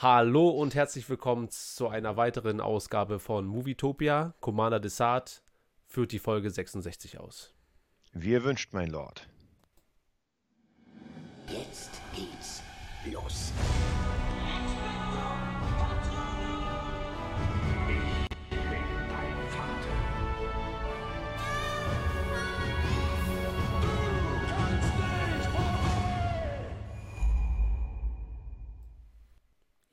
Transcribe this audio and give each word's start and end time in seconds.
Hallo 0.00 0.50
und 0.50 0.76
herzlich 0.76 1.10
willkommen 1.10 1.48
zu 1.50 1.88
einer 1.88 2.16
weiteren 2.16 2.60
Ausgabe 2.60 3.18
von 3.18 3.46
Movietopia. 3.46 4.32
Commander 4.38 4.78
Desart 4.78 5.42
führt 5.86 6.12
die 6.12 6.20
Folge 6.20 6.50
66 6.50 7.18
aus. 7.18 7.52
Wie 8.12 8.30
ihr 8.30 8.44
wünscht, 8.44 8.72
mein 8.72 8.90
Lord. 8.90 9.28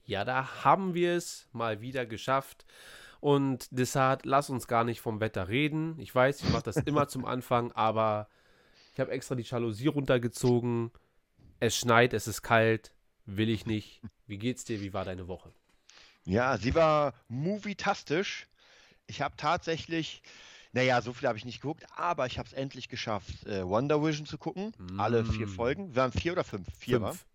Ja, 0.06 0.24
da 0.26 0.64
haben 0.64 0.94
wir 0.94 1.16
es 1.16 1.48
mal 1.52 1.82
wieder 1.82 2.06
geschafft. 2.06 2.66
Und 3.20 3.68
Desart, 3.72 4.26
lass 4.26 4.50
uns 4.50 4.68
gar 4.68 4.84
nicht 4.84 5.02
vom 5.02 5.20
Wetter 5.20 5.48
reden. 5.48 6.00
Ich 6.00 6.14
weiß, 6.14 6.44
ich 6.44 6.50
mache 6.50 6.64
das 6.64 6.78
immer 6.78 7.08
zum 7.08 7.26
Anfang, 7.26 7.72
aber 7.72 8.28
ich 8.94 9.00
habe 9.00 9.12
extra 9.12 9.36
die 9.36 9.44
Jalousie 9.44 9.88
runtergezogen. 9.88 10.92
Es 11.60 11.76
schneit, 11.76 12.14
es 12.14 12.28
ist 12.28 12.44
kalt, 12.44 12.94
will 13.26 13.50
ich 13.50 13.66
nicht. 13.66 14.02
Wie 14.28 14.38
geht's 14.38 14.64
dir? 14.66 14.80
Wie 14.82 14.94
war 14.94 15.06
deine 15.06 15.28
Woche? 15.28 15.52
Ja, 16.26 16.58
sie 16.58 16.76
war 16.76 17.14
movietastisch. 17.28 18.48
Ich 19.08 19.22
habe 19.22 19.36
tatsächlich, 19.38 20.22
naja, 20.72 21.02
so 21.02 21.14
viel 21.14 21.28
habe 21.28 21.38
ich 21.38 21.46
nicht 21.46 21.62
geguckt, 21.62 21.86
aber 21.96 22.26
ich 22.26 22.38
habe 22.38 22.48
es 22.48 22.54
endlich 22.54 22.90
geschafft, 22.90 23.46
äh, 23.48 23.66
Wonder 23.66 24.04
Vision 24.04 24.26
zu 24.26 24.38
gucken. 24.38 24.74
Alle 24.98 25.24
vier 25.26 25.48
Mm. 25.48 25.50
Folgen. 25.50 25.96
Wir 25.96 26.04
haben 26.04 26.12
vier 26.12 26.34
oder 26.34 26.44
fünf? 26.44 26.68
Vier? 26.78 27.00
Fünf. 27.00 27.26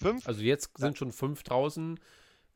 Fünf? 0.00 0.26
Also 0.26 0.42
jetzt 0.42 0.70
sind 0.78 0.98
schon 0.98 1.12
fünf 1.12 1.42
draußen. 1.42 2.00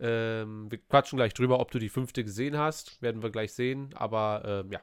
Ähm, 0.00 0.70
wir 0.70 0.78
quatschen 0.78 1.16
gleich 1.16 1.34
drüber, 1.34 1.60
ob 1.60 1.70
du 1.70 1.78
die 1.78 1.88
fünfte 1.88 2.24
gesehen 2.24 2.58
hast. 2.58 3.00
Werden 3.02 3.22
wir 3.22 3.30
gleich 3.30 3.52
sehen. 3.52 3.94
Aber 3.94 4.62
ähm, 4.64 4.72
ja, 4.72 4.80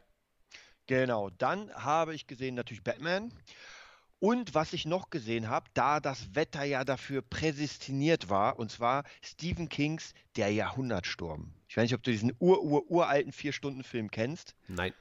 Genau. 0.88 1.30
Dann 1.38 1.74
habe 1.74 2.14
ich 2.14 2.28
gesehen 2.28 2.56
natürlich 2.56 2.84
Batman. 2.84 3.32
Und 4.20 4.54
was 4.54 4.74
ich 4.74 4.86
noch 4.86 5.10
gesehen 5.10 5.50
habe, 5.50 5.68
da 5.74 6.00
das 6.00 6.36
Wetter 6.36 6.64
ja 6.64 6.84
dafür 6.84 7.22
prädestiniert 7.24 8.30
war, 8.30 8.60
und 8.60 8.72
zwar 8.72 9.04
Stephen 9.22 9.68
Kings 9.68 10.14
Der 10.36 10.52
Jahrhundertsturm. 10.52 11.54
Ich 11.68 11.78
weiß 11.78 11.84
nicht, 11.84 11.96
ob 11.96 12.04
du 12.04 12.12
diesen 12.12 12.34
ur-ur-uralten 12.40 13.32
Vier-Stunden-Film 13.32 14.12
kennst. 14.12 14.56
nein. 14.68 14.94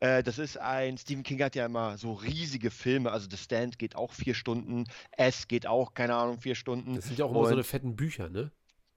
Äh, 0.00 0.22
das 0.22 0.38
ist 0.38 0.58
ein, 0.58 0.98
Stephen 0.98 1.22
King 1.22 1.42
hat 1.42 1.54
ja 1.54 1.66
immer 1.66 1.96
so 1.98 2.12
riesige 2.12 2.70
Filme, 2.70 3.10
also 3.10 3.28
The 3.30 3.36
Stand 3.36 3.78
geht 3.78 3.96
auch 3.96 4.12
vier 4.12 4.34
Stunden, 4.34 4.84
S 5.12 5.48
geht 5.48 5.66
auch, 5.66 5.94
keine 5.94 6.14
Ahnung, 6.14 6.38
vier 6.38 6.54
Stunden. 6.54 6.96
Das 6.96 7.06
sind 7.06 7.18
ja 7.18 7.24
auch 7.24 7.30
immer 7.30 7.40
so 7.40 7.46
Und- 7.48 7.52
eine 7.54 7.64
fetten 7.64 7.96
Bücher, 7.96 8.28
ne? 8.28 8.50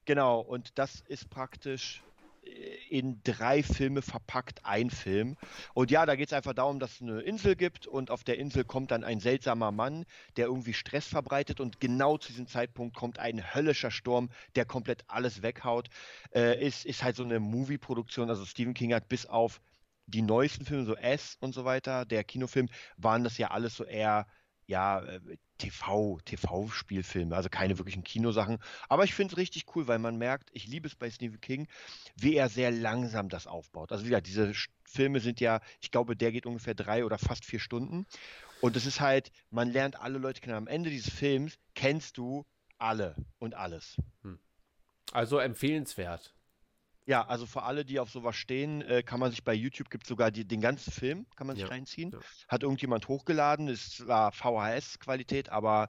Genau, 0.04 0.40
und 0.40 0.78
das 0.78 1.02
ist 1.06 1.28
praktisch 1.28 2.02
äh, 2.44 2.48
in 2.88 3.20
drei 3.24 3.62
Filme 3.62 4.00
verpackt, 4.00 4.64
ein 4.64 4.88
Film. 4.88 5.36
Und 5.74 5.90
ja, 5.90 6.06
da 6.06 6.16
geht 6.16 6.28
es 6.28 6.32
einfach 6.32 6.54
darum, 6.54 6.78
dass 6.78 6.92
es 6.92 7.02
eine 7.02 7.20
Insel 7.20 7.56
gibt 7.56 7.86
und 7.86 8.10
auf 8.10 8.24
der 8.24 8.38
Insel 8.38 8.64
kommt 8.64 8.90
dann 8.90 9.04
ein 9.04 9.20
seltsamer 9.20 9.70
Mann, 9.70 10.06
der 10.38 10.46
irgendwie 10.46 10.72
Stress 10.72 11.06
verbreitet 11.06 11.60
und 11.60 11.78
genau 11.80 12.16
zu 12.16 12.28
diesem 12.28 12.46
Zeitpunkt 12.46 12.96
kommt 12.96 13.18
ein 13.18 13.54
höllischer 13.54 13.90
Sturm, 13.90 14.30
der 14.56 14.64
komplett 14.64 15.04
alles 15.08 15.42
weghaut. 15.42 15.88
Äh, 16.34 16.66
ist, 16.66 16.86
ist 16.86 17.02
halt 17.02 17.16
so 17.16 17.22
eine 17.24 17.38
Movie-Produktion, 17.38 18.30
also 18.30 18.46
Stephen 18.46 18.72
King 18.72 18.94
hat 18.94 19.08
bis 19.10 19.26
auf 19.26 19.60
die 20.08 20.22
neuesten 20.22 20.64
Filme, 20.64 20.84
so 20.84 20.96
S 20.96 21.36
und 21.40 21.54
so 21.54 21.64
weiter, 21.64 22.04
der 22.04 22.24
Kinofilm, 22.24 22.68
waren 22.96 23.24
das 23.24 23.38
ja 23.38 23.50
alles 23.50 23.76
so 23.76 23.84
eher, 23.84 24.26
ja, 24.66 25.00
äh, 25.00 25.20
TV, 25.58 26.18
TV-Spielfilme, 26.24 27.34
also 27.34 27.48
keine 27.48 27.78
wirklichen 27.78 28.04
Kinosachen. 28.04 28.58
Aber 28.88 29.04
ich 29.04 29.14
finde 29.14 29.32
es 29.32 29.38
richtig 29.38 29.66
cool, 29.74 29.88
weil 29.88 29.98
man 29.98 30.16
merkt, 30.16 30.50
ich 30.52 30.66
liebe 30.66 30.86
es 30.86 30.94
bei 30.94 31.10
Stephen 31.10 31.40
King, 31.40 31.66
wie 32.16 32.36
er 32.36 32.48
sehr 32.48 32.70
langsam 32.70 33.28
das 33.28 33.46
aufbaut. 33.46 33.90
Also 33.92 34.04
wie 34.04 34.10
gesagt, 34.10 34.28
diese 34.28 34.52
Filme 34.84 35.20
sind 35.20 35.40
ja, 35.40 35.60
ich 35.80 35.90
glaube, 35.90 36.16
der 36.16 36.32
geht 36.32 36.46
ungefähr 36.46 36.74
drei 36.74 37.04
oder 37.04 37.18
fast 37.18 37.44
vier 37.44 37.60
Stunden. 37.60 38.06
Und 38.60 38.76
es 38.76 38.86
ist 38.86 39.00
halt, 39.00 39.30
man 39.50 39.70
lernt 39.70 40.00
alle 40.00 40.18
Leute 40.18 40.40
kennen. 40.40 40.56
Am 40.56 40.66
Ende 40.66 40.90
dieses 40.90 41.12
Films 41.12 41.58
kennst 41.74 42.16
du 42.16 42.46
alle 42.78 43.16
und 43.38 43.54
alles. 43.54 43.96
Also 45.12 45.38
empfehlenswert. 45.38 46.34
Ja, 47.08 47.26
also 47.26 47.46
für 47.46 47.62
alle, 47.62 47.86
die 47.86 48.00
auf 48.00 48.10
sowas 48.10 48.36
stehen, 48.36 48.82
äh, 48.82 49.02
kann 49.02 49.18
man 49.18 49.30
sich 49.30 49.42
bei 49.42 49.54
YouTube, 49.54 49.88
gibt 49.88 50.06
sogar 50.06 50.30
die, 50.30 50.44
den 50.44 50.60
ganzen 50.60 50.92
Film, 50.92 51.24
kann 51.36 51.46
man 51.46 51.56
sich 51.56 51.64
Ja, 51.64 51.70
reinziehen. 51.70 52.10
ja. 52.10 52.18
Hat 52.48 52.62
irgendjemand 52.62 53.08
hochgeladen, 53.08 53.66
ist 53.68 53.96
zwar 53.96 54.30
VHS-Qualität, 54.30 55.48
aber 55.48 55.88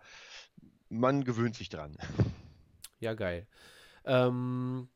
man 0.88 1.26
gewöhnt 1.26 1.58
sich 1.58 1.68
dran. 1.68 1.98
Ja, 3.02 3.16
geil. 3.16 3.48
Ähm, 4.06 4.88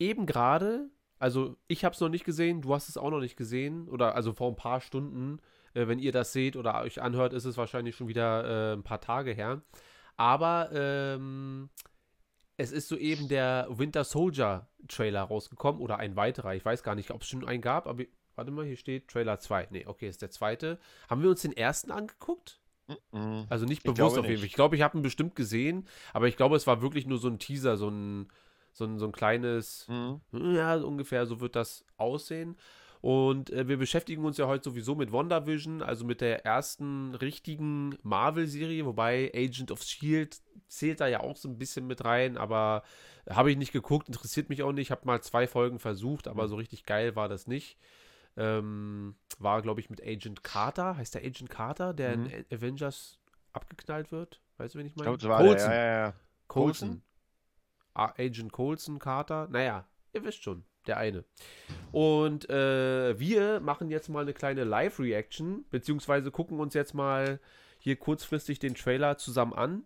eben 0.00 0.26
gerade, 0.26 0.90
also 1.20 1.56
ich 1.68 1.84
habe 1.84 1.94
es 1.94 2.00
noch 2.00 2.08
nicht 2.08 2.24
gesehen, 2.24 2.60
du 2.60 2.74
hast 2.74 2.88
es 2.88 2.96
auch 2.96 3.10
noch 3.10 3.20
nicht 3.20 3.36
gesehen, 3.36 3.88
oder 3.88 4.16
also 4.16 4.32
vor 4.32 4.50
ein 4.50 4.56
paar 4.56 4.80
Stunden, 4.80 5.38
äh, 5.74 5.86
wenn 5.86 6.00
ihr 6.00 6.10
das 6.10 6.32
seht 6.32 6.56
oder 6.56 6.80
euch 6.80 7.00
anhört, 7.00 7.32
ist 7.32 7.44
es 7.44 7.56
wahrscheinlich 7.56 7.94
schon 7.94 8.08
wieder 8.08 8.72
äh, 8.72 8.74
ein 8.74 8.82
paar 8.82 9.00
Tage 9.00 9.30
her. 9.30 9.62
Aber 10.16 10.70
ähm, 10.72 11.70
es 12.56 12.72
ist 12.72 12.88
soeben 12.88 13.28
der 13.28 13.66
Winter 13.70 14.04
Soldier 14.04 14.68
Trailer 14.88 15.22
rausgekommen 15.22 15.80
oder 15.80 15.98
ein 15.98 16.16
weiterer. 16.16 16.54
Ich 16.54 16.64
weiß 16.64 16.82
gar 16.82 16.94
nicht, 16.94 17.10
ob 17.10 17.22
es 17.22 17.28
schon 17.28 17.46
einen 17.46 17.60
gab, 17.62 17.86
aber 17.86 18.04
warte 18.34 18.50
mal, 18.50 18.64
hier 18.64 18.76
steht 18.76 19.08
Trailer 19.08 19.38
2. 19.38 19.68
Nee, 19.70 19.86
okay, 19.86 20.08
ist 20.08 20.22
der 20.22 20.30
zweite. 20.30 20.78
Haben 21.08 21.22
wir 21.22 21.30
uns 21.30 21.42
den 21.42 21.52
ersten 21.52 21.90
angeguckt? 21.90 22.60
Mhm. 23.12 23.46
Also 23.48 23.66
nicht 23.66 23.84
Ich 23.84 23.92
bewusst 23.92 24.18
auf 24.18 24.24
jeden. 24.26 24.38
Fall. 24.38 24.46
Ich 24.46 24.52
glaube, 24.52 24.76
ich 24.76 24.82
habe 24.82 24.96
ihn 24.96 25.02
bestimmt 25.02 25.34
gesehen, 25.34 25.86
aber 26.12 26.28
ich 26.28 26.36
glaube, 26.36 26.56
es 26.56 26.66
war 26.66 26.82
wirklich 26.82 27.06
nur 27.06 27.18
so 27.18 27.28
ein 27.28 27.38
Teaser, 27.38 27.76
so 27.76 27.88
ein, 27.88 28.28
so 28.72 28.84
ein, 28.84 28.98
so 28.98 29.06
ein 29.06 29.12
kleines, 29.12 29.86
Mhm. 29.88 30.20
ja, 30.54 30.76
ungefähr 30.76 31.26
so 31.26 31.40
wird 31.40 31.56
das 31.56 31.84
aussehen. 31.96 32.56
Und 33.00 33.50
äh, 33.50 33.68
wir 33.68 33.76
beschäftigen 33.76 34.24
uns 34.24 34.38
ja 34.38 34.46
heute 34.46 34.64
sowieso 34.70 34.94
mit 34.94 35.12
WandaVision, 35.12 35.82
also 35.82 36.04
mit 36.04 36.20
der 36.20 36.44
ersten 36.44 37.14
richtigen 37.14 37.96
Marvel-Serie, 38.02 38.84
wobei 38.86 39.30
Agent 39.34 39.70
of 39.70 39.82
Shield 39.82 40.40
zählt 40.68 41.00
da 41.00 41.06
ja 41.06 41.20
auch 41.20 41.36
so 41.36 41.48
ein 41.48 41.58
bisschen 41.58 41.86
mit 41.86 42.04
rein, 42.04 42.36
aber 42.36 42.82
habe 43.28 43.50
ich 43.50 43.56
nicht 43.56 43.72
geguckt, 43.72 44.08
interessiert 44.08 44.48
mich 44.48 44.62
auch 44.62 44.72
nicht. 44.72 44.86
Ich 44.86 44.90
habe 44.90 45.02
mal 45.04 45.20
zwei 45.22 45.46
Folgen 45.46 45.78
versucht, 45.78 46.26
aber 46.28 46.48
so 46.48 46.56
richtig 46.56 46.84
geil 46.84 47.16
war 47.16 47.28
das 47.28 47.46
nicht. 47.46 47.76
Ähm, 48.36 49.14
war, 49.38 49.62
glaube 49.62 49.80
ich, 49.80 49.88
mit 49.90 50.02
Agent 50.02 50.44
Carter. 50.44 50.96
Heißt 50.96 51.14
der 51.14 51.22
Agent 51.22 51.48
Carter, 51.50 51.94
der 51.94 52.16
Mhm. 52.16 52.26
in 52.26 52.44
Avengers 52.58 53.18
abgeknallt 53.52 54.12
wird? 54.12 54.40
Weißt 54.58 54.74
du, 54.74 54.78
wen 54.78 54.86
ich 54.86 54.92
Ich 54.92 54.96
meine? 54.96 55.16
glaube, 55.16 55.18
das 55.18 55.28
war 55.28 55.42
der, 55.42 55.56
ja, 55.56 55.74
ja, 55.74 56.06
ja. 56.08 56.14
Coulson. 56.48 56.88
Coulson? 56.88 57.02
Agent 57.94 58.52
Coulson, 58.52 58.98
Carter. 58.98 59.48
Naja, 59.48 59.86
ihr 60.12 60.22
wisst 60.24 60.42
schon, 60.42 60.64
der 60.88 60.98
eine. 60.98 61.24
Und 61.92 62.48
äh, 62.50 63.18
wir 63.18 63.60
machen 63.60 63.90
jetzt 63.90 64.08
mal 64.08 64.22
eine 64.22 64.34
kleine 64.34 64.64
Live-Reaction, 64.64 65.64
beziehungsweise 65.70 66.30
gucken 66.30 66.60
uns 66.60 66.74
jetzt 66.74 66.94
mal 66.94 67.40
hier 67.78 67.96
kurzfristig 67.96 68.58
den 68.58 68.74
Trailer 68.74 69.16
zusammen 69.18 69.54
an. 69.54 69.84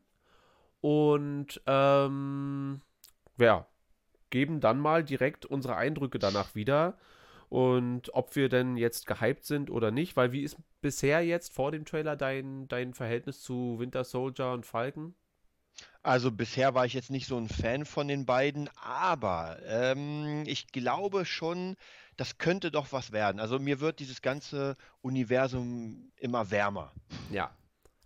Und 0.81 1.61
ähm, 1.67 2.81
ja, 3.39 3.67
geben 4.31 4.61
dann 4.61 4.79
mal 4.79 5.05
direkt 5.05 5.45
unsere 5.45 5.77
Eindrücke 5.77 6.19
danach 6.19 6.55
wieder. 6.55 6.97
Und 7.49 8.15
ob 8.15 8.37
wir 8.37 8.49
denn 8.49 8.77
jetzt 8.77 9.07
gehypt 9.07 9.45
sind 9.45 9.71
oder 9.71 9.91
nicht, 9.91 10.17
weil 10.17 10.33
wie 10.33 10.43
ist 10.43 10.57
bisher 10.81 11.25
jetzt 11.25 11.53
vor 11.53 11.73
dem 11.73 11.85
Trailer 11.85 12.17
dein, 12.17 12.69
dein 12.69 12.95
Verhältnis 12.95 13.43
zu 13.43 13.79
Winter 13.79 14.05
Soldier 14.05 14.53
und 14.53 14.67
Falcon? 14.67 15.15
Also 16.03 16.31
bisher 16.33 16.75
war 16.75 16.87
ich 16.87 16.95
jetzt 16.95 17.11
nicht 17.11 17.27
so 17.27 17.37
ein 17.37 17.49
Fan 17.49 17.85
von 17.85 18.09
den 18.09 18.25
beiden, 18.25 18.71
aber 18.83 19.59
ähm, 19.67 20.45
ich 20.47 20.69
glaube 20.69 21.27
schon, 21.27 21.77
das 22.17 22.39
könnte 22.39 22.71
doch 22.71 22.91
was 22.93 23.13
werden. 23.13 23.39
Also 23.39 23.59
mir 23.59 23.81
wird 23.81 23.99
dieses 23.99 24.23
ganze 24.23 24.77
Universum 25.03 26.11
immer 26.17 26.51
wärmer. 26.51 26.93
Ja. 27.31 27.51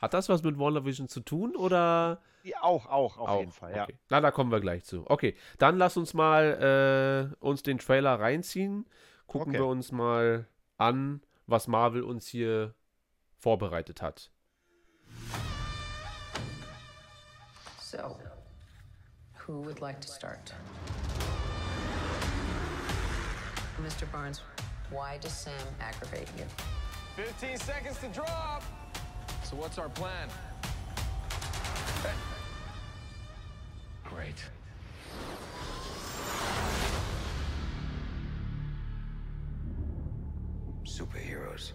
Hat 0.01 0.13
das 0.13 0.29
was 0.29 0.43
mit 0.43 0.59
WandaVision 0.59 1.09
zu 1.09 1.21
tun 1.21 1.55
oder? 1.55 2.21
Ja, 2.43 2.63
auch, 2.63 2.87
auch, 2.87 3.17
auf 3.17 3.29
Auch, 3.29 3.41
jeden 3.41 3.53
Fall, 3.53 3.75
ja. 3.75 3.85
okay. 3.85 3.97
Na, 4.11 4.21
da 4.21 4.31
kommen 4.31 4.51
wir 4.51 4.61
gleich 4.61 4.85
zu. 4.85 5.09
Okay, 5.09 5.35
dann 5.59 5.79
lass 5.79 5.97
uns 5.97 6.15
mal 6.15 7.31
äh, 7.33 7.45
uns 7.45 7.63
den 7.63 7.79
Trailer 7.79 8.19
reinziehen. 8.21 8.87
Gucken 9.27 9.53
Okay. 9.53 9.61
wir 9.61 9.67
uns 9.67 9.93
mal 9.93 10.47
an, 10.77 11.23
was 11.47 11.69
Marvel 11.69 12.03
uns 12.03 12.27
hier 12.27 12.75
vorbereitet 13.39 14.03
hat. 14.03 14.31
So, 17.95 18.17
who 19.35 19.61
would 19.61 19.81
like 19.81 20.01
to 20.01 20.09
start? 20.09 20.53
Mr. 23.81 24.11
Barnes, 24.11 24.41
why 24.91 25.19
does 25.19 25.33
Sam 25.33 25.53
aggravate 25.81 26.27
you? 26.37 26.45
15 27.15 27.57
seconds 27.59 27.99
to 27.99 28.09
drop. 28.09 28.65
So 29.45 29.55
what's 29.55 29.79
our 29.79 29.89
plan? 29.91 30.29
Great. 34.05 34.45
Superheroes 40.85 41.71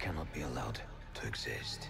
cannot 0.00 0.32
be 0.32 0.40
allowed 0.40 0.80
to 1.14 1.26
exist. 1.28 1.86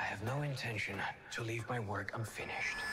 I 0.00 0.04
have 0.04 0.22
no 0.22 0.40
intention 0.42 0.94
to 1.32 1.42
leave 1.42 1.68
my 1.68 1.78
work 1.78 2.10
unfinished. 2.14 2.89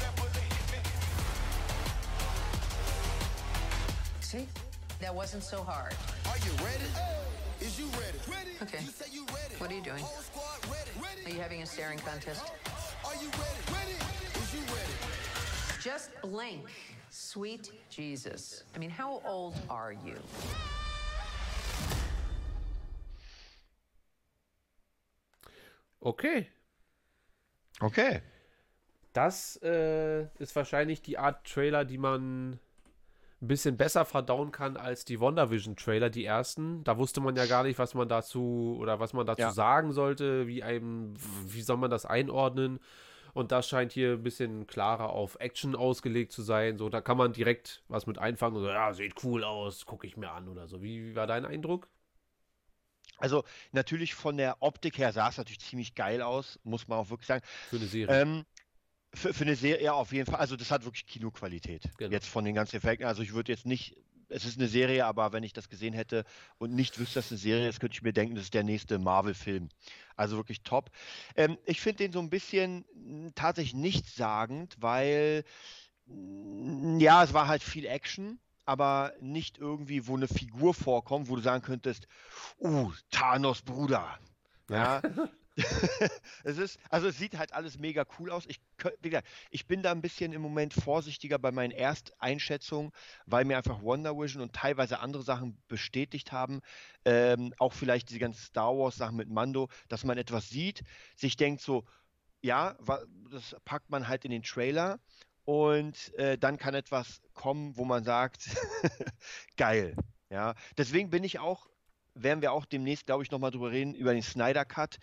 That 0.00 0.16
bullet 0.16 0.36
hit 0.36 0.72
me. 0.72 0.78
See? 4.20 4.46
That 5.00 5.14
wasn't 5.14 5.42
so 5.42 5.62
hard. 5.62 5.94
Are 6.26 6.38
you 6.38 6.52
ready? 6.64 6.84
Is 7.60 7.78
you 7.78 7.86
ready? 7.86 8.18
Ready? 8.26 8.50
Okay. 8.62 8.82
You 8.82 8.90
say 8.90 9.06
you 9.12 9.26
ready? 9.26 9.54
What 9.58 9.70
are 9.70 9.74
you 9.74 9.82
doing? 9.82 9.98
Whole 9.98 10.22
squad 10.22 10.64
ready? 11.02 11.26
Are 11.26 11.34
you 11.34 11.40
having 11.42 11.62
a 11.62 11.66
staring 11.66 11.98
contest? 11.98 12.42
Are 13.04 13.14
you 13.16 13.28
ready? 13.28 13.60
Ready? 13.70 13.96
Is 14.34 14.54
you 14.54 14.60
ready? 14.60 14.92
Just 15.82 16.10
blink. 16.22 16.66
Sweet 17.10 17.70
Jesus. 17.90 18.62
I 18.74 18.78
mean, 18.78 18.90
how 18.90 19.20
old 19.26 19.54
are 19.68 19.92
you? 19.92 20.16
Okay. 26.08 26.46
Okay. 27.80 28.22
Das 29.12 29.60
äh, 29.62 30.22
ist 30.38 30.56
wahrscheinlich 30.56 31.02
die 31.02 31.18
Art 31.18 31.46
Trailer, 31.46 31.84
die 31.84 31.98
man 31.98 32.52
ein 33.40 33.46
bisschen 33.46 33.76
besser 33.76 34.06
verdauen 34.06 34.50
kann 34.50 34.76
als 34.78 35.04
die 35.04 35.20
WandaVision-Trailer, 35.20 36.08
die 36.08 36.24
ersten. 36.24 36.82
Da 36.84 36.96
wusste 36.96 37.20
man 37.20 37.36
ja 37.36 37.44
gar 37.44 37.62
nicht, 37.62 37.78
was 37.78 37.94
man 37.94 38.08
dazu 38.08 38.76
oder 38.80 39.00
was 39.00 39.12
man 39.12 39.26
dazu 39.26 39.42
Ja. 39.42 39.50
sagen 39.50 39.92
sollte, 39.92 40.46
wie 40.46 40.62
einem, 40.62 41.14
wie 41.46 41.60
soll 41.60 41.76
man 41.76 41.90
das 41.90 42.06
einordnen. 42.06 42.80
Und 43.34 43.52
das 43.52 43.68
scheint 43.68 43.92
hier 43.92 44.12
ein 44.14 44.22
bisschen 44.22 44.66
klarer 44.66 45.10
auf 45.10 45.36
Action 45.40 45.76
ausgelegt 45.76 46.32
zu 46.32 46.40
sein. 46.42 46.78
So, 46.78 46.88
da 46.88 47.02
kann 47.02 47.18
man 47.18 47.34
direkt 47.34 47.82
was 47.88 48.06
mit 48.06 48.18
einfangen 48.18 48.58
so, 48.60 48.66
ja, 48.66 48.94
sieht 48.94 49.22
cool 49.22 49.44
aus, 49.44 49.84
gucke 49.84 50.06
ich 50.06 50.16
mir 50.16 50.30
an 50.30 50.48
oder 50.48 50.66
so. 50.66 50.82
Wie, 50.82 51.10
wie 51.10 51.14
war 51.16 51.26
dein 51.26 51.44
Eindruck? 51.44 51.86
Also 53.18 53.44
natürlich 53.72 54.14
von 54.14 54.36
der 54.36 54.62
Optik 54.62 54.98
her 54.98 55.12
sah 55.12 55.28
es 55.28 55.36
natürlich 55.36 55.60
ziemlich 55.60 55.94
geil 55.94 56.22
aus, 56.22 56.58
muss 56.64 56.88
man 56.88 56.98
auch 56.98 57.10
wirklich 57.10 57.26
sagen. 57.26 57.44
Für 57.68 57.76
eine 57.76 57.86
Serie. 57.86 58.22
Ähm, 58.22 58.46
für, 59.14 59.34
für 59.34 59.44
eine 59.44 59.56
Serie, 59.56 59.84
ja, 59.84 59.92
auf 59.92 60.12
jeden 60.12 60.30
Fall. 60.30 60.40
Also 60.40 60.56
das 60.56 60.70
hat 60.70 60.84
wirklich 60.84 61.06
Kinoqualität. 61.06 61.90
Genau. 61.98 62.12
Jetzt 62.12 62.28
von 62.28 62.44
den 62.44 62.54
ganzen 62.54 62.76
Effekten. 62.76 63.06
Also 63.06 63.22
ich 63.22 63.32
würde 63.32 63.52
jetzt 63.52 63.66
nicht, 63.66 63.96
es 64.28 64.44
ist 64.44 64.58
eine 64.58 64.68
Serie, 64.68 65.06
aber 65.06 65.32
wenn 65.32 65.42
ich 65.42 65.52
das 65.52 65.68
gesehen 65.68 65.94
hätte 65.94 66.24
und 66.58 66.74
nicht 66.74 66.98
wüsste, 66.98 67.14
dass 67.16 67.26
es 67.26 67.32
eine 67.32 67.38
Serie 67.38 67.68
ist, 67.68 67.80
könnte 67.80 67.94
ich 67.94 68.02
mir 68.02 68.12
denken, 68.12 68.34
das 68.34 68.44
ist 68.44 68.54
der 68.54 68.64
nächste 68.64 68.98
Marvel-Film. 68.98 69.68
Also 70.16 70.36
wirklich 70.36 70.62
top. 70.62 70.90
Ähm, 71.36 71.58
ich 71.64 71.80
finde 71.80 72.04
den 72.04 72.12
so 72.12 72.20
ein 72.20 72.30
bisschen 72.30 72.84
mh, 72.94 73.30
tatsächlich 73.34 73.74
nichtssagend, 73.74 74.76
weil 74.78 75.44
mh, 76.06 77.00
ja, 77.00 77.24
es 77.24 77.32
war 77.32 77.48
halt 77.48 77.62
viel 77.62 77.86
Action. 77.86 78.38
Aber 78.68 79.14
nicht 79.18 79.56
irgendwie, 79.56 80.06
wo 80.06 80.14
eine 80.14 80.28
Figur 80.28 80.74
vorkommt, 80.74 81.30
wo 81.30 81.36
du 81.36 81.40
sagen 81.40 81.64
könntest, 81.64 82.06
uh, 82.58 82.92
Thanos 83.10 83.62
Bruder. 83.62 84.18
Ja, 84.68 85.00
es 86.44 86.58
ist, 86.58 86.78
also 86.90 87.08
es 87.08 87.16
sieht 87.16 87.38
halt 87.38 87.54
alles 87.54 87.78
mega 87.78 88.04
cool 88.18 88.30
aus. 88.30 88.44
Ich, 88.46 88.60
wie 89.00 89.08
gesagt, 89.08 89.26
ich 89.50 89.66
bin 89.66 89.82
da 89.82 89.90
ein 89.90 90.02
bisschen 90.02 90.34
im 90.34 90.42
Moment 90.42 90.74
vorsichtiger 90.74 91.38
bei 91.38 91.50
meinen 91.50 91.70
Ersteinschätzungen, 91.70 92.92
weil 93.24 93.46
mir 93.46 93.56
einfach 93.56 93.80
Wonder 93.80 94.18
Vision 94.18 94.42
und 94.42 94.52
teilweise 94.52 95.00
andere 95.00 95.22
Sachen 95.22 95.56
bestätigt 95.66 96.30
haben. 96.30 96.60
Ähm, 97.06 97.54
auch 97.58 97.72
vielleicht 97.72 98.10
diese 98.10 98.20
ganzen 98.20 98.44
Star 98.44 98.76
Wars 98.76 98.96
Sachen 98.96 99.16
mit 99.16 99.30
Mando, 99.30 99.70
dass 99.88 100.04
man 100.04 100.18
etwas 100.18 100.50
sieht, 100.50 100.82
sich 101.16 101.38
denkt 101.38 101.62
so, 101.62 101.84
ja, 102.42 102.76
das 103.30 103.56
packt 103.64 103.88
man 103.88 104.08
halt 104.08 104.26
in 104.26 104.30
den 104.30 104.42
Trailer 104.42 105.00
und 105.48 106.12
äh, 106.18 106.36
dann 106.36 106.58
kann 106.58 106.74
etwas 106.74 107.22
kommen, 107.32 107.74
wo 107.78 107.86
man 107.86 108.04
sagt, 108.04 108.50
geil. 109.56 109.96
Ja, 110.28 110.54
deswegen 110.76 111.08
bin 111.08 111.24
ich 111.24 111.38
auch, 111.38 111.70
werden 112.12 112.42
wir 112.42 112.52
auch 112.52 112.66
demnächst, 112.66 113.06
glaube 113.06 113.22
ich, 113.22 113.30
nochmal 113.30 113.50
drüber 113.50 113.70
reden, 113.70 113.94
über 113.94 114.12
den 114.12 114.22
Snyder 114.22 114.66
Cut. 114.66 114.98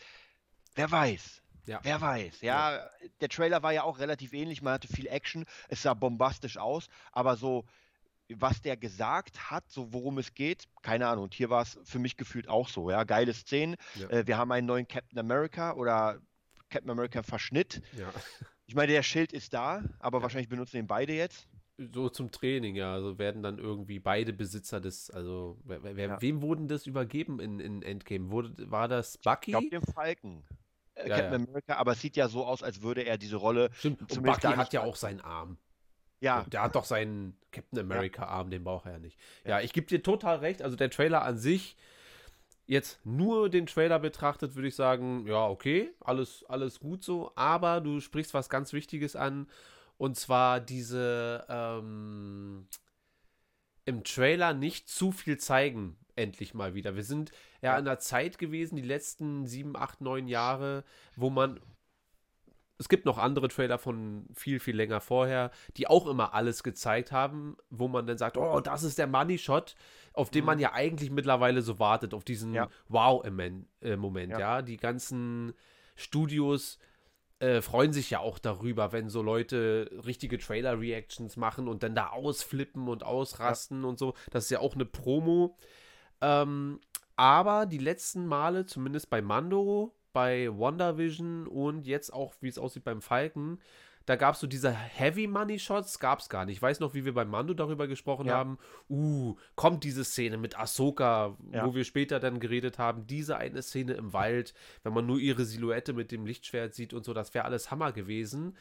Wer 0.75 0.91
weiß. 0.91 1.41
Ja. 1.65 1.79
Wer 1.81 1.99
weiß. 1.99 2.41
Ja, 2.41 2.87
der 3.21 3.29
Trailer 3.29 3.63
war 3.63 3.73
ja 3.73 3.81
auch 3.81 3.97
relativ 3.97 4.33
ähnlich. 4.33 4.61
Man 4.61 4.73
hatte 4.73 4.87
viel 4.87 5.07
Action. 5.07 5.45
Es 5.67 5.81
sah 5.81 5.95
bombastisch 5.95 6.57
aus. 6.57 6.89
Aber 7.11 7.37
so, 7.37 7.65
was 8.29 8.61
der 8.61 8.77
gesagt 8.77 9.49
hat, 9.49 9.63
so 9.67 9.93
worum 9.93 10.19
es 10.19 10.35
geht, 10.35 10.65
keine 10.83 11.07
Ahnung. 11.07 11.23
Und 11.23 11.33
hier 11.33 11.49
war 11.49 11.63
es 11.63 11.79
für 11.85 11.97
mich 11.97 12.17
gefühlt 12.17 12.49
auch 12.49 12.69
so. 12.69 12.91
Ja, 12.91 13.03
geile 13.03 13.33
Szenen. 13.33 13.77
Ja. 13.95 14.09
Äh, 14.09 14.27
wir 14.27 14.37
haben 14.37 14.51
einen 14.51 14.67
neuen 14.67 14.87
Captain 14.87 15.17
America 15.17 15.73
oder 15.73 16.19
Captain 16.69 16.91
America 16.91 17.23
Verschnitt. 17.23 17.81
ja. 17.93 18.13
Ich 18.67 18.75
meine, 18.75 18.91
der 18.91 19.03
Schild 19.03 19.31
ist 19.33 19.53
da, 19.53 19.83
aber 19.99 20.21
wahrscheinlich 20.21 20.49
benutzen 20.49 20.77
ihn 20.77 20.87
beide 20.87 21.13
jetzt. 21.13 21.47
So 21.77 22.09
zum 22.09 22.31
Training, 22.31 22.75
ja. 22.75 22.93
Also 22.93 23.17
werden 23.19 23.43
dann 23.43 23.57
irgendwie 23.59 23.99
beide 23.99 24.31
Besitzer 24.33 24.79
des, 24.79 25.09
also 25.11 25.59
wer, 25.65 25.83
wer, 25.83 26.07
Ja. 26.07 26.21
wem 26.21 26.41
wurden 26.41 26.67
das 26.67 26.87
übergeben 26.87 27.39
in, 27.39 27.59
in 27.59 27.81
Endgame? 27.81 28.31
Wurde, 28.31 28.71
war 28.71 28.87
das 28.87 29.17
Bucky? 29.17 29.51
Ich 29.51 29.57
glaube, 29.57 29.69
dem 29.69 29.83
Falken. 29.83 30.43
Äh, 30.95 31.09
Ja, 31.09 31.17
Captain 31.17 31.41
ja. 31.41 31.47
America, 31.47 31.75
aber 31.75 31.91
es 31.91 32.01
sieht 32.01 32.15
ja 32.15 32.29
so 32.29 32.45
aus, 32.45 32.63
als 32.63 32.81
würde 32.81 33.01
er 33.01 33.17
diese 33.17 33.35
Rolle. 33.35 33.69
Stimmt, 33.73 34.01
und 34.01 34.11
zumindest 34.11 34.41
Bucky 34.41 34.55
hat 34.55 34.73
ja 34.73 34.83
auch 34.83 34.95
seinen 34.95 35.19
Arm. 35.21 35.57
Ja, 36.21 36.43
Der 36.45 36.63
hat 36.63 36.75
doch 36.75 36.85
seinen 36.85 37.37
Captain 37.51 37.77
America-Arm, 37.77 38.49
den 38.49 38.63
braucht 38.63 38.85
er 38.85 38.93
ja 38.93 38.99
nicht. 38.99 39.19
Ja, 39.43 39.59
ich 39.59 39.73
gebe 39.73 39.85
dir 39.85 40.01
total 40.01 40.37
recht. 40.37 40.61
Also 40.61 40.77
der 40.77 40.89
Trailer 40.89 41.23
an 41.23 41.37
sich, 41.37 41.75
jetzt 42.67 42.99
nur 43.05 43.49
den 43.49 43.65
Trailer 43.65 43.99
betrachtet, 43.99 44.55
würde 44.55 44.67
ich 44.67 44.75
sagen, 44.75 45.25
ja, 45.27 45.47
okay, 45.47 45.91
alles, 45.99 46.43
alles 46.47 46.79
gut 46.79 47.03
so. 47.03 47.31
Aber 47.35 47.81
du 47.81 47.99
sprichst 47.99 48.33
was 48.33 48.49
ganz 48.49 48.73
Wichtiges 48.73 49.15
an. 49.15 49.47
Und 49.97 50.17
zwar 50.17 50.59
diese 50.59 51.45
ähm, 51.47 52.67
im 53.85 54.03
Trailer 54.03 54.53
nicht 54.53 54.89
zu 54.89 55.11
viel 55.11 55.37
zeigen, 55.37 55.97
endlich 56.15 56.53
mal 56.53 56.73
wieder. 56.73 56.95
Wir 56.95 57.03
sind 57.03 57.31
ja, 57.61 57.77
in 57.77 57.87
einer 57.87 57.99
Zeit 57.99 58.37
gewesen, 58.37 58.75
die 58.75 58.81
letzten 58.81 59.47
sieben, 59.47 59.77
acht, 59.77 60.01
neun 60.01 60.27
Jahre, 60.27 60.83
wo 61.15 61.29
man 61.29 61.59
es 62.77 62.89
gibt 62.89 63.05
noch 63.05 63.17
andere 63.17 63.47
Trailer 63.47 63.77
von 63.77 64.27
viel, 64.33 64.59
viel 64.59 64.75
länger 64.75 64.99
vorher, 64.99 65.51
die 65.77 65.87
auch 65.87 66.07
immer 66.07 66.33
alles 66.33 66.61
gezeigt 66.61 67.11
haben, 67.11 67.55
wo 67.69 67.87
man 67.87 68.05
dann 68.05 68.17
sagt, 68.17 68.37
oh, 68.37 68.59
das 68.59 68.83
ist 68.83 68.97
der 68.97 69.07
Money 69.07 69.37
Shot, 69.37 69.75
auf 70.15 70.29
den 70.29 70.45
man 70.45 70.59
ja 70.59 70.73
eigentlich 70.73 71.11
mittlerweile 71.11 71.61
so 71.61 71.79
wartet, 71.79 72.13
auf 72.13 72.23
diesen 72.23 72.53
Ja. 72.53 72.69
Wow-Moment, 72.87 74.31
ja. 74.31 74.39
Ja. 74.39 74.61
Die 74.61 74.77
ganzen 74.77 75.53
Studios 75.95 76.77
äh, 77.39 77.61
freuen 77.61 77.91
sich 77.93 78.09
ja 78.09 78.19
auch 78.19 78.39
darüber, 78.39 78.91
wenn 78.93 79.09
so 79.09 79.21
Leute 79.21 79.89
richtige 80.05 80.37
Trailer-Reactions 80.37 81.35
machen 81.37 81.67
und 81.67 81.83
dann 81.83 81.95
da 81.95 82.09
ausflippen 82.09 82.87
und 82.87 83.03
ausrasten 83.03 83.83
und 83.83 83.99
so. 83.99 84.13
Das 84.31 84.45
ist 84.45 84.51
ja 84.51 84.59
auch 84.59 84.75
eine 84.75 84.85
Promo. 84.85 85.57
Ähm, 86.21 86.79
aber 87.17 87.65
die 87.65 87.77
letzten 87.77 88.25
Male, 88.25 88.65
zumindest 88.65 89.09
bei 89.09 89.21
Mando, 89.21 89.93
bei 90.13 90.47
WandaVision 90.49 91.45
und 91.47 91.85
jetzt 91.85 92.13
auch, 92.13 92.33
wie 92.39 92.47
es 92.47 92.57
aussieht 92.57 92.85
beim 92.85 93.01
Falken, 93.01 93.59
da 94.05 94.15
gab 94.15 94.35
es 94.35 94.39
so 94.41 94.47
diese 94.47 94.71
Heavy 94.71 95.27
Money 95.27 95.57
Shots, 95.59 95.99
gab 95.99 96.19
es 96.19 96.29
gar 96.29 96.45
nicht. 96.45 96.57
Ich 96.57 96.61
weiß 96.61 96.79
noch, 96.79 96.93
wie 96.93 97.05
wir 97.05 97.13
bei 97.13 97.25
Mando 97.25 97.53
darüber 97.53 97.87
gesprochen 97.87 98.27
Ja. 98.27 98.35
haben. 98.35 98.57
Uh, 98.89 99.35
kommt 99.55 99.83
diese 99.83 100.03
Szene 100.03 100.37
mit 100.37 100.57
Ahsoka, 100.59 101.37
Ja. 101.51 101.65
wo 101.65 101.73
wir 101.73 101.83
später 101.85 102.19
dann 102.19 102.39
geredet 102.39 102.77
haben. 102.77 103.07
Diese 103.07 103.37
eine 103.37 103.61
Szene 103.61 103.93
im 103.93 104.13
Wald, 104.13 104.53
wenn 104.83 104.93
man 104.93 105.05
nur 105.05 105.19
ihre 105.19 105.45
Silhouette 105.45 105.93
mit 105.93 106.11
dem 106.11 106.25
Lichtschwert 106.25 106.73
sieht 106.75 106.93
und 106.93 107.03
so, 107.03 107.13
das 107.13 107.33
wäre 107.33 107.45
alles 107.45 107.71
Hammer 107.71 107.91
gewesen. 107.91 108.55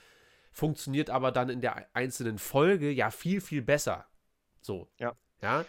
Funktioniert 0.52 1.10
aber 1.10 1.32
dann 1.32 1.48
in 1.48 1.60
der 1.60 1.88
einzelnen 1.94 2.38
Folge 2.38 2.90
ja 2.90 3.10
viel, 3.10 3.40
viel 3.40 3.60
besser. 3.60 4.06
So. 4.60 4.88
Ja. 4.98 5.14
Ja. 5.42 5.64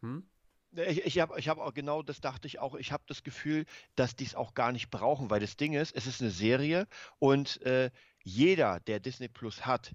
Hm? 0.00 0.28
Ich, 0.74 1.04
ich 1.04 1.18
habe 1.18 1.38
ich 1.38 1.48
hab 1.48 1.58
auch 1.58 1.74
genau 1.74 2.02
das 2.02 2.20
dachte 2.20 2.46
ich 2.46 2.58
auch. 2.58 2.74
Ich 2.76 2.92
habe 2.92 3.02
das 3.06 3.22
Gefühl, 3.24 3.66
dass 3.94 4.16
die 4.16 4.24
es 4.24 4.34
auch 4.34 4.54
gar 4.54 4.72
nicht 4.72 4.90
brauchen, 4.90 5.28
weil 5.28 5.40
das 5.40 5.56
Ding 5.56 5.74
ist, 5.74 5.94
es 5.94 6.06
ist 6.06 6.22
eine 6.22 6.30
Serie 6.30 6.86
und 7.18 7.60
äh, 7.62 7.90
jeder, 8.24 8.80
der 8.80 9.00
Disney 9.00 9.28
Plus 9.28 9.66
hat, 9.66 9.92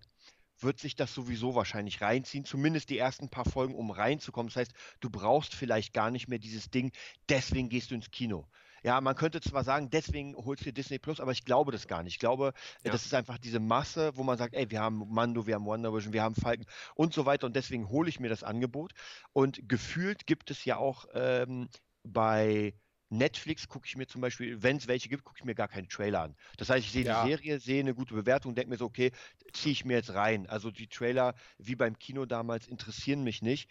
wird 0.60 0.80
sich 0.80 0.96
das 0.96 1.14
sowieso 1.14 1.56
wahrscheinlich 1.56 2.02
reinziehen, 2.02 2.46
zumindest 2.46 2.90
die 2.90 2.98
ersten 2.98 3.30
paar 3.30 3.46
Folgen, 3.46 3.76
um 3.76 3.92
reinzukommen. 3.92 4.50
Das 4.50 4.56
heißt, 4.56 4.74
du 5.00 5.10
brauchst 5.10 5.54
vielleicht 5.54 5.94
gar 5.94 6.10
nicht 6.10 6.28
mehr 6.28 6.40
dieses 6.40 6.70
Ding, 6.72 6.92
deswegen 7.30 7.70
gehst 7.70 7.92
du 7.92 7.96
ins 7.96 8.10
Kino. 8.12 8.48
Ja, 8.84 9.02
man 9.02 9.16
könnte 9.16 9.42
zwar 9.42 9.64
sagen, 9.64 9.90
deswegen 9.90 10.36
holst 10.36 10.62
du 10.62 10.66
dir 10.66 10.74
Disney 10.74 11.00
Plus, 11.00 11.20
aber 11.20 11.32
ich 11.32 11.46
glaube 11.46 11.72
das 11.72 11.88
gar 11.88 12.04
nicht. 12.04 12.14
Ich 12.14 12.20
glaube, 12.20 12.54
Ja. 12.84 12.92
das 12.92 13.06
ist 13.06 13.14
einfach 13.14 13.38
diese 13.38 13.60
Masse, 13.60 14.16
wo 14.16 14.24
man 14.24 14.38
sagt, 14.38 14.54
ey, 14.56 14.70
wir 14.72 14.82
haben 14.82 15.04
Mando, 15.10 15.46
wir 15.48 15.56
haben 15.56 15.66
Wonder 15.66 15.94
Vision, 15.94 16.14
wir 16.14 16.24
haben 16.24 16.36
Falcon 16.36 16.66
und 16.96 17.14
so 17.14 17.26
weiter 17.26 17.48
und 17.48 17.56
deswegen 17.56 17.90
hole 17.90 18.10
ich 18.10 18.20
mir 18.20 18.30
das 18.30 18.44
Angebot. 18.44 18.94
Und 19.34 19.68
gefühlt 19.68 20.26
gibt 20.26 20.52
es 20.52 20.64
ja 20.66 20.78
auch 20.78 21.06
ähm, 21.14 21.70
bei 22.04 22.74
Netflix 23.10 23.68
gucke 23.68 23.86
ich 23.88 23.96
mir 23.96 24.08
zum 24.08 24.22
Beispiel, 24.22 24.62
wenn 24.62 24.78
es 24.78 24.88
welche 24.88 25.10
gibt, 25.10 25.24
gucke 25.24 25.40
ich 25.40 25.46
mir 25.46 25.56
gar 25.56 25.68
keinen 25.68 25.88
Trailer 25.90 26.22
an. 26.24 26.36
Das 26.58 26.70
heißt, 26.70 26.86
ich 26.86 26.92
sehe 26.92 27.06
Ja. 27.06 27.24
die 27.24 27.30
Serie, 27.30 27.60
sehe 27.60 27.80
eine 27.80 27.94
gute 27.96 28.14
Bewertung, 28.14 28.54
denke 28.56 28.70
mir 28.72 28.78
so, 28.78 28.86
okay, 28.86 29.12
ziehe 29.54 29.72
ich 29.72 29.86
mir 29.86 29.96
jetzt 29.98 30.14
rein. 30.14 30.48
Also 30.48 30.72
die 30.72 30.88
Trailer, 30.88 31.34
wie 31.58 31.76
beim 31.76 31.98
Kino 31.98 32.26
damals, 32.26 32.68
interessieren 32.68 33.24
mich 33.24 33.42
nicht. 33.42 33.70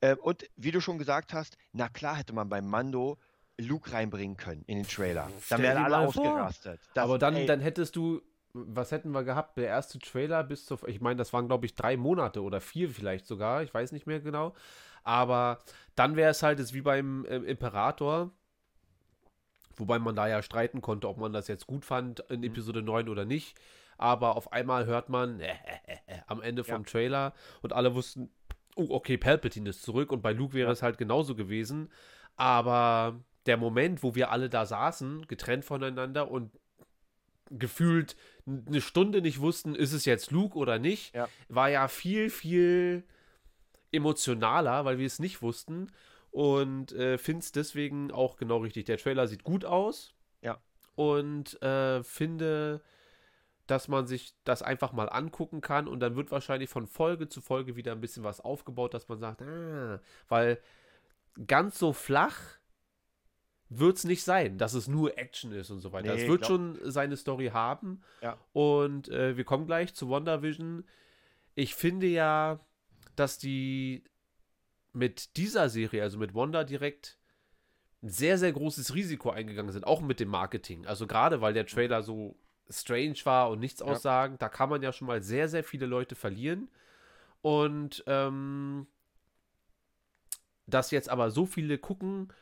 Äh, 0.00 0.16
und 0.16 0.44
wie 0.56 0.70
du 0.72 0.80
schon 0.80 0.98
gesagt 0.98 1.32
hast, 1.32 1.56
na 1.72 1.88
klar 1.88 2.16
hätte 2.16 2.32
man 2.32 2.48
beim 2.48 2.66
Mando 2.66 3.18
Luke 3.58 3.92
reinbringen 3.92 4.36
können 4.36 4.64
in 4.66 4.78
den 4.78 4.88
Trailer. 4.88 5.30
Stell 5.40 5.58
Dann 5.58 5.62
wären 5.62 5.84
alle 5.84 5.98
ausgerastet. 5.98 6.80
Das- 6.94 7.04
Aber 7.04 7.18
dann, 7.18 7.36
ey, 7.36 7.46
dann 7.46 7.60
hättest 7.60 7.94
du, 7.94 8.20
was 8.52 8.90
hätten 8.90 9.10
wir 9.12 9.22
gehabt? 9.22 9.56
Der 9.56 9.68
erste 9.68 9.98
Trailer 10.00 10.42
bis 10.42 10.66
zur, 10.66 10.86
ich 10.88 11.00
meine, 11.00 11.16
das 11.16 11.32
waren 11.32 11.46
glaube 11.46 11.66
ich 11.66 11.74
drei 11.76 11.96
Monate 11.96 12.42
oder 12.42 12.60
vier 12.60 12.90
vielleicht 12.90 13.26
sogar, 13.26 13.62
ich 13.62 13.72
weiß 13.72 13.92
nicht 13.92 14.06
mehr 14.08 14.20
genau. 14.20 14.54
Aber 15.04 15.58
dann 15.94 16.16
wäre 16.16 16.30
es 16.30 16.42
halt 16.42 16.58
jetzt 16.58 16.74
wie 16.74 16.80
beim 16.80 17.24
äh, 17.26 17.36
Imperator, 17.36 18.32
wobei 19.76 19.98
man 19.98 20.14
da 20.16 20.26
ja 20.28 20.42
streiten 20.42 20.80
konnte, 20.80 21.08
ob 21.08 21.18
man 21.18 21.32
das 21.32 21.48
jetzt 21.48 21.66
gut 21.66 21.84
fand 21.84 22.20
in 22.30 22.40
Mhm. 22.40 22.44
Episode 22.46 22.82
9 22.82 23.08
oder 23.08 23.24
nicht. 23.24 23.56
Aber 23.96 24.36
auf 24.36 24.52
einmal 24.52 24.86
hört 24.86 25.08
man 25.08 25.40
äh, 25.40 25.46
äh, 25.86 25.92
äh, 26.06 26.18
am 26.26 26.42
Ende 26.42 26.64
vom 26.64 26.84
Trailer 26.84 27.32
und 27.62 27.72
alle 27.72 27.94
wussten, 27.94 28.28
oh, 28.74 28.86
okay, 28.90 29.16
Palpatine 29.16 29.70
ist 29.70 29.82
zurück 29.82 30.10
und 30.10 30.20
bei 30.20 30.32
Luke 30.32 30.54
wäre 30.54 30.72
es 30.72 30.82
halt 30.82 30.98
genauso 30.98 31.34
gewesen. 31.36 31.90
Aber 32.36 33.20
der 33.46 33.56
Moment, 33.56 34.02
wo 34.02 34.14
wir 34.16 34.30
alle 34.32 34.48
da 34.50 34.66
saßen, 34.66 35.26
getrennt 35.28 35.64
voneinander 35.64 36.28
und 36.30 36.50
gefühlt 37.50 38.16
eine 38.46 38.80
Stunde 38.80 39.20
nicht 39.22 39.40
wussten, 39.40 39.74
ist 39.76 39.92
es 39.92 40.06
jetzt 40.06 40.30
Luke 40.32 40.56
oder 40.58 40.78
nicht, 40.78 41.14
Ja. 41.14 41.28
war 41.48 41.68
ja 41.70 41.86
viel, 41.88 42.30
viel 42.30 43.04
emotionaler, 43.92 44.84
weil 44.84 44.98
wir 44.98 45.06
es 45.06 45.18
nicht 45.18 45.40
wussten. 45.42 45.88
Und 46.34 46.90
äh, 46.90 47.16
finde 47.16 47.44
es 47.44 47.52
deswegen 47.52 48.10
auch 48.10 48.36
genau 48.36 48.56
richtig. 48.56 48.86
Der 48.86 48.98
Trailer 48.98 49.28
sieht 49.28 49.44
gut 49.44 49.64
aus. 49.64 50.16
Ja. 50.42 50.60
Und 50.96 51.62
äh, 51.62 52.02
finde, 52.02 52.82
dass 53.68 53.86
man 53.86 54.08
sich 54.08 54.34
das 54.42 54.60
einfach 54.60 54.92
mal 54.92 55.08
angucken 55.08 55.60
kann 55.60 55.86
und 55.86 56.00
dann 56.00 56.16
wird 56.16 56.32
wahrscheinlich 56.32 56.68
von 56.68 56.88
Folge 56.88 57.28
zu 57.28 57.40
Folge 57.40 57.76
wieder 57.76 57.92
ein 57.92 58.00
bisschen 58.00 58.24
was 58.24 58.40
aufgebaut, 58.40 58.94
dass 58.94 59.08
man 59.08 59.20
sagt, 59.20 59.42
ah, 59.42 60.00
weil 60.26 60.60
ganz 61.46 61.78
so 61.78 61.92
flach 61.92 62.36
wird 63.68 63.98
es 63.98 64.02
nicht 64.02 64.24
sein, 64.24 64.58
dass 64.58 64.74
es 64.74 64.88
nur 64.88 65.16
Action 65.16 65.52
ist 65.52 65.70
und 65.70 65.78
so 65.78 65.92
weiter. 65.92 66.16
Nee, 66.16 66.22
es 66.22 66.28
wird 66.28 66.40
glaub- 66.40 66.48
schon 66.48 66.80
seine 66.82 67.16
Story 67.16 67.50
haben. 67.52 68.02
Ja. 68.22 68.38
Und 68.52 69.08
äh, 69.08 69.36
wir 69.36 69.44
kommen 69.44 69.66
gleich 69.66 69.94
zu 69.94 70.10
WandaVision. 70.10 70.84
Ich 71.54 71.76
finde 71.76 72.08
ja, 72.08 72.58
dass 73.14 73.38
die 73.38 74.02
mit 74.94 75.36
dieser 75.36 75.68
Serie, 75.68 76.02
also 76.02 76.18
mit 76.18 76.34
Wanda 76.34 76.64
direkt 76.64 77.18
ein 78.02 78.10
sehr, 78.10 78.38
sehr 78.38 78.52
großes 78.52 78.94
Risiko 78.94 79.30
eingegangen 79.30 79.72
sind, 79.72 79.86
auch 79.86 80.00
mit 80.00 80.20
dem 80.20 80.28
Marketing. 80.28 80.86
Also 80.86 81.06
gerade 81.06 81.40
weil 81.40 81.54
der 81.54 81.66
Trailer 81.66 82.02
so 82.02 82.36
strange 82.68 83.16
war 83.24 83.50
und 83.50 83.60
nichts 83.60 83.80
Ja. 83.80 83.86
aussagen, 83.86 84.36
da 84.38 84.48
kann 84.48 84.68
man 84.68 84.82
ja 84.82 84.92
schon 84.92 85.06
mal 85.06 85.22
sehr, 85.22 85.48
sehr 85.48 85.64
viele 85.64 85.86
Leute 85.86 86.14
verlieren. 86.14 86.70
Und 87.42 88.04
ähm, 88.06 88.86
dass 90.66 90.90
jetzt 90.90 91.08
aber 91.08 91.30
so 91.30 91.44
viele 91.46 91.78
gucken 91.78 92.32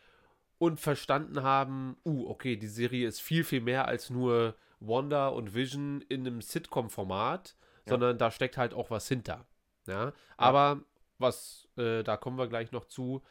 und 0.58 0.78
verstanden 0.78 1.42
haben, 1.42 1.96
uh, 2.04 2.28
okay, 2.28 2.56
die 2.56 2.68
Serie 2.68 3.08
ist 3.08 3.20
viel, 3.20 3.42
viel 3.42 3.60
mehr 3.60 3.88
als 3.88 4.10
nur 4.10 4.54
Wanda 4.78 5.28
und 5.28 5.54
Vision 5.54 6.02
in 6.08 6.26
einem 6.26 6.40
Sitcom-Format, 6.40 7.56
sondern 7.88 8.18
da 8.18 8.30
steckt 8.30 8.56
halt 8.56 8.74
auch 8.74 8.90
was 8.90 9.08
hinter. 9.08 9.46
Ja, 9.86 10.12
aber 10.36 10.82
was, 11.22 11.68
äh, 11.78 12.02
da 12.02 12.16
kommen 12.18 12.38
wir 12.38 12.48
gleich 12.48 12.72
noch 12.72 12.84
zu. 12.86 13.22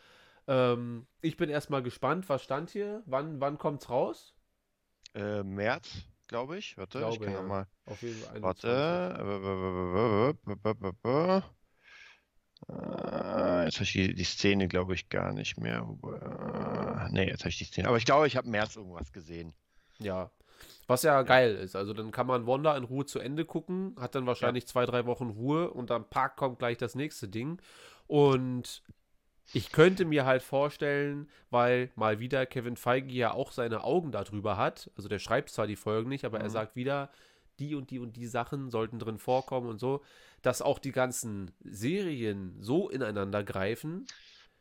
Ähm, 0.48 1.08
ich 1.22 1.38
bin 1.38 1.50
erstmal 1.50 1.84
gespannt, 1.84 2.28
was 2.30 2.44
stand 2.44 2.72
hier? 2.72 3.04
Wann, 3.06 3.40
wann 3.40 3.58
kommt's 3.60 3.90
raus? 3.90 4.36
äh, 5.14 5.44
März, 5.44 6.04
glaube 6.28 6.58
ich. 6.58 6.78
Warte, 6.78 7.06
ich 7.10 7.20
Glaube, 7.20 7.26
kann 7.26 7.34
ja. 7.34 7.42
noch 7.42 7.48
mal. 7.48 7.68
Auf 7.86 8.02
jeden 8.02 8.20
Fall. 8.22 8.42
Warte. 8.42 8.68
Äh, 12.70 13.66
Jetzt 13.66 13.76
habe 13.76 13.84
ich 13.84 13.92
die, 13.94 14.14
die 14.14 14.24
Szene, 14.24 14.68
glaube 14.68 14.94
ich, 14.94 15.10
gar 15.10 15.34
nicht 15.34 15.60
mehr. 15.60 15.88
Äh, 16.04 17.10
Nee, 17.12 17.28
jetzt 17.28 17.42
habe 17.42 17.50
ich 17.50 17.58
die 17.58 17.66
Szene. 17.66 17.88
Aber 17.88 17.98
ich 17.98 18.06
glaube, 18.06 18.28
ich 18.28 18.38
habe 18.38 18.46
im 18.46 18.52
März 18.52 18.76
irgendwas 18.76 19.12
gesehen. 19.12 19.54
Ja. 20.00 20.32
Was 20.88 21.04
ja 21.04 21.22
geil 21.22 21.56
ist. 21.56 21.76
Also 21.76 21.94
dann 21.94 22.12
kann 22.12 22.28
man 22.28 22.48
Wanda 22.48 22.76
in 22.76 22.84
Ruhe 22.84 23.06
zu 23.06 23.20
Ende 23.20 23.46
gucken, 23.46 23.96
hat 24.00 24.16
dann 24.16 24.26
wahrscheinlich 24.26 24.68
zwei, 24.68 24.86
drei 24.86 25.06
Wochen 25.06 25.30
Ruhe 25.30 25.70
und 25.72 25.90
dann 25.90 26.10
pack 26.10 26.36
kommt 26.36 26.60
gleich 26.60 26.78
das 26.78 26.96
nächste 26.96 27.28
Ding. 27.28 27.62
Und 28.08 28.84
ich 29.54 29.72
könnte 29.72 30.06
mir 30.06 30.26
halt 30.26 30.44
vorstellen, 30.44 31.30
weil 31.50 31.92
mal 31.96 32.20
wieder 32.20 32.46
Kevin 32.46 32.78
Feige 32.78 33.14
ja 33.14 33.34
auch 33.34 33.52
seine 33.52 33.84
Augen 33.84 34.12
darüber 34.12 34.58
hat, 34.58 34.90
also 34.96 35.10
der 35.10 35.20
schreibt 35.20 35.50
zwar 35.50 35.68
die 35.68 35.76
Folgen 35.76 36.10
nicht, 36.10 36.26
aber 36.26 36.40
er 36.40 36.50
sagt 36.50 36.76
wieder, 36.76 37.12
die 37.60 37.76
und 37.76 37.92
die 37.92 38.00
und 38.00 38.16
die 38.16 38.28
Sachen 38.28 38.70
sollten 38.70 39.00
drin 39.00 39.18
vorkommen 39.18 39.70
und 39.70 39.80
so, 39.80 40.02
dass 40.42 40.62
auch 40.62 40.80
die 40.80 40.92
ganzen 40.92 41.52
Serien 41.64 42.56
so 42.60 42.90
ineinander 42.90 43.44
greifen. 43.44 44.06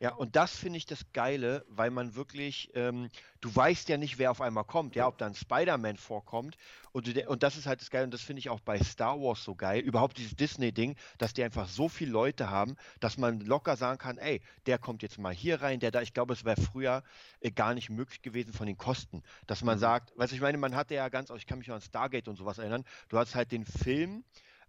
Ja, 0.01 0.15
und 0.15 0.35
das 0.35 0.55
finde 0.55 0.77
ich 0.77 0.87
das 0.87 1.13
Geile, 1.13 1.63
weil 1.69 1.91
man 1.91 2.15
wirklich, 2.15 2.71
ähm, 2.73 3.09
du 3.39 3.55
weißt 3.55 3.87
ja 3.87 3.97
nicht, 3.97 4.17
wer 4.17 4.31
auf 4.31 4.41
einmal 4.41 4.63
kommt, 4.63 4.95
ja, 4.95 5.05
ob 5.05 5.19
dann 5.19 5.35
Spider-Man 5.35 5.95
vorkommt. 5.97 6.57
Und, 6.91 7.05
du, 7.05 7.29
und 7.29 7.43
das 7.43 7.55
ist 7.55 7.67
halt 7.67 7.81
das 7.81 7.91
Geile, 7.91 8.05
und 8.05 8.11
das 8.11 8.23
finde 8.23 8.39
ich 8.39 8.49
auch 8.49 8.61
bei 8.61 8.79
Star 8.79 9.21
Wars 9.21 9.43
so 9.43 9.53
geil, 9.53 9.79
überhaupt 9.79 10.17
dieses 10.17 10.35
Disney-Ding, 10.35 10.95
dass 11.19 11.33
die 11.33 11.43
einfach 11.43 11.67
so 11.67 11.87
viele 11.87 12.09
Leute 12.09 12.49
haben, 12.49 12.77
dass 12.99 13.19
man 13.19 13.41
locker 13.41 13.77
sagen 13.77 13.99
kann, 13.99 14.17
ey, 14.17 14.41
der 14.65 14.79
kommt 14.79 15.03
jetzt 15.03 15.19
mal 15.19 15.35
hier 15.35 15.61
rein, 15.61 15.79
der 15.79 15.91
da, 15.91 16.01
ich 16.01 16.15
glaube, 16.15 16.33
es 16.33 16.45
wäre 16.45 16.59
früher 16.59 17.03
äh, 17.39 17.51
gar 17.51 17.75
nicht 17.75 17.91
möglich 17.91 18.23
gewesen 18.23 18.53
von 18.53 18.65
den 18.65 18.77
Kosten, 18.77 19.21
dass 19.45 19.63
man 19.63 19.77
sagt, 19.77 20.17
weißt 20.17 20.31
du, 20.31 20.35
ich 20.35 20.41
meine, 20.41 20.57
man 20.57 20.75
hatte 20.75 20.95
ja 20.95 21.09
ganz, 21.09 21.29
ich 21.29 21.45
kann 21.45 21.59
mich 21.59 21.67
noch 21.67 21.75
an 21.75 21.81
Stargate 21.81 22.27
und 22.27 22.37
sowas 22.37 22.57
erinnern, 22.57 22.85
du 23.09 23.19
hast 23.19 23.35
halt 23.35 23.51
den 23.51 23.65
Film 23.65 24.23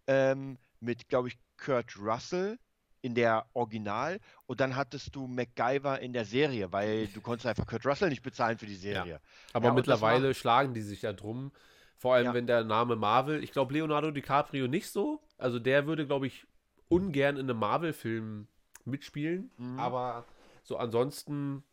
ähm, 0.07 0.59
mit, 0.81 1.09
glaube 1.09 1.29
ich, 1.29 1.39
Kurt 1.57 1.97
Russell, 1.99 2.59
in 3.03 3.15
der 3.15 3.47
Original 3.53 4.21
und 4.47 4.61
dann 4.61 4.77
hattest 4.77 5.15
du 5.15 5.27
MacGyver 5.27 6.01
in 6.01 6.13
der 6.13 6.25
Serie, 6.25 6.73
weil 6.73 7.09
du 7.09 7.21
konntest 7.21 7.47
einfach 7.47 7.67
Kurt 7.67 7.85
Russell 7.85 8.09
nicht 8.09 8.23
bezahlen 8.23 8.59
für 8.59 8.67
die 8.67 8.77
Serie. 8.77 9.21
Aber 9.53 9.67
Ja, 9.67 9.71
und 9.73 9.77
das 9.77 9.87
mittlerweile 9.87 10.35
schlagen 10.35 10.73
die 10.73 10.81
sich 10.83 11.03
ja 11.03 11.13
drum. 11.13 11.51
Vor 11.99 12.15
allem, 12.15 12.27
Ja. 12.27 12.35
wenn 12.35 12.47
der 12.47 12.65
Name 12.65 12.97
Marvel, 12.97 13.43
ich 13.45 13.53
glaube 13.53 13.75
Leonardo 13.75 14.11
DiCaprio 14.11 14.67
nicht 14.69 14.89
so. 14.91 15.21
Also 15.37 15.59
der 15.59 15.87
würde, 15.87 16.07
glaube 16.07 16.27
ich, 16.29 16.47
ungern 16.89 17.37
in 17.37 17.49
einem 17.51 17.59
Marvel-Film 17.59 18.47
mitspielen. 18.85 19.51
Mhm. 19.57 19.79
Aber 19.79 20.25
so 20.63 20.77
ansonsten 20.77 21.65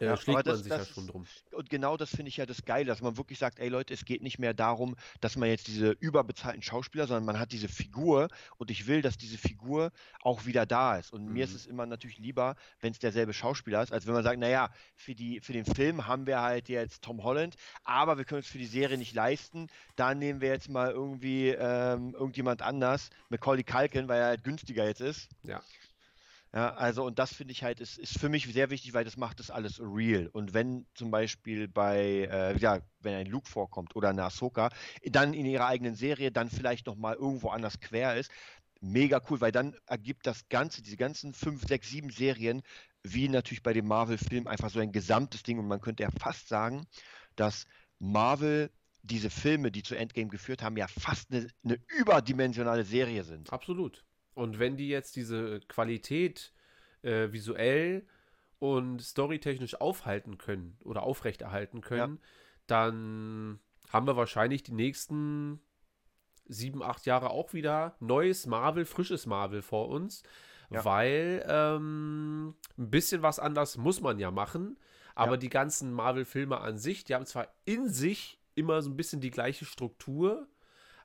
äh, 0.00 0.06
Ja, 0.06 0.16
schlägt 0.16 0.46
das- 0.46 0.56
man 0.56 0.62
sich 0.64 0.70
ja 0.72 0.78
das 0.78 0.88
schon 0.88 1.04
ist- 1.04 1.12
drum. 1.12 1.26
Und 1.52 1.70
genau 1.70 1.96
das 1.96 2.10
finde 2.10 2.28
ich 2.28 2.36
ja 2.36 2.46
das 2.46 2.64
Geile, 2.64 2.86
dass 2.86 3.00
man 3.00 3.16
wirklich 3.16 3.38
sagt, 3.38 3.58
ey 3.58 3.68
Leute, 3.68 3.94
es 3.94 4.04
geht 4.04 4.22
nicht 4.22 4.38
mehr 4.38 4.54
darum, 4.54 4.96
dass 5.20 5.36
man 5.36 5.48
jetzt 5.48 5.66
diese 5.68 5.90
überbezahlten 6.00 6.62
Schauspieler, 6.62 7.06
sondern 7.06 7.24
man 7.24 7.38
hat 7.38 7.52
diese 7.52 7.68
Figur 7.68 8.28
und 8.58 8.70
ich 8.70 8.86
will, 8.86 9.02
dass 9.02 9.16
diese 9.18 9.38
Figur 9.38 9.92
auch 10.20 10.46
wieder 10.46 10.66
da 10.66 10.96
ist. 10.96 11.12
Und 11.12 11.26
mir 11.32 11.44
ist 11.44 11.54
es 11.54 11.66
immer 11.66 11.86
natürlich 11.86 12.18
lieber, 12.18 12.56
wenn 12.80 12.92
es 12.92 12.98
derselbe 12.98 13.32
Schauspieler 13.32 13.82
ist, 13.82 13.92
als 13.92 14.06
wenn 14.06 14.14
man 14.14 14.24
sagt, 14.24 14.38
naja, 14.38 14.70
für, 14.96 15.14
die, 15.14 15.40
für 15.40 15.52
den 15.52 15.64
Film 15.64 16.06
haben 16.06 16.26
wir 16.26 16.40
halt 16.40 16.68
jetzt 16.68 17.02
Tom 17.02 17.22
Holland, 17.22 17.54
aber 17.84 18.18
wir 18.18 18.24
können 18.24 18.40
es 18.40 18.46
für 18.48 18.58
die 18.58 18.66
Serie 18.66 18.98
nicht 18.98 19.14
leisten. 19.14 19.68
Da 19.96 20.14
nehmen 20.14 20.40
wir 20.40 20.48
jetzt 20.48 20.68
mal 20.68 20.90
irgendwie 20.90 21.48
ähm, 21.50 22.14
irgendjemand 22.14 22.62
anders, 22.62 23.10
Macaulay 23.28 23.62
Culkin, 23.64 24.08
weil 24.08 24.20
er 24.20 24.26
halt 24.26 24.44
günstiger 24.44 24.84
jetzt 24.86 25.00
ist. 25.00 25.28
Ja. 25.42 25.62
Ja, 26.54 26.72
also 26.74 27.04
und 27.04 27.18
das 27.18 27.34
finde 27.34 27.50
ich 27.50 27.64
halt, 27.64 27.80
ist, 27.80 27.98
ist 27.98 28.16
für 28.16 28.28
mich 28.28 28.46
sehr 28.46 28.70
wichtig, 28.70 28.94
weil 28.94 29.04
das 29.04 29.16
macht 29.16 29.40
das 29.40 29.50
alles 29.50 29.80
real. 29.80 30.28
Und 30.28 30.54
wenn 30.54 30.86
zum 30.94 31.10
Beispiel 31.10 31.66
bei, 31.66 32.28
äh, 32.30 32.56
ja, 32.58 32.80
wenn 33.00 33.14
ein 33.14 33.26
Luke 33.26 33.50
vorkommt 33.50 33.96
oder 33.96 34.10
eine 34.10 34.22
Ahsoka, 34.22 34.70
dann 35.02 35.34
in 35.34 35.46
ihrer 35.46 35.66
eigenen 35.66 35.96
Serie, 35.96 36.30
dann 36.30 36.50
vielleicht 36.50 36.86
nochmal 36.86 37.16
irgendwo 37.16 37.48
anders 37.48 37.80
quer 37.80 38.14
ist, 38.16 38.30
mega 38.80 39.20
cool, 39.28 39.40
weil 39.40 39.50
dann 39.50 39.74
ergibt 39.86 40.28
das 40.28 40.48
Ganze, 40.48 40.80
diese 40.80 40.96
ganzen 40.96 41.34
fünf, 41.34 41.66
sechs, 41.66 41.90
sieben 41.90 42.10
Serien, 42.10 42.62
wie 43.02 43.28
natürlich 43.28 43.64
bei 43.64 43.72
dem 43.72 43.88
Marvel-Film, 43.88 44.46
einfach 44.46 44.70
so 44.70 44.78
ein 44.78 44.92
gesamtes 44.92 45.42
Ding. 45.42 45.58
Und 45.58 45.66
man 45.66 45.80
könnte 45.80 46.04
ja 46.04 46.10
fast 46.20 46.48
sagen, 46.48 46.86
dass 47.34 47.66
Marvel 47.98 48.70
diese 49.02 49.28
Filme, 49.28 49.72
die 49.72 49.82
zu 49.82 49.96
Endgame 49.96 50.28
geführt 50.28 50.62
haben, 50.62 50.76
ja 50.76 50.86
fast 50.86 51.32
eine, 51.32 51.48
eine 51.64 51.78
überdimensionale 51.98 52.84
Serie 52.84 53.24
sind. 53.24 53.52
Absolut. 53.52 54.04
Und 54.34 54.58
wenn 54.58 54.76
die 54.76 54.88
jetzt 54.88 55.16
diese 55.16 55.60
Qualität 55.68 56.52
äh, 57.02 57.32
visuell 57.32 58.06
und 58.58 59.00
storytechnisch 59.02 59.80
aufhalten 59.80 60.38
können 60.38 60.76
oder 60.84 61.02
aufrechterhalten 61.02 61.80
können, 61.80 62.20
dann 62.66 63.60
haben 63.90 64.06
wir 64.06 64.16
wahrscheinlich 64.16 64.62
die 64.62 64.72
nächsten 64.72 65.60
sieben, 66.46 66.82
acht 66.82 67.06
Jahre 67.06 67.30
auch 67.30 67.52
wieder 67.52 67.96
neues 68.00 68.46
Marvel, 68.46 68.84
frisches 68.84 69.26
Marvel 69.26 69.62
vor 69.62 69.88
uns, 69.88 70.22
Ja. 70.70 70.84
weil 70.84 71.44
ähm, 71.48 72.54
ein 72.78 72.90
bisschen 72.90 73.22
was 73.22 73.38
anders 73.38 73.76
muss 73.76 74.00
man 74.00 74.18
ja 74.18 74.30
machen. 74.30 74.78
Aber 75.14 75.32
Ja. 75.32 75.36
die 75.36 75.48
ganzen 75.50 75.92
Marvel-Filme 75.92 76.60
an 76.60 76.76
sich, 76.78 77.04
die 77.04 77.14
haben 77.14 77.26
zwar 77.26 77.48
in 77.64 77.88
sich 77.88 78.40
immer 78.56 78.82
so 78.82 78.90
ein 78.90 78.96
bisschen 78.96 79.20
die 79.20 79.30
gleiche 79.30 79.64
Struktur, 79.64 80.48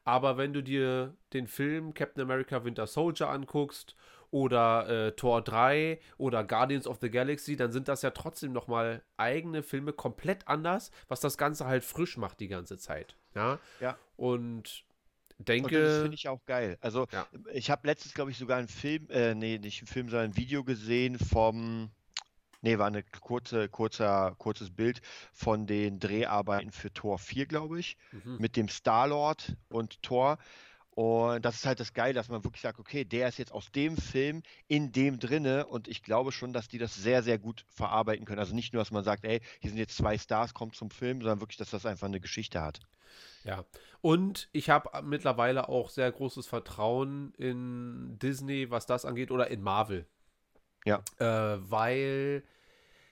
aber 0.10 0.38
wenn 0.38 0.54
du 0.54 0.62
dir 0.64 1.16
den 1.34 1.48
Film 1.48 1.94
Captain 1.94 2.22
America 2.24 2.64
Winter 2.64 2.88
Soldier 2.88 3.30
anguckst 3.30 3.96
oder 4.32 5.08
äh, 5.08 5.12
Tor 5.14 5.42
3 5.44 6.00
oder 6.18 6.44
Guardians 6.44 6.86
of 6.88 6.98
the 7.02 7.10
Galaxy, 7.10 7.56
dann 7.56 7.72
sind 7.72 7.88
das 7.88 8.02
ja 8.02 8.12
trotzdem 8.12 8.52
nochmal 8.54 9.02
eigene 9.18 9.64
Filme 9.64 9.92
komplett 9.94 10.48
anders, 10.48 10.92
was 11.08 11.20
das 11.20 11.38
Ganze 11.38 11.66
halt 11.66 11.84
frisch 11.84 12.18
macht 12.18 12.40
die 12.40 12.48
ganze 12.48 12.78
Zeit. 12.78 13.16
Ja. 13.36 13.60
Ja. 13.80 13.98
Und 14.18 14.84
Und 15.38 15.48
das 15.48 15.56
denke. 15.56 16.02
finde 16.02 16.16
ich 16.16 16.28
auch 16.28 16.44
geil. 16.46 16.78
Also 16.82 17.08
Ja. 17.12 17.26
ich 17.54 17.72
habe 17.72 17.88
letztens, 17.88 18.14
glaube 18.14 18.30
ich, 18.32 18.38
sogar 18.38 18.58
einen 18.60 18.68
Film, 18.68 19.08
äh, 19.10 19.34
nee, 19.34 19.58
nicht 19.58 19.80
einen 19.82 19.88
Film, 19.88 20.10
sondern 20.10 20.32
ein 20.32 20.38
Video 20.38 20.64
gesehen 20.64 21.18
vom, 21.18 21.90
nee, 22.62 22.78
war 22.78 22.88
eine 22.88 23.04
kurze, 23.22 23.70
kurzer, 23.70 24.36
kurzes 24.38 24.70
Bild 24.72 25.02
von 25.34 25.68
den 25.68 26.00
Dreharbeiten 26.00 26.72
für 26.72 26.92
Tor 26.94 27.20
4, 27.20 27.46
glaube 27.46 27.80
ich, 27.80 27.98
Mhm. 28.12 28.38
mit 28.40 28.56
dem 28.56 28.70
Star-Lord 28.70 29.56
und 29.70 30.02
Thor. 30.02 30.38
Und 30.92 31.46
das 31.46 31.56
ist 31.56 31.66
halt 31.66 31.80
das 31.80 31.94
Geile, 31.94 32.14
dass 32.14 32.28
man 32.28 32.44
wirklich 32.44 32.62
sagt, 32.62 32.78
okay, 32.78 33.06
der 33.06 33.30
ist 33.30 33.38
jetzt 33.38 33.54
aus 33.54 33.72
dem 33.72 33.96
Film 33.96 34.44
in 34.68 34.92
dem 34.92 35.18
drinne 35.18 35.66
und 35.66 35.88
ich 35.88 36.04
glaube 36.04 36.34
schon, 36.34 36.52
dass 36.52 36.68
die 36.68 36.78
das 36.78 36.94
sehr, 36.94 37.24
sehr 37.24 37.38
gut 37.40 37.64
verarbeiten 37.70 38.26
können. 38.26 38.40
Also 38.40 38.54
nicht 38.54 38.74
nur, 38.74 38.82
dass 38.82 38.92
man 38.92 39.06
sagt, 39.06 39.24
ey, 39.24 39.40
hier 39.62 39.70
sind 39.70 39.80
jetzt 39.80 39.96
zwei 39.96 40.18
Stars, 40.18 40.54
kommt 40.54 40.76
zum 40.76 40.90
Film, 40.90 41.22
sondern 41.22 41.40
wirklich, 41.40 41.58
dass 41.58 41.70
das 41.70 41.86
einfach 41.86 42.08
eine 42.08 42.20
Geschichte 42.20 42.60
hat. 42.62 42.82
Ja. 43.46 43.64
Und 44.02 44.50
ich 44.52 44.70
habe 44.70 45.02
mittlerweile 45.04 45.70
auch 45.70 45.90
sehr 45.90 46.12
großes 46.12 46.48
Vertrauen 46.48 47.34
in 47.38 48.18
Disney, 48.20 48.70
was 48.70 48.86
das 48.86 49.06
angeht, 49.06 49.32
oder 49.32 49.50
in 49.50 49.62
Marvel. 49.62 50.06
Ja. 50.86 51.02
Äh, 51.20 51.58
weil 51.70 52.44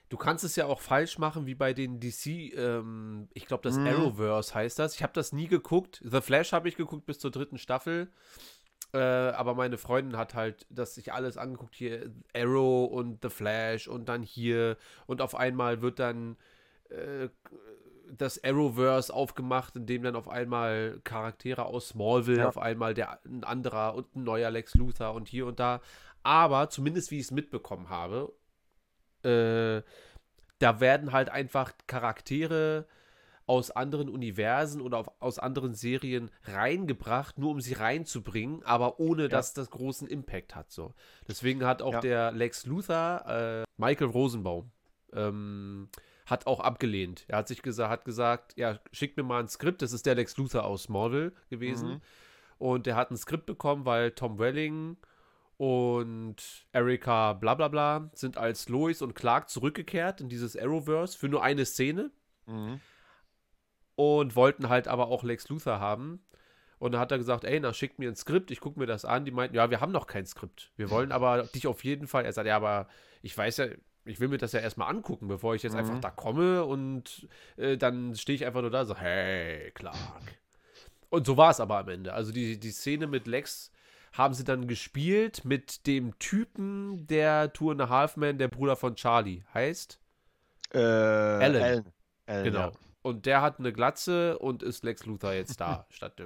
du 0.08 0.16
kannst 0.16 0.42
es 0.44 0.56
ja 0.56 0.66
auch 0.66 0.80
falsch 0.80 1.18
machen, 1.18 1.46
wie 1.46 1.54
bei 1.54 1.72
den 1.74 2.00
DC, 2.00 2.26
ähm, 2.56 3.28
ich 3.34 3.46
glaube, 3.46 3.62
das 3.62 3.76
Mhm. 3.76 3.86
Arrowverse 3.88 4.54
heißt 4.54 4.78
das. 4.78 4.94
Ich 4.94 5.02
habe 5.02 5.12
das 5.12 5.32
nie 5.32 5.48
geguckt. 5.48 6.00
The 6.04 6.20
Flash 6.20 6.52
habe 6.52 6.68
ich 6.68 6.76
geguckt 6.76 7.04
bis 7.06 7.18
zur 7.18 7.30
dritten 7.30 7.58
Staffel. 7.58 8.10
Äh, 8.94 8.98
aber 8.98 9.54
meine 9.54 9.76
Freundin 9.76 10.16
hat 10.16 10.34
halt 10.34 10.66
das 10.70 10.94
sich 10.94 11.12
alles 11.12 11.36
angeguckt, 11.36 11.74
hier 11.74 12.10
Arrow 12.34 12.90
und 12.90 13.18
The 13.22 13.28
Flash 13.28 13.86
und 13.86 14.08
dann 14.08 14.22
hier 14.22 14.78
und 15.06 15.20
auf 15.20 15.34
einmal 15.34 15.82
wird 15.82 15.98
dann 15.98 16.36
äh, 16.88 17.28
das 18.10 18.42
Arrowverse 18.42 19.12
aufgemacht, 19.12 19.76
in 19.76 19.84
dem 19.84 20.02
dann 20.02 20.16
auf 20.16 20.26
einmal 20.30 20.98
Charaktere 21.04 21.66
aus 21.66 21.88
Smallville, 21.88 22.38
Ja. 22.38 22.48
auf 22.48 22.56
einmal 22.56 22.94
der 22.94 23.20
ein 23.26 23.44
anderer 23.44 23.94
und 23.94 24.16
ein 24.16 24.24
neuer 24.24 24.50
Lex 24.50 24.74
Luthor 24.74 25.12
und 25.12 25.28
hier 25.28 25.44
und 25.46 25.60
da. 25.60 25.82
Aber 26.28 26.68
zumindest 26.68 27.10
wie 27.10 27.16
ich 27.16 27.22
es 27.22 27.30
mitbekommen 27.30 27.88
habe, 27.88 28.34
äh, 29.22 29.80
da 30.58 30.78
werden 30.78 31.12
halt 31.12 31.30
einfach 31.30 31.72
Charaktere 31.86 32.86
aus 33.46 33.70
anderen 33.70 34.10
Universen 34.10 34.82
oder 34.82 34.98
auf, 34.98 35.10
aus 35.20 35.38
anderen 35.38 35.72
Serien 35.72 36.30
reingebracht, 36.44 37.38
nur 37.38 37.50
um 37.50 37.62
sie 37.62 37.72
reinzubringen, 37.72 38.62
aber 38.64 39.00
ohne 39.00 39.30
dass 39.30 39.54
das 39.54 39.70
großen 39.70 40.06
Impact 40.06 40.54
hat. 40.54 40.70
So. 40.70 40.92
Deswegen 41.26 41.64
hat 41.64 41.80
auch 41.80 41.94
Ja. 41.94 42.00
der 42.00 42.32
Lex 42.32 42.66
Luthor, 42.66 43.24
äh, 43.26 43.64
Michael 43.78 44.10
Rosenbaum, 44.10 44.70
ähm, 45.14 45.88
hat 46.26 46.46
auch 46.46 46.60
abgelehnt. 46.60 47.24
Er 47.28 47.38
hat 47.38 47.48
sich 47.48 47.62
gesagt, 47.62 47.90
hat 47.90 48.04
gesagt, 48.04 48.52
ja, 48.58 48.78
schickt 48.92 49.16
mir 49.16 49.22
mal 49.22 49.40
ein 49.40 49.48
Skript. 49.48 49.80
Das 49.80 49.94
ist 49.94 50.04
der 50.04 50.14
Lex 50.14 50.36
Luthor 50.36 50.64
aus 50.64 50.82
Smallville 50.82 51.32
gewesen. 51.48 51.88
Mhm. 51.88 52.00
Und 52.58 52.84
der 52.84 52.96
hat 52.96 53.10
ein 53.10 53.16
Skript 53.16 53.46
bekommen, 53.46 53.86
weil 53.86 54.10
Tom 54.10 54.38
Welling 54.38 54.98
und 55.58 56.36
Erika 56.72 57.34
bla 57.34 57.54
bla 57.54 57.68
bla 57.68 58.10
sind 58.14 58.38
als 58.38 58.68
Lois 58.68 59.02
und 59.02 59.14
Clark 59.14 59.50
zurückgekehrt 59.50 60.20
in 60.22 60.28
dieses 60.30 60.56
Arrowverse 60.56 61.18
für 61.18 61.28
nur 61.28 61.42
eine 61.42 61.66
Szene 61.66 62.10
Mhm. 62.46 62.80
und 63.96 64.36
wollten 64.36 64.68
halt 64.70 64.88
aber 64.88 65.08
auch 65.08 65.22
Lex 65.22 65.48
Luthor 65.50 65.80
haben. 65.80 66.24
Und 66.78 66.92
dann 66.92 67.00
hat 67.00 67.10
er 67.10 67.18
gesagt, 67.18 67.44
ey, 67.44 67.58
na, 67.58 67.72
schickt 67.74 67.98
mir 67.98 68.08
ein 68.08 68.14
Skript, 68.14 68.50
ich 68.52 68.60
gucke 68.60 68.78
mir 68.78 68.86
das 68.86 69.04
an. 69.04 69.24
Die 69.24 69.32
meinten, 69.32 69.56
ja, 69.56 69.68
wir 69.68 69.80
haben 69.80 69.90
noch 69.90 70.06
kein 70.06 70.24
Skript. 70.24 70.70
Wir 70.76 70.90
wollen 70.90 71.10
aber 71.10 71.42
dich 71.42 71.66
auf 71.66 71.82
jeden 71.82 72.06
Fall. 72.06 72.24
Er 72.24 72.32
sagt, 72.32 72.46
ja, 72.46 72.54
aber 72.56 72.86
ich 73.20 73.36
weiß 73.36 73.56
ja, 73.56 73.66
ich 74.04 74.20
will 74.20 74.28
mir 74.28 74.38
das 74.38 74.52
ja 74.52 74.60
erstmal 74.60 74.88
angucken, 74.88 75.26
bevor 75.26 75.56
ich 75.56 75.64
jetzt 75.64 75.72
Mhm. 75.72 75.80
einfach 75.80 75.98
da 76.00 76.10
komme 76.10 76.64
und 76.64 77.28
äh, 77.56 77.76
dann 77.76 78.14
stehe 78.14 78.36
ich 78.36 78.46
einfach 78.46 78.60
nur 78.62 78.70
da 78.70 78.82
und 78.82 78.86
so, 78.86 78.96
hey, 78.96 79.72
Clark. 79.72 80.22
Und 81.10 81.26
so 81.26 81.36
war 81.36 81.50
es 81.50 81.58
aber 81.58 81.78
am 81.78 81.88
Ende. 81.88 82.12
Also 82.14 82.30
die, 82.32 82.60
die 82.60 82.70
Szene 82.70 83.08
mit 83.08 83.26
Lex 83.26 83.72
haben 84.12 84.34
sie 84.34 84.44
dann 84.44 84.66
gespielt 84.66 85.44
mit 85.44 85.86
dem 85.86 86.18
Typen, 86.18 87.06
der 87.06 87.52
Tour 87.52 87.72
and 87.72 87.80
a 87.82 87.88
Half 87.88 88.16
Man, 88.16 88.38
der 88.38 88.48
Bruder 88.48 88.76
von 88.76 88.94
Charlie 88.96 89.42
heißt. 89.54 89.98
Äh, 90.74 90.78
Alan. 90.78 91.56
Alan. 91.62 91.84
Alan, 92.26 92.44
Genau. 92.44 92.58
ja. 92.58 92.72
Und 93.02 93.26
der 93.26 93.40
hat 93.42 93.58
eine 93.58 93.72
Glatze 93.72 94.38
und 94.38 94.62
ist 94.62 94.84
Lex 94.84 95.06
Luthor 95.06 95.32
jetzt 95.32 95.60
da 95.60 95.86
statt. 95.90 96.20
Äh. 96.20 96.24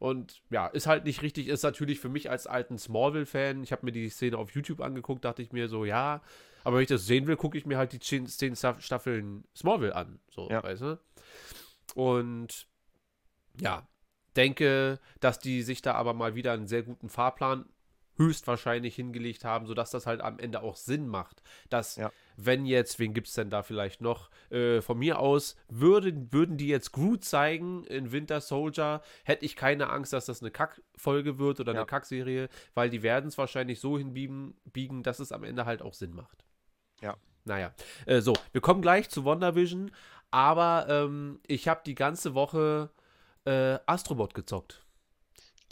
Und 0.00 0.42
ja, 0.50 0.66
ist 0.66 0.86
halt 0.86 1.04
nicht 1.04 1.22
richtig, 1.22 1.46
ist 1.48 1.62
natürlich 1.62 2.00
für 2.00 2.08
mich 2.10 2.28
als 2.28 2.46
alten 2.46 2.76
Smallville-Fan, 2.78 3.62
ich 3.62 3.72
habe 3.72 3.86
mir 3.86 3.92
die 3.92 4.08
Szene 4.10 4.36
auf 4.36 4.50
YouTube 4.50 4.80
angeguckt, 4.80 5.24
dachte 5.24 5.40
ich 5.40 5.52
mir 5.52 5.68
so, 5.68 5.84
ja, 5.84 6.20
aber 6.64 6.76
wenn 6.76 6.82
ich 6.82 6.88
das 6.88 7.06
sehen 7.06 7.26
will, 7.26 7.36
gucke 7.36 7.56
ich 7.56 7.64
mir 7.64 7.78
halt 7.78 7.92
die 7.92 8.00
zehn, 8.00 8.26
zehn 8.26 8.56
Staff- 8.56 8.82
Staffeln 8.82 9.44
Smallville 9.56 9.94
an. 9.94 10.18
So, 10.30 10.50
Ja. 10.50 10.62
weißt 10.62 10.82
du? 10.82 10.98
Und 11.94 12.66
ja, 13.60 13.86
denke, 14.36 14.98
dass 15.20 15.38
die 15.38 15.62
sich 15.62 15.82
da 15.82 15.94
aber 15.94 16.12
mal 16.14 16.34
wieder 16.34 16.52
einen 16.52 16.66
sehr 16.66 16.82
guten 16.82 17.08
Fahrplan 17.08 17.66
höchstwahrscheinlich 18.16 18.94
hingelegt 18.94 19.44
haben, 19.44 19.66
sodass 19.66 19.90
das 19.90 20.06
halt 20.06 20.20
am 20.20 20.38
Ende 20.38 20.62
auch 20.62 20.76
Sinn 20.76 21.08
macht. 21.08 21.42
Dass, 21.68 21.96
Ja. 21.96 22.12
wenn 22.36 22.64
jetzt, 22.64 23.00
wen 23.00 23.12
gibt 23.12 23.26
es 23.26 23.34
denn 23.34 23.50
da 23.50 23.62
vielleicht 23.64 24.00
noch? 24.00 24.30
Äh, 24.50 24.82
von 24.82 24.98
mir 24.98 25.18
aus, 25.18 25.56
würde, 25.68 26.14
würden 26.32 26.56
die 26.56 26.68
jetzt 26.68 26.92
Groot 26.92 27.24
zeigen 27.24 27.84
in 27.84 28.12
Winter 28.12 28.40
Soldier, 28.40 29.02
hätte 29.24 29.44
ich 29.44 29.56
keine 29.56 29.90
Angst, 29.90 30.12
dass 30.12 30.26
das 30.26 30.42
eine 30.42 30.52
Kackfolge 30.52 31.38
wird 31.38 31.58
oder 31.58 31.72
Ja. 31.72 31.80
eine 31.80 31.86
Kackserie, 31.86 32.48
weil 32.74 32.88
die 32.88 33.02
werden 33.02 33.26
es 33.28 33.36
wahrscheinlich 33.38 33.80
so 33.80 33.98
hinbiegen, 33.98 34.56
biegen, 34.64 35.02
dass 35.02 35.18
es 35.18 35.32
am 35.32 35.42
Ende 35.42 35.64
halt 35.66 35.82
auch 35.82 35.94
Sinn 35.94 36.14
macht. 36.14 36.44
Ja. 37.00 37.16
Naja, 37.46 37.74
äh, 38.06 38.20
so, 38.20 38.32
wir 38.52 38.60
kommen 38.60 38.80
gleich 38.80 39.10
zu 39.10 39.24
WandaVision, 39.24 39.90
aber 40.30 40.86
ähm, 40.88 41.40
ich 41.46 41.68
habe 41.68 41.82
die 41.84 41.94
ganze 41.94 42.34
Woche 42.34 42.90
äh, 43.44 43.78
Astrobot 43.86 44.34
gezockt. 44.34 44.84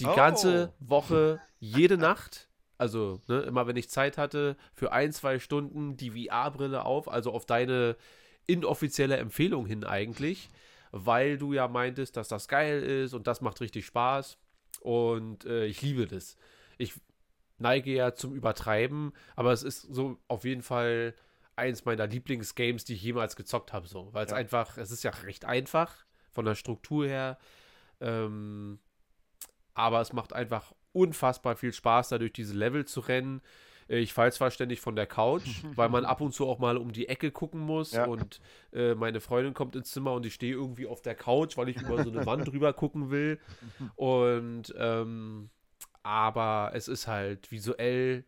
Die 0.00 0.04
Oh. 0.06 0.14
ganze 0.14 0.72
Woche, 0.80 1.40
jede 1.60 1.96
Nacht. 1.96 2.48
Also, 2.78 3.20
ne, 3.28 3.40
immer 3.42 3.66
wenn 3.66 3.76
ich 3.76 3.88
Zeit 3.90 4.18
hatte, 4.18 4.56
für 4.74 4.92
ein, 4.92 5.12
zwei 5.12 5.38
Stunden 5.38 5.96
die 5.96 6.10
VR-Brille 6.10 6.84
auf, 6.84 7.08
also 7.08 7.32
auf 7.32 7.46
deine 7.46 7.96
inoffizielle 8.46 9.16
Empfehlung 9.18 9.66
hin 9.66 9.84
eigentlich, 9.84 10.48
weil 10.90 11.38
du 11.38 11.52
ja 11.52 11.68
meintest, 11.68 12.16
dass 12.16 12.28
das 12.28 12.48
geil 12.48 12.82
ist 12.82 13.14
und 13.14 13.26
das 13.28 13.40
macht 13.40 13.60
richtig 13.60 13.86
Spaß. 13.86 14.36
Und 14.80 15.44
äh, 15.44 15.66
ich 15.66 15.80
liebe 15.82 16.06
das. 16.06 16.36
Ich 16.76 16.94
neige 17.58 17.92
ja 17.92 18.14
zum 18.14 18.34
Übertreiben, 18.34 19.12
aber 19.36 19.52
es 19.52 19.62
ist 19.62 19.82
so 19.82 20.18
auf 20.26 20.44
jeden 20.44 20.62
Fall 20.62 21.14
eins 21.54 21.84
meiner 21.84 22.08
Lieblingsgames, 22.08 22.84
die 22.84 22.94
ich 22.94 23.02
jemals 23.02 23.36
gezockt 23.36 23.72
habe, 23.72 23.86
so, 23.86 24.08
weil 24.12 24.24
es 24.24 24.32
Ja. 24.32 24.38
einfach, 24.38 24.76
es 24.78 24.90
ist 24.90 25.04
ja 25.04 25.10
recht 25.10 25.44
einfach 25.44 26.04
von 26.32 26.44
der 26.44 26.56
Struktur 26.56 27.06
her, 27.06 27.38
ähm, 28.02 28.78
aber 29.74 30.00
es 30.02 30.12
macht 30.12 30.34
einfach 30.34 30.74
unfassbar 30.92 31.56
viel 31.56 31.72
Spaß, 31.72 32.10
da 32.10 32.18
durch 32.18 32.34
diese 32.34 32.54
Level 32.54 32.84
zu 32.84 33.00
rennen. 33.00 33.40
Äh, 33.88 33.98
Ich 34.00 34.12
falle 34.12 34.30
zwar 34.32 34.50
ständig 34.50 34.80
von 34.82 34.94
der 34.96 35.06
Couch, 35.06 35.62
weil 35.76 35.88
man 35.88 36.04
ab 36.04 36.20
und 36.20 36.32
zu 36.34 36.46
auch 36.46 36.58
mal 36.58 36.76
um 36.76 36.92
die 36.92 37.08
Ecke 37.08 37.30
gucken 37.30 37.60
muss 37.60 37.92
Ja. 37.92 38.04
und 38.04 38.40
äh, 38.74 38.94
meine 38.94 39.20
Freundin 39.20 39.54
kommt 39.54 39.74
ins 39.76 39.90
Zimmer 39.92 40.12
und 40.12 40.26
ich 40.26 40.34
stehe 40.34 40.52
irgendwie 40.52 40.86
auf 40.86 41.00
der 41.00 41.14
Couch, 41.14 41.56
weil 41.56 41.70
ich 41.70 41.80
über 41.80 42.02
so 42.04 42.10
eine 42.10 42.26
Wand 42.26 42.46
drüber 42.48 42.74
gucken 42.74 43.10
will. 43.10 43.40
Und 43.96 44.74
ähm, 44.76 45.48
aber 46.02 46.72
es 46.74 46.88
ist 46.88 47.06
halt 47.06 47.50
visuell, 47.50 48.24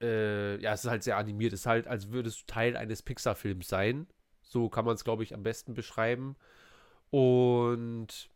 äh, 0.00 0.60
ja, 0.60 0.72
es 0.72 0.84
ist 0.84 0.90
halt 0.90 1.02
sehr 1.04 1.16
animiert. 1.16 1.52
Es 1.52 1.60
ist 1.60 1.66
halt, 1.66 1.86
als 1.86 2.10
würdest 2.10 2.42
du 2.42 2.46
Teil 2.46 2.76
eines 2.76 3.02
Pixar-Films 3.02 3.68
sein. 3.68 4.06
So 4.42 4.68
kann 4.68 4.84
man 4.84 4.94
es, 4.96 5.04
glaube 5.04 5.22
ich, 5.22 5.34
am 5.34 5.42
besten 5.42 5.74
beschreiben. 5.74 6.36
Und 7.12 8.30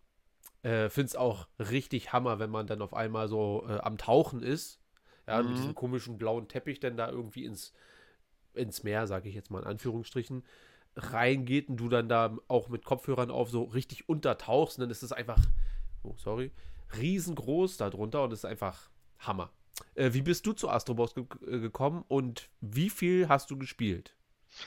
äh, 0.62 0.90
finde 0.90 1.06
es 1.08 1.16
auch 1.16 1.48
richtig 1.58 2.12
Hammer, 2.12 2.38
wenn 2.38 2.50
man 2.50 2.66
dann 2.66 2.82
auf 2.82 2.92
einmal 2.92 3.26
so 3.26 3.64
äh, 3.68 3.78
am 3.78 3.96
Tauchen 3.96 4.42
ist. 4.42 4.80
Ja, 5.26 5.38
mit 5.42 5.50
Mhm. 5.52 5.56
diesem 5.56 5.74
komischen 5.74 6.18
blauen 6.18 6.46
Teppich 6.46 6.78
dann 6.78 6.96
da 6.98 7.08
irgendwie 7.10 7.46
ins, 7.46 7.72
ins 8.52 8.82
Meer, 8.84 9.06
sage 9.06 9.28
ich 9.30 9.34
jetzt 9.34 9.50
mal 9.50 9.60
in 9.62 9.66
Anführungsstrichen, 9.66 10.44
reingeht 10.94 11.68
und 11.70 11.78
du 11.78 11.88
dann 11.88 12.08
da 12.08 12.36
auch 12.48 12.68
mit 12.68 12.84
Kopfhörern 12.84 13.30
auf 13.30 13.50
so 13.50 13.64
richtig 13.64 14.08
untertauchst. 14.10 14.76
Und 14.78 14.82
dann 14.82 14.90
ist 14.90 15.02
es 15.02 15.12
einfach, 15.12 15.38
oh, 16.02 16.14
sorry, 16.18 16.52
riesengroß 16.96 17.78
darunter 17.78 18.22
und 18.24 18.32
es 18.32 18.40
ist 18.40 18.44
einfach 18.44 18.90
Hammer. 19.18 19.50
Äh, 19.94 20.12
wie 20.12 20.22
bist 20.22 20.46
du 20.46 20.52
zu 20.52 20.68
Astrobox 20.68 21.14
ge 21.14 21.24
äh, 21.46 21.58
gekommen 21.60 22.04
und 22.08 22.50
wie 22.60 22.90
viel 22.90 23.28
hast 23.28 23.50
du 23.50 23.56
gespielt? 23.58 24.14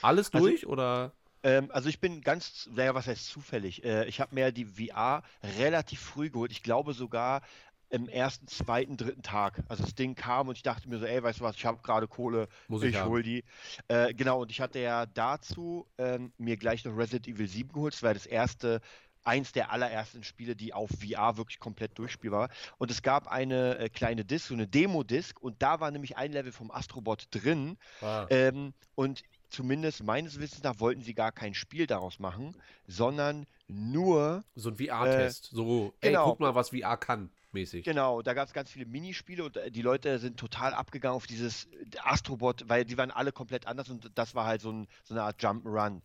Alles 0.02 0.34
Also- 0.34 0.48
durch 0.48 0.66
oder? 0.68 1.14
Ähm, 1.44 1.70
also 1.72 1.90
ich 1.90 2.00
bin 2.00 2.22
ganz, 2.22 2.70
naja, 2.74 2.94
was 2.96 3.08
heißt 3.08 3.28
zufällig? 3.28 3.84
Äh, 3.84 4.06
ich 4.06 4.20
habe 4.20 4.36
mir 4.36 4.52
die 4.52 4.66
VR 4.66 5.24
relativ 5.58 6.00
früh 6.00 6.30
geholt. 6.30 6.52
Ich 6.52 6.64
glaube 6.64 6.94
sogar 6.94 7.42
im 7.90 8.08
ersten, 8.08 8.48
zweiten, 8.48 8.98
dritten 8.98 9.24
Tag. 9.24 9.64
Also 9.68 9.84
das 9.84 9.96
Ding 9.96 10.16
kam 10.16 10.48
und 10.48 10.58
ich 10.58 10.64
dachte 10.64 10.88
mir 10.88 11.00
so, 11.00 11.06
ey, 11.06 11.24
weißt 11.24 11.40
du 11.40 11.44
was, 11.44 11.56
ich 11.56 11.66
habe 11.66 11.82
gerade 11.82 12.08
Kohle, 12.08 12.48
Muss 12.68 12.84
ich 12.84 12.92
ich 12.92 12.98
haben. 12.98 13.10
hol 13.10 13.24
die. 13.24 13.44
Äh, 13.88 14.14
genau, 14.14 14.42
und 14.42 14.52
ich 14.52 14.62
hatte 14.62 14.80
ja 14.80 15.06
dazu 15.08 15.88
ähm, 15.98 16.32
mir 16.38 16.58
gleich 16.58 16.86
noch 16.86 16.96
Resident 16.96 17.28
Evil 17.28 17.48
7 17.48 17.72
geholt. 17.72 17.94
Das 17.94 18.04
war 18.04 18.14
das 18.14 18.28
erste, 18.28 18.82
eins 19.24 19.52
der 19.52 19.72
allerersten 19.72 20.24
Spiele, 20.24 20.56
die 20.56 20.74
auf 20.74 20.90
VR 20.92 21.38
wirklich 21.38 21.60
komplett 21.60 21.98
durchspielbar 21.98 22.42
war. 22.42 22.50
Und 22.78 22.92
es 22.92 23.02
gab 23.02 23.28
eine 23.28 23.78
äh, 23.80 23.90
kleine 23.90 24.24
Disc, 24.24 24.48
so 24.48 24.54
eine 24.54 24.68
Demo-Disc 24.68 25.40
und 25.40 25.62
da 25.62 25.80
war 25.80 25.90
nämlich 25.92 26.18
ein 26.18 26.32
Level 26.32 26.52
vom 26.52 26.72
Astrobot 26.72 27.28
drin. 27.32 27.78
Ah. 28.02 28.28
Ähm, 28.30 28.74
und 28.96 29.24
zumindest 29.50 30.04
meines 30.04 30.40
Wissens 30.40 30.64
nach 30.64 30.80
wollten 30.80 31.02
sie 31.02 31.14
gar 31.14 31.32
kein 31.32 31.54
Spiel 31.54 31.88
daraus 31.88 32.20
machen, 32.20 32.56
sondern 32.88 33.46
nur, 33.68 34.44
So 34.56 34.70
ein 34.70 34.76
VR-Test. 34.78 35.50
so, 35.52 35.94
ey, 36.02 36.10
genau. 36.12 36.30
guck 36.30 36.40
mal, 36.40 36.56
was 36.56 36.70
VR 36.70 36.98
kann, 36.98 37.30
mäßig. 37.52 37.84
genau, 37.86 38.22
da 38.22 38.34
gab 38.34 38.48
es 38.48 38.54
ganz 38.54 38.72
viele 38.72 38.86
Minispiele 38.86 39.44
und 39.44 39.58
äh, 39.58 39.72
die 39.72 39.82
Leute 39.82 40.18
sind 40.20 40.38
total 40.38 40.74
abgegangen 40.74 41.16
auf 41.16 41.28
dieses 41.28 41.68
Astrobot, 42.04 42.66
weil 42.68 42.86
die 42.86 42.98
waren 42.98 43.12
alle 43.12 43.32
komplett 43.32 43.68
anders 43.68 43.90
und 43.90 44.12
das 44.16 44.36
war 44.36 44.46
halt 44.46 44.62
so, 44.62 44.72
ein, 44.72 44.88
so 45.04 45.14
eine 45.14 45.24
Art 45.24 45.42
Jump'n'Run. 45.42 46.02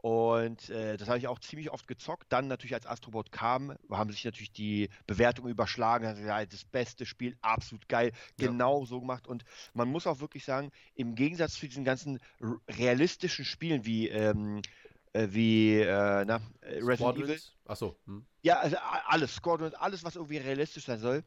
Und 0.00 0.70
äh, 0.70 0.96
das 0.96 1.08
habe 1.08 1.18
ich 1.18 1.26
auch 1.26 1.40
ziemlich 1.40 1.70
oft 1.70 1.88
gezockt. 1.88 2.26
Dann 2.32 2.46
natürlich, 2.46 2.74
als 2.74 2.86
Astrobot 2.86 3.32
kam, 3.32 3.76
haben 3.90 4.10
sich 4.12 4.24
natürlich 4.24 4.52
die 4.52 4.90
Bewertungen 5.08 5.50
überschlagen. 5.50 6.06
Also, 6.06 6.22
ja, 6.22 6.46
das 6.46 6.64
beste 6.64 7.04
Spiel, 7.04 7.36
absolut 7.40 7.88
geil. 7.88 8.12
Ja. 8.38 8.46
Genau 8.46 8.84
so 8.84 9.00
gemacht. 9.00 9.26
Und 9.26 9.44
man 9.74 9.88
muss 9.88 10.06
auch 10.06 10.20
wirklich 10.20 10.44
sagen, 10.44 10.70
im 10.94 11.16
Gegensatz 11.16 11.54
zu 11.54 11.66
diesen 11.66 11.84
ganzen 11.84 12.20
realistischen 12.68 13.44
Spielen 13.44 13.84
wie, 13.84 14.08
ähm, 14.08 14.62
äh, 15.14 15.28
wie 15.30 15.80
äh, 15.80 16.24
na, 16.24 16.40
äh, 16.60 16.78
Resident 16.80 17.16
Evil, 17.16 17.38
Squadrons? 17.38 17.56
Achso. 17.66 17.96
Hm. 18.06 18.24
ja, 18.42 18.60
also 18.60 18.76
alles, 19.06 19.34
Squadron, 19.34 19.74
alles, 19.74 20.04
was 20.04 20.14
irgendwie 20.14 20.38
realistisch 20.38 20.84
sein 20.84 21.00
soll. 21.00 21.24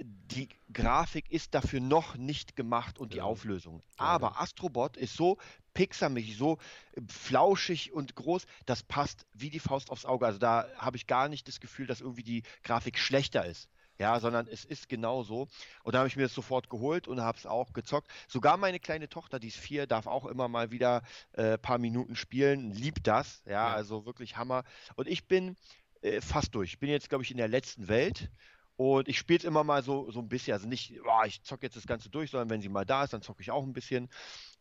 Die 0.00 0.48
Grafik 0.72 1.30
ist 1.30 1.54
dafür 1.54 1.80
noch 1.80 2.16
nicht 2.16 2.56
gemacht 2.56 2.98
und 2.98 3.12
die 3.12 3.18
Ja. 3.18 3.24
Auflösung. 3.24 3.80
Schade. 3.96 4.08
Aber 4.26 4.40
Astrobot 4.40 4.96
ist 4.96 5.14
so 5.16 5.38
pixarmäßig, 5.74 6.36
so 6.36 6.58
äh, 6.92 7.00
flauschig 7.08 7.92
und 7.92 8.14
groß, 8.16 8.46
das 8.66 8.82
passt 8.82 9.26
wie 9.32 9.50
die 9.50 9.60
Faust 9.60 9.90
aufs 9.90 10.04
Auge. 10.04 10.26
Also 10.26 10.38
da 10.38 10.66
habe 10.76 10.96
ich 10.96 11.06
gar 11.06 11.28
nicht 11.28 11.46
das 11.46 11.60
Gefühl, 11.60 11.86
dass 11.86 12.00
irgendwie 12.00 12.24
die 12.24 12.42
Grafik 12.64 12.98
schlechter 12.98 13.44
ist. 13.44 13.68
Ja, 13.96 14.18
sondern 14.18 14.48
es 14.48 14.64
ist 14.64 14.88
genau 14.88 15.22
so. 15.22 15.46
Und 15.84 15.94
da 15.94 15.98
habe 16.00 16.08
ich 16.08 16.16
mir 16.16 16.24
das 16.24 16.34
sofort 16.34 16.68
geholt 16.68 17.06
und 17.06 17.20
habe 17.20 17.38
es 17.38 17.46
auch 17.46 17.72
gezockt. 17.72 18.10
Sogar 18.26 18.56
meine 18.56 18.80
kleine 18.80 19.08
Tochter, 19.08 19.38
die 19.38 19.46
ist 19.46 19.56
vier, 19.56 19.86
darf 19.86 20.08
auch 20.08 20.26
immer 20.26 20.48
mal 20.48 20.72
wieder 20.72 21.02
ein 21.36 21.44
äh, 21.44 21.58
paar 21.58 21.78
Minuten 21.78 22.16
spielen, 22.16 22.72
liebt 22.72 23.06
das. 23.06 23.42
Ja, 23.46 23.52
Ja. 23.52 23.72
also 23.72 24.04
wirklich 24.04 24.36
Hammer. 24.36 24.64
Und 24.96 25.06
ich 25.06 25.28
bin 25.28 25.56
äh, 26.02 26.20
fast 26.20 26.56
durch. 26.56 26.70
Ich 26.70 26.78
bin 26.80 26.90
jetzt, 26.90 27.08
glaube 27.08 27.22
ich, 27.22 27.30
in 27.30 27.36
der 27.36 27.46
letzten 27.46 27.86
Welt. 27.86 28.30
Und 28.76 29.08
ich 29.08 29.18
spiele 29.18 29.38
es 29.38 29.44
immer 29.44 29.62
mal 29.64 29.82
so, 29.82 30.10
so 30.10 30.20
ein 30.20 30.28
bisschen. 30.28 30.52
Also 30.54 30.66
nicht, 30.68 31.00
boah, 31.04 31.24
ich 31.26 31.42
zocke 31.42 31.64
jetzt 31.66 31.76
das 31.76 31.86
Ganze 31.86 32.10
durch, 32.10 32.30
sondern 32.30 32.50
wenn 32.50 32.60
sie 32.60 32.68
mal 32.68 32.84
da 32.84 33.04
ist, 33.04 33.12
dann 33.12 33.22
zocke 33.22 33.42
ich 33.42 33.50
auch 33.50 33.62
ein 33.64 33.72
bisschen. 33.72 34.08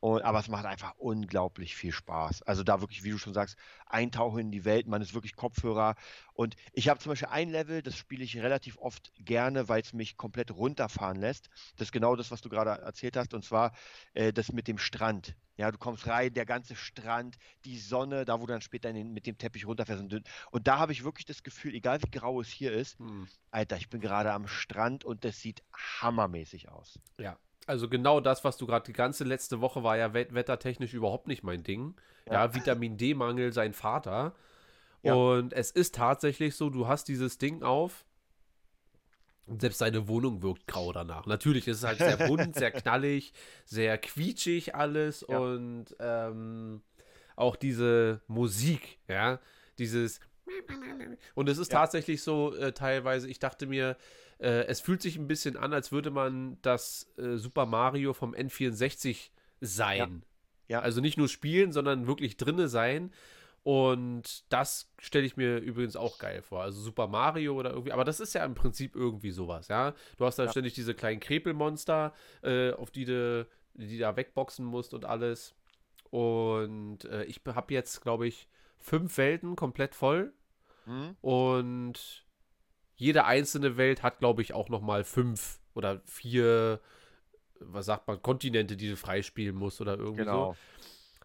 Und, 0.04 0.22
aber 0.24 0.40
es 0.40 0.50
macht 0.50 0.66
einfach 0.66 0.96
unglaublich 0.98 1.78
viel 1.78 1.94
Spaß. 1.94 2.42
Also 2.42 2.66
da 2.66 2.82
wirklich, 2.82 3.06
wie 3.06 3.12
du 3.12 3.18
schon 3.18 3.34
sagst, 3.34 3.56
eintauchen 3.86 4.40
in 4.40 4.52
die 4.52 4.66
Welt. 4.66 4.86
Man 4.86 5.02
ist 5.02 5.14
wirklich 5.14 5.34
Kopfhörer. 5.34 5.96
Und 6.34 6.58
ich 6.74 6.90
habe 6.90 7.00
zum 7.00 7.14
Beispiel 7.14 7.30
ein 7.30 7.50
Level, 7.50 7.82
das 7.82 7.96
spiele 7.96 8.26
ich 8.26 8.36
relativ 8.36 8.78
oft 8.80 9.14
gerne, 9.16 9.70
weil 9.70 9.82
es 9.82 9.94
mich 9.94 10.18
komplett 10.18 10.52
runterfahren 10.52 11.22
lässt. 11.22 11.48
Das 11.78 11.88
ist 11.88 11.92
genau 11.94 12.18
das, 12.18 12.32
was 12.32 12.42
du 12.42 12.50
gerade 12.50 12.82
erzählt 12.82 13.16
hast. 13.16 13.34
Und 13.34 13.46
zwar 13.46 13.72
äh, 14.14 14.34
das 14.34 14.52
mit 14.52 14.68
dem 14.68 14.78
Strand. 14.78 15.38
Ja, 15.56 15.72
du 15.72 15.78
kommst 15.78 16.06
rein, 16.06 16.34
der 16.34 16.46
ganze 16.46 16.76
Strand, 16.76 17.38
die 17.64 17.78
Sonne, 17.78 18.26
da 18.26 18.42
wo 18.42 18.46
du 18.46 18.52
dann 18.52 18.62
später 18.62 18.92
den, 18.92 19.14
mit 19.14 19.26
dem 19.26 19.38
Teppich 19.38 19.66
runterfährst. 19.66 20.02
Und, 20.04 20.28
und 20.52 20.68
da 20.68 20.80
habe 20.80 20.92
ich 20.92 21.06
wirklich 21.06 21.26
das 21.26 21.44
Gefühl, 21.44 21.76
egal 21.76 22.04
wie 22.04 22.12
grau 22.12 22.42
es 22.42 22.50
hier 22.50 22.74
ist, 22.74 23.00
Hm. 23.00 23.26
Alter, 23.52 23.78
ich 23.78 23.90
bin 23.90 24.02
gerade 24.02 24.34
am 24.34 24.48
Strand 24.48 25.06
und 25.06 25.24
das 25.24 25.40
sieht 25.40 25.64
hammermäßig 26.02 26.68
aus. 26.68 27.00
Ja. 27.20 27.38
Also 27.68 27.88
genau 27.88 28.20
das, 28.20 28.44
was 28.44 28.58
du 28.58 28.66
gerade 28.68 28.86
die 28.86 28.94
ganze 28.94 29.24
letzte 29.24 29.62
Woche 29.62 29.84
war 29.84 29.98
ja 29.98 30.14
wet 30.14 30.34
wettertechnisch 30.34 30.94
überhaupt 30.94 31.28
nicht 31.28 31.44
mein 31.44 31.64
Ding. 31.64 31.96
Ja, 32.30 32.54
Vitamin 32.54 32.98
D-Mangel, 32.98 33.54
sein 33.54 33.74
Vater. 33.74 34.34
Ja. 35.02 35.14
Und 35.14 35.54
es 35.54 35.72
ist 35.72 35.96
tatsächlich 35.96 36.56
so, 36.56 36.70
du 36.70 36.88
hast 36.88 37.08
dieses 37.08 37.38
Ding 37.38 37.64
auf 37.64 38.06
und 39.46 39.60
selbst 39.60 39.80
seine 39.80 40.08
Wohnung 40.08 40.42
wirkt 40.42 40.68
grau 40.68 40.94
danach. 40.94 41.26
Natürlich 41.26 41.68
ist 41.68 41.78
es 41.80 41.84
halt 41.84 41.98
sehr 42.00 42.18
bunt, 42.18 42.56
sehr 42.56 42.72
knallig, 42.72 43.34
sehr 43.66 43.98
quietschig 43.98 44.76
alles 44.76 45.26
Ja. 45.28 45.38
und 45.38 45.88
ähm, 46.00 46.82
auch 47.36 47.56
diese 47.58 48.22
Musik, 48.28 49.00
ja, 49.08 49.40
dieses 49.78 50.20
und 51.36 51.50
es 51.50 51.58
ist 51.58 51.72
Ja. 51.72 51.80
tatsächlich 51.80 52.22
so 52.22 52.54
äh, 52.56 52.74
teilweise, 52.74 53.30
ich 53.30 53.40
dachte 53.40 53.66
mir, 53.66 53.98
äh, 54.44 54.66
es 54.68 54.82
fühlt 54.82 55.02
sich 55.02 55.16
ein 55.18 55.28
bisschen 55.28 55.56
an, 55.58 55.74
als 55.74 55.92
würde 55.92 56.12
man 56.12 56.58
das 56.62 57.08
äh, 57.18 57.38
Super 57.38 57.66
Mario 57.66 58.14
vom 58.14 58.34
N64 58.34 59.30
sein. 59.62 60.24
Ja. 60.68 60.82
Also 60.82 61.02
nicht 61.02 61.18
nur 61.18 61.30
spielen, 61.30 61.72
sondern 61.72 62.08
wirklich 62.08 62.38
drinne 62.38 62.68
sein. 62.68 63.12
Und 63.64 64.44
das 64.52 64.92
stelle 65.00 65.26
ich 65.26 65.38
mir 65.38 65.58
übrigens 65.60 65.96
auch 65.96 66.18
geil 66.18 66.42
vor. 66.42 66.62
Also 66.64 66.82
Super 66.82 67.08
Mario 67.08 67.54
oder 67.54 67.72
irgendwie, 67.72 67.94
aber 67.94 68.04
das 68.04 68.20
ist 68.20 68.34
ja 68.34 68.44
im 68.44 68.56
Prinzip 68.56 68.94
irgendwie 68.96 69.32
sowas, 69.32 69.70
ja. 69.70 69.94
Du 70.18 70.26
hast 70.26 70.38
da 70.38 70.44
Ja. 70.46 70.52
ständig 70.52 70.74
diese 70.74 70.94
kleinen 70.94 71.22
Krepelmonster, 71.22 72.14
äh, 72.42 72.72
auf 72.74 72.92
die 72.92 73.06
du 73.06 73.48
die 73.76 73.98
da 73.98 74.16
wegboxen 74.16 74.66
musst 74.66 74.94
und 74.94 75.06
alles. 75.06 75.56
Und 76.12 77.06
äh, 77.06 77.24
ich 77.24 77.42
habe 77.48 77.74
jetzt, 77.74 78.02
glaube 78.02 78.28
ich, 78.28 78.48
fünf 78.78 79.18
Welten 79.18 79.56
komplett 79.56 79.96
voll. 79.96 80.34
Hm? 80.86 81.16
Und 81.22 82.24
jede 82.96 83.26
einzelne 83.26 83.78
Welt 83.78 84.04
hat, 84.04 84.20
glaube 84.20 84.42
ich, 84.42 84.54
auch 84.54 84.70
noch 84.70 84.82
mal 84.82 85.04
fünf 85.04 85.60
oder 85.74 86.02
vier, 86.06 86.80
was 87.60 87.86
sagt 87.88 88.08
man, 88.08 88.22
Kontinente, 88.22 88.78
die 88.78 88.90
du 88.90 88.96
freispielen 88.98 89.56
musst 89.56 89.82
oder 89.82 89.98
irgendwie 89.98 90.24
Genau. 90.24 90.54
so. 90.54 90.58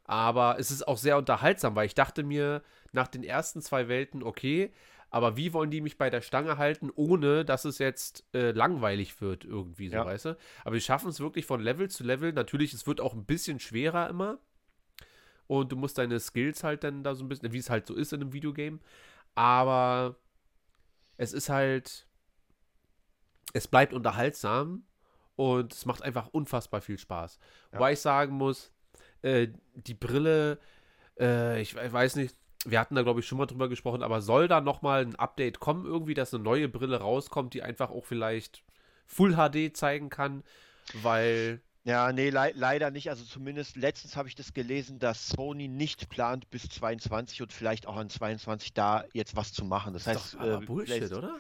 Aber 0.05 0.59
es 0.59 0.71
ist 0.71 0.89
auch 0.89 0.97
sehr 0.97 1.19
unterhaltsam, 1.19 1.77
weil 1.77 1.87
ich 1.87 1.95
dachte 1.95 2.23
mir 2.23 2.63
nach 2.93 3.09
den 3.09 3.23
ersten 3.23 3.61
zwei 3.61 3.89
Welten, 3.89 4.23
okay, 4.23 4.73
aber 5.11 5.37
wie 5.37 5.53
wollen 5.53 5.71
die 5.71 5.81
mich 5.83 5.99
bei 5.99 6.09
der 6.11 6.21
Stange 6.23 6.57
halten, 6.59 6.91
ohne 6.95 7.45
dass 7.45 7.65
es 7.65 7.79
jetzt 7.79 8.25
äh, 8.35 8.51
langweilig 8.53 9.21
wird 9.21 9.45
irgendwie 9.45 9.89
so, 9.89 9.97
Ja. 9.97 10.05
weißt 10.07 10.25
du? 10.27 10.37
Aber 10.65 10.75
wir 10.75 10.81
schaffen 10.81 11.09
es 11.11 11.21
wirklich 11.21 11.45
von 11.47 11.61
Level 11.61 11.89
zu 11.91 12.05
Level. 12.05 12.33
Natürlich, 12.33 12.73
es 12.75 12.87
wird 12.87 13.01
auch 13.01 13.15
ein 13.15 13.25
bisschen 13.25 13.59
schwerer 13.61 14.09
immer. 14.09 14.39
Und 15.47 15.73
du 15.73 15.77
musst 15.77 15.97
deine 15.97 16.21
Skills 16.21 16.63
halt 16.63 16.85
dann 16.85 17.03
da 17.03 17.15
so 17.15 17.25
ein 17.25 17.29
bisschen, 17.29 17.53
wie 17.53 17.59
es 17.59 17.71
halt 17.71 17.87
so 17.87 17.95
ist 17.95 18.13
in 18.13 18.21
einem 18.21 18.33
Videogame. 18.35 18.81
Aber 19.35 20.17
es 21.19 21.33
ist 21.35 21.51
halt, 21.51 22.07
es 23.53 23.69
bleibt 23.69 23.93
unterhaltsam 23.93 24.85
und 25.37 25.73
es 25.73 25.85
macht 25.85 26.03
einfach 26.03 26.29
unfassbar 26.29 26.81
viel 26.81 26.99
Spaß. 26.99 27.39
Ja. 27.73 27.79
Wobei 27.79 27.93
ich 27.93 28.01
sagen 28.01 28.35
muss, 28.35 28.73
äh, 29.23 29.49
die 29.75 29.95
Brille, 29.95 30.59
äh, 31.19 31.61
ich 31.61 31.75
we- 31.75 31.93
weiß 31.93 32.17
nicht, 32.17 32.35
wir 32.65 32.81
hatten 32.81 32.95
da 32.95 33.03
glaube 33.03 33.21
ich 33.21 33.27
schon 33.27 33.39
mal 33.39 33.47
drüber 33.47 33.69
gesprochen, 33.69 34.03
aber 34.03 34.21
soll 34.21 34.49
da 34.49 34.61
nochmal 34.61 35.03
ein 35.03 35.17
Update 35.17 35.61
kommen, 35.61 35.87
irgendwie, 35.87 36.15
dass 36.15 36.35
eine 36.35 36.43
neue 36.43 36.69
Brille 36.69 36.99
rauskommt, 37.01 37.55
die 37.55 37.63
einfach 37.63 37.91
auch 37.91 38.05
vielleicht 38.05 38.65
Full 39.07 39.35
HD 39.37 39.73
zeigen 39.77 40.11
kann, 40.11 40.43
weil 41.03 41.61
Ja, 41.85 42.13
nee, 42.13 42.29
lei- 42.31 42.53
leider 42.55 42.91
nicht. 42.91 43.09
Also 43.09 43.25
zumindest 43.25 43.77
letztens 43.77 44.17
habe 44.17 44.29
ich 44.29 44.35
das 44.35 44.53
gelesen, 44.53 44.99
dass 44.99 45.29
Sony 45.29 45.69
nicht 45.69 46.09
plant 46.11 46.51
bis 46.51 46.69
22 46.69 47.41
und 47.41 47.53
vielleicht 47.53 47.87
auch 47.87 47.97
an 47.97 48.11
22 48.11 48.75
da 48.75 49.05
jetzt 49.15 49.37
was 49.37 49.53
zu 49.53 49.65
machen. 49.65 49.93
Das 49.95 50.03
ist 50.03 50.09
heißt, 50.09 50.35
doch 50.35 50.41
aber 50.41 50.63
äh, 50.63 50.67
Bullshit, 50.67 51.13
oder? 51.13 51.39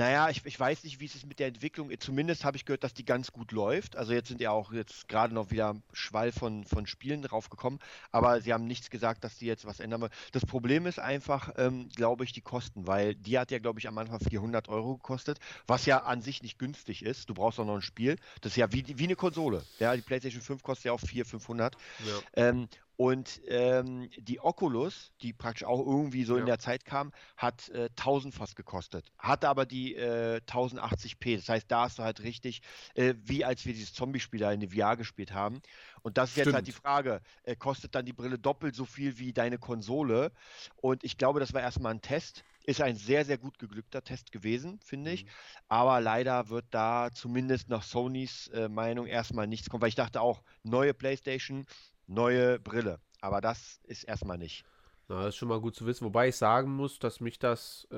Naja, 0.00 0.30
ich, 0.30 0.40
ich 0.46 0.58
weiß 0.58 0.84
nicht, 0.84 0.98
wie 0.98 1.04
es 1.04 1.14
ist 1.14 1.26
mit 1.26 1.40
der 1.40 1.48
Entwicklung. 1.48 1.90
Zumindest 1.98 2.46
habe 2.46 2.56
ich 2.56 2.64
gehört, 2.64 2.84
dass 2.84 2.94
die 2.94 3.04
ganz 3.04 3.32
gut 3.32 3.52
läuft. 3.52 3.96
Also 3.96 4.14
jetzt 4.14 4.28
sind 4.28 4.40
ja 4.40 4.50
auch 4.50 4.72
jetzt 4.72 5.08
gerade 5.08 5.34
noch 5.34 5.50
wieder 5.50 5.76
Schwall 5.92 6.32
von, 6.32 6.64
von 6.64 6.86
Spielen 6.86 7.20
draufgekommen, 7.20 7.80
aber 8.10 8.40
sie 8.40 8.54
haben 8.54 8.66
nichts 8.66 8.88
gesagt, 8.88 9.24
dass 9.24 9.36
die 9.36 9.44
jetzt 9.44 9.66
was 9.66 9.78
ändern 9.78 10.00
wollen. 10.00 10.12
Das 10.32 10.46
Problem 10.46 10.86
ist 10.86 10.98
einfach, 10.98 11.52
ähm, 11.58 11.90
glaube 11.94 12.24
ich, 12.24 12.32
die 12.32 12.40
Kosten, 12.40 12.86
weil 12.86 13.14
die 13.14 13.38
hat 13.38 13.50
ja, 13.50 13.58
glaube 13.58 13.78
ich, 13.78 13.88
am 13.88 13.98
Anfang 13.98 14.20
400 14.20 14.70
Euro 14.70 14.96
gekostet, 14.96 15.38
was 15.66 15.84
ja 15.84 15.98
an 15.98 16.22
sich 16.22 16.42
nicht 16.42 16.58
günstig 16.58 17.04
ist. 17.04 17.28
Du 17.28 17.34
brauchst 17.34 17.60
auch 17.60 17.66
noch 17.66 17.76
ein 17.76 17.82
Spiel. 17.82 18.16
Das 18.40 18.52
ist 18.52 18.56
ja 18.56 18.72
wie, 18.72 18.82
wie 18.98 19.04
eine 19.04 19.16
Konsole. 19.16 19.62
Ja, 19.80 19.94
die 19.94 20.00
PlayStation 20.00 20.40
5 20.40 20.62
kostet 20.62 20.86
ja 20.86 20.92
auch 20.92 21.00
400, 21.00 21.28
500. 21.28 21.74
Ja. 21.74 22.48
Ähm, 22.48 22.68
und 23.00 23.40
ähm, 23.46 24.10
die 24.18 24.40
Oculus, 24.40 25.12
die 25.22 25.32
praktisch 25.32 25.64
auch 25.66 25.78
irgendwie 25.80 26.24
so 26.24 26.36
Ja. 26.36 26.36
in 26.36 26.44
der 26.44 26.58
Zeit 26.58 26.84
kam, 26.84 27.12
hat 27.38 27.70
äh, 27.70 27.88
1000 27.96 28.34
fast 28.34 28.56
gekostet. 28.56 29.10
Hatte 29.18 29.48
aber 29.48 29.64
die 29.64 29.94
äh, 29.96 30.42
1080p. 30.46 31.36
Das 31.36 31.48
heißt, 31.48 31.70
da 31.70 31.84
hast 31.84 31.98
du 31.98 32.02
halt 32.02 32.20
richtig, 32.22 32.60
äh, 32.94 33.14
wie 33.22 33.42
als 33.46 33.64
wir 33.64 33.72
dieses 33.72 33.94
Zombie-Spiel 33.94 34.40
da 34.40 34.52
in 34.52 34.60
der 34.60 34.68
VR 34.70 34.98
gespielt 34.98 35.32
haben. 35.32 35.62
Und 36.02 36.18
das 36.18 36.30
ist 36.32 36.36
jetzt 36.36 36.52
halt 36.52 36.66
die 36.66 36.72
Stimmt. 36.72 36.74
Frage, 36.74 37.22
äh, 37.42 37.56
kostet 37.56 37.94
dann 37.94 38.04
die 38.04 38.12
Brille 38.12 38.38
doppelt 38.38 38.74
so 38.74 38.84
viel 38.84 39.18
wie 39.18 39.32
deine 39.32 39.58
Konsole? 39.58 40.32
Und 40.76 41.02
ich 41.02 41.16
glaube, 41.16 41.40
das 41.40 41.54
war 41.54 41.62
erstmal 41.62 41.94
ein 41.94 42.02
Test. 42.02 42.44
Ist 42.64 42.82
ein 42.82 42.96
sehr, 42.96 43.24
sehr 43.24 43.38
gut 43.38 43.58
geglückter 43.58 44.04
Test 44.04 44.30
gewesen, 44.32 44.78
finde 44.84 45.12
ich. 45.12 45.24
Aber 45.68 46.00
leider 46.02 46.50
wird 46.50 46.66
da 46.70 47.10
zumindest 47.12 47.70
nach 47.70 47.82
Sonys 47.82 48.48
äh, 48.48 48.68
Meinung 48.68 49.06
erstmal 49.06 49.46
nichts 49.46 49.70
kommen, 49.70 49.80
weil 49.80 49.88
ich 49.88 49.94
dachte 49.94 50.20
auch, 50.20 50.42
neue 50.62 50.92
PlayStation, 50.92 51.64
neue 52.10 52.58
Brille. 52.58 53.00
Aber 53.20 53.40
das 53.40 53.80
ist 53.84 54.04
erstmal 54.04 54.38
nicht. 54.38 54.64
Na, 55.08 55.20
das 55.24 55.30
ist 55.30 55.36
schon 55.36 55.48
mal 55.48 55.60
gut 55.60 55.74
zu 55.74 55.86
wissen. 55.86 56.04
Wobei 56.04 56.28
ich 56.28 56.36
sagen 56.36 56.70
muss, 56.70 56.98
dass 56.98 57.20
mich 57.20 57.38
das, 57.38 57.86
äh, 57.90 57.96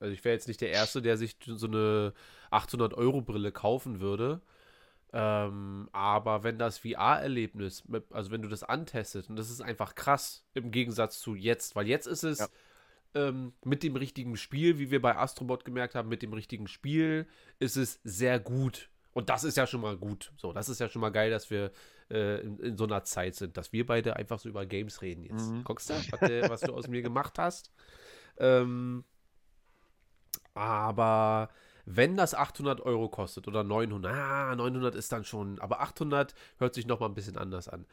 also 0.00 0.12
ich 0.12 0.24
wäre 0.24 0.34
jetzt 0.34 0.48
nicht 0.48 0.60
der 0.60 0.70
Erste, 0.70 1.02
der 1.02 1.16
sich 1.16 1.36
so 1.46 1.66
eine 1.66 2.14
800-Euro-Brille 2.50 3.52
kaufen 3.52 4.00
würde. 4.00 4.40
Ähm, 5.12 5.88
aber 5.92 6.42
wenn 6.42 6.58
das 6.58 6.78
VR-Erlebnis, 6.78 7.84
also 8.10 8.30
wenn 8.30 8.40
du 8.42 8.48
das 8.48 8.62
antestest, 8.62 9.28
und 9.28 9.36
das 9.36 9.50
ist 9.50 9.60
einfach 9.60 9.94
krass 9.94 10.44
im 10.54 10.70
Gegensatz 10.70 11.20
zu 11.20 11.34
jetzt, 11.34 11.76
weil 11.76 11.86
jetzt 11.86 12.06
ist 12.06 12.22
es 12.24 12.38
Ja. 12.38 12.48
ähm, 13.14 13.52
mit 13.64 13.82
dem 13.82 13.96
richtigen 13.96 14.36
Spiel, 14.38 14.78
wie 14.78 14.90
wir 14.90 15.02
bei 15.02 15.16
Astrobot 15.16 15.66
gemerkt 15.66 15.94
haben, 15.94 16.08
mit 16.08 16.22
dem 16.22 16.32
richtigen 16.32 16.66
Spiel 16.66 17.26
ist 17.58 17.76
es 17.76 18.00
sehr 18.04 18.40
gut. 18.40 18.88
Und 19.12 19.28
das 19.28 19.44
ist 19.44 19.56
ja 19.56 19.66
schon 19.66 19.80
mal 19.80 19.96
gut. 19.96 20.32
So, 20.36 20.52
das 20.52 20.68
ist 20.68 20.80
ja 20.80 20.88
schon 20.88 21.00
mal 21.00 21.10
geil, 21.10 21.30
dass 21.30 21.50
wir 21.50 21.70
äh, 22.10 22.40
in, 22.40 22.58
in 22.58 22.76
so 22.76 22.84
einer 22.84 23.04
Zeit 23.04 23.34
sind, 23.34 23.56
dass 23.56 23.72
wir 23.72 23.86
beide 23.86 24.16
einfach 24.16 24.38
so 24.38 24.48
über 24.48 24.66
Games 24.66 25.02
reden 25.02 25.24
jetzt. 25.24 25.50
Mhm. 25.50 25.64
Guckst 25.64 25.90
du, 25.90 25.94
was, 25.94 26.22
äh, 26.22 26.48
was 26.48 26.60
du 26.62 26.74
aus 26.74 26.88
mir 26.88 27.02
gemacht 27.02 27.38
hast? 27.38 27.70
Ähm, 28.38 29.04
aber 30.54 31.50
wenn 31.84 32.16
das 32.16 32.34
800 32.34 32.80
Euro 32.80 33.08
kostet 33.08 33.48
oder 33.48 33.64
900, 33.64 34.12
ah, 34.12 34.54
900 34.54 34.94
ist 34.94 35.12
dann 35.12 35.24
schon, 35.24 35.58
aber 35.58 35.80
800 35.80 36.34
hört 36.58 36.74
sich 36.74 36.86
noch 36.86 37.00
mal 37.00 37.06
ein 37.06 37.14
bisschen 37.14 37.36
anders 37.36 37.68
an. 37.68 37.86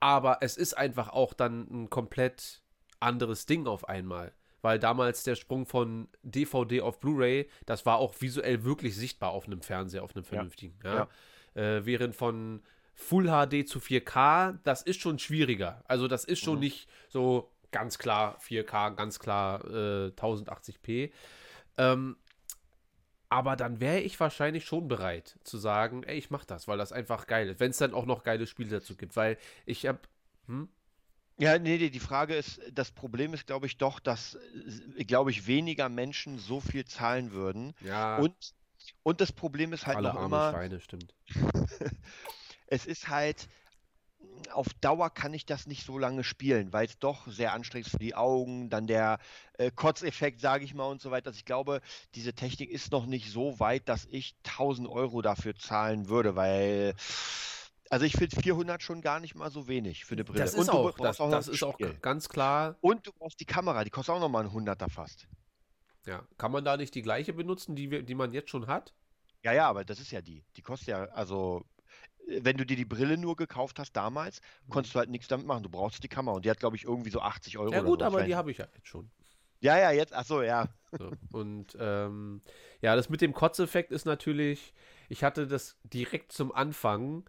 Aber 0.00 0.38
es 0.40 0.56
ist 0.56 0.76
einfach 0.76 1.08
auch 1.08 1.32
dann 1.32 1.66
ein 1.70 1.90
komplett 1.90 2.62
anderes 3.00 3.46
Ding 3.46 3.66
auf 3.66 3.88
einmal. 3.88 4.32
Weil 4.64 4.78
damals 4.78 5.24
der 5.24 5.34
Sprung 5.34 5.66
von 5.66 6.08
DVD 6.22 6.80
auf 6.80 6.98
Blu-ray, 6.98 7.50
das 7.66 7.84
war 7.84 7.98
auch 7.98 8.14
visuell 8.20 8.64
wirklich 8.64 8.96
sichtbar 8.96 9.32
auf 9.32 9.44
einem 9.44 9.60
Fernseher, 9.60 10.02
auf 10.02 10.16
einem 10.16 10.24
vernünftigen. 10.24 10.78
Ja. 10.82 11.06
Äh, 11.52 11.84
während 11.84 12.16
von 12.16 12.62
Full 12.94 13.26
HD 13.26 13.68
zu 13.68 13.78
4K, 13.78 14.56
das 14.62 14.80
ist 14.80 15.02
schon 15.02 15.18
schwieriger. 15.18 15.84
Also 15.86 16.08
das 16.08 16.24
ist 16.24 16.38
schon 16.38 16.60
nicht 16.60 16.88
so 17.10 17.52
ganz 17.72 17.98
klar 17.98 18.38
4K, 18.38 18.94
ganz 18.94 19.18
klar 19.18 19.62
äh, 19.66 20.12
1080p. 20.12 21.12
Ähm, 21.76 22.16
aber 23.28 23.56
dann 23.56 23.80
wäre 23.80 24.00
ich 24.00 24.18
wahrscheinlich 24.18 24.64
schon 24.64 24.88
bereit 24.88 25.38
zu 25.44 25.58
sagen, 25.58 26.04
ey, 26.04 26.16
ich 26.16 26.30
mach 26.30 26.46
das, 26.46 26.68
weil 26.68 26.78
das 26.78 26.90
einfach 26.90 27.26
geil 27.26 27.50
ist. 27.50 27.60
Wenn 27.60 27.72
es 27.72 27.76
dann 27.76 27.92
auch 27.92 28.06
noch 28.06 28.22
geile 28.22 28.46
Spiele 28.46 28.70
dazu 28.70 28.96
gibt, 28.96 29.14
weil 29.14 29.36
ich 29.66 29.86
habe 29.86 29.98
Ja, 31.38 31.58
nee, 31.58 31.78
nee, 31.78 31.90
die 31.90 32.00
Frage 32.00 32.34
ist, 32.34 32.60
das 32.72 32.92
Problem 32.92 33.34
ist, 33.34 33.46
glaube 33.46 33.66
ich, 33.66 33.76
doch, 33.76 33.98
dass, 33.98 34.36
äh, 34.96 35.04
glaube 35.04 35.30
ich, 35.30 35.46
weniger 35.46 35.88
Menschen 35.88 36.38
so 36.38 36.60
viel 36.60 36.84
zahlen 36.84 37.32
würden. 37.32 37.74
ja 37.80 38.18
Und, 38.20 38.34
und 39.02 39.20
das 39.20 39.32
Problem 39.32 39.72
ist 39.72 39.86
halt 39.86 39.96
alle 39.96 40.08
noch 40.08 40.16
arme 40.16 40.26
immer, 40.26 40.50
Schweine, 40.50 40.80
stimmt. 40.80 41.14
es 42.68 42.86
ist 42.86 43.08
halt, 43.08 43.48
auf 44.52 44.68
Dauer 44.80 45.10
kann 45.10 45.34
ich 45.34 45.46
das 45.46 45.66
nicht 45.66 45.84
so 45.84 45.98
lange 45.98 46.24
spielen, 46.24 46.72
weil 46.72 46.86
es 46.86 46.98
doch 46.98 47.26
sehr 47.26 47.52
anstrengend 47.52 47.86
ist 47.86 47.92
für 47.92 47.98
die 47.98 48.14
Augen, 48.14 48.70
dann 48.70 48.86
der 48.86 49.18
äh, 49.54 49.70
Kotzeffekt, 49.70 50.40
sage 50.40 50.64
ich 50.64 50.74
mal, 50.74 50.86
und 50.86 51.00
so 51.00 51.10
weiter. 51.10 51.28
Also 51.28 51.38
ich 51.38 51.44
glaube, 51.44 51.80
diese 52.14 52.34
Technik 52.34 52.70
ist 52.70 52.92
noch 52.92 53.06
nicht 53.06 53.30
so 53.30 53.58
weit, 53.60 53.88
dass 53.88 54.06
ich 54.06 54.36
1000 54.44 54.88
Euro 54.88 55.22
dafür 55.22 55.56
zahlen 55.56 56.08
würde, 56.08 56.36
weil, 56.36 56.94
also 57.94 58.06
ich 58.06 58.14
finde 58.14 58.34
400 58.34 58.82
schon 58.82 59.00
gar 59.02 59.20
nicht 59.20 59.36
mal 59.36 59.52
so 59.52 59.68
wenig 59.68 60.04
für 60.04 60.16
eine 60.16 60.24
Brille. 60.24 60.40
Das 60.40 60.54
Und 60.54 60.62
ist 60.62 60.68
du 60.68 60.72
auch, 60.72 60.98
das, 60.98 61.20
noch 61.20 61.30
das 61.30 61.46
ist 61.46 61.62
auch 61.62 61.78
ganz 62.02 62.28
klar. 62.28 62.76
Und 62.80 63.06
du 63.06 63.12
brauchst 63.12 63.38
die 63.38 63.44
Kamera, 63.44 63.84
die 63.84 63.90
kostet 63.90 64.16
auch 64.16 64.20
nochmal 64.20 64.42
ein 64.42 64.52
Hunderter 64.52 64.88
fast. 64.88 65.28
Ja, 66.04 66.26
kann 66.36 66.50
man 66.50 66.64
da 66.64 66.76
nicht 66.76 66.92
die 66.96 67.02
gleiche 67.02 67.32
benutzen, 67.32 67.76
die, 67.76 67.92
wir, 67.92 68.02
die 68.02 68.16
man 68.16 68.32
jetzt 68.32 68.50
schon 68.50 68.66
hat? 68.66 68.92
Ja, 69.44 69.52
ja, 69.52 69.68
aber 69.68 69.84
das 69.84 70.00
ist 70.00 70.10
ja 70.10 70.20
die. 70.22 70.44
Die 70.56 70.62
kostet 70.62 70.88
ja, 70.88 71.04
also, 71.04 71.62
äh, 72.26 72.40
wenn 72.42 72.56
du 72.56 72.66
dir 72.66 72.76
die 72.76 72.84
Brille 72.84 73.16
nur 73.16 73.36
gekauft 73.36 73.78
hast 73.78 73.92
damals, 73.92 74.40
Mhm. 74.66 74.70
konntest 74.70 74.94
du 74.96 74.98
halt 74.98 75.10
nichts 75.10 75.28
damit 75.28 75.46
machen. 75.46 75.62
Du 75.62 75.68
brauchst 75.68 76.02
die 76.02 76.08
Kamera 76.08 76.34
und 76.34 76.44
die 76.44 76.50
hat, 76.50 76.58
glaube 76.58 76.74
ich, 76.74 76.82
irgendwie 76.82 77.10
so 77.10 77.20
80 77.20 77.58
Euro 77.58 77.72
Ja 77.72 77.78
oder 77.80 77.88
gut, 77.88 78.00
so. 78.00 78.06
Aber 78.06 78.24
die 78.24 78.34
habe 78.34 78.50
ich 78.50 78.58
ja 78.58 78.66
jetzt 78.74 78.88
schon. 78.88 79.08
Ja, 79.60 79.78
ja, 79.78 79.92
jetzt, 79.92 80.12
ach 80.12 80.24
so, 80.24 80.42
ja. 80.42 80.68
So. 80.98 81.12
Und 81.30 81.76
ähm, 81.78 82.42
ja, 82.80 82.96
das 82.96 83.08
mit 83.08 83.20
dem 83.20 83.32
Kotzeffekt 83.32 83.92
ist 83.92 84.04
natürlich, 84.04 84.74
ich 85.08 85.22
hatte 85.24 85.46
das 85.46 85.78
direkt 85.84 86.32
zum 86.32 86.52
Anfang, 86.52 87.24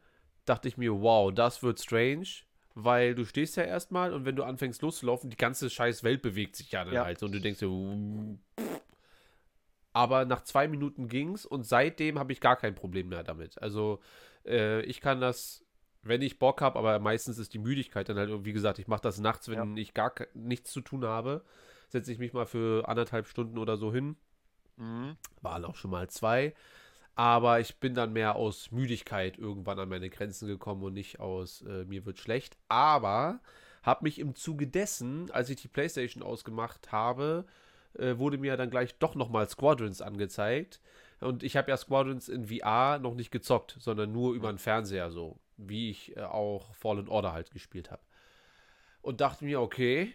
dachte 0.46 0.68
ich 0.68 0.78
mir, 0.78 1.02
wow, 1.02 1.34
das 1.34 1.64
wird 1.64 1.80
strange, 1.80 2.28
weil 2.74 3.16
du 3.16 3.26
stehst 3.26 3.56
ja 3.58 3.64
erstmal 3.64 4.14
und 4.14 4.26
wenn 4.26 4.36
du 4.36 4.44
anfängst 4.44 4.82
loszulaufen, 4.82 5.30
die 5.30 5.38
ganze 5.38 5.70
scheiß 5.70 6.04
Welt 6.04 6.22
bewegt 6.22 6.56
sich 6.56 6.72
ja 6.72 6.84
dann 6.84 6.94
Ja. 6.94 7.04
halt 7.06 7.22
und 7.24 7.32
du 7.32 7.40
denkst 7.42 7.60
dir, 7.60 7.70
"Uh, 7.70 8.38
pff." 8.60 8.82
aber 9.94 10.26
nach 10.26 10.44
zwei 10.44 10.68
Minuten 10.68 11.08
ging's 11.08 11.46
und 11.46 11.66
seitdem 11.66 12.20
habe 12.20 12.34
ich 12.34 12.42
gar 12.42 12.58
kein 12.58 12.76
Problem 12.76 13.08
mehr 13.10 13.24
damit. 13.24 13.62
Also 13.62 14.00
äh, 14.46 14.82
ich 14.82 15.00
kann 15.00 15.22
das, 15.22 15.64
wenn 16.02 16.22
ich 16.22 16.38
Bock 16.38 16.62
habe, 16.62 16.78
aber 16.78 17.00
meistens 17.00 17.38
ist 17.38 17.54
die 17.54 17.60
Müdigkeit 17.60 18.10
dann 18.10 18.18
halt, 18.18 18.44
wie 18.46 18.52
gesagt, 18.52 18.78
ich 18.80 18.88
mache 18.88 19.02
das 19.02 19.20
nachts, 19.20 19.48
wenn 19.48 19.78
ich 19.78 19.94
gar 19.94 20.14
nichts 20.34 20.72
zu 20.72 20.82
tun 20.82 21.06
habe, 21.06 21.46
setze 21.88 22.12
ich 22.12 22.20
mich 22.20 22.34
mal 22.34 22.46
für 22.46 22.88
anderthalb 22.90 23.26
Stunden 23.28 23.58
oder 23.58 23.78
so 23.78 23.94
hin 23.94 24.18
Mhm. 24.78 25.16
waren 25.42 25.64
auch 25.64 25.76
schon 25.76 25.92
mal 25.92 26.10
zwei. 26.10 26.54
Aber 27.16 27.62
ich 27.62 27.78
bin 27.78 27.96
dann 27.96 28.12
mehr 28.14 28.36
aus 28.36 28.72
Müdigkeit 28.72 29.38
irgendwann 29.38 29.80
an 29.80 29.90
meine 29.90 30.10
Grenzen 30.10 30.48
gekommen 30.48 30.84
und 30.84 30.94
nicht 30.94 31.20
aus 31.20 31.62
äh, 31.62 31.86
mir 31.86 32.06
wird 32.06 32.20
schlecht. 32.20 32.58
Aber 32.68 33.40
habe 33.84 34.04
mich 34.04 34.20
im 34.20 34.36
Zuge 34.36 34.68
dessen, 34.68 35.32
als 35.32 35.50
ich 35.50 35.62
die 35.62 35.70
Playstation 35.70 36.24
ausgemacht 36.24 36.92
habe, 36.92 37.46
äh, 37.94 38.18
wurde 38.18 38.38
mir 38.38 38.58
dann 38.58 38.70
gleich 38.70 38.98
doch 38.98 39.16
nochmal 39.16 39.48
Squadrons 39.48 40.02
angezeigt. 40.02 40.82
Und 41.22 41.44
ich 41.44 41.56
habe 41.56 41.72
ja 41.72 41.78
Squadrons 41.78 42.28
in 42.28 42.48
VR 42.48 43.00
noch 43.00 43.16
nicht 43.16 43.32
gezockt, 43.32 43.78
sondern 43.80 44.12
nur 44.12 44.34
über 44.34 44.52
den 44.52 44.58
Fernseher 44.58 45.12
so, 45.12 45.40
wie 45.56 45.90
ich 45.90 46.18
äh, 46.18 46.24
auch 46.24 46.74
Fallen 46.76 47.08
Order 47.08 47.32
halt 47.32 47.52
gespielt 47.52 47.92
habe. 47.92 48.02
Und 49.02 49.22
dachte 49.22 49.46
mir, 49.46 49.62
okay, 49.62 50.14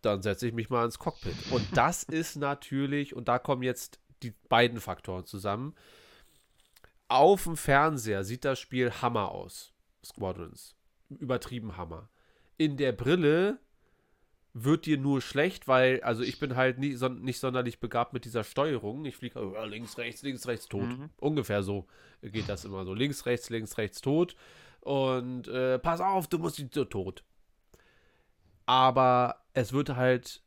dann 0.00 0.22
setze 0.22 0.48
ich 0.48 0.52
mich 0.52 0.70
mal 0.70 0.84
ins 0.84 0.98
Cockpit. 0.98 1.36
Und 1.52 1.64
das 1.76 2.02
ist 2.02 2.36
natürlich, 2.36 3.14
und 3.14 3.28
da 3.28 3.38
kommen 3.38 3.62
jetzt 3.62 4.00
die 4.22 4.34
beiden 4.48 4.80
Faktoren 4.80 5.24
zusammen. 5.26 5.74
Auf 7.08 7.44
dem 7.44 7.56
Fernseher 7.56 8.24
sieht 8.24 8.44
das 8.44 8.58
Spiel 8.58 8.90
Hammer 8.90 9.30
aus. 9.30 9.72
Squadrons. 10.04 10.74
Übertrieben 11.10 11.76
Hammer. 11.76 12.08
In 12.56 12.76
der 12.76 12.92
Brille 12.92 13.58
wird 14.54 14.86
dir 14.86 14.98
nur 14.98 15.20
schlecht, 15.20 15.66
weil, 15.66 16.02
also 16.02 16.22
ich 16.22 16.38
bin 16.38 16.56
halt 16.56 16.78
nie, 16.78 16.94
son 16.94 17.22
nicht 17.22 17.38
sonderlich 17.38 17.80
begabt 17.80 18.12
mit 18.12 18.24
dieser 18.24 18.44
Steuerung. 18.44 19.04
Ich 19.04 19.16
fliege 19.16 19.38
äh, 19.40 19.66
links, 19.66 19.96
rechts, 19.98 20.22
links, 20.22 20.46
rechts, 20.46 20.68
tot. 20.68 20.88
Ungefähr 21.16 21.62
so 21.62 21.86
geht 22.22 22.48
das 22.48 22.64
immer 22.64 22.84
so. 22.84 22.94
Links, 22.94 23.26
rechts, 23.26 23.50
links, 23.50 23.78
rechts, 23.78 24.00
tot. 24.00 24.36
Und 24.80 25.48
äh, 25.48 25.78
pass 25.78 26.00
auf, 26.00 26.26
du 26.28 26.38
musst 26.38 26.62
so 26.72 26.84
tot. 26.84 27.24
Aber 28.66 29.42
es 29.54 29.72
wird 29.72 29.96
halt, 29.96 30.42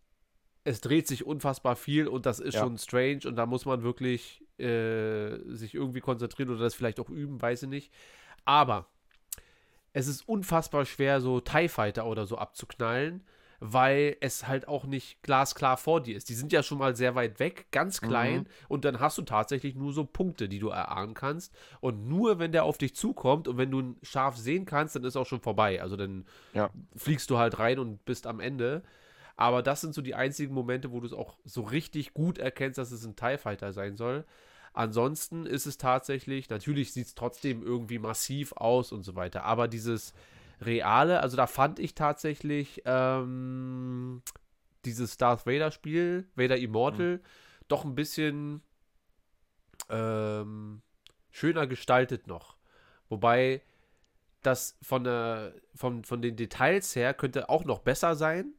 es 0.65 0.82
dreht 0.82 1.08
sich 1.08 1.25
unfassbar 1.25 1.75
viel 1.78 2.08
und 2.08 2.25
das 2.25 2.39
ist 2.39 2.56
Ja. 2.56 2.62
schon 2.62 2.78
strange 2.78 3.21
und 3.25 3.36
da 3.38 3.45
muss 3.45 3.65
man 3.65 3.84
wirklich 3.84 4.43
äh, 4.60 5.38
sich 5.47 5.73
irgendwie 5.73 6.01
konzentrieren 6.01 6.49
oder 6.49 6.60
das 6.60 6.75
vielleicht 6.75 6.99
auch 6.99 7.10
üben, 7.10 7.41
weiß 7.41 7.63
ich 7.63 7.69
nicht. 7.69 7.93
Aber 8.45 8.88
es 9.93 10.08
ist 10.08 10.28
unfassbar 10.28 10.86
schwer, 10.86 11.21
so 11.21 11.39
TIE 11.39 11.69
Fighter 11.69 12.06
oder 12.06 12.25
so 12.25 12.38
abzuknallen, 12.38 13.23
weil 13.60 14.17
es 14.19 14.47
halt 14.47 14.67
auch 14.67 14.86
nicht 14.86 15.21
glasklar 15.21 15.78
vor 15.78 16.01
dir 16.01 16.17
ist. 16.17 16.30
Die 16.30 16.34
sind 16.34 16.51
ja 16.51 16.63
schon 16.63 16.78
mal 16.80 16.95
sehr 16.95 17.15
weit 17.15 17.39
weg, 17.39 17.67
ganz 17.71 18.01
klein, 18.01 18.47
und 18.67 18.84
dann 18.86 18.99
hast 18.99 19.17
du 19.17 19.21
tatsächlich 19.21 19.75
nur 19.75 19.93
so 19.93 20.04
Punkte, 20.04 20.49
die 20.49 20.60
du 20.60 20.69
erahnen 20.69 21.13
kannst. 21.13 21.56
Und 21.80 22.08
nur 22.10 22.39
wenn 22.39 22.51
der 22.51 22.65
auf 22.65 22.78
dich 22.78 22.95
zukommt 22.95 23.47
und 23.47 23.58
wenn 23.58 23.71
du 23.71 23.80
ihn 23.80 23.95
scharf 24.04 24.36
sehen 24.36 24.65
kannst, 24.65 24.95
dann 24.95 25.04
ist 25.06 25.15
auch 25.15 25.25
schon 25.25 25.39
vorbei. 25.41 25.82
Also 25.82 25.95
dann 25.95 26.25
Ja. 26.54 26.69
fliegst 26.95 27.30
du 27.30 27.38
halt 27.38 27.58
rein 27.60 27.80
und 27.80 28.04
bist 28.04 28.28
am 28.28 28.39
Ende. 28.41 28.84
Aber 29.38 29.62
das 29.62 29.82
sind 29.82 29.93
so 29.93 30.02
die 30.02 30.15
einzigen 30.15 30.54
Momente, 30.54 30.91
wo 30.91 31.00
du 31.00 31.08
es 31.08 31.13
auch 31.13 31.38
so 31.43 31.62
richtig 31.62 32.13
gut 32.13 32.38
erkennst, 32.38 32.78
dass 32.78 32.91
es 32.91 33.06
ein 33.06 33.15
TIE 33.15 33.38
Fighter 33.38 33.74
sein 33.74 33.98
soll. 33.98 34.26
Ansonsten 34.74 35.45
ist 35.45 35.65
es 35.65 35.78
tatsächlich, 35.78 36.50
natürlich 36.50 36.93
sieht 36.93 37.08
es 37.08 37.15
trotzdem 37.15 37.63
irgendwie 37.63 38.00
massiv 38.00 38.54
aus 38.54 38.91
und 38.91 39.04
so 39.04 39.15
weiter. 39.15 39.43
Aber 39.43 39.67
dieses 39.67 40.13
Reale, 40.62 41.21
also 41.21 41.38
da 41.38 41.48
fand 41.48 41.80
ich 41.80 41.95
tatsächlich 41.95 42.82
ähm, 42.86 44.21
dieses 44.86 45.17
Darth 45.17 45.45
Vader-Spiel, 45.45 46.28
Vader 46.36 46.58
Immortal, 46.58 47.21
doch 47.67 47.86
ein 47.86 47.95
bisschen 47.95 48.62
ähm, 49.89 50.82
schöner 51.32 51.67
gestaltet 51.67 52.28
noch. 52.28 52.56
Wobei 53.10 53.62
das 54.41 54.78
von, 54.82 55.04
der, 55.04 55.54
von, 55.74 56.04
von 56.04 56.21
den 56.21 56.36
Details 56.36 56.95
her 56.95 57.13
könnte 57.13 57.50
auch 57.50 57.65
noch 57.65 57.80
besser 57.80 58.15
sein, 58.15 58.54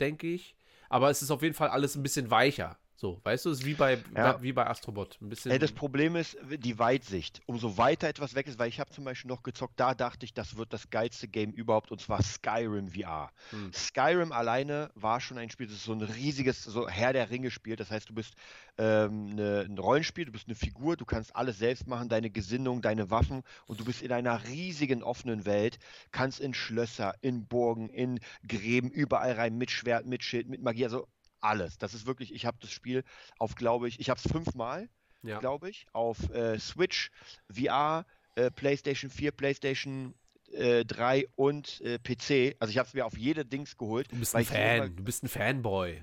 denke 0.00 0.26
ich. 0.26 0.54
Aber 0.88 1.10
es 1.10 1.22
ist 1.22 1.30
auf 1.30 1.42
jeden 1.42 1.54
Fall 1.54 1.68
alles 1.68 1.94
ein 1.94 2.02
bisschen 2.02 2.30
weicher. 2.30 2.78
So, 3.00 3.18
weißt 3.24 3.46
du, 3.46 3.50
es 3.50 3.60
ist 3.60 3.64
wie 3.64 3.72
bei, 3.72 3.96
Ja. 4.14 4.42
wie 4.42 4.52
bei 4.52 4.66
Astrobot. 4.66 5.16
Ein 5.22 5.30
bisschen. 5.30 5.50
Äh, 5.50 5.58
das 5.58 5.72
Problem 5.72 6.16
ist 6.16 6.36
die 6.58 6.78
Weitsicht. 6.78 7.40
Umso 7.46 7.78
weiter 7.78 8.06
etwas 8.06 8.34
weg 8.34 8.46
ist, 8.46 8.58
weil 8.58 8.68
ich 8.68 8.78
habe 8.78 8.90
zum 8.90 9.04
Beispiel 9.04 9.30
noch 9.30 9.42
gezockt, 9.42 9.80
da 9.80 9.94
dachte 9.94 10.26
ich, 10.26 10.34
das 10.34 10.58
wird 10.58 10.74
das 10.74 10.90
geilste 10.90 11.26
Game 11.26 11.50
überhaupt 11.52 11.90
und 11.90 12.02
zwar 12.02 12.22
Skyrim 12.22 12.90
VR. 12.90 13.30
Hm. 13.52 13.72
Skyrim 13.72 14.32
alleine 14.32 14.90
war 14.96 15.18
schon 15.22 15.38
ein 15.38 15.48
Spiel, 15.48 15.66
das 15.66 15.76
ist 15.76 15.84
so 15.84 15.94
ein 15.94 16.02
riesiges, 16.02 16.62
so 16.62 16.90
Herr 16.90 17.14
der 17.14 17.30
Ringe 17.30 17.50
Spiel. 17.50 17.74
Das 17.74 17.90
heißt, 17.90 18.10
du 18.10 18.12
bist 18.12 18.34
ähm, 18.76 19.30
ne, 19.30 19.64
ein 19.66 19.78
Rollenspiel, 19.78 20.26
du 20.26 20.32
bist 20.32 20.48
eine 20.48 20.54
Figur, 20.54 20.98
du 20.98 21.06
kannst 21.06 21.34
alles 21.34 21.58
selbst 21.58 21.86
machen, 21.86 22.10
deine 22.10 22.28
Gesinnung, 22.28 22.82
deine 22.82 23.10
Waffen 23.10 23.44
und 23.64 23.80
du 23.80 23.86
bist 23.86 24.02
in 24.02 24.12
einer 24.12 24.44
riesigen 24.46 25.02
offenen 25.02 25.46
Welt, 25.46 25.78
kannst 26.12 26.38
in 26.38 26.52
Schlösser, 26.52 27.14
in 27.22 27.46
Burgen, 27.46 27.88
in 27.88 28.20
Gräben, 28.46 28.90
überall 28.90 29.32
rein, 29.32 29.56
mit 29.56 29.70
Schwert, 29.70 30.04
mit 30.04 30.22
Schild, 30.22 30.50
mit 30.50 30.60
Magie, 30.62 30.84
also 30.84 31.08
alles. 31.40 31.78
Das 31.78 31.94
ist 31.94 32.06
wirklich, 32.06 32.34
ich 32.34 32.46
habe 32.46 32.58
das 32.60 32.70
Spiel 32.70 33.04
auf, 33.38 33.54
glaube 33.54 33.88
ich, 33.88 34.00
ich 34.00 34.10
habe 34.10 34.20
es 34.22 34.30
fünfmal 34.30 34.88
ja. 35.22 35.38
glaube 35.38 35.70
ich, 35.70 35.86
auf 35.92 36.30
äh, 36.30 36.58
Switch, 36.58 37.10
VR, 37.52 38.06
äh, 38.34 38.50
PlayStation 38.50 39.10
4, 39.10 39.32
PlayStation 39.32 40.14
äh, 40.52 40.84
3 40.84 41.28
und 41.36 41.80
äh, 41.80 41.98
PC. 41.98 42.56
Also 42.58 42.70
ich 42.70 42.78
habe 42.78 42.88
es 42.88 42.94
mir 42.94 43.06
auf 43.06 43.16
jede 43.16 43.44
Dings 43.44 43.76
geholt. 43.76 44.10
Du 44.10 44.16
bist 44.16 44.34
ein 44.34 44.42
immer- 44.42 44.50
Fan, 44.50 44.96
du 44.96 45.04
bist 45.04 45.22
ein 45.22 45.28
Fanboy. 45.28 46.02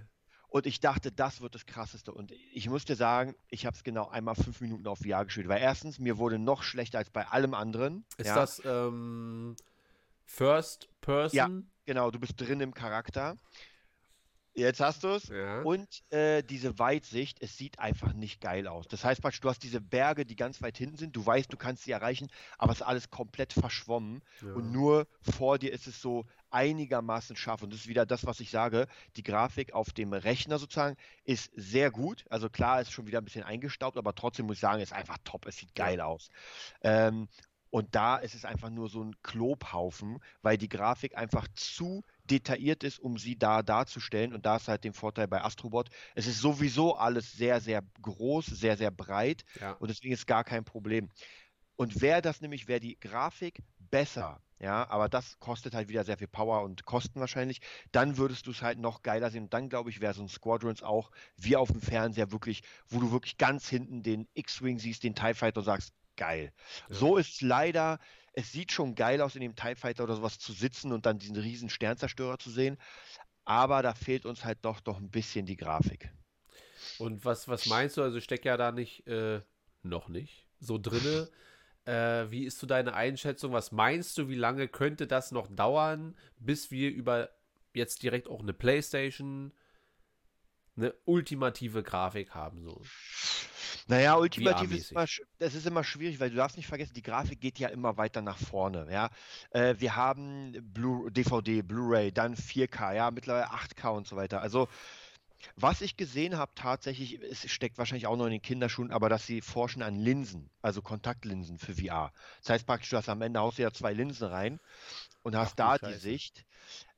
Und 0.49 0.65
ich 0.65 0.79
dachte, 0.79 1.11
das 1.11 1.41
wird 1.41 1.55
das 1.55 1.65
Krasseste. 1.65 2.13
Und 2.13 2.31
ich 2.53 2.69
muss 2.69 2.85
dir 2.85 2.95
sagen, 2.95 3.35
ich 3.49 3.65
habe 3.65 3.75
es 3.75 3.83
genau 3.83 4.07
einmal 4.07 4.35
fünf 4.35 4.61
Minuten 4.61 4.87
auf 4.87 4.99
VR 4.99 5.25
gespielt. 5.25 5.49
Weil 5.49 5.61
erstens, 5.61 5.99
mir 5.99 6.17
wurde 6.17 6.39
noch 6.39 6.63
schlechter 6.63 6.99
als 6.99 7.09
bei 7.09 7.27
allem 7.27 7.53
anderen. 7.53 8.05
Ist 8.17 8.27
ja. 8.27 8.35
das 8.35 8.61
ähm, 8.63 9.57
First 10.23 10.87
Person? 11.01 11.69
Genau, 11.85 12.11
du 12.11 12.19
bist 12.19 12.39
drin 12.39 12.61
im 12.61 12.73
Charakter. 12.73 13.35
Jetzt 14.57 14.79
hast 14.79 15.03
du 15.03 15.09
es. 15.09 15.27
Ja. 15.27 15.61
Und 15.61 15.87
äh, 16.11 16.41
diese 16.41 16.79
Weitsicht, 16.79 17.37
es 17.43 17.55
sieht 17.57 17.77
einfach 17.77 18.13
nicht 18.13 18.41
geil 18.41 18.67
aus. 18.67 18.87
Das 18.87 19.03
heißt 19.03 19.21
praktisch, 19.21 19.39
du 19.41 19.49
hast 19.49 19.61
diese 19.61 19.79
Berge, 19.79 20.25
die 20.25 20.35
ganz 20.35 20.63
weit 20.63 20.77
hinten 20.79 20.97
sind, 20.97 21.15
du 21.15 21.23
weißt, 21.23 21.53
du 21.53 21.57
kannst 21.57 21.83
sie 21.83 21.91
erreichen, 21.91 22.27
aber 22.57 22.71
es 22.71 22.79
ist 22.79 22.85
alles 22.87 23.11
komplett 23.11 23.53
verschwommen 23.53 24.23
Ja. 24.41 24.53
und 24.53 24.71
nur 24.71 25.07
vor 25.21 25.59
dir 25.59 25.71
ist 25.71 25.85
es 25.85 26.01
so 26.01 26.25
einigermaßen 26.49 27.35
scharf. 27.35 27.61
Und 27.61 27.71
das 27.71 27.81
ist 27.81 27.87
wieder 27.87 28.07
das, 28.07 28.25
was 28.25 28.39
ich 28.39 28.49
sage, 28.49 28.87
die 29.15 29.23
Grafik 29.23 29.73
auf 29.73 29.93
dem 29.93 30.11
Rechner 30.13 30.57
sozusagen 30.57 30.95
ist 31.23 31.51
sehr 31.53 31.91
gut. 31.91 32.25
Also 32.31 32.49
klar, 32.49 32.81
ist 32.81 32.91
schon 32.91 33.05
wieder 33.05 33.19
ein 33.21 33.25
bisschen 33.25 33.43
eingestaubt, 33.43 33.95
aber 33.95 34.15
trotzdem 34.15 34.47
muss 34.47 34.55
ich 34.57 34.61
sagen, 34.61 34.81
ist 34.81 34.93
einfach 34.93 35.19
top, 35.23 35.45
es 35.45 35.57
sieht 35.57 35.75
geil 35.75 36.01
aus. 36.01 36.29
Ähm, 36.81 37.27
und 37.69 37.93
da 37.95 38.15
ist 38.17 38.33
es 38.33 38.45
einfach 38.45 38.69
nur 38.69 38.89
so 38.89 39.03
ein 39.03 39.13
Klobhaufen, 39.23 40.19
weil 40.41 40.57
die 40.57 40.69
Grafik 40.69 41.17
einfach 41.17 41.47
zu 41.53 42.03
detailliert 42.29 42.83
ist, 42.83 42.99
um 42.99 43.17
sie 43.17 43.37
da 43.37 43.63
darzustellen. 43.63 44.33
Und 44.33 44.45
da 44.45 44.57
ist 44.57 44.67
halt 44.67 44.83
den 44.83 44.93
Vorteil 44.93 45.27
bei 45.27 45.43
Astrobot. 45.43 45.89
Es 46.15 46.27
ist 46.27 46.39
sowieso 46.39 46.95
alles 46.95 47.33
sehr, 47.33 47.59
sehr 47.61 47.83
groß, 48.01 48.45
sehr, 48.45 48.77
sehr 48.77 48.91
breit 48.91 49.43
ja. 49.59 49.71
und 49.73 49.89
deswegen 49.89 50.13
ist 50.13 50.27
gar 50.27 50.43
kein 50.43 50.65
Problem. 50.65 51.09
Und 51.75 52.01
wäre 52.01 52.21
das 52.21 52.41
nämlich, 52.41 52.67
wäre 52.67 52.79
die 52.79 52.99
Grafik 52.99 53.61
besser, 53.77 54.41
ja, 54.59 54.89
aber 54.89 55.07
das 55.07 55.37
kostet 55.39 55.75
halt 55.75 55.87
wieder 55.87 56.03
sehr 56.03 56.17
viel 56.17 56.27
Power 56.27 56.63
und 56.63 56.85
Kosten 56.85 57.19
wahrscheinlich, 57.19 57.61
dann 57.91 58.17
würdest 58.17 58.47
du 58.47 58.51
es 58.51 58.63
halt 58.63 58.79
noch 58.79 59.03
geiler 59.03 59.29
sehen. 59.29 59.43
Und 59.43 59.53
dann, 59.53 59.69
glaube 59.69 59.91
ich, 59.91 60.01
wäre 60.01 60.15
so 60.15 60.23
ein 60.23 60.29
Squadrons 60.29 60.81
auch 60.81 61.11
wie 61.35 61.55
auf 61.55 61.71
dem 61.71 61.81
Fernseher 61.81 62.31
wirklich, 62.31 62.63
wo 62.89 62.99
du 62.99 63.11
wirklich 63.11 63.37
ganz 63.37 63.69
hinten 63.69 64.01
den 64.01 64.27
X-Wing 64.33 64.79
siehst, 64.79 65.03
den 65.03 65.13
TIE 65.13 65.35
Fighter 65.35 65.59
und 65.59 65.65
sagst, 65.65 65.93
geil. 66.15 66.51
So 66.89 67.17
ist 67.17 67.35
es 67.35 67.41
leider, 67.41 67.99
es 68.37 68.51
sieht 68.51 68.71
schon 68.71 68.93
geil 68.93 69.19
aus, 69.21 69.33
in 69.33 69.41
dem 69.41 69.55
TIE 69.55 69.73
Fighter 69.75 70.03
oder 70.03 70.15
sowas 70.15 70.37
zu 70.37 70.53
sitzen 70.53 70.93
und 70.93 71.07
dann 71.07 71.17
diesen 71.17 71.37
riesen 71.37 71.71
Sternzerstörer 71.71 72.37
zu 72.37 72.51
sehen, 72.51 72.77
aber 73.45 73.81
da 73.81 73.95
fehlt 73.95 74.27
uns 74.27 74.45
halt 74.45 74.59
doch 74.61 74.79
doch 74.79 74.99
ein 74.99 75.09
bisschen 75.09 75.47
die 75.47 75.57
Grafik. 75.57 76.11
Und 76.99 77.25
was, 77.25 77.47
was 77.47 77.65
meinst 77.65 77.97
du? 77.97 78.03
Also 78.03 78.19
ich 78.19 78.23
steck 78.23 78.45
ja 78.45 78.55
da 78.55 78.71
nicht, 78.71 79.07
äh, 79.07 79.41
noch 79.81 80.07
nicht, 80.07 80.47
so 80.59 80.77
drinne. 80.77 81.29
Äh, 81.87 82.29
wie 82.29 82.43
ist 82.43 82.59
so 82.59 82.67
deine 82.67 82.95
Einschätzung? 82.95 83.53
Was 83.53 83.71
meinst 83.71 84.17
du, 84.17 84.27
wie 84.27 84.35
lange 84.35 84.67
könnte 84.67 85.07
das 85.07 85.31
noch 85.31 85.47
dauern, 85.47 86.17
bis 86.37 86.69
wir 86.69 86.91
über 86.91 87.29
jetzt 87.73 88.03
direkt 88.03 88.27
auch 88.27 88.41
eine 88.41 88.51
Playstation 88.51 89.53
eine 90.77 90.93
ultimative 91.05 91.83
Grafik 91.83 92.33
haben? 92.33 92.63
So. 92.63 92.81
Naja, 93.87 94.15
ultimativ 94.17 94.71
ist 94.73 94.91
immer, 94.91 95.05
das 95.39 95.55
ist 95.55 95.65
immer 95.65 95.83
schwierig, 95.83 96.19
weil 96.19 96.29
du 96.29 96.35
darfst 96.35 96.57
nicht 96.57 96.67
vergessen, 96.67 96.93
die 96.93 97.01
Grafik 97.01 97.39
geht 97.39 97.57
ja 97.57 97.69
immer 97.69 97.97
weiter 97.97 98.21
nach 98.21 98.37
vorne. 98.37 98.87
Ja, 98.91 99.09
äh, 99.51 99.75
wir 99.77 99.95
haben 99.95 100.53
Blu 100.73 101.09
DVD, 101.09 101.61
Blu-ray, 101.61 102.11
dann 102.11 102.35
4K, 102.35 102.95
ja, 102.95 103.11
mittlerweile 103.11 103.49
8K 103.51 103.89
und 103.89 104.07
so 104.07 104.15
weiter. 104.17 104.41
Also 104.41 104.67
was 105.55 105.81
ich 105.81 105.97
gesehen 105.97 106.37
habe 106.37 106.51
tatsächlich, 106.55 107.21
es 107.21 107.49
steckt 107.49 107.77
wahrscheinlich 107.77 108.07
auch 108.07 108.17
noch 108.17 108.25
in 108.25 108.31
den 108.31 108.41
Kinderschuhen, 108.41 108.91
aber 108.91 109.09
dass 109.09 109.25
sie 109.25 109.41
forschen 109.41 109.81
an 109.81 109.95
Linsen, 109.95 110.49
also 110.61 110.81
Kontaktlinsen 110.81 111.59
für 111.59 111.75
VR. 111.75 112.11
Das 112.41 112.49
heißt 112.49 112.65
praktisch, 112.65 112.89
du 112.89 112.97
hast 112.97 113.09
am 113.09 113.21
Ende 113.21 113.39
haust 113.39 113.57
du 113.57 113.63
ja 113.63 113.71
zwei 113.71 113.93
Linsen 113.93 114.27
rein 114.27 114.59
und 115.23 115.35
hast 115.35 115.59
Ach 115.61 115.77
da 115.77 115.89
die. 115.89 115.93
Sicht. 115.93 116.45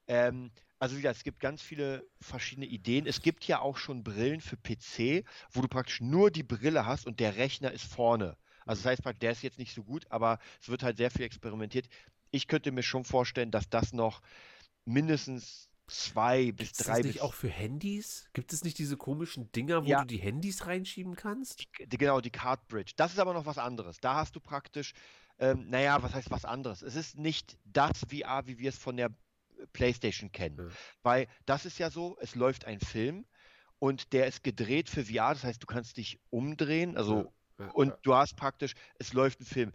Ähm, 0.08 0.52
also 0.80 0.98
wieder, 0.98 1.12
es 1.12 1.24
gibt 1.24 1.40
ganz 1.40 1.62
viele 1.62 2.08
verschiedene 2.22 2.66
Ideen. 2.66 3.06
Es 3.06 3.22
gibt 3.22 3.46
ja 3.46 3.60
auch 3.60 3.78
schon 3.78 4.04
Brillen 4.04 4.42
für 4.42 4.58
PC, 4.58 5.26
wo 5.52 5.62
du 5.62 5.68
praktisch 5.68 6.00
nur 6.02 6.32
die 6.32 6.44
Brille 6.44 6.86
hast 6.86 7.06
und 7.06 7.20
der 7.20 7.36
Rechner 7.36 7.72
ist 7.72 7.84
vorne. 7.84 8.38
Also 8.66 8.84
das 8.84 8.92
heißt 8.92 9.04
praktisch, 9.04 9.20
der 9.20 9.32
ist 9.32 9.42
jetzt 9.44 9.58
nicht 9.60 9.74
so 9.74 9.84
gut, 9.84 10.06
aber 10.10 10.40
es 10.62 10.70
wird 10.70 10.84
halt 10.84 10.98
sehr 10.98 11.12
viel 11.12 11.24
experimentiert. 11.26 11.88
Ich 12.32 12.48
könnte 12.48 12.72
mir 12.72 12.84
schon 12.84 13.04
vorstellen, 13.04 13.52
dass 13.52 13.70
das 13.70 13.92
noch 13.94 14.22
mindestens 14.86 15.70
zwei 15.88 16.52
bis 16.52 16.70
Ist 16.70 16.80
das 16.80 16.88
drei 16.88 17.02
nicht 17.02 17.22
auch 17.22 17.34
für 17.34 17.50
Handys? 17.50 18.30
Gibt 18.34 18.54
es 18.54 18.64
nicht 18.64 18.78
diese 18.78 18.96
komischen 18.96 19.52
Dinger, 19.52 19.84
wo 19.84 19.90
Ja. 19.90 20.02
du 20.02 20.06
die 20.08 20.18
Handys 20.18 20.66
reinschieben 20.68 21.16
kannst? 21.16 21.68
die, 21.80 21.98
genau, 21.98 22.22
die 22.22 22.30
Card 22.30 22.68
Bridge. 22.68 22.94
Das 22.96 23.12
ist 23.12 23.20
aber 23.20 23.34
noch 23.34 23.46
was 23.46 23.58
anderes. 23.58 24.00
Da 24.00 24.16
hast 24.16 24.36
du 24.36 24.40
praktisch, 24.40 24.94
ähm, 25.40 25.70
naja, 25.70 26.02
was 26.04 26.14
heißt 26.14 26.30
was 26.30 26.46
anderes? 26.46 26.84
Es 26.84 26.96
ist 26.96 27.18
nicht 27.18 27.58
das 27.66 28.00
VR, 28.10 28.46
wie 28.46 28.60
wir 28.60 28.70
es 28.70 28.78
von 28.78 28.98
der 28.98 29.10
PlayStation 29.74 30.32
kennen. 30.32 30.58
Ja. 30.58 30.76
Weil 31.04 31.28
das 31.46 31.66
ist 31.66 31.80
ja 31.80 31.90
so, 31.90 32.18
es 32.20 32.36
läuft 32.36 32.66
ein 32.66 32.80
Film 32.80 33.26
und 33.80 34.14
der 34.14 34.28
ist 34.28 34.44
gedreht 34.44 34.90
für 34.90 35.06
VR, 35.06 35.34
das 35.34 35.44
heißt, 35.44 35.62
du 35.62 35.68
kannst 35.68 35.98
dich 35.98 36.20
umdrehen, 36.30 36.98
also 36.98 37.32
Ja, 37.58 37.66
ja, 37.66 37.72
und 37.72 37.90
ja. 37.90 37.98
du 38.04 38.16
hast 38.16 38.36
praktisch, 38.36 38.74
es 38.98 39.14
läuft 39.14 39.42
ein 39.42 39.46
Film. 39.46 39.74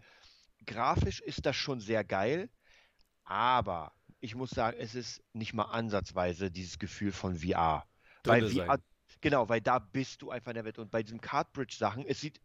Grafisch 0.65 1.21
ist 1.21 1.45
das 1.45 1.55
schon 1.55 1.79
sehr 1.79 2.03
geil, 2.03 2.49
aber 3.23 3.93
ich 4.19 4.35
muss 4.35 4.49
sagen, 4.49 4.77
es 4.79 4.95
ist 4.95 5.23
nicht 5.33 5.53
mal 5.53 5.65
ansatzweise 5.65 6.49
dieses 6.49 6.79
Gefühl 6.79 7.11
von 7.11 7.37
VR. 7.37 7.85
Weil 8.23 8.49
VR, 8.49 8.65
sein. 8.65 8.83
genau, 9.21 9.49
weil 9.49 9.61
da 9.61 9.79
bist 9.79 10.21
du 10.21 10.31
einfach 10.31 10.51
in 10.51 10.55
der 10.55 10.65
Welt. 10.65 10.79
Und 10.79 10.89
bei 10.89 11.03
diesen 11.03 11.21
Cartridge-Sachen, 11.21 12.05
es 12.05 12.21
sieht 12.21 12.41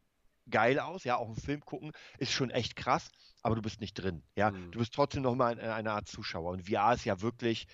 geil 0.50 0.78
aus, 0.80 1.04
ja, 1.04 1.16
auch 1.16 1.28
ein 1.28 1.36
Film 1.36 1.60
gucken, 1.60 1.92
ist 2.18 2.32
schon 2.32 2.50
echt 2.50 2.76
krass, 2.76 3.10
aber 3.42 3.54
du 3.54 3.62
bist 3.62 3.80
nicht 3.80 3.94
drin. 3.94 4.22
Ja, 4.36 4.50
Mhm. 4.50 4.72
du 4.72 4.78
bist 4.78 4.94
trotzdem 4.94 5.22
noch 5.22 5.34
mal 5.34 5.58
eine, 5.58 5.74
eine 5.74 5.92
Art 5.92 6.08
Zuschauer. 6.08 6.50
Und 6.52 6.68
VR 6.68 6.94
ist 6.94 7.04
ja 7.04 7.20
wirklich, 7.20 7.66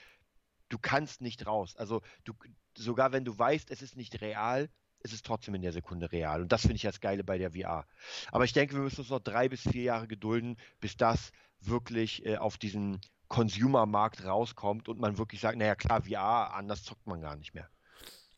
du 0.69 0.79
kannst 0.79 1.21
nicht 1.21 1.47
raus. 1.47 1.77
Also 1.77 2.03
du, 2.25 2.33
sogar 2.77 3.13
wenn 3.13 3.25
du 3.25 3.37
weißt, 3.37 3.71
es 3.71 3.83
ist 3.83 3.97
nicht 3.97 4.21
real, 4.21 4.69
es 5.01 5.13
ist 5.13 5.25
trotzdem 5.27 5.55
in 5.55 5.63
der 5.63 5.73
Sekunde 5.73 6.11
real. 6.11 6.43
Und 6.43 6.51
das 6.53 6.63
finde 6.63 6.77
ich 6.77 6.83
das 6.83 7.01
Geile 7.01 7.23
bei 7.23 7.39
der 7.39 7.53
VR. 7.53 7.87
Aber 8.33 8.45
ich 8.45 8.53
denke, 8.53 8.75
wir 8.75 8.83
müssen 8.83 9.01
uns 9.01 9.11
noch 9.11 9.21
drei 9.21 9.49
bis 9.49 9.63
vier 9.63 9.83
Jahre 9.83 10.09
gedulden, 10.09 10.57
bis 10.81 10.97
das 10.97 11.31
wirklich 11.61 12.25
äh, 12.27 12.37
auf 12.39 12.59
diesen 12.59 13.01
Consumer-Markt 13.29 14.25
rauskommt 14.25 14.89
und 14.89 14.99
man 15.01 15.19
wirklich 15.19 15.41
sagt, 15.41 15.59
naja 15.59 15.75
klar, 15.75 16.03
VR, 16.03 16.55
anders 16.55 16.83
zockt 16.85 17.07
man 17.07 17.21
gar 17.21 17.37
nicht 17.37 17.55
mehr. 17.55 17.69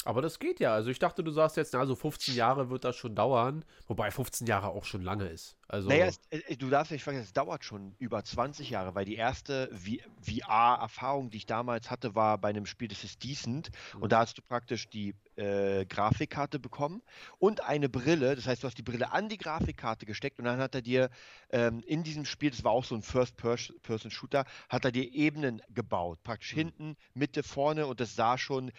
Aber 0.08 0.22
das 0.22 0.38
geht 0.38 0.58
ja. 0.58 0.72
Also 0.72 0.88
ich 0.88 0.98
dachte, 0.98 1.22
du 1.22 1.30
sagst 1.32 1.58
jetzt, 1.58 1.74
na, 1.74 1.84
so 1.84 1.94
15 1.94 2.34
Jahre 2.34 2.70
wird 2.70 2.84
das 2.84 2.96
schon 2.96 3.14
dauern. 3.14 3.62
Wobei 3.88 4.10
15 4.10 4.46
Jahre 4.46 4.68
auch 4.68 4.86
schon 4.86 5.02
lange 5.02 5.26
ist. 5.26 5.58
Also 5.68 5.90
Naja, 5.90 6.06
es, 6.06 6.18
äh, 6.30 6.56
du 6.56 6.70
darfst 6.70 6.92
nicht 6.92 7.04
vergessen, 7.04 7.26
es 7.26 7.34
dauert 7.34 7.62
schon 7.62 7.94
über 7.98 8.24
20 8.24 8.70
Jahre, 8.70 8.94
weil 8.94 9.04
die 9.04 9.16
erste 9.16 9.70
VR-Erfahrung, 10.22 11.28
die 11.28 11.36
ich 11.36 11.44
damals 11.44 11.90
hatte, 11.90 12.14
war 12.14 12.38
bei 12.38 12.48
einem 12.48 12.64
Spiel, 12.64 12.88
das 12.88 13.04
ist 13.04 13.22
Decent. 13.22 13.68
Und 14.00 14.12
da 14.12 14.20
hast 14.20 14.38
du 14.38 14.40
praktisch 14.40 14.88
die 14.88 15.14
äh, 15.36 15.84
Grafikkarte 15.84 16.58
bekommen 16.58 17.02
und 17.38 17.62
eine 17.64 17.90
Brille. 17.90 18.34
Das 18.34 18.46
heißt, 18.46 18.62
du 18.62 18.66
hast 18.66 18.78
die 18.78 18.82
Brille 18.82 19.12
an 19.12 19.28
die 19.28 19.36
Grafikkarte 19.36 20.06
gesteckt 20.06 20.38
und 20.38 20.46
dann 20.46 20.58
hat 20.58 20.74
er 20.74 20.80
dir 20.80 21.10
ähm, 21.50 21.82
in 21.86 22.02
diesem 22.02 22.24
Spiel, 22.24 22.50
das 22.50 22.64
war 22.64 22.72
auch 22.72 22.84
so 22.84 22.94
ein 22.94 23.02
First-Person-Shooter, 23.02 24.46
hat 24.70 24.86
er 24.86 24.90
dir 24.90 25.12
Ebenen 25.12 25.60
gebaut. 25.68 26.22
Praktisch 26.22 26.54
hinten, 26.54 26.96
Mitte, 27.12 27.42
vorne 27.42 27.86
und 27.86 28.00
das 28.00 28.14
sah 28.14 28.38
schon. 28.38 28.72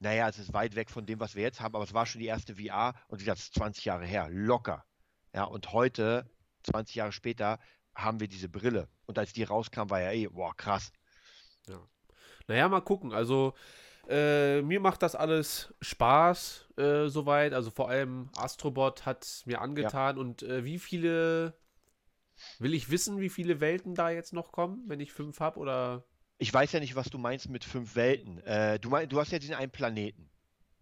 Naja, 0.00 0.28
es 0.28 0.38
ist 0.38 0.52
weit 0.52 0.74
weg 0.76 0.90
von 0.90 1.06
dem, 1.06 1.20
was 1.20 1.34
wir 1.34 1.42
jetzt 1.42 1.60
haben, 1.60 1.74
aber 1.74 1.84
es 1.84 1.94
war 1.94 2.06
schon 2.06 2.20
die 2.20 2.26
erste 2.26 2.56
VR 2.56 2.94
und 3.08 3.20
wie 3.20 3.24
gesagt, 3.24 3.38
es 3.38 3.44
ist 3.44 3.54
20 3.54 3.84
Jahre 3.84 4.06
her, 4.06 4.28
locker. 4.30 4.84
Ja, 5.34 5.44
und 5.44 5.72
heute, 5.72 6.28
20 6.64 6.96
Jahre 6.96 7.12
später, 7.12 7.58
haben 7.94 8.20
wir 8.20 8.28
diese 8.28 8.48
Brille. 8.48 8.88
Und 9.06 9.18
als 9.18 9.32
die 9.32 9.42
rauskam, 9.42 9.90
war 9.90 10.00
ja 10.00 10.12
eh, 10.12 10.26
boah, 10.26 10.56
krass. 10.56 10.92
Naja, 12.46 12.68
mal 12.68 12.80
gucken. 12.80 13.12
Also, 13.12 13.54
äh, 14.08 14.62
mir 14.62 14.80
macht 14.80 15.02
das 15.02 15.14
alles 15.14 15.72
Spaß, 15.80 16.68
äh, 16.76 17.06
soweit. 17.06 17.52
Also, 17.52 17.70
vor 17.70 17.88
allem 17.88 18.30
Astrobot 18.36 19.06
hat 19.06 19.42
mir 19.46 19.60
angetan. 19.60 20.18
Und 20.18 20.42
äh, 20.42 20.64
wie 20.64 20.78
viele. 20.78 21.54
Will 22.58 22.72
ich 22.72 22.90
wissen, 22.90 23.20
wie 23.20 23.28
viele 23.28 23.60
Welten 23.60 23.94
da 23.94 24.08
jetzt 24.08 24.32
noch 24.32 24.50
kommen, 24.50 24.82
wenn 24.88 25.00
ich 25.00 25.12
fünf 25.12 25.40
habe? 25.40 25.60
Oder. 25.60 26.04
Ich 26.40 26.52
weiß 26.52 26.72
ja 26.72 26.80
nicht, 26.80 26.96
was 26.96 27.10
du 27.10 27.18
meinst 27.18 27.50
mit 27.50 27.64
fünf 27.64 27.96
Welten. 27.96 28.38
Äh, 28.44 28.80
du, 28.80 28.88
mein, 28.88 29.08
du 29.10 29.20
hast 29.20 29.30
ja 29.30 29.38
diesen 29.38 29.54
einen 29.54 29.70
Planeten. 29.70 30.30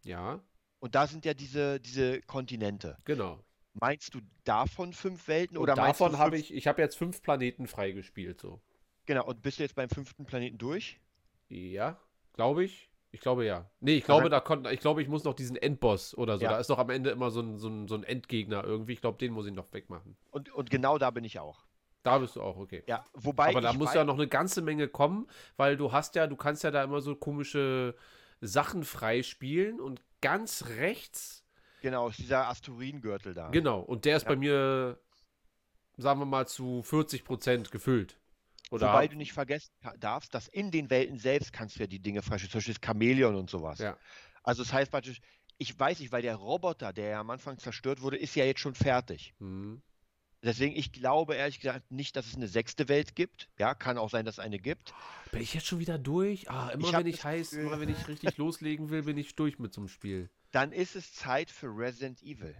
Ja. 0.04 0.40
Und 0.78 0.94
da 0.94 1.08
sind 1.08 1.24
ja 1.24 1.34
diese, 1.34 1.80
diese 1.80 2.22
Kontinente. 2.22 2.96
Genau. 3.04 3.44
Meinst 3.74 4.14
du 4.14 4.20
davon 4.44 4.92
fünf 4.92 5.26
Welten 5.26 5.56
Und 5.56 5.64
oder 5.64 5.74
davon 5.74 6.16
habe 6.16 6.38
ich, 6.38 6.54
ich 6.54 6.68
habe 6.68 6.80
jetzt 6.80 6.96
fünf 6.96 7.22
Planeten 7.22 7.66
freigespielt, 7.66 8.40
so. 8.40 8.60
Genau, 9.06 9.26
und 9.26 9.42
bist 9.42 9.58
du 9.58 9.64
jetzt 9.64 9.74
beim 9.74 9.88
fünften 9.88 10.26
Planeten 10.26 10.58
durch? 10.58 11.00
Ja, 11.48 11.98
glaube 12.34 12.64
ich. 12.64 12.88
Ich 13.10 13.20
glaube 13.20 13.44
ja. 13.44 13.68
Nee, 13.80 13.96
ich 13.96 14.04
glaube, 14.04 14.28
da 14.28 14.38
konnte, 14.38 14.70
ich 14.70 14.78
glaube, 14.78 15.02
ich 15.02 15.08
muss 15.08 15.24
noch 15.24 15.34
diesen 15.34 15.56
Endboss 15.56 16.16
oder 16.16 16.38
so. 16.38 16.44
Ja. 16.44 16.52
Da 16.52 16.58
ist 16.60 16.70
doch 16.70 16.78
am 16.78 16.90
Ende 16.90 17.10
immer 17.10 17.32
so 17.32 17.40
ein, 17.40 17.58
so 17.58 17.68
ein, 17.68 17.88
so 17.88 17.96
ein 17.96 18.04
Endgegner 18.04 18.62
irgendwie. 18.62 18.92
Ich 18.92 19.00
glaube, 19.00 19.18
den 19.18 19.32
muss 19.32 19.46
ich 19.46 19.54
noch 19.54 19.72
wegmachen. 19.72 20.16
Und, 20.30 20.52
und 20.52 20.70
genau 20.70 20.98
da 20.98 21.10
bin 21.10 21.24
ich 21.24 21.40
auch. 21.40 21.66
Da 22.02 22.18
bist 22.18 22.36
du 22.36 22.42
auch, 22.42 22.56
okay. 22.56 22.84
Ja, 22.86 23.04
wobei 23.12 23.48
Aber 23.48 23.60
da 23.60 23.72
muss 23.72 23.92
ja 23.94 24.04
noch 24.04 24.14
eine 24.14 24.28
ganze 24.28 24.62
Menge 24.62 24.88
kommen, 24.88 25.26
weil 25.56 25.76
du 25.76 25.92
hast 25.92 26.14
ja, 26.14 26.26
du 26.26 26.36
kannst 26.36 26.62
ja 26.62 26.70
da 26.70 26.82
immer 26.84 27.00
so 27.00 27.16
komische 27.16 27.94
Sachen 28.40 28.84
freispielen 28.84 29.80
und 29.80 30.00
ganz 30.20 30.66
rechts, 30.68 31.44
Genau, 31.80 32.08
ist 32.08 32.18
dieser 32.18 32.48
Asteroidengürtel 32.48 33.34
da. 33.34 33.50
genau, 33.50 33.80
und 33.80 34.04
der 34.04 34.16
ist 34.16 34.24
Ja. 34.24 34.30
bei 34.30 34.36
mir, 34.36 35.00
sagen 35.96 36.20
wir 36.20 36.26
mal, 36.26 36.46
zu 36.46 36.82
40 36.82 37.24
Prozent 37.24 37.70
gefüllt. 37.70 38.18
Oder 38.70 38.88
Wobei 38.88 39.08
du 39.08 39.16
nicht 39.16 39.32
vergessen 39.32 39.72
darfst, 39.98 40.34
dass 40.34 40.48
in 40.48 40.70
den 40.70 40.90
Welten 40.90 41.18
selbst 41.18 41.52
kannst 41.52 41.76
du 41.76 41.80
ja 41.80 41.86
die 41.86 42.00
Dinge 42.00 42.22
freispielen, 42.22 42.50
zum 42.50 42.58
Beispiel 42.58 42.74
das 42.74 42.86
Chamäleon 42.86 43.34
und 43.34 43.48
sowas. 43.48 43.78
Ja. 43.78 43.96
Also 44.42 44.62
das 44.62 44.72
heißt 44.72 44.90
praktisch, 44.90 45.20
ich 45.56 45.78
weiß 45.78 46.00
nicht, 46.00 46.12
weil 46.12 46.22
der 46.22 46.36
Roboter, 46.36 46.92
der 46.92 47.08
ja 47.08 47.20
am 47.20 47.30
Anfang 47.30 47.58
zerstört 47.58 48.02
wurde, 48.02 48.16
ist 48.18 48.34
ja 48.36 48.44
jetzt 48.44 48.60
schon 48.60 48.74
fertig. 48.74 49.34
Hm. 49.38 49.82
Deswegen, 50.42 50.76
ich 50.76 50.92
glaube 50.92 51.34
ehrlich 51.34 51.58
gesagt 51.60 51.90
nicht, 51.90 52.14
dass 52.14 52.26
es 52.26 52.36
eine 52.36 52.46
sechste 52.46 52.88
Welt 52.88 53.16
gibt. 53.16 53.48
Ja, 53.58 53.74
kann 53.74 53.98
auch 53.98 54.08
sein, 54.10 54.24
dass 54.24 54.36
es 54.36 54.38
eine 54.38 54.58
gibt. 54.60 54.94
Bin 55.32 55.42
ich 55.42 55.52
jetzt 55.52 55.66
schon 55.66 55.80
wieder 55.80 55.98
durch? 55.98 56.48
Ah, 56.48 56.68
immer 56.70 56.88
Ich 56.88 56.92
wenn 56.96 57.06
ich 57.06 57.24
heiß, 57.24 57.50
Gefühl- 57.50 57.66
immer 57.66 57.80
wenn 57.80 57.88
ich 57.88 58.06
richtig 58.06 58.36
loslegen 58.38 58.90
will, 58.90 59.02
bin 59.02 59.18
ich 59.18 59.34
durch 59.34 59.58
mit 59.58 59.74
so 59.74 59.80
einem 59.80 59.88
Spiel. 59.88 60.30
Dann 60.52 60.72
ist 60.72 60.94
es 60.96 61.12
Zeit 61.12 61.50
für 61.50 61.66
Resident 61.66 62.22
Evil. 62.22 62.54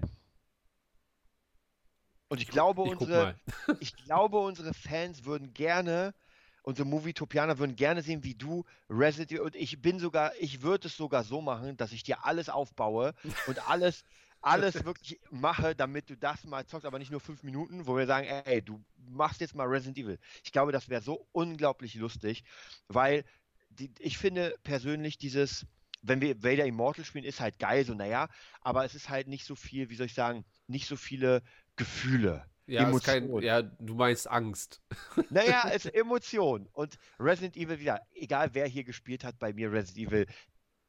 Und 2.29 2.43
ich 2.43 2.49
glaube, 2.49 2.83
Ich 2.85 2.91
unsere, 2.91 3.39
ich 3.81 3.97
glaube, 3.97 4.39
unsere 4.39 4.75
Fans 4.75 5.25
würden 5.25 5.55
gerne, 5.55 6.15
unsere 6.63 6.87
Movietopianer 6.87 7.59
würden 7.59 7.77
gerne 7.77 8.03
sehen, 8.03 8.23
wie 8.25 8.35
du 8.35 8.65
Resident 8.91 9.33
Evil, 9.33 9.41
und 9.43 9.57
ich 9.57 9.81
bin 9.81 9.99
sogar, 9.99 10.33
ich 10.39 10.61
würde 10.63 10.89
es 10.89 10.97
sogar 10.97 11.25
so 11.25 11.41
machen, 11.41 11.77
dass 11.77 11.93
ich 11.93 12.03
dir 12.03 12.25
alles 12.27 12.49
aufbaue 12.51 13.15
und 13.47 13.59
alles, 13.69 14.05
alles 14.41 14.85
wirklich 14.85 15.21
mache, 15.31 15.75
damit 15.75 16.11
du 16.11 16.17
das 16.17 16.45
mal 16.45 16.67
zockst, 16.67 16.87
aber 16.87 16.99
nicht 16.99 17.11
nur 17.11 17.21
fünf 17.21 17.43
Minuten, 17.43 17.87
wo 17.87 17.97
wir 17.97 18.07
sagen, 18.07 18.27
ey, 18.27 18.63
du 18.63 18.85
machst 18.97 19.41
jetzt 19.41 19.55
mal 19.55 19.67
Resident 19.67 19.99
Evil. 19.99 20.19
Ich 20.45 20.53
glaube, 20.53 20.73
das 20.73 20.89
wäre 20.89 21.03
so 21.03 21.27
unglaublich 21.33 21.95
lustig, 21.95 22.45
weil 22.89 23.25
die, 23.71 23.93
ich 23.99 24.19
finde 24.19 24.55
persönlich 24.63 25.19
dieses, 25.19 25.67
wenn 26.03 26.21
wir 26.21 26.43
Vader 26.43 26.67
Immortal 26.67 27.05
spielen, 27.05 27.25
ist 27.25 27.41
halt 27.41 27.59
geil, 27.59 27.85
so 27.85 27.95
naja, 27.95 28.29
aber 28.61 28.85
es 28.85 28.95
ist 28.95 29.09
halt 29.09 29.29
nicht 29.29 29.45
so 29.45 29.55
viel, 29.55 29.91
wie 29.91 29.97
soll 29.97 30.07
ich 30.07 30.15
sagen, 30.15 30.45
nicht 30.67 30.87
so 30.87 30.97
viele 30.97 31.43
Gefühle. 31.77 32.45
Ja, 32.67 32.91
kein, 32.99 33.33
ja, 33.41 33.63
du 33.63 33.95
meinst 33.95 34.29
Angst. 34.29 34.83
Naja, 35.31 35.71
es 35.73 35.87
ist 35.87 35.95
Emotion. 35.95 36.69
Und 36.73 36.99
Resident 37.19 37.57
Evil 37.57 37.81
wieder, 37.81 38.03
egal 38.13 38.51
wer 38.53 38.67
hier 38.67 38.85
gespielt 38.85 39.25
hat, 39.25 39.39
bei 39.39 39.55
mir 39.55 39.73
Resident 39.73 40.09
Evil, 40.09 40.27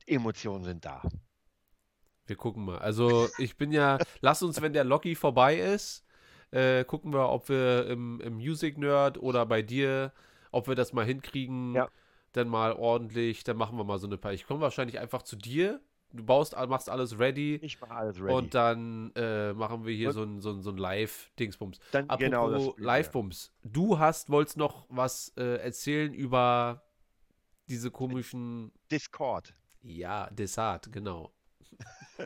Emotionen 0.05 0.65
sind 0.65 0.83
da. 0.83 1.01
Wir 2.29 2.35
gucken 2.37 2.65
mal. 2.65 2.77
Also 2.79 3.27
ich 3.39 3.57
bin 3.57 3.71
ja, 3.71 3.97
lass 4.21 4.41
uns, 4.43 4.61
wenn 4.61 4.73
der 4.73 4.83
Locky 4.83 5.15
vorbei 5.15 5.57
ist, 5.57 6.05
äh, 6.51 6.83
gucken 6.85 7.11
wir, 7.13 7.29
ob 7.29 7.49
wir 7.49 7.87
im, 7.87 8.21
im 8.21 8.35
Music 8.35 8.77
Nerd 8.77 9.17
oder 9.21 9.45
bei 9.45 9.61
dir, 9.61 10.13
ob 10.51 10.67
wir 10.67 10.75
das 10.75 10.93
mal 10.93 11.05
hinkriegen, 11.05 11.73
Ja. 11.75 11.89
dann 12.33 12.47
mal 12.47 12.73
ordentlich, 12.73 13.43
dann 13.43 13.57
machen 13.57 13.77
wir 13.77 13.83
mal 13.83 13.97
so 13.99 14.07
eine 14.07 14.17
paar. 14.17 14.33
Ich 14.33 14.45
komme 14.47 14.61
wahrscheinlich 14.61 14.99
einfach 14.99 15.21
zu 15.23 15.35
dir, 15.35 15.81
du 16.11 16.23
baust, 16.23 16.55
machst 16.67 16.89
alles 16.89 17.19
ready 17.19 17.55
Ich 17.61 17.79
mache 17.81 17.91
alles 17.93 18.19
ready. 18.19 18.33
und 18.33 18.53
dann 18.55 19.11
äh, 19.15 19.53
machen 19.53 19.85
wir 19.85 19.93
hier 19.93 20.09
Und- 20.09 20.13
so 20.15 20.23
ein, 20.23 20.39
so 20.41 20.49
ein, 20.51 20.61
so 20.61 20.71
ein 20.71 20.77
Live-Dingsbums. 20.77 21.79
dann 21.91 22.05
Apropos 22.09 22.19
genau 22.25 22.49
spielen 22.59 22.73
wir. 22.77 22.85
Live-Bums. 22.85 23.51
Du 23.63 23.99
hast, 23.99 24.29
wolltest 24.29 24.57
noch 24.57 24.85
was 24.89 25.31
äh, 25.37 25.57
erzählen 25.57 26.13
über 26.13 26.83
diese 27.67 27.91
komischen, 27.91 28.71
Discord. 28.91 29.53
ja, 29.83 30.27
Dessert, 30.31 30.91
genau. 30.91 31.31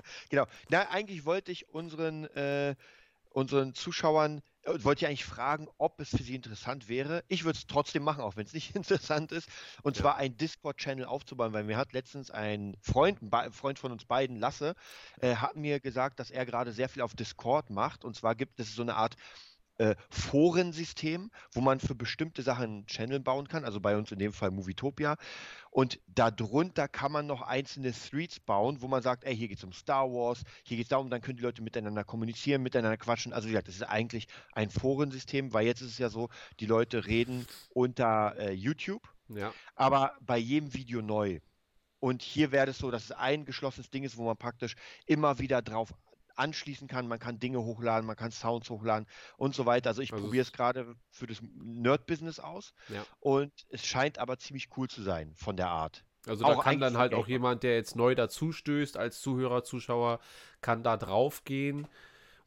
Genau. 0.30 0.46
Na, 0.70 0.90
eigentlich 0.90 1.26
wollte 1.26 1.52
ich 1.52 1.70
unseren, 1.70 2.26
äh, 2.26 2.76
unseren 3.30 3.74
Zuschauern, 3.74 4.42
äh, 4.64 4.84
wollte 4.84 5.06
ich 5.06 5.08
eigentlich 5.08 5.26
fragen, 5.26 5.68
ob 5.78 6.00
es 6.02 6.10
für 6.12 6.24
sie 6.24 6.36
interessant 6.36 6.88
wäre. 6.90 7.24
Ich 7.28 7.46
würde 7.46 7.58
es 7.58 7.68
trotzdem 7.68 8.04
machen, 8.04 8.22
auch 8.22 8.36
wenn 8.38 8.46
es 8.46 8.54
nicht 8.54 8.76
interessant 8.76 9.32
ist. 9.32 9.50
Und 9.84 9.98
Ja. 9.98 10.04
zwar 10.04 10.18
einen 10.18 10.38
Discord-Channel 10.38 11.06
aufzubauen, 11.06 11.54
weil 11.54 11.64
mir 11.66 11.78
hat 11.78 11.94
letztens 11.94 12.32
ein 12.32 12.76
Freund, 12.82 13.20
ein 13.34 13.54
Freund 13.54 13.80
von 13.80 13.92
uns 13.92 14.06
beiden, 14.06 14.38
Lasse, 14.40 14.76
äh, 15.22 15.36
hat 15.38 15.56
mir 15.56 15.80
gesagt, 15.80 16.20
dass 16.20 16.32
er 16.32 16.46
gerade 16.46 16.72
sehr 16.74 16.90
viel 16.90 17.02
auf 17.02 17.16
Discord 17.16 17.70
macht. 17.70 18.06
Und 18.06 18.16
zwar 18.16 18.36
gibt 18.36 18.60
es 18.60 18.76
so 18.76 18.82
eine 18.84 18.96
Art 18.96 19.16
äh, 19.78 19.96
Forensystem, 20.10 21.32
wo 21.52 21.62
man 21.62 21.80
für 21.80 21.96
bestimmte 21.96 22.42
Sachen 22.44 22.64
einen 22.64 22.86
Channel 22.88 23.20
bauen 23.20 23.48
kann, 23.48 23.66
also 23.66 23.80
bei 23.80 23.98
uns 23.98 24.12
in 24.12 24.20
dem 24.20 24.34
Fall 24.34 24.52
Movietopia. 24.52 25.16
Und 25.72 26.00
darunter 26.08 26.88
kann 26.88 27.12
man 27.12 27.26
noch 27.26 27.42
einzelne 27.42 27.92
Threads 27.94 28.40
bauen, 28.40 28.82
wo 28.82 28.88
man 28.88 29.02
sagt, 29.02 29.24
ey, 29.24 29.36
hier 29.36 29.48
geht 29.48 29.58
es 29.58 29.64
um 29.64 29.74
Star 29.74 30.10
Wars, 30.12 30.44
hier 30.64 30.78
geht 30.78 30.86
es 30.86 30.90
darum, 30.90 31.10
dann 31.10 31.22
können 31.22 31.38
die 31.38 31.44
Leute 31.44 31.62
miteinander 31.64 32.04
kommunizieren, 32.04 32.62
miteinander 32.62 32.98
quatschen. 32.98 33.34
Also 33.34 33.48
wie 33.48 33.52
gesagt, 33.52 33.68
das 33.68 33.76
ist 33.76 33.84
eigentlich 33.84 34.28
ein 34.54 34.70
Forensystem, 34.70 35.54
weil 35.54 35.66
jetzt 35.66 35.82
ist 35.82 35.92
es 35.92 35.98
ja 35.98 36.10
so, 36.10 36.30
die 36.60 36.66
Leute 36.68 37.08
reden 37.08 37.48
unter 37.70 38.36
äh, 38.38 38.52
YouTube, 38.54 39.02
Ja. 39.30 39.54
aber 39.76 40.16
bei 40.22 40.38
jedem 40.38 40.74
Video 40.74 41.02
neu. 41.02 41.40
Und 42.00 42.22
hier 42.22 42.52
wäre 42.52 42.70
es 42.72 42.78
so, 42.78 42.92
dass 42.92 43.06
es 43.06 43.12
ein 43.12 43.46
geschlossenes 43.46 43.90
Ding 43.90 44.04
ist, 44.04 44.18
wo 44.18 44.26
man 44.26 44.36
praktisch 44.38 44.76
immer 45.06 45.40
wieder 45.40 45.62
drauf 45.62 45.94
anschließen 46.36 46.88
kann. 46.88 47.08
Man 47.08 47.20
kann 47.20 47.40
Dinge 47.40 47.60
hochladen, 47.64 48.06
man 48.06 48.16
kann 48.16 48.32
Sounds 48.32 48.70
hochladen 48.70 49.08
und 49.38 49.56
so 49.56 49.66
weiter. 49.66 49.90
Also 49.90 50.02
ich 50.02 50.12
Also 50.14 50.24
probiere 50.26 50.42
es- 50.44 50.52
gerade 50.52 50.96
für 51.10 51.28
das 51.28 51.40
Nerd-Business 51.56 52.40
aus. 52.40 52.74
Ja. 52.90 53.06
Und 53.20 53.52
es 53.70 53.86
scheint 53.86 54.18
aber 54.20 54.38
ziemlich 54.38 54.70
cool 54.78 54.90
zu 54.90 55.02
sein 55.02 55.34
von 55.36 55.58
der 55.58 55.70
Art. 55.70 56.04
Also 56.26 56.46
Auch 56.46 56.58
da 56.58 56.62
kann 56.64 56.80
dann 56.80 56.98
halt 56.98 57.14
auch 57.14 57.28
jemand, 57.28 57.64
der 57.64 57.76
jetzt 57.76 57.96
neu 57.98 58.16
dazustößt 58.16 58.96
als 58.96 59.20
Zuhörer, 59.20 59.64
Zuschauer, 59.64 60.20
kann 60.62 60.82
da 60.82 60.96
drauf 60.96 61.44
gehen 61.44 61.86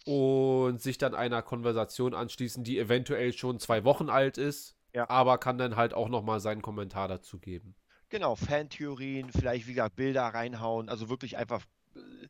und 0.06 0.80
sich 0.80 0.98
dann 0.98 1.14
einer 1.14 1.42
Konversation 1.42 2.14
anschließen, 2.14 2.64
die 2.64 2.78
eventuell 2.78 3.32
schon 3.32 3.58
zwei 3.58 3.84
Wochen 3.84 4.08
alt 4.08 4.38
ist, 4.38 4.76
Ja. 4.94 5.10
aber 5.10 5.38
kann 5.38 5.58
dann 5.58 5.76
halt 5.76 5.92
auch 5.94 6.08
nochmal 6.08 6.40
seinen 6.40 6.62
Kommentar 6.62 7.08
dazu 7.08 7.38
geben. 7.38 7.74
Genau, 8.08 8.36
Fantheorien, 8.36 9.30
vielleicht 9.30 9.66
wie 9.66 9.74
gesagt 9.74 9.96
Bilder 9.96 10.22
reinhauen, 10.22 10.88
also 10.88 11.08
wirklich 11.08 11.36
einfach 11.36 11.64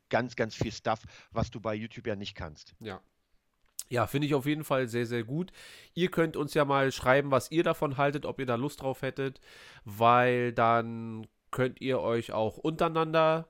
ganz, 0.09 0.35
ganz 0.35 0.55
viel 0.55 0.71
Stuff, 0.71 1.01
was 1.31 1.51
du 1.51 1.59
bei 1.59 1.73
YouTube 1.75 2.07
ja 2.07 2.15
nicht 2.15 2.35
kannst. 2.35 2.75
Ja. 2.79 3.01
Ja, 3.89 4.05
finde 4.05 4.27
ich 4.27 4.35
auf 4.35 4.45
jeden 4.45 4.65
Fall 4.65 4.87
sehr, 4.87 5.05
sehr 5.05 5.23
gut. 5.23 5.51
Ihr 5.93 6.11
könnt 6.11 6.35
uns 6.35 6.53
ja 6.53 6.65
mal 6.65 6.91
schreiben, 6.91 7.31
was 7.31 7.51
ihr 7.51 7.63
davon 7.63 7.97
haltet, 7.97 8.25
ob 8.25 8.39
ihr 8.39 8.45
da 8.45 8.55
Lust 8.55 8.81
drauf 8.81 9.01
hättet, 9.01 9.39
weil 9.85 10.51
dann 10.51 11.25
könnt 11.51 11.79
ihr 11.79 12.01
euch 12.01 12.33
auch 12.33 12.57
untereinander 12.57 13.47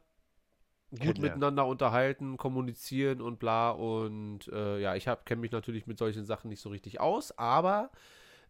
gut 0.92 1.20
miteinander 1.20 1.66
unterhalten, 1.66 2.38
kommunizieren 2.38 3.22
und 3.22 3.40
bla. 3.40 3.72
Und 3.72 4.48
äh, 4.48 4.80
ja, 4.80 4.96
ich 4.96 5.10
kenne 5.26 5.42
mich 5.42 5.52
natürlich 5.52 5.88
mit 5.88 5.98
solchen 5.98 6.26
Sachen 6.26 6.50
nicht 6.50 6.62
so 6.62 6.70
richtig 6.70 7.00
aus, 7.00 7.38
aber 7.38 7.92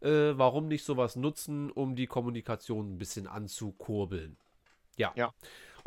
äh, 0.01 0.33
warum 0.35 0.67
nicht 0.67 0.83
sowas 0.83 1.15
nutzen, 1.15 1.71
um 1.71 1.95
die 1.95 2.07
Kommunikation 2.07 2.93
ein 2.93 2.97
bisschen 2.97 3.27
anzukurbeln? 3.27 4.37
Ja. 4.97 5.13
Ja. 5.15 5.33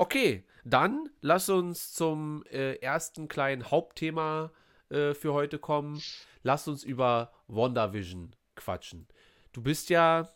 Okay, 0.00 0.44
dann 0.64 1.10
lass 1.20 1.50
uns 1.50 1.92
zum 1.92 2.42
äh, 2.46 2.76
ersten 2.76 3.28
kleinen 3.28 3.70
Hauptthema 3.70 4.50
äh, 4.88 5.12
für 5.12 5.34
heute 5.34 5.58
kommen. 5.58 6.00
Lass 6.42 6.66
uns 6.68 6.84
über 6.84 7.32
WandaVision 7.48 8.34
quatschen. 8.56 9.08
Du 9.52 9.60
bist 9.60 9.90
ja 9.90 10.30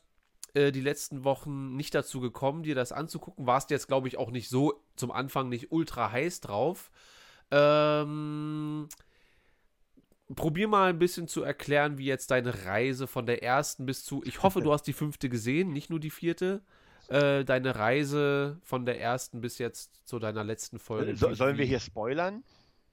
äh, 0.52 0.70
die 0.70 0.82
letzten 0.82 1.24
Wochen 1.24 1.76
nicht 1.76 1.94
dazu 1.94 2.20
gekommen, 2.20 2.62
dir 2.62 2.74
das 2.74 2.92
anzugucken. 2.92 3.46
Warst 3.46 3.70
jetzt, 3.70 3.88
glaube 3.88 4.06
ich, 4.06 4.18
auch 4.18 4.30
nicht 4.30 4.50
so 4.50 4.84
zum 4.96 5.10
Anfang 5.10 5.48
nicht 5.48 5.72
ultra 5.72 6.12
heiß 6.12 6.42
drauf. 6.42 6.90
Ähm, 7.50 8.86
probier 10.36 10.68
mal 10.68 10.90
ein 10.90 10.98
bisschen 10.98 11.26
zu 11.26 11.42
erklären, 11.42 11.96
wie 11.96 12.04
jetzt 12.04 12.30
deine 12.30 12.66
Reise 12.66 13.06
von 13.06 13.24
der 13.24 13.42
ersten 13.42 13.86
bis 13.86 14.04
zu. 14.04 14.22
Ich 14.26 14.42
hoffe, 14.42 14.60
du 14.60 14.74
hast 14.74 14.82
die 14.82 14.92
fünfte 14.92 15.30
gesehen, 15.30 15.72
nicht 15.72 15.88
nur 15.88 16.00
die 16.00 16.10
vierte. 16.10 16.60
Äh, 17.08 17.44
deine 17.44 17.76
Reise 17.76 18.58
von 18.62 18.86
der 18.86 19.00
ersten 19.00 19.40
bis 19.40 19.58
jetzt 19.58 20.06
zu 20.06 20.18
deiner 20.18 20.44
letzten 20.44 20.78
Folge. 20.78 21.16
So, 21.16 21.34
sollen 21.34 21.58
wir 21.58 21.64
hier 21.64 21.80
spoilern? 21.80 22.42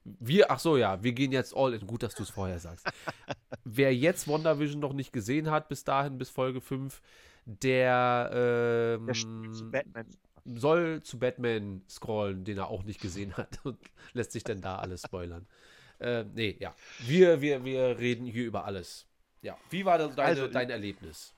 wir, 0.04 0.50
ach 0.50 0.58
so, 0.58 0.76
ja, 0.76 1.02
wir 1.02 1.12
gehen 1.12 1.32
jetzt 1.32 1.54
all 1.56 1.74
in. 1.74 1.86
Gut, 1.86 2.02
dass 2.02 2.14
du 2.14 2.22
es 2.22 2.30
vorher 2.30 2.58
sagst. 2.58 2.86
Wer 3.64 3.94
jetzt 3.94 4.26
WandaVision 4.28 4.80
noch 4.80 4.92
nicht 4.92 5.12
gesehen 5.12 5.50
hat, 5.50 5.68
bis 5.68 5.84
dahin, 5.84 6.18
bis 6.18 6.30
Folge 6.30 6.60
5, 6.60 7.00
der, 7.44 8.30
ähm, 8.98 9.06
Der 9.06 9.14
spielt 9.14 9.54
zu 9.54 9.70
Batman. 9.70 10.06
soll 10.44 11.02
zu 11.02 11.18
Batman 11.18 11.82
scrollen, 11.88 12.44
den 12.44 12.58
er 12.58 12.68
auch 12.68 12.82
nicht 12.82 13.00
gesehen 13.00 13.36
hat 13.36 13.60
und 13.64 13.78
lässt 14.12 14.32
sich 14.32 14.44
denn 14.44 14.60
da 14.60 14.76
alles 14.76 15.02
spoilern. 15.02 15.46
Äh, 15.98 16.24
nee, 16.34 16.56
ja. 16.58 16.74
Wir, 17.00 17.40
wir, 17.40 17.64
wir 17.64 17.98
reden 17.98 18.26
hier 18.26 18.44
über 18.44 18.64
alles. 18.64 19.06
Ja. 19.40 19.56
Wie 19.70 19.84
war 19.84 19.98
das 19.98 20.14
deine, 20.16 20.28
Also, 20.28 20.48
dein 20.48 20.70
Erlebnis? 20.70 21.34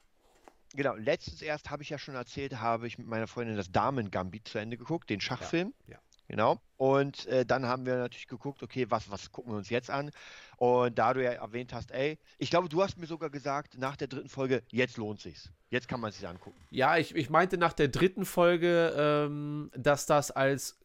Genau, 0.74 0.94
letztens 0.94 1.40
erst 1.42 1.70
habe 1.70 1.82
ich 1.82 1.90
ja 1.90 1.98
schon 1.98 2.14
erzählt, 2.14 2.60
habe 2.60 2.86
ich 2.86 2.98
mit 2.98 3.06
meiner 3.06 3.26
Freundin 3.26 3.56
das 3.56 3.70
Damen-Gambit 3.70 4.48
zu 4.48 4.58
Ende 4.58 4.76
geguckt, 4.76 5.08
den 5.10 5.20
Schachfilm. 5.20 5.72
ja. 5.86 5.98
Genau. 6.28 6.58
Und 6.76 7.26
äh, 7.26 7.44
dann 7.44 7.66
haben 7.66 7.84
wir 7.86 7.96
natürlich 7.96 8.26
geguckt, 8.26 8.62
okay, 8.62 8.86
was, 8.88 9.10
was 9.10 9.30
gucken 9.30 9.52
wir 9.52 9.58
uns 9.58 9.68
jetzt 9.68 9.90
an? 9.90 10.10
Und 10.56 10.98
da 10.98 11.12
du 11.12 11.22
ja 11.22 11.32
erwähnt 11.32 11.72
hast, 11.74 11.90
ey, 11.90 12.18
ich 12.38 12.50
glaube, 12.50 12.68
du 12.68 12.82
hast 12.82 12.96
mir 12.96 13.06
sogar 13.06 13.30
gesagt, 13.30 13.76
nach 13.78 13.96
der 13.96 14.08
dritten 14.08 14.28
Folge, 14.28 14.62
jetzt 14.70 14.96
lohnt 14.96 15.20
sich's. 15.20 15.52
Jetzt 15.68 15.86
kann 15.86 16.00
man 16.00 16.10
es 16.10 16.16
sich 16.16 16.26
angucken. 16.26 16.58
Ja, 16.70 16.96
ich, 16.96 17.14
ich 17.14 17.28
meinte 17.28 17.58
nach 17.58 17.72
der 17.72 17.88
dritten 17.88 18.24
Folge, 18.24 18.94
ähm, 18.96 19.70
dass 19.76 20.06
das 20.06 20.30
als 20.30 20.78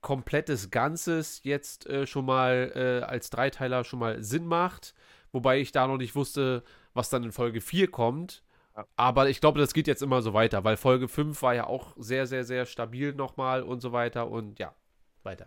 komplettes 0.00 0.70
Ganzes 0.70 1.40
jetzt 1.42 1.86
äh, 1.86 2.06
schon 2.06 2.26
mal 2.26 2.72
äh, 2.74 3.04
als 3.04 3.30
Dreiteiler 3.30 3.84
schon 3.84 3.98
mal 3.98 4.22
Sinn 4.22 4.46
macht. 4.46 4.94
Wobei 5.32 5.58
ich 5.58 5.72
da 5.72 5.88
noch 5.88 5.96
nicht 5.96 6.14
wusste, 6.14 6.62
was 6.92 7.10
dann 7.10 7.24
in 7.24 7.32
Folge 7.32 7.60
4 7.60 7.90
kommt. 7.90 8.43
Ja. 8.76 8.86
Aber 8.96 9.28
ich 9.28 9.40
glaube, 9.40 9.60
das 9.60 9.72
geht 9.72 9.86
jetzt 9.86 10.02
immer 10.02 10.20
so 10.22 10.34
weiter, 10.34 10.64
weil 10.64 10.76
Folge 10.76 11.08
5 11.08 11.40
war 11.42 11.54
ja 11.54 11.66
auch 11.66 11.94
sehr, 11.96 12.26
sehr, 12.26 12.44
sehr 12.44 12.66
stabil 12.66 13.12
nochmal 13.14 13.62
und 13.62 13.80
so 13.80 13.92
weiter. 13.92 14.28
Und 14.28 14.58
ja, 14.58 14.74
weiter. 15.22 15.46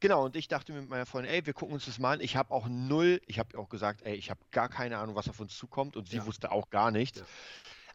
Genau, 0.00 0.24
und 0.24 0.36
ich 0.36 0.48
dachte 0.48 0.72
mir 0.72 0.80
mit 0.80 0.90
meiner 0.90 1.06
Freundin, 1.06 1.32
ey, 1.32 1.44
wir 1.44 1.52
gucken 1.52 1.74
uns 1.74 1.86
das 1.86 1.98
mal 1.98 2.12
an. 2.14 2.20
Ich 2.20 2.36
habe 2.36 2.52
auch 2.52 2.66
null, 2.68 3.20
ich 3.26 3.38
habe 3.38 3.58
auch 3.58 3.68
gesagt, 3.68 4.02
ey, 4.02 4.14
ich 4.14 4.30
habe 4.30 4.40
gar 4.50 4.68
keine 4.68 4.98
Ahnung, 4.98 5.14
was 5.14 5.28
auf 5.28 5.40
uns 5.40 5.56
zukommt 5.56 5.96
und 5.96 6.08
sie 6.08 6.18
Ja. 6.18 6.26
wusste 6.26 6.52
auch 6.52 6.70
gar 6.70 6.90
nichts. 6.90 7.20
Ja. 7.20 7.26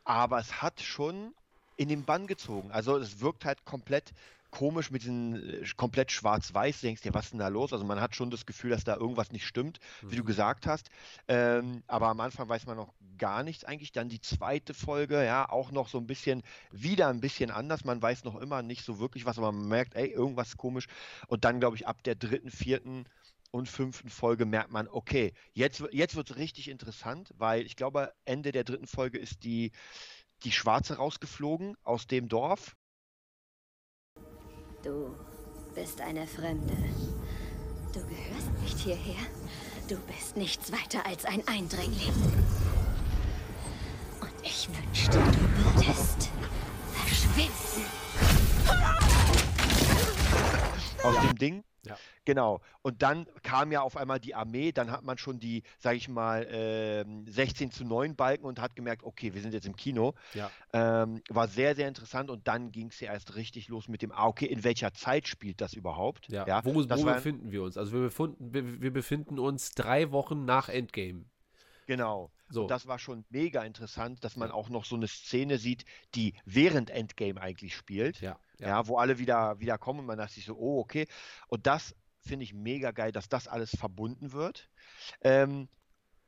Aber 0.04 0.40
es 0.40 0.62
hat 0.62 0.82
schon 0.82 1.34
in 1.78 1.88
den 1.90 2.04
Bann 2.04 2.28
gezogen. 2.28 2.72
Also 2.72 2.98
es 2.98 3.22
wirkt 3.22 3.46
halt 3.46 3.64
komplett 3.66 4.12
komisch 4.52 4.92
mit 4.92 5.04
diesen 5.04 5.64
äh, 5.64 5.66
komplett 5.76 6.12
schwarz-weiß. 6.12 6.82
Du 6.82 6.88
denkst 6.88 7.02
dir, 7.02 7.14
was 7.14 7.26
ist 7.26 7.32
denn 7.32 7.40
da 7.40 7.48
los? 7.48 7.74
Also 7.74 7.86
man 7.86 8.02
hat 8.02 8.16
schon 8.16 8.30
das 8.30 8.46
Gefühl, 8.46 8.72
dass 8.72 8.84
da 8.84 8.96
irgendwas 8.96 9.32
nicht 9.32 9.46
stimmt, 9.46 9.80
wie 10.02 10.16
du 10.16 10.24
gesagt 10.24 10.68
hast. 10.68 10.90
Ähm, 11.28 11.84
aber 11.88 12.08
am 12.08 12.20
Anfang 12.20 12.50
weiß 12.50 12.66
man 12.66 12.78
noch 12.78 12.94
gar 13.18 13.44
nichts 13.44 13.64
eigentlich. 13.64 13.92
Dann 13.92 14.10
die 14.10 14.22
zweite 14.22 14.74
Folge, 14.74 15.24
ja, 15.24 15.50
auch 15.50 15.72
noch 15.72 15.90
so 15.90 15.98
ein 15.98 16.08
bisschen, 16.08 16.44
wieder 16.72 17.08
ein 17.08 17.22
bisschen 17.22 17.52
anders. 17.52 17.86
Man 17.86 18.02
weiß 18.02 18.24
noch 18.24 18.36
immer 18.36 18.62
nicht 18.62 18.84
so 18.84 19.00
wirklich 19.00 19.26
was, 19.26 19.38
aber 19.38 19.52
man 19.52 19.68
merkt, 19.68 19.96
ey, 19.96 20.08
irgendwas 20.08 20.58
komisch. 20.58 20.88
Und 21.28 21.46
dann, 21.46 21.60
glaube 21.60 21.76
ich, 21.76 21.88
ab 21.88 22.04
der 22.04 22.16
dritten, 22.16 22.52
vierten 22.52 23.06
und 23.52 23.68
fünften 23.68 24.10
Folge 24.10 24.46
merkt 24.46 24.72
man, 24.72 24.88
okay, 24.88 25.34
jetzt, 25.54 25.84
jetzt 25.92 26.16
wird 26.16 26.30
es 26.30 26.38
richtig 26.38 26.70
interessant, 26.70 27.34
weil 27.38 27.66
ich 27.66 27.76
glaube, 27.76 28.14
Ende 28.26 28.52
der 28.52 28.64
dritten 28.64 28.88
Folge 28.88 29.18
ist 29.18 29.44
die, 29.44 29.72
die 30.44 30.52
Schwarze 30.52 30.98
rausgeflogen 30.98 31.76
aus 31.84 32.08
dem 32.08 32.30
Dorf. 32.30 32.76
Du 34.84 35.14
bist 35.76 36.00
eine 36.00 36.26
Fremde. 36.26 36.74
Du 37.94 38.00
gehörst 38.00 38.52
nicht 38.62 38.80
hierher. 38.80 39.26
Du 39.90 39.98
bist 40.02 40.38
nichts 40.38 40.72
weiter 40.72 41.06
als 41.06 41.26
ein 41.26 41.46
Eindringling. 41.48 42.14
Und 44.22 44.32
ich 44.42 44.70
wünschte, 44.70 45.18
du 45.18 45.76
würdest 45.76 46.30
verschwinden. 46.94 47.86
aus 51.04 51.28
dem 51.28 51.38
Ding. 51.38 51.69
Ja. 51.86 51.98
Genau. 52.26 52.62
Und 52.82 53.02
dann 53.02 53.26
kam 53.42 53.72
ja 53.72 53.82
auf 53.82 53.96
einmal 53.98 54.20
die 54.20 54.36
Armee, 54.36 54.72
dann 54.72 54.92
hat 54.92 55.04
man 55.04 55.18
schon 55.18 55.40
die, 55.40 55.64
sag 55.78 55.96
ich 55.96 56.10
mal, 56.10 56.46
ähm, 56.50 57.26
16 57.28 57.72
zu 57.72 57.86
9 57.86 58.16
Balken 58.16 58.46
und 58.46 58.60
hat 58.60 58.76
gemerkt, 58.76 59.04
okay, 59.04 59.34
wir 59.34 59.42
sind 59.42 59.54
jetzt 59.54 59.66
im 59.66 59.76
Kino. 59.76 60.14
Ja. 60.34 60.52
Ähm, 60.74 61.22
war 61.30 61.48
sehr, 61.48 61.76
sehr 61.76 61.88
interessant 61.88 62.30
und 62.30 62.48
dann 62.48 62.72
ging 62.72 62.88
es 62.90 63.00
ja 63.00 63.14
erst 63.14 63.36
richtig 63.36 63.70
los 63.70 63.88
mit 63.88 64.02
dem, 64.02 64.12
ah, 64.12 64.28
okay, 64.28 64.46
in 64.46 64.64
welcher 64.64 64.94
Zeit 64.94 65.28
spielt 65.28 65.62
das 65.62 65.74
überhaupt? 65.74 66.28
Ja, 66.30 66.64
wo, 66.66 66.84
das 66.84 67.02
wo 67.02 67.06
war, 67.06 67.16
befinden 67.16 67.52
wir 67.52 67.64
uns? 67.64 67.78
Also 67.78 67.94
wir 67.94 68.02
befinden, 68.02 68.54
wir, 68.54 68.92
befinden 68.94 69.40
uns 69.40 69.72
drei 69.72 70.12
Wochen 70.12 70.46
nach 70.46 70.70
Endgame. 70.70 71.26
genau. 71.86 72.32
So. 72.52 72.64
Und 72.64 72.72
das 72.72 72.88
war 72.88 72.98
schon 72.98 73.26
mega 73.30 73.64
interessant, 73.64 74.24
dass 74.24 74.36
man 74.36 74.50
Ja. 74.50 74.56
auch 74.56 74.70
noch 74.70 74.84
so 74.84 74.96
eine 74.96 75.08
Szene 75.08 75.60
sieht, 75.60 75.86
die 76.16 76.34
während 76.46 76.90
Endgame 76.90 77.40
eigentlich 77.40 77.76
spielt. 77.76 78.22
ja, 78.22 78.40
ja, 78.60 78.68
ja, 78.68 78.88
wo 78.88 78.98
alle 78.98 79.20
wieder, 79.20 79.60
wieder 79.60 79.78
kommen 79.78 80.02
und 80.02 80.06
man 80.06 80.18
dachte 80.18 80.34
sich 80.36 80.46
so, 80.46 80.56
oh, 80.58 80.80
okay. 80.80 81.08
Und 81.48 81.68
das 81.68 81.96
finde 82.22 82.44
ich 82.44 82.54
mega 82.54 82.92
geil, 82.92 83.12
dass 83.12 83.30
das 83.30 83.48
alles 83.48 83.72
verbunden 83.72 84.34
wird. 84.34 84.70
Ähm, 85.22 85.70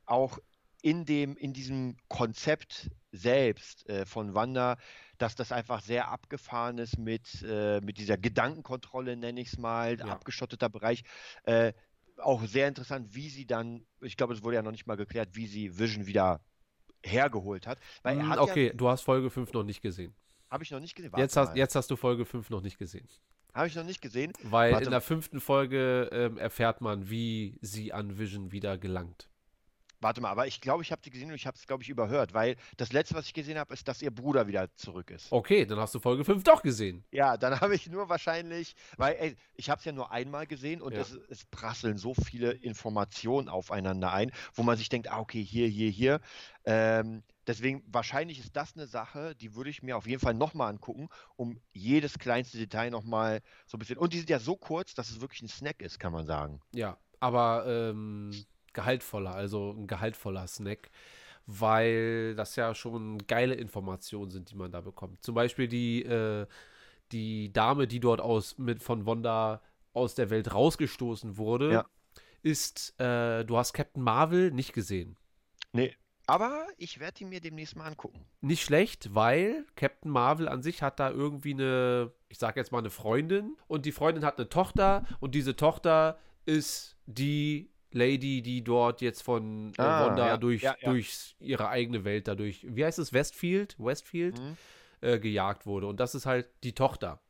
auch 0.06 0.38
in 0.82 1.04
dem, 1.04 1.36
in 1.36 1.52
diesem 1.52 1.96
Konzept 2.08 2.90
selbst 3.12 3.88
äh, 3.88 4.04
von 4.06 4.34
Wanda, 4.34 4.78
dass 5.18 5.36
das 5.36 5.52
einfach 5.52 5.80
sehr 5.82 6.08
abgefahren 6.08 6.78
ist 6.78 6.98
mit, 6.98 7.42
äh, 7.48 7.80
mit 7.80 7.98
dieser 7.98 8.18
Gedankenkontrolle, 8.18 9.16
nenne 9.16 9.40
ich 9.40 9.48
es 9.48 9.58
mal, 9.58 9.98
Ja. 9.98 10.06
abgeschotteter 10.12 10.68
Bereich. 10.68 11.04
Äh, 11.44 11.72
auch 12.18 12.44
sehr 12.44 12.68
interessant, 12.68 13.14
wie 13.14 13.28
sie 13.30 13.46
dann, 13.46 13.86
ich 14.00 14.16
glaube, 14.16 14.34
es 14.34 14.42
wurde 14.42 14.56
ja 14.56 14.62
noch 14.62 14.72
nicht 14.72 14.86
mal 14.86 14.96
geklärt, 14.96 15.30
wie 15.34 15.46
sie 15.46 15.78
Vision 15.78 16.06
wieder 16.06 16.44
hergeholt 17.04 17.66
hat. 17.66 17.80
Weil 18.02 18.18
Hm, 18.18 18.28
hat 18.28 18.40
okay, 18.40 18.72
du 18.74 18.88
hast 18.88 19.02
Folge 19.02 19.30
5 19.30 19.52
noch 19.52 19.64
nicht 19.64 19.80
gesehen. 19.82 20.14
Habe 20.52 20.64
ich 20.64 20.70
noch 20.70 20.80
nicht 20.80 20.94
gesehen. 20.94 21.12
Jetzt 21.16 21.36
hast, 21.36 21.56
jetzt 21.56 21.74
hast 21.74 21.90
du 21.90 21.96
Folge 21.96 22.26
5 22.26 22.50
noch 22.50 22.60
nicht 22.60 22.78
gesehen. 22.78 23.08
Habe 23.54 23.66
ich 23.68 23.74
noch 23.74 23.84
nicht 23.84 24.02
gesehen. 24.02 24.32
Weil 24.42 24.72
Warte 24.72 24.84
in 24.84 24.90
der 24.90 25.00
fünften 25.00 25.40
Folge 25.40 26.10
ähm, 26.12 26.36
erfährt 26.38 26.80
man, 26.80 27.08
wie 27.08 27.58
sie 27.62 27.92
an 27.92 28.18
Vision 28.18 28.52
wieder 28.52 28.76
gelangt. 28.76 29.28
Warte 30.02 30.20
mal, 30.20 30.30
aber 30.30 30.48
ich 30.48 30.60
glaube, 30.60 30.82
ich 30.82 30.90
habe 30.90 31.00
die 31.00 31.10
gesehen 31.10 31.28
und 31.28 31.36
ich 31.36 31.46
habe 31.46 31.56
es, 31.56 31.66
glaube 31.66 31.84
ich, 31.84 31.88
überhört, 31.88 32.34
weil 32.34 32.56
das 32.76 32.92
letzte, 32.92 33.14
was 33.14 33.26
ich 33.26 33.34
gesehen 33.34 33.56
habe, 33.56 33.72
ist, 33.72 33.86
dass 33.86 34.02
ihr 34.02 34.10
Bruder 34.10 34.48
wieder 34.48 34.74
zurück 34.74 35.10
ist. 35.10 35.30
Okay, 35.30 35.64
dann 35.64 35.78
hast 35.78 35.94
du 35.94 36.00
Folge 36.00 36.24
5 36.24 36.42
doch 36.42 36.60
gesehen. 36.62 37.04
Ja, 37.12 37.36
dann 37.36 37.52
habe 37.60 37.74
ich 37.76 37.88
nur 37.88 38.08
wahrscheinlich, 38.08 38.74
weil 38.96 39.14
ey, 39.14 39.36
ich 39.54 39.70
habe 39.70 39.78
es 39.78 39.84
ja 39.84 39.92
nur 39.92 40.10
einmal 40.10 40.46
gesehen 40.48 40.82
und 40.82 40.92
Ja. 40.94 41.00
es, 41.00 41.16
es 41.28 41.44
prasseln 41.46 41.98
so 41.98 42.14
viele 42.14 42.50
Informationen 42.50 43.48
aufeinander 43.48 44.12
ein, 44.12 44.32
wo 44.54 44.64
man 44.64 44.76
sich 44.76 44.88
denkt, 44.88 45.08
ah, 45.08 45.20
okay, 45.20 45.42
hier, 45.44 45.68
hier, 45.68 45.90
hier. 45.90 46.20
Ähm, 46.64 47.22
deswegen, 47.46 47.84
wahrscheinlich 47.86 48.40
ist 48.40 48.56
das 48.56 48.74
eine 48.74 48.88
Sache, 48.88 49.36
die 49.36 49.54
würde 49.54 49.70
ich 49.70 49.82
mir 49.84 49.96
auf 49.96 50.06
jeden 50.08 50.20
Fall 50.20 50.34
nochmal 50.34 50.70
angucken, 50.70 51.08
um 51.36 51.60
jedes 51.72 52.18
kleinste 52.18 52.58
Detail 52.58 52.90
nochmal 52.90 53.40
so 53.66 53.76
ein 53.76 53.78
bisschen. 53.78 53.98
Und 53.98 54.12
die 54.12 54.18
sind 54.18 54.30
ja 54.30 54.40
so 54.40 54.56
kurz, 54.56 54.94
dass 54.94 55.10
es 55.10 55.20
wirklich 55.20 55.42
ein 55.42 55.48
Snack 55.48 55.80
ist, 55.80 56.00
kann 56.00 56.12
man 56.12 56.26
sagen. 56.26 56.60
Ja, 56.74 56.98
aber 57.20 57.64
ähm, 57.68 58.32
gehaltvoller, 58.74 59.34
also 59.34 59.72
ein 59.72 59.86
gehaltvoller 59.86 60.46
Snack, 60.46 60.90
weil 61.46 62.34
das 62.34 62.56
ja 62.56 62.74
schon 62.74 63.18
geile 63.26 63.54
Informationen 63.54 64.30
sind, 64.30 64.50
die 64.50 64.56
man 64.56 64.70
da 64.70 64.80
bekommt. 64.80 65.22
Zum 65.24 65.34
Beispiel 65.34 65.68
die, 65.68 66.02
äh, 66.04 66.46
die 67.10 67.52
Dame, 67.52 67.86
die 67.86 68.00
dort 68.00 68.20
aus 68.20 68.58
mit 68.58 68.82
von 68.82 69.06
Wanda 69.06 69.60
aus 69.92 70.14
der 70.14 70.30
Welt 70.30 70.54
rausgestoßen 70.54 71.36
wurde, 71.36 71.72
Ja. 71.72 71.86
ist, 72.42 72.98
äh, 73.00 73.44
du 73.44 73.56
hast 73.56 73.72
Captain 73.72 74.02
Marvel 74.02 74.50
nicht 74.50 74.72
gesehen. 74.72 75.16
Nee. 75.72 75.94
Aber 76.26 76.66
ich 76.78 77.00
werde 77.00 77.14
die 77.18 77.24
mir 77.24 77.40
demnächst 77.40 77.76
mal 77.76 77.84
angucken. 77.86 78.24
Nicht 78.40 78.62
schlecht, 78.62 79.12
weil 79.14 79.66
Captain 79.74 80.10
Marvel 80.10 80.48
an 80.48 80.62
sich 80.62 80.80
hat 80.80 81.00
da 81.00 81.10
irgendwie 81.10 81.52
eine, 81.52 82.12
ich 82.28 82.38
sag 82.38 82.56
jetzt 82.56 82.70
mal 82.72 82.78
eine 82.78 82.90
Freundin 82.90 83.56
und 83.66 83.84
die 83.84 83.92
Freundin 83.92 84.24
hat 84.24 84.38
eine 84.38 84.48
Tochter 84.48 85.04
und 85.20 85.34
diese 85.34 85.56
Tochter 85.56 86.18
ist 86.46 86.96
die 87.06 87.71
Lady, 87.94 88.42
die 88.42 88.62
dort 88.64 89.00
jetzt 89.00 89.22
von 89.22 89.72
äh, 89.78 89.82
Ah, 89.82 90.06
Wanda 90.08 90.26
ja, 90.26 90.36
durch, 90.36 90.62
ja, 90.62 90.76
ja. 90.80 90.90
durch 90.90 91.36
ihre 91.40 91.68
eigene 91.68 92.04
Welt 92.04 92.28
dadurch, 92.28 92.66
wie 92.68 92.84
heißt 92.84 92.98
es, 92.98 93.12
Westfield? 93.12 93.76
Westfield 93.78 94.38
Mhm. 94.40 94.56
äh, 95.00 95.18
gejagt 95.18 95.66
wurde. 95.66 95.86
Und 95.86 96.00
das 96.00 96.14
ist 96.14 96.26
halt 96.26 96.46
die 96.64 96.74
Tochter. 96.74 97.20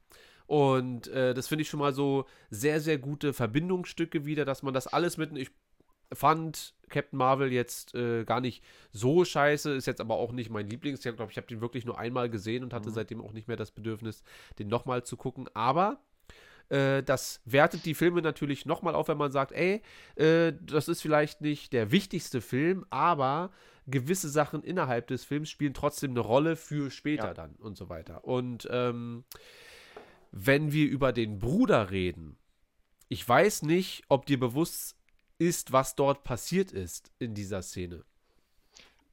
Und 0.47 1.09
äh, 1.09 1.33
das 1.35 1.49
finde 1.49 1.63
ich 1.63 1.69
schon 1.71 1.81
mal 1.81 1.93
so 1.95 2.27
sehr, 2.51 2.81
sehr 2.81 2.99
gute 2.99 3.33
Verbindungsstücke 3.33 4.27
wieder, 4.27 4.45
dass 4.45 4.63
man 4.63 4.75
das 4.75 4.87
alles 4.87 5.17
mitten. 5.17 5.37
Ich 5.37 5.51
fand 6.13 6.75
Captain 6.91 7.17
Marvel 7.17 7.51
jetzt 7.53 7.95
äh, 7.95 8.25
gar 8.25 8.43
nicht 8.43 8.63
so 8.93 9.25
scheiße, 9.25 9.73
ist 9.73 9.87
jetzt 9.87 10.01
aber 10.03 10.17
auch 10.17 10.33
nicht 10.33 10.51
mein 10.51 10.69
Lieblings. 10.69 11.05
Ich 11.07 11.17
glaube, 11.17 11.31
ich 11.33 11.39
habe 11.39 11.47
den 11.47 11.63
wirklich 11.63 11.87
nur 11.87 11.99
einmal 11.99 12.29
gesehen 12.29 12.63
und 12.65 12.75
hatte 12.75 12.91
Mhm. 12.91 12.95
seitdem 12.95 13.21
auch 13.23 13.33
nicht 13.33 13.49
mehr 13.49 13.57
das 13.57 13.71
Bedürfnis, 13.71 14.23
den 14.59 14.69
nochmal 14.69 15.05
zu 15.05 15.17
gucken. 15.17 15.49
Aber 15.55 16.01
äh, 16.73 17.03
das 17.03 17.41
wertet 17.45 17.85
die 17.85 17.95
Filme 17.95 18.23
natürlich 18.23 18.65
nochmal 18.67 18.95
auf, 18.95 19.09
wenn 19.09 19.19
man 19.19 19.31
sagt, 19.31 19.53
ey, 19.53 19.83
äh, 20.17 20.53
das 20.61 20.89
ist 20.89 21.03
vielleicht 21.03 21.41
nicht 21.43 21.73
der 21.73 21.91
wichtigste 21.91 22.41
Film, 22.41 22.87
aber 22.91 23.51
gewisse 23.87 24.29
Sachen 24.29 24.63
innerhalb 24.63 25.09
des 25.09 25.25
Films 25.25 25.51
spielen 25.51 25.75
trotzdem 25.75 26.13
eine 26.13 26.21
Rolle 26.21 26.57
für 26.57 26.91
später 26.91 27.29
Ja. 27.29 27.35
dann 27.35 27.55
und 27.57 27.77
so 27.77 27.89
weiter. 27.89 28.25
Und 28.25 28.67
ähm, 28.71 29.25
wenn 30.31 30.73
wir 30.73 30.89
über 30.89 31.13
den 31.13 31.39
Bruder 31.39 31.91
reden, 31.91 32.37
ich 33.09 33.29
weiß 33.29 33.63
nicht, 33.63 34.05
ob 34.09 34.25
dir 34.25 34.41
bewusst 34.41 34.97
ist, 35.39 35.73
was 35.73 35.95
dort 35.95 36.25
passiert 36.25 36.73
ist 36.73 37.13
in 37.19 37.35
dieser 37.35 37.61
Szene. 37.63 38.05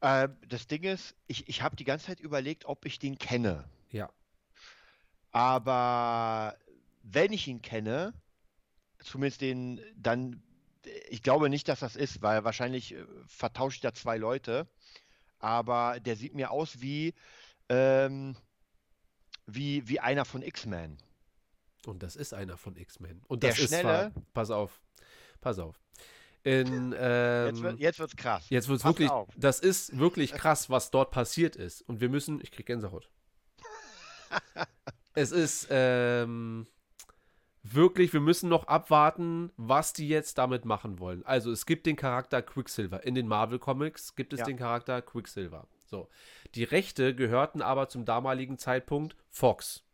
Äh, 0.00 0.28
das 0.48 0.66
Ding 0.66 0.84
ist, 0.84 1.14
ich, 1.26 1.46
ich 1.48 1.60
habe 1.62 1.76
die 1.76 1.84
ganze 1.84 2.06
Zeit 2.06 2.20
überlegt, 2.20 2.64
ob 2.64 2.86
ich 2.86 2.98
den 2.98 3.18
kenne. 3.18 3.64
Ja. 3.90 4.08
Aber 5.32 6.56
wenn 7.12 7.32
ich 7.32 7.46
ihn 7.48 7.62
kenne, 7.62 8.12
zumindest 9.00 9.40
den, 9.40 9.80
dann, 9.96 10.42
ich 11.08 11.22
glaube 11.22 11.48
nicht, 11.50 11.68
dass 11.68 11.80
das 11.80 11.96
ist, 11.96 12.22
weil 12.22 12.44
wahrscheinlich 12.44 12.94
äh, 12.94 13.04
vertausche 13.26 13.76
ich 13.76 13.80
da 13.80 13.92
zwei 13.94 14.16
Leute. 14.18 14.68
Aber 15.38 16.00
der 16.00 16.16
sieht 16.16 16.34
mir 16.34 16.50
aus 16.50 16.80
wie, 16.80 17.14
ähm, 17.70 18.36
wie, 19.46 19.88
wie 19.88 20.00
einer 20.00 20.24
von 20.26 20.42
X-Men. 20.42 20.98
Und 21.86 22.02
das 22.02 22.14
ist 22.16 22.34
einer 22.34 22.58
von 22.58 22.76
X-Men. 22.76 23.22
Und 23.26 23.42
Der 23.42 23.50
das 23.50 23.58
ist 23.60 23.70
zwar, 23.70 23.80
Schnelle- 23.80 24.12
pass 24.34 24.50
auf, 24.50 24.82
pass 25.40 25.58
auf. 25.58 25.80
In, 26.42 26.94
ähm, 26.98 27.46
Jetzt, 27.48 27.62
wird, 27.62 27.80
jetzt 27.80 27.98
wird's 27.98 28.16
krass. 28.16 28.46
Jetzt 28.48 28.68
wird 28.68 28.78
es 28.78 28.82
Pass 28.82 28.90
wirklich, 28.92 29.10
auf. 29.10 29.28
das 29.36 29.60
ist 29.60 29.98
wirklich 29.98 30.32
krass, 30.34 30.68
was 30.70 30.90
dort 30.90 31.10
passiert 31.10 31.56
ist. 31.56 31.82
Und 31.82 32.00
wir 32.00 32.08
müssen, 32.10 32.40
ich 32.42 32.50
krieg 32.50 32.66
Gänsehaut. 32.66 33.10
es 35.14 35.32
ist 35.32 35.66
ähm, 35.70 36.66
wirklich, 37.74 38.12
wir 38.12 38.20
müssen 38.20 38.48
noch 38.48 38.66
abwarten, 38.66 39.50
was 39.56 39.92
die 39.92 40.08
jetzt 40.08 40.38
damit 40.38 40.64
machen 40.64 40.98
wollen. 40.98 41.24
Also 41.24 41.50
es 41.52 41.66
gibt 41.66 41.86
den 41.86 41.96
Charakter 41.96 42.42
Quicksilver. 42.42 43.04
In 43.04 43.14
den 43.14 43.26
Marvel 43.28 43.58
Comics 43.58 44.14
gibt 44.16 44.32
es 44.32 44.40
Ja. 44.40 44.46
den 44.46 44.56
Charakter 44.56 45.02
Quicksilver. 45.02 45.66
So. 45.86 46.08
Die 46.54 46.64
Rechte 46.64 47.14
gehörten 47.14 47.62
aber 47.62 47.88
zum 47.88 48.04
damaligen 48.04 48.58
Zeitpunkt 48.58 49.16
Fox. 49.28 49.84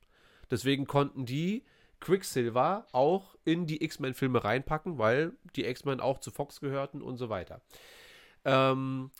Deswegen 0.50 0.86
konnten 0.86 1.26
die 1.26 1.64
Quicksilver 2.00 2.86
auch 2.92 3.34
in 3.44 3.66
die 3.66 3.82
X-Men-Filme 3.82 4.44
reinpacken, 4.44 4.98
weil 4.98 5.32
die 5.54 5.64
X-Men 5.64 6.00
auch 6.00 6.18
zu 6.18 6.30
Fox 6.30 6.60
gehörten 6.60 7.00
und 7.02 7.16
so 7.16 7.28
weiter. 7.30 7.62
Ähm, 8.44 9.10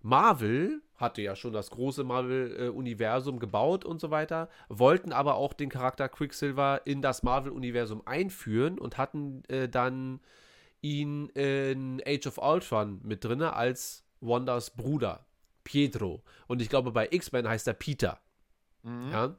Marvel 0.00 0.82
hatte 0.96 1.22
ja 1.22 1.36
schon 1.36 1.52
das 1.52 1.70
große 1.70 2.04
Marvel-Universum 2.04 3.38
gebaut 3.38 3.84
und 3.84 4.00
so 4.00 4.10
weiter, 4.10 4.48
wollten 4.68 5.12
aber 5.12 5.34
auch 5.34 5.52
den 5.52 5.68
Charakter 5.68 6.08
Quicksilver 6.08 6.82
in 6.84 7.02
das 7.02 7.22
Marvel-Universum 7.22 8.02
einführen 8.06 8.78
und 8.78 8.98
hatten 8.98 9.42
äh, 9.48 9.68
dann 9.68 10.20
ihn 10.80 11.28
in 11.30 12.02
Age 12.06 12.26
of 12.26 12.38
Ultron 12.38 13.00
mit 13.02 13.24
drin 13.24 13.42
als 13.42 14.04
Wanders 14.20 14.70
Bruder, 14.70 15.26
Pietro. 15.64 16.22
Und 16.46 16.62
ich 16.62 16.68
glaube, 16.68 16.92
bei 16.92 17.08
X-Men 17.10 17.48
heißt 17.48 17.66
er 17.66 17.74
Peter. 17.74 18.20
Ja. 18.84 19.36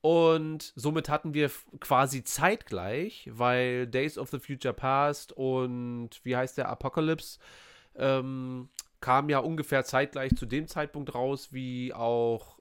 Und 0.00 0.72
somit 0.76 1.08
hatten 1.08 1.34
wir 1.34 1.50
quasi 1.80 2.22
zeitgleich, 2.22 3.28
weil 3.32 3.88
Days 3.88 4.16
of 4.16 4.30
the 4.30 4.38
Future 4.38 4.74
Past 4.74 5.32
und 5.32 6.10
wie 6.22 6.36
heißt 6.36 6.56
der 6.56 6.68
Apocalypse 6.68 7.40
ähm, 7.96 8.68
kam 9.00 9.28
ja 9.28 9.38
ungefähr 9.38 9.84
zeitgleich 9.84 10.34
zu 10.36 10.46
dem 10.46 10.66
Zeitpunkt 10.66 11.14
raus 11.14 11.52
wie 11.52 11.92
auch 11.94 12.58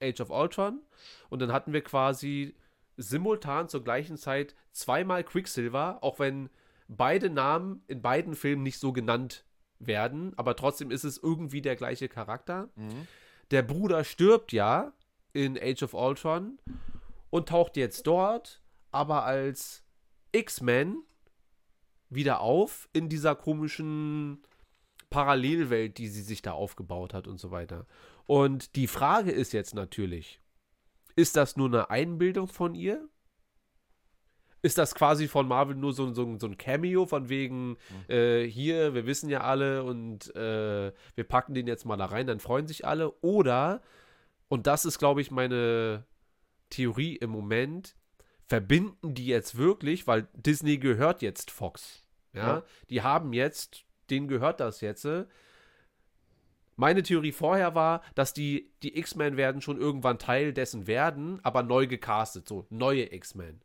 Age 0.00 0.20
of 0.20 0.30
Ultron. 0.30 0.80
Und 1.30 1.40
dann 1.40 1.52
hatten 1.52 1.72
wir 1.72 1.82
quasi 1.82 2.54
simultan 2.96 3.68
zur 3.68 3.82
gleichen 3.82 4.16
Zeit 4.16 4.54
zweimal 4.72 5.24
Quicksilver, 5.24 5.98
auch 6.02 6.18
wenn 6.18 6.50
beide 6.88 7.30
Namen 7.30 7.82
in 7.88 8.02
beiden 8.02 8.34
Filmen 8.34 8.62
nicht 8.62 8.78
so 8.78 8.92
genannt 8.92 9.44
werden, 9.78 10.32
aber 10.36 10.56
trotzdem 10.56 10.90
ist 10.90 11.04
es 11.04 11.18
irgendwie 11.18 11.62
der 11.62 11.76
gleiche 11.76 12.08
Charakter. 12.08 12.68
Der 13.50 13.62
Bruder 13.62 14.04
stirbt 14.04 14.52
ja 14.52 14.92
in 15.32 15.58
Age 15.60 15.82
of 15.84 15.94
Ultron 15.94 16.58
und 17.30 17.48
taucht 17.48 17.76
jetzt 17.76 18.06
dort, 18.06 18.62
aber 18.90 19.24
als 19.24 19.82
X-Men 20.32 21.02
wieder 22.10 22.40
auf 22.40 22.88
in 22.92 23.08
dieser 23.08 23.34
komischen 23.34 24.42
Parallelwelt, 25.12 25.98
die 25.98 26.08
sie 26.08 26.22
sich 26.22 26.42
da 26.42 26.52
aufgebaut 26.52 27.14
hat 27.14 27.26
und 27.28 27.38
so 27.38 27.50
weiter. 27.50 27.86
Und 28.26 28.74
die 28.76 28.86
Frage 28.88 29.30
ist 29.30 29.52
jetzt 29.52 29.74
natürlich, 29.74 30.40
ist 31.14 31.36
das 31.36 31.56
nur 31.56 31.68
eine 31.68 31.90
Einbildung 31.90 32.48
von 32.48 32.74
ihr? 32.74 33.08
Ist 34.64 34.78
das 34.78 34.94
quasi 34.94 35.26
von 35.26 35.48
Marvel 35.48 35.74
nur 35.74 35.92
so, 35.92 36.12
so, 36.14 36.38
so 36.38 36.46
ein 36.46 36.56
Cameo 36.56 37.04
von 37.04 37.28
wegen, 37.28 37.76
äh, 38.08 38.44
hier, 38.44 38.94
wir 38.94 39.06
wissen 39.06 39.28
ja 39.28 39.40
alle 39.40 39.82
und 39.82 40.34
äh, 40.36 40.92
wir 41.16 41.24
packen 41.24 41.52
den 41.52 41.66
jetzt 41.66 41.84
mal 41.84 41.96
da 41.96 42.06
rein, 42.06 42.28
dann 42.28 42.38
freuen 42.38 42.68
sich 42.68 42.86
alle? 42.86 43.10
Oder, 43.22 43.82
und 44.48 44.68
das 44.68 44.84
ist, 44.84 44.98
glaube 45.00 45.20
ich, 45.20 45.32
meine 45.32 46.04
Theorie 46.70 47.16
im 47.16 47.30
Moment, 47.30 47.96
verbinden 48.46 49.14
die 49.14 49.26
jetzt 49.26 49.56
wirklich, 49.58 50.06
weil 50.06 50.28
Disney 50.34 50.78
gehört 50.78 51.22
jetzt 51.22 51.50
Fox. 51.50 52.04
Ja, 52.32 52.46
Ja. 52.46 52.62
die 52.88 53.02
haben 53.02 53.32
jetzt, 53.32 53.84
denen 54.12 54.28
gehört 54.28 54.60
das 54.60 54.80
jetzt. 54.80 55.08
Meine 56.76 57.02
Theorie 57.02 57.32
vorher 57.32 57.74
war, 57.74 58.02
dass 58.14 58.32
die, 58.32 58.70
die 58.82 58.96
X-Men 58.96 59.36
werden 59.36 59.60
schon 59.60 59.78
irgendwann 59.80 60.18
Teil 60.18 60.52
dessen 60.52 60.86
werden, 60.86 61.38
aber 61.44 61.62
neu 61.62 61.86
gecastet, 61.86 62.48
so 62.48 62.66
neue 62.70 63.12
X-Men. 63.12 63.60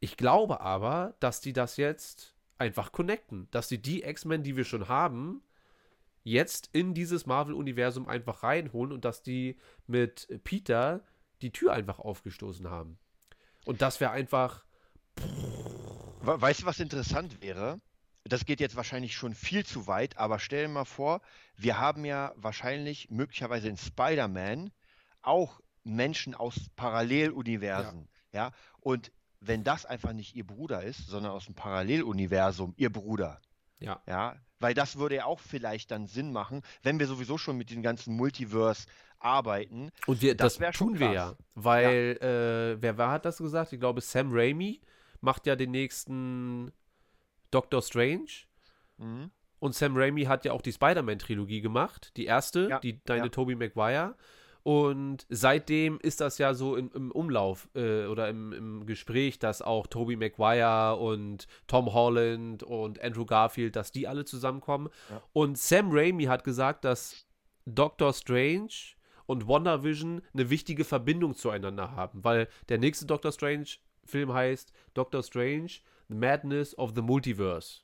Ich 0.00 0.16
glaube 0.16 0.60
aber, 0.60 1.14
dass 1.20 1.40
die 1.40 1.52
das 1.52 1.76
jetzt 1.76 2.34
einfach 2.58 2.92
connecten, 2.92 3.48
dass 3.50 3.68
sie 3.68 3.78
die 3.80 4.02
X-Men, 4.02 4.42
die 4.42 4.56
wir 4.56 4.64
schon 4.64 4.88
haben, 4.88 5.42
jetzt 6.24 6.68
in 6.72 6.92
dieses 6.94 7.24
Marvel-Universum 7.26 8.06
einfach 8.06 8.42
reinholen 8.42 8.92
und 8.92 9.04
dass 9.04 9.22
die 9.22 9.56
mit 9.86 10.28
Peter 10.44 11.02
die 11.40 11.52
Tür 11.52 11.72
einfach 11.72 11.98
aufgestoßen 11.98 12.68
haben. 12.68 12.98
Und 13.64 13.80
das 13.82 14.00
wäre 14.00 14.10
einfach, 14.10 14.64
We- 16.22 16.40
Weißt 16.40 16.62
du, 16.62 16.66
was 16.66 16.80
interessant 16.80 17.40
wäre? 17.42 17.80
Das 18.24 18.44
geht 18.44 18.60
jetzt 18.60 18.76
wahrscheinlich 18.76 19.14
schon 19.14 19.34
viel 19.34 19.64
zu 19.64 19.86
weit, 19.86 20.18
aber 20.18 20.38
stell 20.38 20.66
dir 20.66 20.72
mal 20.72 20.84
vor, 20.84 21.22
wir 21.56 21.78
haben 21.78 22.04
ja 22.04 22.32
wahrscheinlich 22.36 23.10
möglicherweise 23.10 23.68
in 23.68 23.76
Spider-Man 23.76 24.70
auch 25.22 25.60
Menschen 25.84 26.34
aus 26.34 26.68
Paralleluniversen. 26.76 28.08
Ja. 28.32 28.52
Und 28.80 29.10
wenn 29.40 29.64
das 29.64 29.86
einfach 29.86 30.12
nicht 30.12 30.36
ihr 30.36 30.46
Bruder 30.46 30.82
ist, 30.82 31.06
sondern 31.06 31.32
aus 31.32 31.46
dem 31.46 31.54
Paralleluniversum 31.54 32.74
ihr 32.76 32.92
Bruder. 32.92 33.40
ja. 33.78 34.02
Ja, 34.06 34.36
weil 34.60 34.74
das 34.74 34.96
würde 34.96 35.16
ja 35.16 35.24
auch 35.24 35.40
vielleicht 35.40 35.90
dann 35.90 36.06
Sinn 36.06 36.32
machen, 36.32 36.62
wenn 36.82 36.98
wir 36.98 37.06
sowieso 37.06 37.38
schon 37.38 37.56
mit 37.56 37.70
dem 37.70 37.82
ganzen 37.82 38.14
Multiverse 38.14 38.86
arbeiten. 39.18 39.90
Und 40.06 40.20
wir, 40.20 40.34
das, 40.34 40.58
Das 40.58 40.76
tun 40.76 40.98
wir 40.98 41.12
ja. 41.12 41.36
Weil, 41.54 42.18
äh, 42.20 42.82
wer 42.82 42.98
war, 42.98 43.12
hat 43.12 43.24
das 43.24 43.38
gesagt? 43.38 43.72
Ich 43.72 43.80
glaube, 43.80 44.02
Sam 44.02 44.28
Raimi 44.32 44.80
macht 45.20 45.46
ja 45.46 45.56
den 45.56 45.70
nächsten 45.70 46.72
Doctor 47.50 47.82
Strange. 47.82 48.46
Mhm. 48.98 49.30
Und 49.58 49.74
Sam 49.74 49.96
Raimi 49.96 50.24
hat 50.24 50.44
ja 50.44 50.52
auch 50.52 50.62
die 50.62 50.72
Spider-Man-Trilogie 50.72 51.60
gemacht. 51.60 52.12
Die 52.16 52.24
erste, 52.24 52.68
Ja, 52.68 52.78
die 52.78 53.02
deine 53.04 53.24
ja. 53.24 53.28
Tobey 53.28 53.54
Maguire. 53.54 54.16
Und 54.62 55.26
seitdem 55.30 55.98
ist 56.00 56.20
das 56.20 56.38
ja 56.38 56.52
so 56.52 56.76
im, 56.76 56.90
im 56.94 57.10
Umlauf 57.10 57.68
äh, 57.74 58.06
oder 58.06 58.28
im, 58.28 58.52
im 58.52 58.86
Gespräch, 58.86 59.38
dass 59.38 59.62
auch 59.62 59.86
Tobey 59.86 60.16
Maguire 60.16 60.96
und 60.96 61.46
Tom 61.66 61.92
Holland 61.92 62.62
und 62.62 63.00
Andrew 63.02 63.24
Garfield, 63.24 63.76
dass 63.76 63.90
die 63.90 64.06
alle 64.06 64.24
zusammenkommen. 64.24 64.90
Ja. 65.08 65.22
Und 65.32 65.58
Sam 65.58 65.88
Raimi 65.90 66.24
hat 66.24 66.44
gesagt, 66.44 66.84
dass 66.84 67.26
Doctor 67.64 68.12
Strange 68.12 68.68
und 69.26 69.46
WandaVision 69.46 70.22
eine 70.34 70.50
wichtige 70.50 70.84
Verbindung 70.84 71.34
zueinander 71.34 71.92
haben, 71.92 72.22
weil 72.24 72.48
der 72.68 72.78
nächste 72.78 73.06
Doctor 73.06 73.32
Strange-Film 73.32 74.32
heißt 74.32 74.72
Doctor 74.92 75.22
Strange, 75.22 75.70
Madness 76.10 76.76
of 76.76 76.92
the 76.94 77.02
Multiverse. 77.02 77.80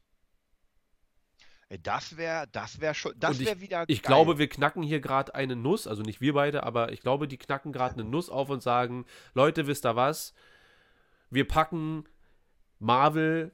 Äh, 1.69 1.79
Das 1.79 2.17
wäre, 2.17 2.47
das 2.53 2.81
wäre 2.81 2.95
schon, 2.95 3.13
das 3.17 3.39
wäre 3.39 3.61
wieder. 3.61 3.85
Ich 3.89 4.03
geil. 4.03 4.09
glaube, 4.09 4.39
wir 4.39 4.49
knacken 4.49 4.83
hier 4.83 5.01
gerade 5.01 5.35
eine 5.35 5.57
Nuss, 5.57 5.87
also 5.87 6.03
nicht 6.03 6.21
wir 6.21 6.35
beide, 6.35 6.63
aber 6.63 6.93
ich 6.93 7.01
glaube, 7.01 7.29
die 7.29 7.39
knacken 7.39 7.73
gerade 7.73 7.95
eine 7.95 8.05
Nuss 8.05 8.31
auf 8.31 8.51
und 8.51 8.63
sagen, 8.63 9.05
Leute, 9.35 9.67
wisst 9.67 9.85
ihr 9.87 9.97
was? 9.97 10.35
Wir 11.31 11.47
packen 11.47 12.05
Marvel 12.79 13.53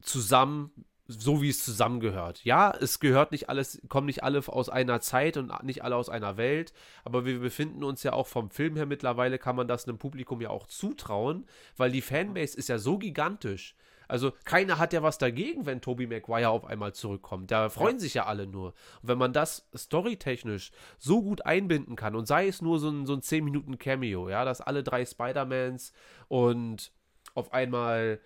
zusammen, 0.00 0.70
so 1.06 1.42
wie 1.42 1.50
es 1.50 1.64
zusammengehört. 1.64 2.42
Ja, 2.44 2.70
es 2.70 3.00
gehört 3.00 3.32
nicht 3.32 3.48
alles, 3.50 3.82
kommen 3.88 4.06
nicht 4.06 4.24
alle 4.24 4.38
aus 4.48 4.68
einer 4.70 5.00
Zeit 5.00 5.36
und 5.36 5.52
nicht 5.62 5.84
alle 5.84 5.96
aus 5.96 6.08
einer 6.08 6.36
Welt, 6.38 6.72
aber 7.04 7.26
wir 7.26 7.38
befinden 7.40 7.84
uns 7.84 8.02
ja 8.02 8.14
auch 8.14 8.26
vom 8.28 8.50
Film 8.50 8.76
her 8.76 8.86
mittlerweile, 8.86 9.38
kann 9.38 9.56
man 9.56 9.68
das 9.68 9.86
einem 9.86 9.98
Publikum 9.98 10.40
ja 10.40 10.48
auch 10.48 10.66
zutrauen, 10.66 11.46
weil 11.76 11.90
die 11.92 12.00
Fanbase 12.00 12.56
ist 12.56 12.68
ja 12.68 12.78
so 12.78 12.98
gigantisch. 12.98 13.76
Also 14.12 14.34
keiner 14.44 14.76
hat 14.76 14.92
ja 14.92 15.02
was 15.02 15.16
dagegen, 15.16 15.64
wenn 15.64 15.80
Tobey 15.80 16.06
Maguire 16.06 16.50
auf 16.50 16.66
einmal 16.66 16.92
zurückkommt. 16.92 17.50
Da 17.50 17.70
freuen 17.70 17.98
sich 17.98 18.12
ja 18.12 18.26
alle 18.26 18.46
nur. 18.46 18.74
Und 19.00 19.08
wenn 19.08 19.16
man 19.16 19.32
das 19.32 19.66
storytechnisch 19.74 20.70
so 20.98 21.22
gut 21.22 21.46
einbinden 21.46 21.96
kann 21.96 22.14
und 22.14 22.26
sei 22.26 22.46
es 22.46 22.60
nur 22.60 22.78
so 22.78 22.90
ein, 22.90 23.06
so 23.06 23.14
ein 23.14 23.22
10 23.22 23.42
Minuten 23.42 23.78
Cameo, 23.78 24.28
ja, 24.28 24.44
dass 24.44 24.60
alle 24.60 24.82
drei 24.82 25.06
Spider-Mans 25.06 25.94
und 26.28 26.92
auf 27.34 27.54
einmal 27.54 28.20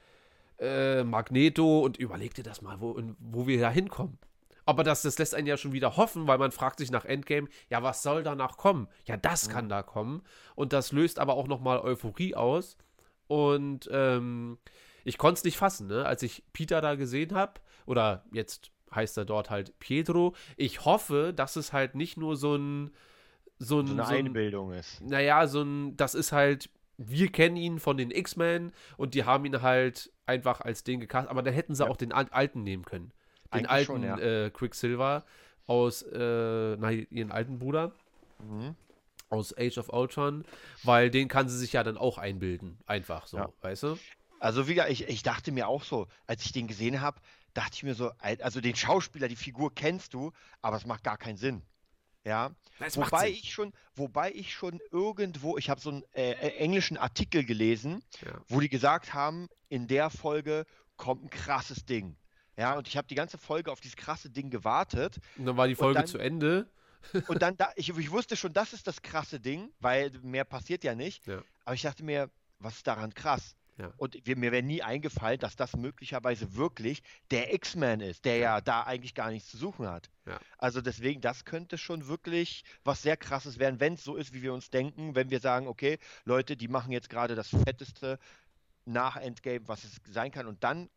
äh, 0.58 1.04
Magneto 1.04 1.78
und 1.78 1.98
überleg 1.98 2.34
dir 2.34 2.42
das 2.42 2.62
mal, 2.62 2.80
wo, 2.80 3.00
wo 3.20 3.46
wir 3.46 3.60
da 3.60 3.70
hinkommen. 3.70 4.18
Aber 4.64 4.82
das, 4.82 5.02
das 5.02 5.20
lässt 5.20 5.36
einen 5.36 5.46
ja 5.46 5.56
schon 5.56 5.72
wieder 5.72 5.96
hoffen, 5.96 6.26
weil 6.26 6.38
man 6.38 6.50
fragt 6.50 6.80
sich 6.80 6.90
nach 6.90 7.04
Endgame, 7.04 7.46
ja, 7.70 7.84
was 7.84 8.02
soll 8.02 8.24
danach 8.24 8.56
kommen? 8.56 8.88
Ja, 9.04 9.16
das 9.16 9.48
kann 9.48 9.68
da 9.68 9.84
kommen. 9.84 10.24
Und 10.56 10.72
das 10.72 10.90
löst 10.90 11.20
aber 11.20 11.34
auch 11.34 11.46
nochmal 11.46 11.78
Euphorie 11.78 12.34
aus. 12.34 12.76
Und 13.28 13.88
ähm, 13.92 14.58
ich 15.06 15.18
konnte 15.18 15.38
es 15.38 15.44
nicht 15.44 15.56
fassen, 15.56 15.86
ne? 15.86 16.04
als 16.04 16.22
ich 16.22 16.42
Peter 16.52 16.80
da 16.80 16.94
gesehen 16.96 17.34
habe, 17.34 17.60
oder 17.86 18.24
jetzt 18.32 18.70
heißt 18.94 19.16
er 19.18 19.24
dort 19.24 19.50
halt 19.50 19.78
Pietro. 19.78 20.34
Ich 20.56 20.84
hoffe, 20.84 21.32
dass 21.34 21.56
es 21.56 21.72
halt 21.72 21.94
nicht 21.94 22.16
nur 22.16 22.36
so 22.36 22.56
ein 22.56 22.90
so 23.58 23.80
ein, 23.80 23.86
so 23.86 23.92
eine 23.94 24.04
so 24.04 24.08
ein 24.10 24.26
Einbildung 24.26 24.72
ist. 24.72 25.00
naja, 25.00 25.46
so 25.46 25.62
ein, 25.62 25.96
das 25.96 26.14
ist 26.14 26.32
halt, 26.32 26.68
wir 26.98 27.30
kennen 27.32 27.56
ihn 27.56 27.78
von 27.78 27.96
den 27.96 28.10
X-Men 28.10 28.72
und 28.98 29.14
die 29.14 29.24
haben 29.24 29.44
ihn 29.46 29.62
halt 29.62 30.12
einfach 30.26 30.60
als 30.60 30.84
den 30.84 31.00
gecastet, 31.00 31.30
aber 31.30 31.42
dann 31.42 31.54
hätten 31.54 31.74
sie 31.74 31.86
auch 31.88 31.96
den 31.96 32.12
al- 32.12 32.28
alten 32.32 32.62
nehmen 32.62 32.84
können. 32.84 33.12
Den 33.54 33.64
Eigentlich 33.66 33.70
alten 33.70 33.86
schon, 33.86 34.02
ja. 34.02 34.18
äh, 34.18 34.50
Quicksilver 34.50 35.24
aus, 35.66 36.02
äh, 36.02 36.76
na, 36.76 36.90
ihren 36.90 37.30
alten 37.32 37.58
Bruder. 37.58 37.92
Mhm. 38.40 38.74
Aus 39.30 39.56
Age 39.58 39.78
of 39.78 39.88
Ultron, 39.92 40.44
weil 40.84 41.10
den 41.10 41.26
kann 41.28 41.48
sie 41.48 41.56
sich 41.58 41.72
ja 41.72 41.82
dann 41.82 41.96
auch 41.96 42.18
einbilden. 42.18 42.78
Einfach 42.86 43.26
so, 43.26 43.38
Ja. 43.38 43.48
weißt 43.62 43.82
du? 43.84 43.98
Also 44.40 44.68
wie 44.68 44.80
ich, 44.88 45.08
ich 45.08 45.22
dachte 45.22 45.52
mir 45.52 45.68
auch 45.68 45.82
so, 45.84 46.08
als 46.26 46.44
ich 46.44 46.52
den 46.52 46.66
gesehen 46.66 47.00
habe, 47.00 47.20
dachte 47.54 47.72
ich 47.74 47.82
mir 47.82 47.94
so, 47.94 48.10
al- 48.18 48.40
also 48.42 48.60
den 48.60 48.76
Schauspieler, 48.76 49.28
die 49.28 49.36
Figur 49.36 49.74
kennst 49.74 50.14
du, 50.14 50.32
aber 50.62 50.76
es 50.76 50.86
macht 50.86 51.04
gar 51.04 51.16
keinen 51.16 51.36
Sinn. 51.38 51.62
Ja, 52.24 52.50
Das 52.80 52.96
wobei 52.96 53.30
ich 53.30 53.52
schon, 53.52 53.72
wobei 53.94 54.32
ich 54.32 54.52
schon 54.52 54.80
irgendwo, 54.90 55.56
ich 55.58 55.70
habe 55.70 55.80
so 55.80 55.90
einen 55.90 56.02
äh, 56.12 56.32
äh, 56.32 56.56
englischen 56.56 56.96
Artikel 56.96 57.44
gelesen, 57.44 58.02
Ja. 58.24 58.40
wo 58.48 58.58
die 58.60 58.68
gesagt 58.68 59.14
haben, 59.14 59.48
in 59.68 59.86
der 59.86 60.10
Folge 60.10 60.66
kommt 60.96 61.22
ein 61.24 61.30
krasses 61.30 61.84
Ding. 61.86 62.16
Ja, 62.56 62.74
und 62.76 62.88
ich 62.88 62.96
habe 62.96 63.06
die 63.06 63.14
ganze 63.14 63.38
Folge 63.38 63.70
auf 63.70 63.80
dieses 63.80 63.96
krasse 63.96 64.28
Ding 64.30 64.50
gewartet. 64.50 65.18
Und 65.36 65.46
dann 65.46 65.56
war 65.56 65.68
die 65.68 65.76
Folge 65.76 66.00
dann- 66.00 66.06
zu 66.08 66.18
Ende. 66.18 66.68
Und 67.28 67.42
dann, 67.42 67.56
da, 67.56 67.70
ich, 67.76 67.90
ich 67.96 68.10
wusste 68.10 68.34
schon, 68.34 68.52
das 68.52 68.72
ist 68.72 68.88
das 68.88 69.00
krasse 69.02 69.38
Ding, 69.38 69.70
weil 69.78 70.10
mehr 70.22 70.44
passiert 70.44 70.82
ja 70.82 70.96
nicht. 70.96 71.24
Ja. 71.28 71.40
Aber 71.64 71.74
ich 71.76 71.82
dachte 71.82 72.02
mir, 72.02 72.28
was 72.58 72.76
ist 72.78 72.86
daran 72.88 73.14
krass? 73.14 73.54
Ja. 73.78 73.92
Und 73.98 74.26
wir, 74.26 74.36
mir 74.36 74.52
wäre 74.52 74.62
nie 74.62 74.82
eingefallen, 74.82 75.38
dass 75.38 75.54
das 75.54 75.76
möglicherweise 75.76 76.54
wirklich 76.54 77.02
der 77.30 77.52
X-Man 77.52 78.00
ist, 78.00 78.24
der 78.24 78.36
ja. 78.38 78.60
da 78.60 78.84
eigentlich 78.84 79.14
gar 79.14 79.30
nichts 79.30 79.50
zu 79.50 79.58
suchen 79.58 79.86
hat. 79.86 80.10
Ja. 80.24 80.38
Also 80.56 80.80
deswegen, 80.80 81.20
das 81.20 81.44
könnte 81.44 81.76
schon 81.76 82.06
wirklich 82.06 82.64
was 82.84 83.02
sehr 83.02 83.16
krasses 83.16 83.58
werden, 83.58 83.78
wenn 83.78 83.94
es 83.94 84.04
so 84.04 84.16
ist, 84.16 84.32
wie 84.32 84.42
wir 84.42 84.54
uns 84.54 84.70
denken, 84.70 85.14
wenn 85.14 85.30
wir 85.30 85.40
sagen, 85.40 85.66
okay, 85.66 85.98
Leute, 86.24 86.56
die 86.56 86.68
machen 86.68 86.90
jetzt 86.90 87.10
gerade 87.10 87.34
das 87.34 87.48
fetteste 87.48 88.18
nach 88.86 89.16
Endgame, 89.16 89.68
was 89.68 89.84
es 89.84 90.00
sein 90.10 90.30
kann. 90.30 90.46
Und 90.46 90.64
dann 90.64 90.88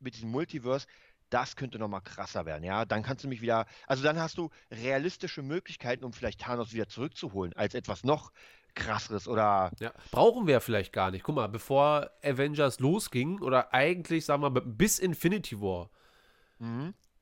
mit 0.00 0.14
diesem 0.14 0.30
Multiverse, 0.30 0.86
das 1.30 1.56
könnte 1.56 1.78
nochmal 1.78 2.00
krasser 2.00 2.46
werden, 2.46 2.64
ja. 2.64 2.84
Dann 2.84 3.02
kannst 3.02 3.24
du 3.24 3.28
mich 3.28 3.40
wieder, 3.40 3.66
also 3.86 4.02
dann 4.02 4.18
hast 4.18 4.38
du 4.38 4.50
realistische 4.70 5.42
Möglichkeiten, 5.42 6.04
um 6.04 6.12
vielleicht 6.12 6.40
Thanos 6.40 6.72
wieder 6.72 6.88
zurückzuholen, 6.88 7.52
als 7.54 7.74
etwas 7.74 8.04
noch 8.04 8.32
krasseres 8.74 9.26
oder 9.28 9.72
Ja, 9.80 9.92
brauchen 10.10 10.46
wir 10.46 10.60
vielleicht 10.60 10.92
gar 10.92 11.10
nicht. 11.10 11.24
Guck 11.24 11.34
mal, 11.34 11.48
bevor 11.48 12.10
Avengers 12.22 12.80
losging, 12.80 13.40
oder 13.40 13.74
eigentlich, 13.74 14.24
sagen 14.24 14.42
wir 14.42 14.50
mal, 14.50 14.60
bis 14.60 14.98
Infinity 14.98 15.60
War, 15.60 15.90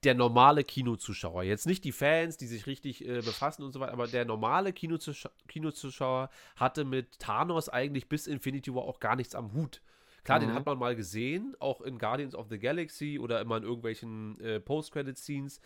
der 0.04 0.14
normale 0.14 0.64
Kinozuschauer, 0.64 1.42
jetzt 1.42 1.66
nicht 1.66 1.84
die 1.84 1.92
Fans, 1.92 2.36
die 2.36 2.46
sich 2.46 2.66
richtig 2.66 3.04
äh, 3.04 3.22
befassen 3.22 3.62
und 3.64 3.72
so 3.72 3.80
weiter, 3.80 3.92
aber 3.92 4.06
der 4.06 4.24
normale 4.24 4.72
Kinozuschauer, 4.72 5.32
Kinozuschauer 5.48 6.30
hatte 6.56 6.84
mit 6.84 7.18
Thanos 7.18 7.68
eigentlich 7.68 8.08
bis 8.08 8.26
Infinity 8.26 8.74
War 8.74 8.84
auch 8.84 9.00
gar 9.00 9.16
nichts 9.16 9.34
am 9.34 9.52
Hut. 9.52 9.80
Klar, 10.26 10.40
den 10.40 10.52
hat 10.54 10.66
man 10.66 10.78
mal 10.78 10.94
gesehen, 10.96 11.54
auch 11.60 11.80
in 11.80 11.98
Guardians 11.98 12.34
of 12.34 12.48
the 12.50 12.58
Galaxy 12.58 13.18
oder 13.18 13.40
immer 13.40 13.56
in 13.56 13.62
irgendwelchen 13.62 14.40
äh, 14.40 14.60
Post-Credit-Scenes, 14.60 15.60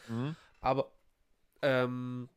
aber 0.61 0.93
ähm, 1.63 2.29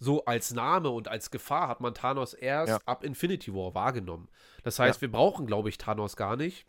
so 0.00 0.24
als 0.24 0.52
Name 0.52 0.90
und 0.90 1.08
als 1.08 1.30
Gefahr 1.30 1.68
hat 1.68 1.80
man 1.80 1.94
Thanos 1.94 2.34
erst 2.34 2.70
Ja. 2.70 2.78
ab 2.84 3.04
Infinity 3.04 3.54
War 3.54 3.74
wahrgenommen. 3.74 4.28
Das 4.62 4.78
heißt, 4.78 5.00
wir 5.00 5.10
brauchen, 5.10 5.46
glaube 5.46 5.68
ich, 5.68 5.78
Thanos 5.78 6.16
gar 6.16 6.36
nicht. 6.36 6.66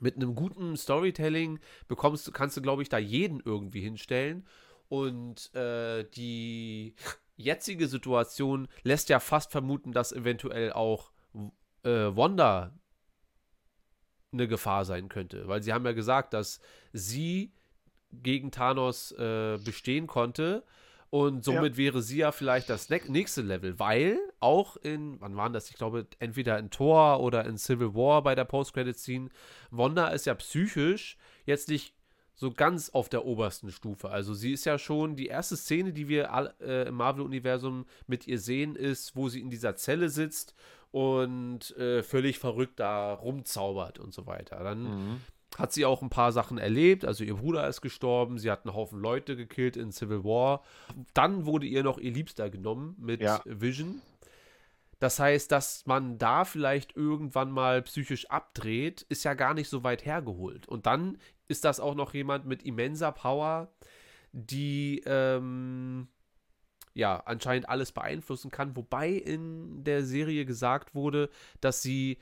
Mit 0.00 0.16
einem 0.16 0.34
guten 0.34 0.76
Storytelling 0.76 1.58
bekommst 1.86 2.26
du, 2.26 2.32
kannst 2.32 2.56
du, 2.56 2.62
glaube 2.62 2.82
ich, 2.82 2.88
da 2.88 2.98
jeden 2.98 3.40
irgendwie 3.44 3.80
hinstellen. 3.80 4.46
Und 4.88 5.54
äh, 5.54 6.04
die 6.10 6.94
jetzige 7.36 7.88
Situation 7.88 8.68
lässt 8.82 9.08
ja 9.08 9.20
fast 9.20 9.50
vermuten, 9.52 9.92
dass 9.92 10.12
eventuell 10.12 10.72
auch 10.72 11.12
äh, 11.84 11.88
Wanda 12.16 12.72
eine 14.32 14.48
Gefahr 14.48 14.84
sein 14.84 15.08
könnte. 15.08 15.48
Weil 15.48 15.62
sie 15.62 15.72
haben 15.72 15.84
ja 15.84 15.92
gesagt, 15.92 16.34
dass 16.34 16.60
sie 16.92 17.52
gegen 18.12 18.50
Thanos 18.50 19.12
äh, 19.12 19.58
bestehen 19.64 20.06
konnte. 20.06 20.64
Und 21.10 21.42
somit 21.42 21.78
wäre 21.78 22.02
sie 22.02 22.18
ja 22.18 22.32
vielleicht 22.32 22.68
das 22.68 22.90
nächste 22.90 23.40
Level, 23.40 23.78
weil 23.78 24.18
auch 24.40 24.76
in, 24.76 25.18
wann 25.22 25.36
waren 25.36 25.54
das? 25.54 25.70
Ich 25.70 25.76
glaube, 25.76 26.06
entweder 26.18 26.58
in 26.58 26.68
Thor 26.68 27.20
oder 27.20 27.46
in 27.46 27.56
Civil 27.56 27.94
War 27.94 28.22
bei 28.22 28.34
der 28.34 28.44
Post-Credit-Scene, 28.44 29.30
Wanda 29.70 30.08
ist 30.08 30.26
ja 30.26 30.34
psychisch 30.34 31.16
jetzt 31.46 31.68
nicht 31.68 31.94
so 32.34 32.52
ganz 32.52 32.90
auf 32.90 33.08
der 33.08 33.24
obersten 33.24 33.72
Stufe. 33.72 34.10
Also 34.10 34.34
sie 34.34 34.52
ist 34.52 34.66
ja 34.66 34.78
schon, 34.78 35.16
die 35.16 35.26
erste 35.26 35.56
Szene, 35.56 35.94
die 35.94 36.08
wir 36.08 36.32
all, 36.32 36.54
äh, 36.60 36.86
im 36.86 36.94
Marvel-Universum 36.94 37.86
mit 38.06 38.28
ihr 38.28 38.38
sehen, 38.38 38.76
ist, 38.76 39.16
wo 39.16 39.30
sie 39.30 39.40
in 39.40 39.50
dieser 39.50 39.76
Zelle 39.76 40.10
sitzt 40.10 40.54
und 40.90 41.76
äh, 41.76 42.02
völlig 42.02 42.38
verrückt 42.38 42.80
da 42.80 43.12
rumzaubert 43.14 43.98
und 43.98 44.14
so 44.14 44.26
weiter. 44.26 44.62
Dann 44.62 45.20
hat 45.56 45.72
sie 45.72 45.84
auch 45.86 46.02
ein 46.02 46.10
paar 46.10 46.32
Sachen 46.32 46.58
erlebt. 46.58 47.04
Also 47.04 47.24
ihr 47.24 47.36
Bruder 47.36 47.66
ist 47.68 47.80
gestorben, 47.80 48.38
sie 48.38 48.50
hat 48.50 48.64
einen 48.66 48.74
Haufen 48.74 49.00
Leute 49.00 49.34
gekillt 49.36 49.76
in 49.76 49.92
Civil 49.92 50.24
War. 50.24 50.62
Dann 51.14 51.46
wurde 51.46 51.66
ihr 51.66 51.82
noch 51.82 51.98
ihr 51.98 52.12
Liebster 52.12 52.50
genommen 52.50 52.94
mit 52.98 53.20
Ja. 53.22 53.40
Vision. 53.44 54.02
Das 55.00 55.20
heißt, 55.20 55.52
dass 55.52 55.86
man 55.86 56.18
da 56.18 56.44
vielleicht 56.44 56.96
irgendwann 56.96 57.52
mal 57.52 57.82
psychisch 57.82 58.28
abdreht, 58.30 59.06
ist 59.08 59.24
ja 59.24 59.34
gar 59.34 59.54
nicht 59.54 59.68
so 59.68 59.84
weit 59.84 60.04
hergeholt. 60.04 60.66
Und 60.68 60.86
dann 60.86 61.18
ist 61.46 61.64
das 61.64 61.78
auch 61.80 61.94
noch 61.94 62.14
jemand 62.14 62.46
mit 62.46 62.64
immenser 62.64 63.12
Power, 63.12 63.68
die 64.32 65.02
ähm, 65.06 66.08
ja 66.98 67.22
anscheinend 67.26 67.68
alles 67.68 67.92
beeinflussen 67.92 68.50
kann. 68.50 68.76
Wobei 68.76 69.10
in 69.10 69.84
der 69.84 70.04
Serie 70.04 70.44
gesagt 70.44 70.96
wurde, 70.96 71.30
dass 71.60 71.80
sie 71.80 72.18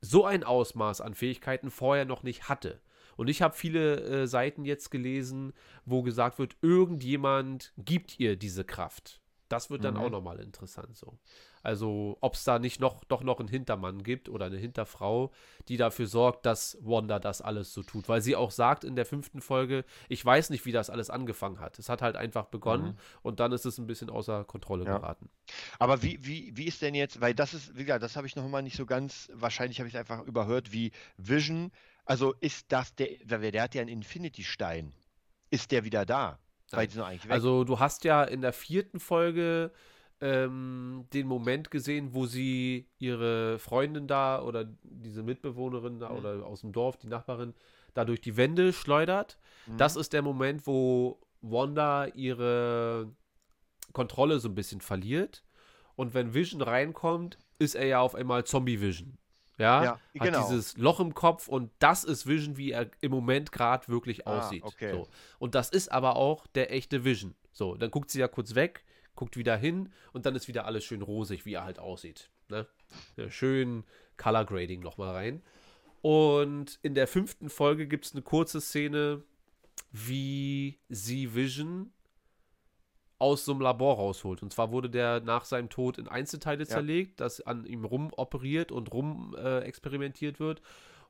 so 0.00 0.24
ein 0.24 0.42
Ausmaß 0.42 1.02
an 1.02 1.14
Fähigkeiten 1.14 1.70
vorher 1.70 2.06
noch 2.06 2.22
nicht 2.22 2.48
hatte. 2.48 2.80
Und 3.16 3.28
ich 3.28 3.42
habe 3.42 3.54
viele 3.54 4.00
äh, 4.00 4.26
Seiten 4.26 4.64
jetzt 4.64 4.90
gelesen, 4.90 5.52
wo 5.84 6.02
gesagt 6.02 6.38
wird, 6.38 6.56
irgendjemand 6.62 7.72
gibt 7.76 8.18
ihr 8.18 8.36
diese 8.36 8.64
Kraft. 8.64 9.20
Das 9.48 9.70
wird 9.70 9.84
dann 9.84 9.98
auch 9.98 10.10
nochmal 10.10 10.40
interessant 10.40 10.96
so. 10.96 11.18
Also, 11.64 12.18
ob 12.20 12.34
es 12.34 12.44
da 12.44 12.58
nicht 12.58 12.78
noch, 12.78 13.04
doch 13.04 13.22
noch 13.22 13.40
einen 13.40 13.48
Hintermann 13.48 14.02
gibt 14.02 14.28
oder 14.28 14.46
eine 14.46 14.58
Hinterfrau, 14.58 15.32
die 15.68 15.78
dafür 15.78 16.06
sorgt, 16.06 16.44
dass 16.44 16.76
Wanda 16.82 17.18
das 17.18 17.40
alles 17.40 17.72
so 17.72 17.82
tut. 17.82 18.06
Weil 18.08 18.20
sie 18.20 18.36
auch 18.36 18.50
sagt 18.50 18.84
in 18.84 18.96
der 18.96 19.06
fünften 19.06 19.40
Folge, 19.40 19.86
ich 20.10 20.22
weiß 20.24 20.50
nicht, 20.50 20.66
wie 20.66 20.72
das 20.72 20.90
alles 20.90 21.08
angefangen 21.08 21.60
hat. 21.60 21.78
Es 21.78 21.88
hat 21.88 22.02
halt 22.02 22.16
einfach 22.16 22.44
begonnen 22.46 22.98
und 23.22 23.40
dann 23.40 23.50
ist 23.52 23.64
es 23.64 23.78
ein 23.78 23.86
bisschen 23.86 24.10
außer 24.10 24.44
Kontrolle 24.44 24.84
Ja. 24.84 24.98
geraten. 24.98 25.30
Aber 25.78 26.02
wie, 26.02 26.18
wie, 26.24 26.54
wie 26.54 26.66
ist 26.66 26.82
denn 26.82 26.94
jetzt, 26.94 27.22
weil 27.22 27.34
das 27.34 27.54
ist, 27.54 27.74
wie 27.76 27.84
gesagt, 27.84 28.02
das 28.02 28.16
habe 28.16 28.26
ich 28.26 28.36
noch 28.36 28.46
mal 28.46 28.60
nicht 28.62 28.76
so 28.76 28.84
ganz, 28.84 29.30
wahrscheinlich 29.32 29.78
habe 29.80 29.88
ich 29.88 29.94
es 29.94 29.98
einfach 30.00 30.22
überhört, 30.24 30.70
wie 30.70 30.92
Vision, 31.16 31.72
also 32.04 32.34
ist 32.40 32.66
das 32.72 32.94
der, 32.94 33.08
der 33.24 33.62
hat 33.62 33.74
ja 33.74 33.80
einen 33.80 33.88
Infinity-Stein. 33.88 34.92
Ist 35.48 35.72
der 35.72 35.84
wieder 35.84 36.04
da? 36.04 36.38
Also 37.30 37.64
du 37.64 37.78
hast 37.78 38.04
ja 38.04 38.24
in 38.24 38.40
der 38.40 38.52
vierten 38.52 39.00
Folge 39.00 39.72
ähm, 40.20 41.06
den 41.12 41.26
Moment 41.26 41.70
gesehen, 41.70 42.14
wo 42.14 42.26
sie 42.26 42.88
ihre 42.98 43.58
Freundin 43.58 44.06
da 44.06 44.40
oder 44.42 44.64
diese 44.82 45.22
Mitbewohnerin 45.22 45.94
Mhm. 45.96 46.00
da 46.00 46.10
oder 46.10 46.46
aus 46.46 46.60
dem 46.62 46.72
Dorf, 46.72 46.96
die 46.96 47.08
Nachbarin, 47.08 47.54
da 47.94 48.04
durch 48.04 48.20
die 48.20 48.36
Wände 48.36 48.72
schleudert. 48.72 49.38
Mhm. 49.66 49.76
Das 49.76 49.96
ist 49.96 50.12
der 50.12 50.22
Moment, 50.22 50.66
wo 50.66 51.20
Wanda 51.42 52.06
ihre 52.06 53.12
Kontrolle 53.92 54.38
so 54.40 54.48
ein 54.48 54.54
bisschen 54.54 54.80
verliert. 54.80 55.44
Und 55.96 56.14
wenn 56.14 56.34
Vision 56.34 56.62
reinkommt, 56.62 57.38
ist 57.58 57.74
er 57.74 57.86
ja 57.86 58.00
auf 58.00 58.14
einmal 58.14 58.44
Zombie-Vision. 58.44 59.16
Ja, 59.58 59.84
Ja, 59.84 59.90
hat 59.92 60.00
genau. 60.14 60.40
dieses 60.48 60.76
Loch 60.76 60.98
im 60.98 61.14
Kopf 61.14 61.46
und 61.46 61.70
das 61.78 62.02
ist 62.02 62.26
Vision, 62.26 62.56
wie 62.56 62.72
er 62.72 62.90
im 63.00 63.12
Moment 63.12 63.52
gerade 63.52 63.86
wirklich 63.86 64.26
Ah, 64.26 64.38
aussieht. 64.38 64.64
okay. 64.64 64.90
So. 64.90 65.06
Und 65.38 65.54
das 65.54 65.70
ist 65.70 65.92
aber 65.92 66.16
auch 66.16 66.48
der 66.48 66.72
echte 66.72 67.04
Vision. 67.04 67.36
So, 67.52 67.76
dann 67.76 67.92
guckt 67.92 68.10
sie 68.10 68.18
ja 68.18 68.26
kurz 68.26 68.56
weg, 68.56 68.84
guckt 69.14 69.36
wieder 69.36 69.56
hin 69.56 69.92
und 70.12 70.26
dann 70.26 70.34
ist 70.34 70.48
wieder 70.48 70.66
alles 70.66 70.84
schön 70.84 71.02
rosig, 71.02 71.46
wie 71.46 71.54
er 71.54 71.64
halt 71.64 71.78
aussieht. 71.78 72.30
Ne? 72.48 72.66
Ja, 73.16 73.30
schön 73.30 73.84
Color 74.16 74.44
Grading 74.44 74.80
nochmal 74.80 75.12
rein. 75.12 75.42
Und 76.02 76.78
in 76.82 76.94
der 76.94 77.06
fünften 77.06 77.48
Folge 77.48 77.86
gibt 77.86 78.04
es 78.04 78.12
eine 78.12 78.22
kurze 78.22 78.60
Szene, 78.60 79.22
wie 79.90 80.78
sie 80.88 81.34
Vision 81.34 81.92
aus 83.18 83.44
so 83.44 83.52
einem 83.52 83.62
Labor 83.62 83.96
rausholt. 83.96 84.42
Und 84.42 84.52
zwar 84.52 84.70
wurde 84.70 84.90
der 84.90 85.20
nach 85.20 85.44
seinem 85.44 85.70
Tod 85.70 85.98
in 85.98 86.08
Einzelteile 86.08 86.66
zerlegt, 86.66 87.20
das 87.20 87.40
an 87.40 87.64
ihm 87.64 87.84
rum 87.84 88.12
operiert 88.14 88.70
und 88.70 88.92
rum 88.92 89.34
äh, 89.38 89.60
experimentiert 89.60 90.40
wird. 90.40 90.60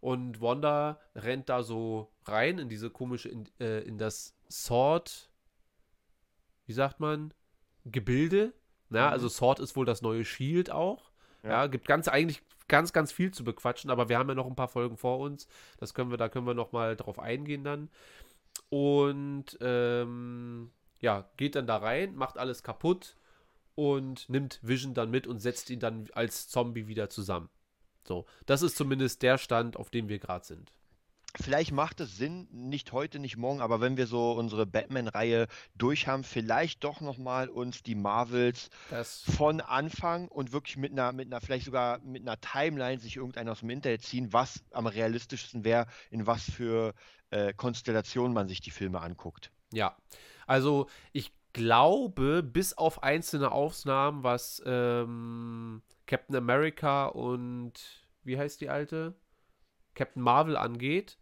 Und 0.01 0.41
Wanda 0.41 1.01
rennt 1.17 1.49
da 1.49 1.63
so 1.63 2.13
rein 2.27 2.59
in 2.59 2.69
diese 2.69 2.91
komische, 2.91 3.31
in, 3.31 3.49
äh, 3.59 3.81
in 3.81 3.97
das 3.99 4.37
Sword, 4.51 5.31
wie 6.67 6.73
sagt 6.73 7.01
man, 7.01 7.33
Gebilde. 7.85 8.53
Na, 8.89 9.11
also 9.11 9.29
Sword 9.29 9.61
ist 9.61 9.77
wohl 9.77 9.87
das 9.87 10.03
neue 10.03 10.25
Shield 10.25 10.71
auch. 10.71 11.11
Ja, 11.43 11.67
gibt 11.67 11.87
ganz 11.87 12.09
eigentlich 12.09 12.43
ganz, 12.69 12.93
ganz 12.93 13.13
viel 13.13 13.31
zu 13.31 13.45
bequatschen, 13.45 13.91
aber 13.91 14.09
wir 14.09 14.19
haben 14.19 14.29
ja 14.29 14.35
noch 14.35 14.47
ein 14.47 14.57
paar 14.57 14.69
Folgen 14.69 14.97
vor 14.97 15.19
uns. 15.19 15.47
Das 15.79 15.95
können 15.95 16.11
wir, 16.11 16.17
da 16.17 16.29
können 16.29 16.47
wir 16.47 16.55
noch 16.55 16.73
mal 16.73 16.97
drauf 16.97 17.19
eingehen 17.19 17.65
dann. 17.65 17.91
Und 18.71 19.59
ähm, 19.61 20.71
ja, 21.01 21.29
geht 21.37 21.55
dann 21.55 21.67
da 21.67 21.77
rein, 21.77 22.15
macht 22.15 22.39
alles 22.39 22.63
kaputt 22.63 23.17
und 23.75 24.29
nimmt 24.29 24.61
Vision 24.63 24.95
dann 24.95 25.11
mit 25.11 25.27
und 25.27 25.39
setzt 25.41 25.71
ihn 25.71 25.81
dann 25.81 26.09
als 26.15 26.49
Zombie 26.49 26.87
wieder 26.87 27.11
zusammen. 27.11 27.51
So, 28.07 28.27
das 28.47 28.63
ist 28.63 28.77
zumindest 28.77 29.23
der 29.23 29.39
Stand, 29.39 29.77
auf 29.77 29.91
dem 29.91 30.09
wir 30.09 30.19
gerade 30.19 30.45
sind. 30.45 30.73
Vielleicht 31.41 31.73
macht 31.73 32.01
es 32.01 32.17
Sinn, 32.17 32.47
nicht 32.53 32.93
heute, 32.93 33.19
nicht 33.19 33.37
morgen, 33.37 33.61
aber 33.61 33.81
wenn 33.81 33.97
wir 33.97 34.07
so 34.07 34.33
unsere 34.33 34.67
Batman-Reihe 34.67 35.49
durch 35.75 36.07
haben, 36.07 36.23
vielleicht 36.23 36.85
doch 36.85 37.01
nochmal 37.01 37.49
uns 37.49 37.83
die 37.83 37.97
Marvels 37.97 38.71
Das 38.89 39.23
von 39.23 39.61
Anfang 39.61 40.29
und 40.29 40.53
wirklich 40.53 40.77
mit 40.77 40.93
einer, 40.93 41.13
mit 41.13 41.27
einer, 41.27 41.41
vielleicht 41.41 41.65
sogar 41.65 41.99
mit 42.01 42.23
einer 42.23 42.41
Timeline 42.41 43.01
sich 43.01 43.17
irgendeiner 43.17 43.53
aus 43.53 43.61
dem 43.61 43.71
Internet 43.71 44.03
ziehen, 44.03 44.33
was 44.33 44.63
am 44.71 44.87
realistischsten 44.87 45.65
wäre, 45.65 45.87
in 46.11 46.27
was 46.27 46.49
für 46.49 46.95
äh, 47.31 47.53
Konstellationen 47.53 48.33
man 48.33 48.47
sich 48.47 48.61
die 48.61 48.71
Filme 48.71 49.01
anguckt. 49.01 49.51
Ja, 49.73 49.97
also 50.47 50.89
ich 51.13 51.33
glaube, 51.53 52.45
bis 52.45 52.75
auf 52.75 53.03
einzelne 53.03 53.51
Ausnahmen, 53.51 54.23
was 54.23 54.63
ähm, 54.67 55.83
Captain 56.07 56.37
America 56.37 57.07
und 57.07 57.73
wie 58.23 58.39
heißt 58.39 58.61
die 58.61 58.69
alte? 58.69 59.15
Captain 59.95 60.23
Marvel 60.23 60.57
angeht, 60.57 61.19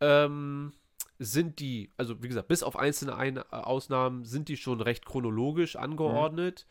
ähm, 0.00 0.72
sind 1.18 1.60
die, 1.60 1.92
also 1.96 2.22
wie 2.22 2.28
gesagt, 2.28 2.48
bis 2.48 2.62
auf 2.62 2.76
einzelne 2.76 3.14
Ein 3.16 3.36
äh, 3.36 3.42
Ausnahmen 3.50 4.24
sind 4.24 4.48
die 4.48 4.56
schon 4.56 4.80
recht 4.80 5.04
chronologisch 5.04 5.76
angeordnet. 5.76 6.66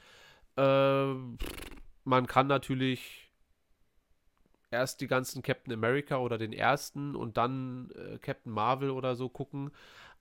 Ähm, 0.57 1.37
man 2.03 2.27
kann 2.27 2.47
natürlich 2.47 3.31
erst 4.71 5.01
die 5.01 5.07
ganzen 5.07 5.41
Captain 5.41 5.73
America 5.73 6.17
oder 6.17 6.37
den 6.37 6.53
ersten 6.53 7.15
und 7.15 7.37
dann 7.37 7.91
äh, 7.91 8.17
Captain 8.17 8.51
Marvel 8.51 8.91
oder 8.91 9.15
so 9.15 9.29
gucken. 9.29 9.71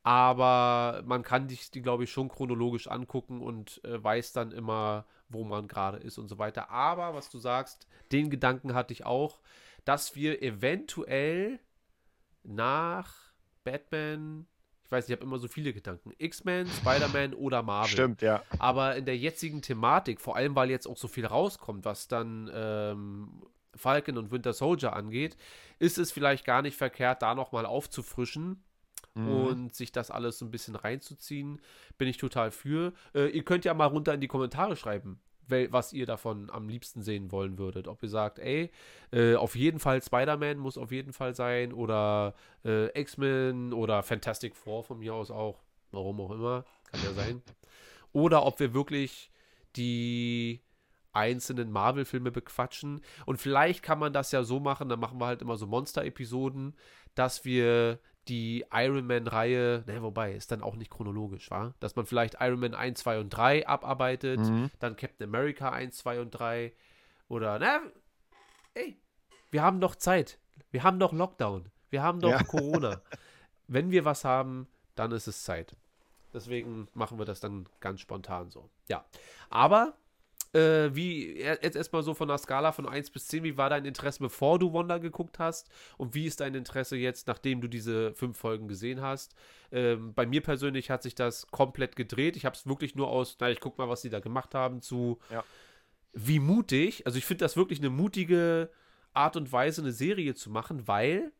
Aber 0.02 1.02
man 1.04 1.22
kann 1.22 1.48
sich 1.48 1.70
die, 1.70 1.82
glaube 1.82 2.04
ich, 2.04 2.12
schon 2.12 2.28
chronologisch 2.28 2.88
angucken 2.88 3.40
und 3.40 3.82
äh, 3.84 4.02
weiß 4.02 4.32
dann 4.32 4.52
immer, 4.52 5.06
wo 5.28 5.44
man 5.44 5.68
gerade 5.68 5.98
ist 5.98 6.18
und 6.18 6.28
so 6.28 6.38
weiter. 6.38 6.70
Aber 6.70 7.14
was 7.14 7.30
du 7.30 7.38
sagst, 7.38 7.86
den 8.12 8.30
Gedanken 8.30 8.74
hatte 8.74 8.92
ich 8.92 9.04
auch, 9.04 9.40
dass 9.84 10.14
wir 10.14 10.42
eventuell 10.42 11.60
nach 12.42 13.14
Batman, 13.64 14.46
ich 14.84 14.90
weiß, 14.90 15.06
ich 15.06 15.12
habe 15.12 15.22
immer 15.22 15.38
so 15.38 15.48
viele 15.48 15.72
Gedanken, 15.72 16.12
X-Men, 16.16 16.66
Spider-Man 16.66 17.34
oder 17.34 17.62
Marvel. 17.62 17.90
Stimmt, 17.90 18.22
ja. 18.22 18.42
Aber 18.58 18.96
in 18.96 19.04
der 19.04 19.16
jetzigen 19.16 19.60
Thematik, 19.60 20.20
vor 20.20 20.36
allem 20.36 20.54
weil 20.56 20.70
jetzt 20.70 20.86
auch 20.86 20.96
so 20.96 21.08
viel 21.08 21.26
rauskommt, 21.26 21.84
was 21.84 22.08
dann 22.08 22.50
ähm, 22.54 23.42
Falcon 23.74 24.16
und 24.16 24.30
Winter 24.30 24.52
Soldier 24.52 24.94
angeht, 24.94 25.36
ist 25.78 25.98
es 25.98 26.10
vielleicht 26.10 26.44
gar 26.44 26.62
nicht 26.62 26.76
verkehrt, 26.76 27.22
da 27.22 27.34
nochmal 27.34 27.66
aufzufrischen 27.66 28.62
und 29.14 29.74
sich 29.74 29.90
das 29.90 30.10
alles 30.10 30.38
so 30.38 30.44
ein 30.44 30.50
bisschen 30.50 30.76
reinzuziehen. 30.76 31.60
Bin 31.96 32.08
ich 32.08 32.18
total 32.18 32.50
für. 32.50 32.92
Äh, 33.14 33.28
ihr 33.30 33.44
könnt 33.44 33.64
ja 33.64 33.74
mal 33.74 33.86
runter 33.86 34.14
in 34.14 34.20
die 34.20 34.28
Kommentare 34.28 34.76
schreiben, 34.76 35.20
was 35.48 35.92
ihr 35.92 36.06
davon 36.06 36.50
am 36.50 36.68
liebsten 36.68 37.02
sehen 37.02 37.32
wollen 37.32 37.58
würdet. 37.58 37.88
Ob 37.88 38.02
ihr 38.02 38.08
sagt, 38.08 38.38
ey, 38.38 38.70
äh, 39.12 39.34
auf 39.34 39.56
jeden 39.56 39.78
Fall 39.78 40.02
Spider-Man 40.02 40.58
muss 40.58 40.78
auf 40.78 40.92
jeden 40.92 41.12
Fall 41.12 41.34
sein 41.34 41.72
oder 41.72 42.34
äh, 42.64 42.88
X-Men 43.00 43.72
oder 43.72 44.02
Fantastic 44.02 44.56
Four 44.56 44.84
von 44.84 44.98
mir 44.98 45.14
aus 45.14 45.30
auch. 45.30 45.58
Warum 45.90 46.20
auch 46.20 46.30
immer, 46.30 46.64
kann 46.90 47.00
ja 47.02 47.12
sein. 47.14 47.42
Oder 48.12 48.44
ob 48.44 48.60
wir 48.60 48.74
wirklich 48.74 49.30
die 49.76 50.60
einzelnen 51.12 51.70
Marvel-Filme 51.70 52.30
bequatschen. 52.30 53.00
Und 53.26 53.38
vielleicht 53.38 53.82
kann 53.82 53.98
man 53.98 54.12
das 54.12 54.32
ja 54.32 54.42
so 54.42 54.60
machen, 54.60 54.88
dann 54.88 55.00
machen 55.00 55.18
wir 55.18 55.26
halt 55.26 55.42
immer 55.42 55.56
so 55.56 55.66
Monster-Episoden, 55.66 56.74
dass 57.14 57.44
wir 57.44 57.98
die 58.28 58.64
Iron 58.72 59.06
Man-Reihe, 59.06 59.84
ne, 59.86 60.02
wobei, 60.02 60.34
ist 60.34 60.52
dann 60.52 60.62
auch 60.62 60.76
nicht 60.76 60.90
chronologisch, 60.90 61.50
war? 61.50 61.74
Dass 61.80 61.96
man 61.96 62.06
vielleicht 62.06 62.36
Iron 62.40 62.60
Man 62.60 62.74
1, 62.74 63.00
2 63.00 63.20
und 63.20 63.30
3 63.30 63.66
abarbeitet, 63.66 64.40
dann 64.78 64.96
Captain 64.96 65.28
America 65.28 65.70
1, 65.70 65.96
2 65.98 66.20
und 66.20 66.30
3 66.30 66.72
oder, 67.28 67.58
na, 67.58 67.80
ey, 68.74 69.00
wir 69.50 69.62
haben 69.62 69.80
doch 69.80 69.94
Zeit. 69.96 70.38
Wir 70.70 70.82
haben 70.82 70.98
doch 70.98 71.12
Lockdown. 71.12 71.70
Wir 71.90 72.02
haben 72.02 72.20
doch 72.20 72.30
Ja. 72.30 72.42
Corona. 72.44 73.00
Wenn 73.66 73.90
wir 73.90 74.04
was 74.04 74.24
haben, 74.24 74.68
dann 74.94 75.12
ist 75.12 75.26
es 75.26 75.44
Zeit. 75.44 75.76
Deswegen 76.34 76.88
machen 76.92 77.18
wir 77.18 77.24
das 77.24 77.40
dann 77.40 77.66
ganz 77.80 78.00
spontan 78.00 78.50
so. 78.50 78.68
Ja. 78.88 79.04
Aber, 79.48 79.94
äh, 80.54 80.94
wie, 80.94 81.36
jetzt 81.40 81.76
erstmal 81.76 82.02
so 82.02 82.14
von 82.14 82.28
der 82.28 82.38
Skala 82.38 82.72
von 82.72 82.88
1 82.88 83.10
bis 83.10 83.26
10, 83.28 83.44
wie 83.44 83.56
war 83.56 83.70
dein 83.70 83.84
Interesse, 83.84 84.20
bevor 84.20 84.58
du 84.58 84.72
Wanda 84.72 84.98
geguckt 84.98 85.38
hast? 85.38 85.68
Und 85.96 86.14
wie 86.14 86.26
ist 86.26 86.40
dein 86.40 86.54
Interesse 86.54 86.96
jetzt, 86.96 87.26
nachdem 87.26 87.60
du 87.60 87.68
diese 87.68 88.14
fünf 88.14 88.36
Folgen 88.38 88.68
gesehen 88.68 89.00
hast? 89.00 89.34
Ähm, 89.70 90.14
bei 90.14 90.24
mir 90.26 90.42
persönlich 90.42 90.90
hat 90.90 91.02
sich 91.02 91.14
das 91.14 91.46
komplett 91.48 91.96
gedreht. 91.96 92.36
Ich 92.36 92.44
habe 92.44 92.56
es 92.56 92.66
wirklich 92.66 92.94
nur 92.94 93.08
aus, 93.08 93.36
na, 93.40 93.50
ich 93.50 93.60
guck 93.60 93.76
mal, 93.78 93.88
was 93.88 94.02
sie 94.02 94.10
da 94.10 94.20
gemacht 94.20 94.54
haben, 94.54 94.80
zu 94.80 95.18
Ja. 95.30 95.44
wie 96.12 96.38
mutig. 96.40 97.04
Also 97.06 97.18
ich 97.18 97.24
finde 97.26 97.44
das 97.44 97.56
wirklich 97.56 97.78
eine 97.80 97.90
mutige 97.90 98.70
Art 99.14 99.36
und 99.36 99.52
Weise, 99.52 99.82
eine 99.82 99.92
Serie 99.92 100.34
zu 100.34 100.50
machen, 100.50 100.86
weil 100.88 101.32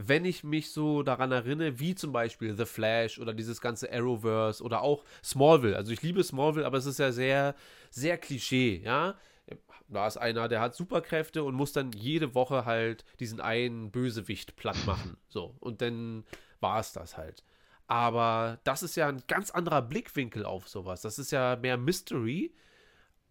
wenn 0.00 0.24
ich 0.24 0.44
mich 0.44 0.70
so 0.70 1.02
daran 1.02 1.32
erinnere, 1.32 1.80
wie 1.80 1.96
zum 1.96 2.12
Beispiel 2.12 2.56
The 2.56 2.66
Flash 2.66 3.18
oder 3.18 3.34
dieses 3.34 3.60
ganze 3.60 3.92
Arrowverse 3.92 4.62
oder 4.62 4.82
auch 4.82 5.04
Smallville. 5.24 5.76
Also 5.76 5.90
ich 5.92 6.02
liebe 6.02 6.22
Smallville, 6.22 6.64
aber 6.64 6.78
es 6.78 6.86
ist 6.86 7.00
ja 7.00 7.10
sehr, 7.10 7.56
sehr 7.90 8.16
Klischee, 8.16 8.80
ja. 8.84 9.16
Da 9.88 10.06
ist 10.06 10.18
einer, 10.18 10.48
der 10.48 10.60
hat 10.60 10.76
Superkräfte 10.76 11.42
und 11.42 11.54
muss 11.54 11.72
dann 11.72 11.90
jede 11.92 12.34
Woche 12.34 12.64
halt 12.64 13.04
diesen 13.18 13.40
einen 13.40 13.90
Bösewicht 13.90 14.54
platt 14.54 14.76
machen. 14.86 15.16
So, 15.28 15.56
und 15.58 15.80
dann 15.80 16.24
war 16.60 16.78
es 16.78 16.92
das 16.92 17.16
halt. 17.16 17.42
Aber 17.88 18.60
das 18.64 18.82
ist 18.82 18.96
ja 18.96 19.08
ein 19.08 19.22
ganz 19.26 19.50
anderer 19.50 19.82
Blickwinkel 19.82 20.44
auf 20.44 20.68
sowas. 20.68 21.00
Das 21.00 21.18
ist 21.18 21.32
ja 21.32 21.56
mehr 21.56 21.76
Mystery 21.76 22.54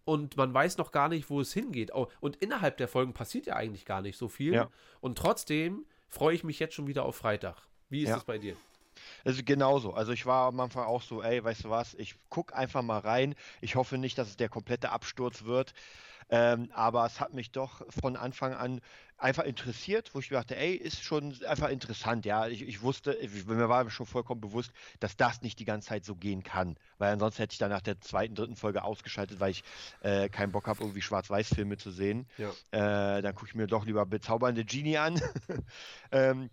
und 0.03 0.36
man 0.36 0.53
weiß 0.53 0.78
noch 0.78 0.91
gar 0.91 1.07
nicht, 1.07 1.30
wo 1.30 1.39
es 1.39 1.53
hingeht. 1.53 1.93
Oh, 1.93 2.07
Und 2.20 2.38
innerhalb 2.38 2.78
der 2.78 2.88
Folgen 2.88 3.13
passiert 3.13 3.45
ja 3.45 3.55
eigentlich 3.55 3.86
gar 3.86 4.01
nicht 4.01 4.18
so 4.18 4.28
viel. 4.28 4.53
Ja. 4.53 4.70
Und 4.99 5.18
trotzdem 5.18 5.86
freue 6.08 6.36
ich 6.36 6.43
mich 6.43 6.60
jetzt 6.60 6.74
schon 6.76 6.88
wieder 6.88 7.05
auf 7.05 7.16
Freitag. 7.16 7.55
Wie 7.89 8.03
ist 8.03 8.10
Ja. 8.10 8.18
es 8.18 8.24
bei 8.24 8.38
dir? 8.38 8.55
Also 9.24 9.41
genauso. 9.43 9.93
Also 9.93 10.12
ich 10.12 10.26
war 10.26 10.47
am 10.47 10.60
Anfang 10.60 10.86
auch 10.86 11.01
so, 11.01 11.22
ey, 11.22 11.43
weißt 11.43 11.66
du 11.66 11.70
was, 11.70 11.93
ich 11.95 12.16
guck 12.30 12.55
einfach 12.55 12.82
mal 12.82 12.99
rein. 12.99 13.36
Ich 13.62 13.76
hoffe 13.76 13.97
nicht, 13.97 14.18
dass 14.18 14.28
es 14.30 14.38
der 14.38 14.49
komplette 14.49 14.91
Absturz 14.91 15.43
wird. 15.43 15.74
Ähm, 16.30 16.69
aber 16.73 17.05
es 17.05 17.19
hat 17.19 17.34
mich 17.34 17.51
doch 17.51 17.82
von 17.89 18.15
Anfang 18.15 18.53
an 18.53 18.82
einfach 19.17 19.43
interessiert, 19.43 20.13
wo 20.13 20.19
ich 20.19 20.30
dachte, 20.30 20.55
ey, 20.55 20.75
ist 20.75 21.03
schon 21.03 21.36
einfach 21.45 21.69
interessant, 21.69 22.25
ja. 22.25 22.47
Ich, 22.47 22.61
ich 22.61 22.82
wusste, 22.82 23.13
ich, 23.13 23.45
mir 23.45 23.69
war 23.69 23.89
schon 23.89 24.05
vollkommen 24.05 24.41
bewusst, 24.41 24.71
dass 24.99 25.17
das 25.17 25.41
nicht 25.41 25.59
die 25.59 25.65
ganze 25.65 25.89
Zeit 25.89 26.05
so 26.05 26.15
gehen 26.15 26.43
kann. 26.43 26.78
Weil 26.97 27.13
ansonsten 27.13 27.41
hätte 27.41 27.53
ich 27.53 27.59
dann 27.59 27.71
nach 27.71 27.82
der 27.82 27.99
zweiten, 27.99 28.36
dritten 28.36 28.55
Folge 28.55 28.84
ausgeschaltet, 28.84 29.39
weil 29.39 29.51
ich 29.51 29.63
äh, 30.01 30.30
keinen 30.30 30.51
Bock 30.51 30.67
habe, 30.67 30.82
irgendwie 30.84 31.01
Schwarz-Weiß-Filme 31.01 31.78
zu 31.78 31.91
sehen. 31.91 32.28
Ja. 32.38 32.49
Äh, 32.71 33.21
dann 33.21 33.34
gucke 33.34 33.47
ich 33.49 33.55
mir 33.55 33.67
doch 33.67 33.86
lieber 33.86 34.05
bezaubernde 34.05 34.65
Genie 34.65 34.97
an. 34.97 35.19
ähm, 36.11 36.49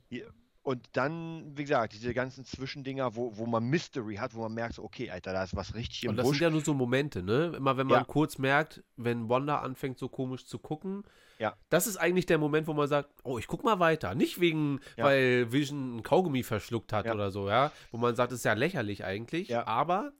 und 0.65 0.81
dann, 0.95 1.53
wie 1.57 1.63
gesagt, 1.63 1.93
diese 1.93 2.13
ganzen 2.15 2.45
Zwischendinger, 2.45 3.15
wo, 3.15 3.37
wo 3.37 3.47
man 3.47 3.65
Mystery 3.65 4.17
hat, 4.17 4.35
wo 4.35 4.41
man 4.41 4.55
merkt, 4.55 4.75
so, 4.75 4.83
okay, 4.83 5.11
Alter, 5.11 5.33
da 5.33 5.45
ist 5.45 5.55
was 5.55 5.75
richtig 5.75 6.09
Und 6.09 6.15
im 6.15 6.17
das 6.17 6.27
Busch. 6.27 6.39
sind 6.39 6.43
ja 6.45 6.51
nur 6.51 6.63
so 6.63 6.75
Momente, 6.75 7.23
ne? 7.23 7.53
Immer 7.57 7.77
wenn 7.77 7.87
man 7.87 7.99
Ja. 8.01 8.05
kurz 8.05 8.39
merkt, 8.39 8.83
wenn 8.97 9.29
Wanda 9.29 9.59
anfängt, 9.61 9.99
so 9.99 10.09
komisch 10.09 10.47
zu 10.47 10.59
gucken. 10.59 11.05
Ja. 11.39 11.55
Das 11.69 11.87
ist 11.87 11.97
eigentlich 11.99 12.27
der 12.27 12.39
Moment, 12.39 12.67
wo 12.67 12.73
man 12.73 12.89
sagt, 12.89 13.11
oh, 13.25 13.39
ich 13.39 13.47
guck 13.47 13.63
mal 13.63 13.79
weiter. 13.79 14.15
Nicht 14.15 14.41
wegen, 14.41 14.81
Ja. 14.97 15.05
weil 15.05 15.53
Vision 15.53 15.97
ein 15.99 16.03
Kaugummi 16.03 16.43
verschluckt 16.43 16.93
hat 16.93 17.07
Ja. 17.07 17.15
oder 17.15 17.31
so, 17.31 17.49
ja. 17.49 17.71
Wo 17.93 17.99
man 17.99 18.17
sagt, 18.17 18.33
das 18.33 18.39
ist 18.39 18.45
ja 18.45 18.55
lächerlich 18.55 19.05
eigentlich. 19.05 19.49
Ja. 19.49 19.67
Aber 19.67 20.13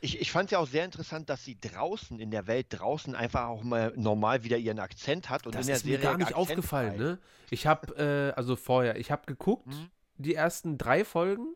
Ich, 0.00 0.20
ich 0.20 0.30
fand 0.30 0.46
es 0.46 0.50
ja 0.52 0.58
auch 0.58 0.66
sehr 0.68 0.84
interessant, 0.84 1.28
dass 1.28 1.44
sie 1.44 1.58
draußen, 1.60 2.20
in 2.20 2.30
der 2.30 2.46
Welt 2.46 2.66
draußen, 2.70 3.14
einfach 3.16 3.46
auch 3.48 3.62
mal 3.64 3.92
normal 3.96 4.44
wieder 4.44 4.56
ihren 4.56 4.78
Akzent 4.78 5.28
hat. 5.28 5.44
Und 5.46 5.54
das 5.54 5.62
in 5.62 5.66
der 5.68 5.76
ist 5.76 5.84
mir 5.84 5.90
Serie 5.92 6.02
gar 6.04 6.16
nicht 6.18 6.26
akzentfrei. 6.36 6.52
aufgefallen, 6.86 6.96
ne? 6.98 7.18
Ich 7.50 7.66
habe, 7.66 7.96
äh, 7.96 8.36
also 8.36 8.54
vorher, 8.56 8.96
ich 8.96 9.10
habe 9.10 9.22
geguckt, 9.26 9.66
Mhm. 9.66 9.88
die 10.18 10.34
ersten 10.34 10.78
drei 10.78 11.04
Folgen. 11.04 11.54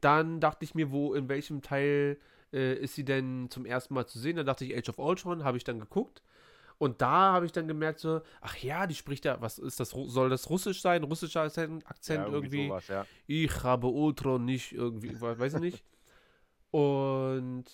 Dann 0.00 0.40
dachte 0.40 0.64
ich 0.64 0.74
mir, 0.74 0.90
wo, 0.90 1.14
in 1.14 1.28
welchem 1.28 1.60
Teil 1.62 2.18
äh, 2.52 2.74
ist 2.74 2.94
sie 2.94 3.04
denn 3.04 3.48
zum 3.50 3.66
ersten 3.66 3.94
Mal 3.94 4.06
zu 4.06 4.18
sehen? 4.18 4.36
Dann 4.36 4.46
dachte 4.46 4.64
ich, 4.64 4.76
Age 4.76 4.88
of 4.90 4.98
Ultron, 4.98 5.44
habe 5.44 5.56
ich 5.56 5.64
dann 5.64 5.78
geguckt. 5.80 6.22
Und 6.78 7.00
da 7.02 7.32
habe 7.32 7.46
ich 7.46 7.52
dann 7.52 7.68
gemerkt, 7.68 8.00
so, 8.00 8.20
ach 8.40 8.56
ja, 8.58 8.86
die 8.86 8.94
spricht 8.94 9.24
ja, 9.24 9.40
was 9.40 9.58
ist 9.58 9.78
das, 9.80 9.90
soll 9.90 10.28
das 10.28 10.50
Russisch 10.50 10.80
sein? 10.82 11.02
Russischer 11.04 11.42
Akzent, 11.42 11.86
Akzent 11.86 12.26
Ja, 12.26 12.32
irgendwie? 12.32 12.66
sowas, 12.68 12.88
ja. 12.88 13.06
Ich 13.26 13.62
habe 13.62 13.86
Ultron 13.86 14.44
nicht 14.44 14.72
irgendwie, 14.72 15.18
we- 15.20 15.38
weiß 15.38 15.54
ich 15.54 15.60
nicht. 15.60 15.84
Und 16.74 17.66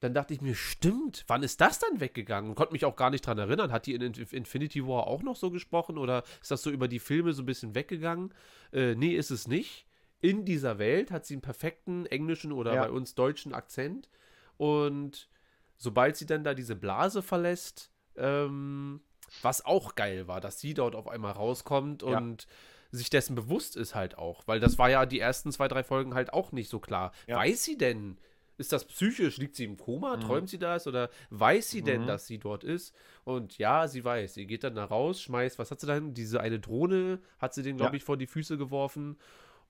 dann 0.00 0.14
dachte 0.14 0.32
ich 0.32 0.40
mir, 0.40 0.54
stimmt, 0.54 1.24
wann 1.26 1.42
ist 1.42 1.60
das 1.60 1.78
dann 1.78 2.00
weggegangen? 2.00 2.48
Und 2.50 2.56
konnte 2.56 2.72
mich 2.72 2.86
auch 2.86 2.96
gar 2.96 3.10
nicht 3.10 3.26
dran 3.26 3.36
erinnern. 3.38 3.70
Hat 3.70 3.84
die 3.86 3.92
in 3.92 4.00
Inf- 4.02 4.32
Infinity 4.32 4.86
War 4.86 5.06
auch 5.06 5.22
noch 5.22 5.36
so 5.36 5.50
gesprochen 5.50 5.98
oder 5.98 6.22
ist 6.40 6.50
das 6.50 6.62
so 6.62 6.70
über 6.70 6.88
die 6.88 6.98
Filme 6.98 7.34
so 7.34 7.42
ein 7.42 7.46
bisschen 7.46 7.74
weggegangen? 7.74 8.32
Äh, 8.72 8.94
nee, 8.94 9.14
ist 9.14 9.30
es 9.30 9.46
nicht. 9.46 9.86
In 10.22 10.46
dieser 10.46 10.78
Welt 10.78 11.10
hat 11.10 11.26
sie 11.26 11.34
einen 11.34 11.42
perfekten 11.42 12.06
englischen 12.06 12.52
oder 12.52 12.74
Ja. 12.74 12.82
bei 12.84 12.90
uns 12.90 13.14
deutschen 13.14 13.52
Akzent. 13.52 14.08
Und 14.56 15.28
sobald 15.76 16.16
sie 16.16 16.26
dann 16.26 16.42
da 16.42 16.54
diese 16.54 16.74
Blase 16.74 17.20
verlässt, 17.22 17.92
ähm, 18.16 19.02
was 19.42 19.64
auch 19.64 19.94
geil 19.94 20.26
war, 20.26 20.40
dass 20.40 20.58
sie 20.58 20.72
dort 20.74 20.94
auf 20.94 21.06
einmal 21.06 21.32
rauskommt 21.32 22.02
Ja. 22.02 22.16
Sich 22.92 23.10
dessen 23.10 23.34
bewusst 23.34 23.76
ist 23.76 23.94
halt 23.94 24.16
auch. 24.18 24.42
Weil 24.46 24.60
das 24.60 24.78
war 24.78 24.88
ja 24.90 25.06
die 25.06 25.18
ersten 25.20 25.50
zwei, 25.50 25.66
drei 25.68 25.82
Folgen 25.82 26.14
halt 26.14 26.32
auch 26.32 26.52
nicht 26.52 26.68
so 26.68 26.78
klar. 26.78 27.12
Ja. 27.26 27.36
Weiß 27.38 27.64
sie 27.64 27.76
denn, 27.78 28.18
ist 28.58 28.70
das 28.72 28.84
psychisch? 28.84 29.38
Liegt 29.38 29.56
sie 29.56 29.64
im 29.64 29.76
Koma? 29.78 30.16
Mhm. 30.16 30.20
Träumt 30.20 30.48
sie 30.50 30.58
das? 30.58 30.86
Oder 30.86 31.08
weiß 31.30 31.70
sie 31.70 31.82
denn, 31.82 32.02
Mhm. 32.02 32.06
dass 32.06 32.26
sie 32.26 32.38
dort 32.38 32.62
ist? 32.64 32.94
Und 33.24 33.56
ja, 33.58 33.88
sie 33.88 34.04
weiß. 34.04 34.34
Sie 34.34 34.46
geht 34.46 34.62
dann 34.62 34.74
da 34.74 34.84
raus, 34.84 35.20
schmeißt, 35.22 35.58
was 35.58 35.70
hat 35.70 35.80
sie 35.80 35.86
dann? 35.86 36.12
Diese 36.14 36.40
eine 36.40 36.60
Drohne 36.60 37.18
hat 37.38 37.54
sie 37.54 37.62
den, 37.62 37.76
glaube 37.78 37.92
Ja. 37.92 37.96
ich, 37.96 38.04
vor 38.04 38.16
die 38.18 38.26
Füße 38.26 38.58
geworfen. 38.58 39.16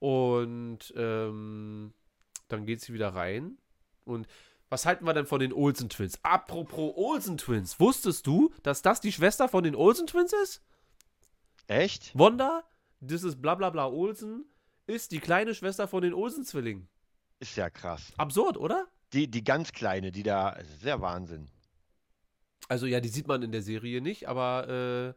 Und 0.01 0.93
ähm, 0.97 1.93
dann 2.49 2.67
geht 2.67 2.81
sie 2.81 2.93
wieder 2.93 3.11
rein. 3.15 3.57
Und 4.05 4.27
was 4.69 4.85
halten 4.85 5.07
wir 5.07 5.15
denn 5.15 5.27
von 5.27 5.39
den 5.39 5.53
Olsen 5.53 5.89
Twins? 5.89 6.19
Apropos 6.25 6.93
Olsen 6.97 7.39
Twins, 7.39 7.79
wusstest 7.79 8.27
du, 8.27 8.53
dass 8.65 8.83
das 8.83 9.01
die 9.01 9.13
Schwester 9.13 9.47
von 9.49 9.63
den 9.63 9.77
Olsen 9.77 10.07
Twins 10.09 10.33
ist? 10.43 10.61
Echt? 11.69 12.11
Wanda, 12.19 12.65
das 13.03 13.23
ist 13.23 13.41
blablabla 13.43 13.87
Olsen, 13.87 14.45
ist 14.87 15.13
die 15.13 15.21
kleine 15.21 15.55
Schwester 15.55 15.87
von 15.89 16.03
den 16.03 16.15
Olsen-Zwillingen. 16.15 16.89
Ist 17.41 17.57
ja 17.57 17.71
krass. 17.71 18.13
Absurd, 18.17 18.57
oder? 18.57 18.87
Die, 19.13 19.31
die 19.31 19.45
ganz 19.45 19.73
kleine, 19.73 20.11
die 20.13 20.23
da, 20.23 20.57
der 20.83 21.01
Wahnsinn. 21.01 21.49
Also 22.69 22.87
ja, 22.87 23.01
die 23.01 23.09
sieht 23.09 23.27
man 23.27 23.43
in 23.43 23.53
der 23.53 23.63
Serie 23.63 24.01
nicht, 24.01 24.29
aber 24.29 24.69
äh, 24.69 25.15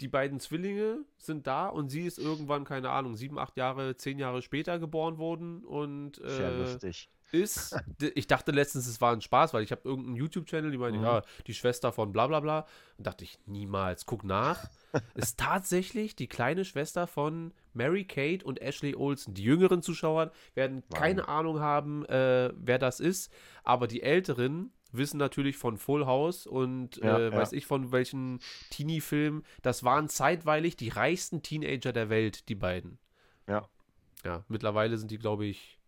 die 0.00 0.08
beiden 0.08 0.38
Zwillinge 0.40 0.98
sind 1.18 1.46
da 1.46 1.66
und 1.68 1.88
sie 1.88 2.02
ist 2.02 2.18
irgendwann, 2.18 2.64
keine 2.64 2.90
Ahnung, 2.90 3.16
sieben, 3.16 3.38
acht 3.38 3.56
Jahre, 3.56 3.96
zehn 3.96 4.18
Jahre 4.18 4.42
später 4.42 4.78
geboren 4.78 5.18
worden 5.18 5.64
und 5.64 6.16
Sehr 6.16 6.50
äh, 6.52 6.58
lustig. 6.58 7.10
ist, 7.32 7.76
ich 8.14 8.26
dachte 8.26 8.52
letztens, 8.52 8.86
es 8.86 9.00
war 9.00 9.12
ein 9.12 9.20
Spaß, 9.20 9.52
weil 9.52 9.62
ich 9.64 9.72
habe 9.72 9.82
irgendeinen 9.84 10.16
YouTube-Channel, 10.16 10.70
die 10.70 10.78
meinte, 10.78 10.98
Mhm. 10.98 11.04
ja, 11.04 11.22
die 11.46 11.54
Schwester 11.54 11.92
von 11.92 12.12
bla 12.12 12.26
bla 12.28 12.40
bla. 12.40 12.66
Und 12.98 13.06
dachte 13.06 13.24
ich, 13.24 13.38
niemals, 13.46 14.06
guck 14.06 14.22
nach. 14.24 14.68
Ist 15.14 15.38
tatsächlich 15.38 16.16
die 16.16 16.26
kleine 16.28 16.64
Schwester 16.64 17.06
von 17.06 17.52
Mary 17.72 18.04
Kate 18.04 18.44
und 18.44 18.60
Ashley 18.60 18.94
Olsen. 18.94 19.34
Die 19.34 19.42
jüngeren 19.44 19.82
Zuschauer 19.82 20.32
werden 20.54 20.82
keine 20.94 21.28
Ahnung 21.28 21.60
haben, 21.60 22.04
äh, 22.06 22.52
wer 22.56 22.78
das 22.78 23.00
ist, 23.00 23.32
aber 23.64 23.86
die 23.86 24.02
älteren 24.02 24.72
wissen 24.92 25.18
natürlich 25.18 25.56
von 25.56 25.76
Full 25.76 26.04
House 26.06 26.46
und 26.46 26.96
Ja, 26.96 27.16
äh, 27.18 27.24
ja. 27.30 27.32
weiß 27.32 27.52
ich 27.52 27.64
von 27.66 27.92
welchen 27.92 28.40
Teenie-Filmen. 28.70 29.44
Das 29.62 29.84
waren 29.84 30.08
zeitweilig 30.08 30.76
die 30.76 30.88
reichsten 30.88 31.42
Teenager 31.42 31.92
der 31.92 32.10
Welt, 32.10 32.48
die 32.48 32.56
beiden. 32.56 32.98
Ja. 33.46 33.68
Ja, 34.24 34.44
mittlerweile 34.48 34.98
sind 34.98 35.10
die, 35.12 35.18
glaube 35.18 35.46
ich, 35.46 35.78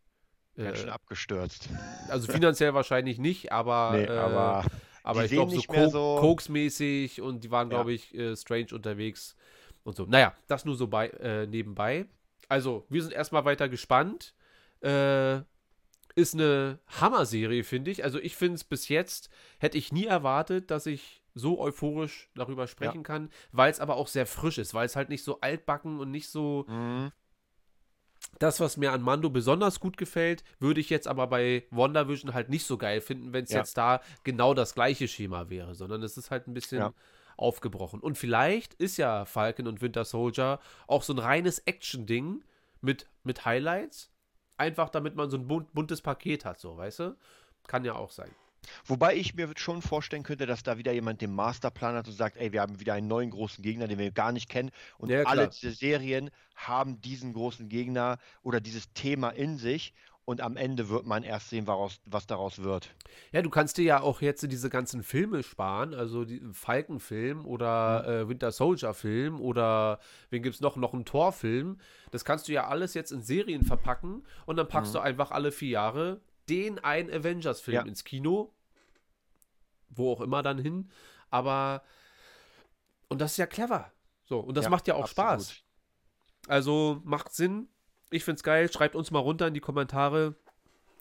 Ganz 0.56 0.78
äh, 0.78 0.82
schön 0.82 0.90
abgestürzt. 0.90 1.68
also 2.08 2.30
finanziell 2.30 2.74
wahrscheinlich 2.74 3.18
nicht, 3.18 3.50
aber, 3.52 3.92
Nee, 3.94 4.04
äh, 4.04 4.18
aber 4.18 4.64
aber 5.02 5.20
die 5.20 5.26
ich 5.26 5.32
glaube 5.32 5.52
so, 5.52 5.62
Co 5.62 5.88
so- 5.88 6.16
Koks-mäßig 6.20 7.20
und 7.20 7.44
die 7.44 7.50
waren, 7.50 7.70
Ja. 7.70 7.76
glaube 7.78 7.92
ich, 7.92 8.14
äh, 8.14 8.36
strange 8.36 8.68
unterwegs 8.72 9.36
und 9.84 9.96
so. 9.96 10.04
Naja, 10.06 10.34
das 10.48 10.64
nur 10.64 10.76
so 10.76 10.86
bei, 10.86 11.08
äh, 11.08 11.46
nebenbei. 11.46 12.06
Also, 12.48 12.86
wir 12.88 13.02
sind 13.02 13.12
erstmal 13.12 13.44
weiter 13.44 13.68
gespannt. 13.68 14.34
Äh, 14.82 15.40
ist 16.14 16.34
eine 16.34 16.78
Hammer-Serie, 17.00 17.64
finde 17.64 17.90
ich. 17.90 18.04
Also, 18.04 18.18
ich 18.18 18.36
finde 18.36 18.56
es 18.56 18.64
bis 18.64 18.88
jetzt, 18.88 19.30
hätte 19.58 19.78
ich 19.78 19.92
nie 19.92 20.04
erwartet, 20.06 20.70
dass 20.70 20.84
ich 20.86 21.22
so 21.34 21.58
euphorisch 21.58 22.28
darüber 22.34 22.66
sprechen 22.66 23.02
kann, 23.02 23.30
weil 23.52 23.70
es 23.70 23.80
aber 23.80 23.96
auch 23.96 24.06
sehr 24.08 24.26
frisch 24.26 24.58
ist, 24.58 24.74
weil 24.74 24.84
es 24.84 24.96
halt 24.96 25.08
nicht 25.08 25.24
so 25.24 25.40
altbacken 25.40 25.98
und 26.00 26.10
nicht 26.10 26.28
so 26.28 26.66
Mhm. 26.68 27.10
Das, 28.38 28.60
was 28.60 28.76
mir 28.76 28.92
an 28.92 29.02
Mando 29.02 29.30
besonders 29.30 29.80
gut 29.80 29.96
gefällt, 29.96 30.42
würde 30.58 30.80
ich 30.80 30.90
jetzt 30.90 31.06
aber 31.08 31.26
bei 31.26 31.64
WandaVision 31.70 32.34
halt 32.34 32.48
nicht 32.48 32.66
so 32.66 32.76
geil 32.78 33.00
finden, 33.00 33.32
wenn 33.32 33.44
es 33.44 33.50
Ja. 33.50 33.58
jetzt 33.58 33.76
da 33.76 34.00
genau 34.24 34.54
das 34.54 34.74
gleiche 34.74 35.08
Schema 35.08 35.48
wäre, 35.48 35.74
sondern 35.74 36.02
es 36.02 36.16
ist 36.16 36.30
halt 36.30 36.48
ein 36.48 36.54
bisschen 36.54 36.78
Ja. 36.78 36.92
aufgebrochen. 37.36 38.00
Und 38.00 38.18
vielleicht 38.18 38.74
ist 38.74 38.96
ja 38.96 39.24
Falcon 39.24 39.66
und 39.66 39.80
Winter 39.82 40.04
Soldier 40.04 40.60
auch 40.86 41.02
so 41.02 41.12
ein 41.12 41.18
reines 41.18 41.60
Action-Ding 41.60 42.42
mit, 42.80 43.08
mit 43.22 43.44
Highlights, 43.44 44.10
einfach 44.56 44.88
damit 44.90 45.14
man 45.14 45.30
so 45.30 45.36
ein 45.36 45.46
bunt, 45.46 45.72
buntes 45.72 46.00
Paket 46.02 46.44
hat, 46.44 46.58
so, 46.58 46.76
weißt 46.76 46.98
du? 47.00 47.16
Kann 47.66 47.84
ja 47.84 47.94
auch 47.94 48.10
sein. 48.10 48.30
Wobei 48.84 49.16
ich 49.16 49.34
mir 49.34 49.50
schon 49.56 49.82
vorstellen 49.82 50.22
könnte, 50.22 50.46
dass 50.46 50.62
da 50.62 50.78
wieder 50.78 50.92
jemand 50.92 51.20
den 51.20 51.34
Masterplan 51.34 51.94
hat 51.94 52.06
und 52.06 52.14
sagt, 52.14 52.36
ey, 52.36 52.52
wir 52.52 52.60
haben 52.60 52.80
wieder 52.80 52.94
einen 52.94 53.08
neuen 53.08 53.30
großen 53.30 53.62
Gegner, 53.62 53.88
den 53.88 53.98
wir 53.98 54.10
gar 54.10 54.32
nicht 54.32 54.48
kennen. 54.48 54.70
Und 54.98 55.10
Ja, 55.10 55.22
alle 55.24 55.48
diese 55.48 55.72
Serien 55.72 56.30
haben 56.54 57.00
diesen 57.00 57.32
großen 57.32 57.68
Gegner 57.68 58.18
oder 58.42 58.60
dieses 58.60 58.92
Thema 58.92 59.30
in 59.30 59.58
sich. 59.58 59.92
Und 60.24 60.40
am 60.40 60.56
Ende 60.56 60.88
wird 60.88 61.04
man 61.04 61.24
erst 61.24 61.50
sehen, 61.50 61.66
woraus, 61.66 62.00
was 62.04 62.28
daraus 62.28 62.62
wird. 62.62 62.94
Ja, 63.32 63.42
du 63.42 63.50
kannst 63.50 63.76
dir 63.76 63.84
ja 63.84 64.00
auch 64.00 64.20
jetzt 64.20 64.42
diese 64.42 64.70
ganzen 64.70 65.02
Filme 65.02 65.42
sparen, 65.42 65.94
also 65.94 66.24
Falken-Film 66.52 67.44
oder 67.44 68.06
äh, 68.06 68.28
Winter 68.28 68.52
Soldier-Film 68.52 69.40
oder 69.40 69.98
wen 70.30 70.44
gibt's 70.44 70.60
noch, 70.60 70.76
noch 70.76 70.94
einen 70.94 71.04
Thor-Film. 71.04 71.80
Das 72.12 72.24
kannst 72.24 72.46
du 72.46 72.52
ja 72.52 72.68
alles 72.68 72.94
jetzt 72.94 73.10
in 73.10 73.22
Serien 73.22 73.64
verpacken 73.64 74.22
und 74.46 74.56
dann 74.56 74.68
packst 74.68 74.94
du 74.94 75.00
einfach 75.00 75.32
alle 75.32 75.50
vier 75.50 75.70
Jahre 75.70 76.20
den 76.48 76.78
einen 76.78 77.10
Avengers-Film 77.10 77.74
Ja. 77.74 77.82
ins 77.82 78.04
Kino, 78.04 78.52
wo 79.90 80.12
auch 80.12 80.20
immer 80.20 80.42
dann 80.42 80.58
hin. 80.58 80.90
Aber 81.30 81.82
und 83.08 83.20
das 83.20 83.32
ist 83.32 83.36
ja 83.38 83.46
clever. 83.46 83.92
So, 84.24 84.40
und 84.40 84.56
das 84.56 84.64
Ja, 84.64 84.70
macht 84.70 84.88
ja 84.88 84.94
auch 84.94 85.04
absolut. 85.04 85.42
Spaß. 85.42 85.62
Also 86.48 87.00
macht 87.04 87.32
Sinn. 87.32 87.68
Ich 88.10 88.24
find's 88.24 88.42
geil. 88.42 88.70
Schreibt 88.72 88.94
uns 88.94 89.10
mal 89.10 89.18
runter 89.18 89.46
in 89.46 89.54
die 89.54 89.60
Kommentare, 89.60 90.34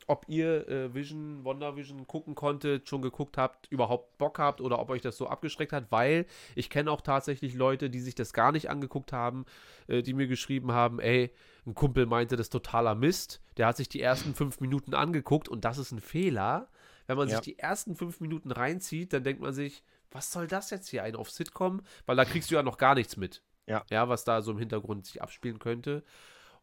ob 0.08 0.26
ihr 0.28 0.68
äh, 0.68 0.94
Vision, 0.94 1.46
WandaVision 1.46 2.06
gucken 2.08 2.36
konntet, 2.36 2.90
schon 2.90 3.02
geguckt 3.02 3.38
habt, 3.38 3.68
überhaupt 3.72 4.18
Bock 4.18 4.40
habt 4.40 4.60
oder 4.60 4.80
ob 4.80 4.90
euch 4.90 5.02
das 5.02 5.16
so 5.16 5.28
abgeschreckt 5.28 5.72
hat, 5.72 5.92
weil 5.92 6.26
ich 6.56 6.70
kenne 6.70 6.92
auch 6.92 7.02
tatsächlich 7.02 7.54
Leute, 7.54 7.90
die 7.90 8.00
sich 8.02 8.16
das 8.16 8.34
gar 8.34 8.52
nicht 8.52 8.70
angeguckt 8.70 9.14
haben, 9.14 9.46
äh, 9.88 10.02
die 10.02 10.14
mir 10.14 10.28
geschrieben 10.28 10.72
haben, 10.74 11.00
ey, 11.00 11.34
ein 11.66 11.76
Kumpel 11.76 12.06
meinte, 12.08 12.36
das 12.36 12.46
ist 12.48 12.52
totaler 12.52 12.96
Mist. 12.96 13.42
Der 13.58 13.68
hat 13.68 13.78
sich 13.78 13.88
die 13.90 14.02
ersten 14.02 14.34
fünf 14.34 14.60
Minuten 14.60 14.94
angeguckt 14.96 15.48
und 15.48 15.64
das 15.66 15.78
ist 15.78 15.92
ein 15.92 16.00
Fehler. 16.02 16.70
Wenn 17.08 17.18
man 17.18 17.28
Ja. 17.30 17.36
sich 17.38 17.42
die 17.44 17.60
ersten 17.60 17.96
fünf 17.96 18.20
Minuten 18.20 18.52
reinzieht, 18.52 19.14
dann 19.14 19.24
denkt 19.24 19.42
man 19.42 19.54
sich, 19.54 19.84
was 20.12 20.32
soll 20.32 20.48
das 20.48 20.70
jetzt 20.72 20.90
hier, 20.90 21.04
ein 21.04 21.16
auf 21.16 21.30
Sitcom? 21.30 21.82
Weil 22.06 22.16
da 22.16 22.26
kriegst 22.26 22.50
du 22.52 22.56
ja 22.56 22.64
noch 22.64 22.78
gar 22.78 22.96
nichts 22.96 23.16
mit. 23.18 23.44
Ja. 23.68 23.84
Ja, 23.90 24.10
was 24.10 24.24
da 24.24 24.42
so 24.42 24.52
im 24.52 24.58
Hintergrund 24.58 25.06
sich 25.06 25.22
abspielen 25.22 25.60
könnte. 25.60 26.04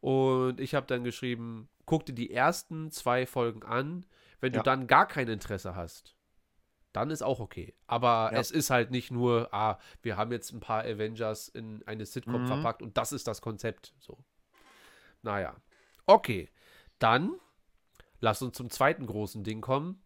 Und 0.01 0.59
ich 0.59 0.75
habe 0.75 0.85
dann 0.87 1.03
geschrieben, 1.03 1.69
guck 1.85 2.05
dir 2.05 2.13
die 2.13 2.31
ersten 2.31 2.91
zwei 2.91 3.25
Folgen 3.25 3.63
an. 3.63 4.05
Wenn 4.41 4.53
du 4.53 4.59
Ja. 4.59 4.63
dann 4.63 4.87
gar 4.87 5.07
kein 5.07 5.27
Interesse 5.27 5.75
hast, 5.75 6.15
dann 6.93 7.09
ist 7.09 7.21
auch 7.21 7.39
okay. 7.39 7.75
Aber 7.87 8.31
Ja. 8.33 8.39
es 8.39 8.51
ist 8.51 8.69
halt 8.69 8.91
nicht 8.91 9.11
nur, 9.11 9.53
ah, 9.53 9.77
wir 10.01 10.17
haben 10.17 10.31
jetzt 10.31 10.51
ein 10.53 10.59
paar 10.61 10.83
Avengers 10.83 11.47
in 11.49 11.83
eine 11.87 12.05
Sitcom 12.05 12.43
Mhm. 12.43 12.47
verpackt 12.47 12.81
und 12.81 12.97
das 12.97 13.11
ist 13.11 13.27
das 13.27 13.41
Konzept. 13.41 13.93
So. 13.99 14.17
Naja. 15.21 15.55
Okay. 16.05 16.49
Dann 16.99 17.35
lass 18.19 18.41
uns 18.41 18.57
zum 18.57 18.69
zweiten 18.69 19.05
großen 19.05 19.43
Ding 19.43 19.61
kommen. 19.61 20.01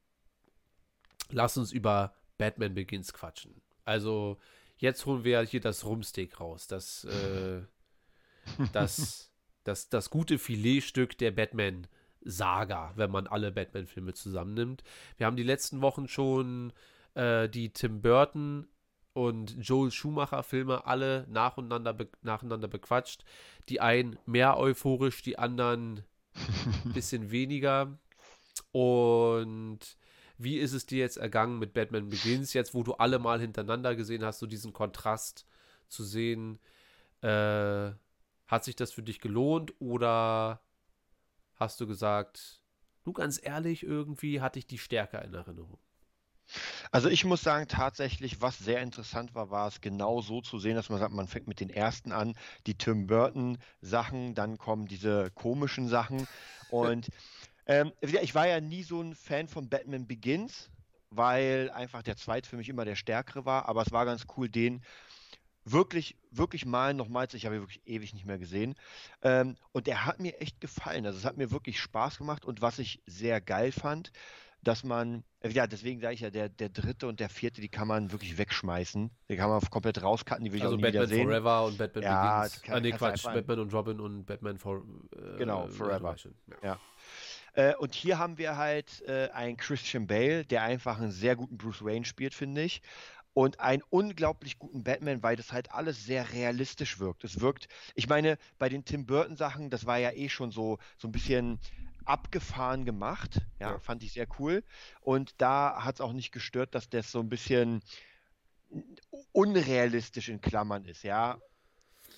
Lass 1.29 1.57
uns 1.57 1.71
über 1.71 2.13
Batman 2.37 2.73
Begins 2.73 3.13
quatschen. 3.13 3.61
Also, 3.85 4.37
jetzt 4.77 5.05
holen 5.05 5.23
wir 5.23 5.41
hier 5.41 5.61
das 5.61 5.85
Rumsteak 5.85 6.39
raus. 6.39 6.67
Das, 6.67 7.05
äh, 7.05 7.61
das, 8.73 9.31
das, 9.63 9.89
das 9.89 10.09
gute 10.09 10.37
Filetstück 10.37 11.17
der 11.17 11.31
Batman-Saga, 11.31 12.93
wenn 12.95 13.11
man 13.11 13.27
alle 13.27 13.51
Batman-Filme 13.51 14.13
zusammennimmt. 14.13 14.83
Wir 15.17 15.25
haben 15.25 15.37
die 15.37 15.43
letzten 15.43 15.81
Wochen 15.81 16.07
schon 16.07 16.73
äh, 17.15 17.49
die 17.49 17.71
Tim 17.71 18.01
Burton 18.01 18.67
und 19.13 19.55
Joel 19.59 19.91
Schumacher-Filme 19.91 20.85
alle 20.85 21.25
nacheinander, 21.29 21.93
be 21.93 22.09
nacheinander 22.21 22.67
bequatscht. 22.67 23.23
Die 23.69 23.79
einen 23.79 24.17
mehr 24.25 24.57
euphorisch, 24.57 25.21
die 25.21 25.37
anderen 25.37 26.03
ein 26.85 26.93
bisschen 26.93 27.31
weniger. 27.31 27.97
Und 28.71 29.79
wie 30.37 30.57
ist 30.57 30.73
es 30.73 30.85
dir 30.85 30.99
jetzt 30.99 31.17
ergangen 31.17 31.59
mit 31.59 31.73
Batman 31.73 32.09
Begins, 32.09 32.53
jetzt 32.53 32.73
wo 32.73 32.83
du 32.83 32.93
alle 32.95 33.19
mal 33.19 33.39
hintereinander 33.39 33.95
gesehen 33.95 34.25
hast, 34.25 34.39
so 34.39 34.47
diesen 34.47 34.73
Kontrast 34.73 35.45
zu 35.87 36.03
sehen? 36.03 36.59
Äh, 37.21 37.91
hat 38.47 38.63
sich 38.63 38.75
das 38.75 38.91
für 38.91 39.03
dich 39.03 39.19
gelohnt 39.19 39.73
oder 39.79 40.61
hast 41.55 41.79
du 41.79 41.87
gesagt, 41.87 42.61
du 43.03 43.13
ganz 43.13 43.39
ehrlich, 43.41 43.83
irgendwie 43.83 44.41
hatte 44.41 44.59
ich 44.59 44.67
die 44.67 44.77
stärker 44.77 45.23
in 45.23 45.33
Erinnerung? 45.33 45.79
Also 46.91 47.09
ich 47.09 47.25
muss 47.25 47.41
sagen, 47.41 47.67
tatsächlich, 47.67 48.41
was 48.41 48.59
sehr 48.59 48.81
interessant 48.81 49.33
war, 49.33 49.49
war 49.49 49.67
es 49.67 49.81
genau 49.81 50.21
so 50.21 50.41
zu 50.41 50.59
sehen, 50.59 50.75
dass 50.75 50.89
man 50.89 50.99
sagt, 50.99 51.13
man 51.13 51.27
fängt 51.27 51.47
mit 51.47 51.59
den 51.59 51.69
ersten 51.69 52.11
an, 52.11 52.35
die 52.67 52.77
Tim 52.77 53.07
Burton 53.07 53.57
Sachen, 53.81 54.35
dann 54.35 54.57
kommen 54.57 54.87
diese 54.87 55.31
komischen 55.31 55.87
Sachen. 55.87 56.27
Und 56.67 57.09
ähm, 57.65 57.91
ich 58.01 58.35
war 58.35 58.47
ja 58.47 58.59
nie 58.61 58.83
so 58.83 59.01
ein 59.01 59.15
Fan 59.15 59.47
von 59.47 59.69
Batman 59.69 60.07
Begins, 60.07 60.69
weil 61.09 61.71
einfach 61.71 62.03
der 62.03 62.17
zweite 62.17 62.49
für 62.49 62.57
mich 62.57 62.69
immer 62.69 62.85
der 62.85 62.95
stärkere 62.95 63.45
war, 63.45 63.67
aber 63.67 63.81
es 63.81 63.91
war 63.91 64.05
ganz 64.05 64.25
cool, 64.37 64.49
den 64.49 64.83
wirklich, 65.65 66.17
wirklich 66.29 66.65
mal 66.65 66.93
nochmals, 66.93 67.33
ich 67.33 67.45
habe 67.45 67.55
ihn 67.55 67.61
wirklich 67.61 67.81
ewig 67.85 68.13
nicht 68.13 68.25
mehr 68.25 68.37
gesehen. 68.37 68.75
Ähm, 69.21 69.55
und 69.71 69.87
der 69.87 70.05
hat 70.05 70.19
mir 70.19 70.41
echt 70.41 70.59
gefallen. 70.59 71.05
Also 71.05 71.17
es 71.17 71.25
hat 71.25 71.37
mir 71.37 71.51
wirklich 71.51 71.79
Spaß 71.79 72.17
gemacht 72.17 72.45
und 72.45 72.61
was 72.61 72.79
ich 72.79 73.01
sehr 73.05 73.39
geil 73.39 73.71
fand, 73.71 74.11
dass 74.63 74.83
man, 74.83 75.23
äh, 75.41 75.49
ja, 75.49 75.67
deswegen 75.67 75.99
sage 75.99 76.13
ich 76.15 76.21
ja, 76.21 76.29
der, 76.29 76.49
der 76.49 76.69
dritte 76.69 77.07
und 77.07 77.19
der 77.19 77.29
vierte, 77.29 77.61
die 77.61 77.69
kann 77.69 77.87
man 77.87 78.11
wirklich 78.11 78.37
wegschmeißen. 78.37 79.11
Die 79.29 79.35
kann 79.35 79.49
man 79.49 79.61
komplett 79.69 80.01
rauscutten, 80.01 80.43
die 80.45 80.51
will 80.51 80.57
ich 80.57 80.63
Also 80.63 80.75
auch 80.75 80.77
nie 80.77 80.83
Batman 80.83 81.03
wieder 81.03 81.15
sehen. 81.15 81.27
Forever 81.27 81.65
und 81.65 81.77
Batman 81.77 82.03
Ja, 82.03 82.41
Begins. 82.41 82.61
kann- 82.61 82.75
ah, 82.75 82.79
nee, 82.79 82.91
Quatsch. 82.91 83.23
Batman 83.23 83.59
und 83.59 83.73
Robin 83.73 83.99
und 83.99 84.25
Batman 84.25 84.57
for, 84.57 84.83
äh, 85.15 85.37
Genau, 85.37 85.67
Forever. 85.67 86.15
Ja. 86.63 86.79
Äh, 87.53 87.75
und 87.75 87.93
hier 87.93 88.17
haben 88.17 88.37
wir 88.37 88.57
halt 88.57 89.01
äh, 89.07 89.29
einen 89.31 89.57
Christian 89.57 90.07
Bale, 90.07 90.45
der 90.45 90.63
einfach 90.63 90.99
einen 90.99 91.11
sehr 91.11 91.35
guten 91.35 91.57
Bruce 91.57 91.83
Wayne 91.83 92.05
spielt, 92.05 92.33
finde 92.33 92.63
ich. 92.63 92.81
Und 93.35 93.59
einen 93.59 93.81
unglaublich 93.89 94.59
guten 94.59 94.83
Batman, 94.83 95.23
weil 95.23 95.35
das 95.35 95.51
halt 95.51 95.71
alles 95.71 96.05
sehr 96.05 96.33
realistisch 96.33 96.99
wirkt. 96.99 97.23
Es 97.23 97.39
wirkt, 97.41 97.67
ich 97.95 98.07
meine, 98.07 98.37
bei 98.59 98.69
den 98.69 98.85
Tim 98.85 99.07
Burton 99.07 99.35
Sachen, 99.37 99.71
das 99.71 99.87
war 99.87 99.97
ja 99.97 100.11
eh 100.11 100.29
schon 100.29 100.51
so, 100.51 100.77
so 100.97 101.07
ein 101.07 101.11
bisschen 101.11 101.59
abgefahren 102.05 102.85
gemacht. 102.85 103.41
Ja, 103.59 103.71
Ja. 103.71 103.79
fand 103.79 104.03
ich 104.03 104.13
sehr 104.13 104.27
cool. 104.39 104.63
Und 105.01 105.33
da 105.41 105.83
hat 105.83 105.95
es 105.95 106.01
auch 106.01 106.13
nicht 106.13 106.31
gestört, 106.31 106.75
dass 106.75 106.89
das 106.89 107.11
so 107.11 107.19
ein 107.19 107.29
bisschen 107.29 107.81
unrealistisch 109.31 110.29
in 110.29 110.41
Klammern 110.41 110.85
ist, 110.85 111.03
ja. 111.03 111.37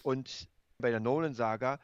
Und 0.03 0.47
bei 0.77 0.91
der 0.91 0.99
Nolan-Saga 0.99 1.79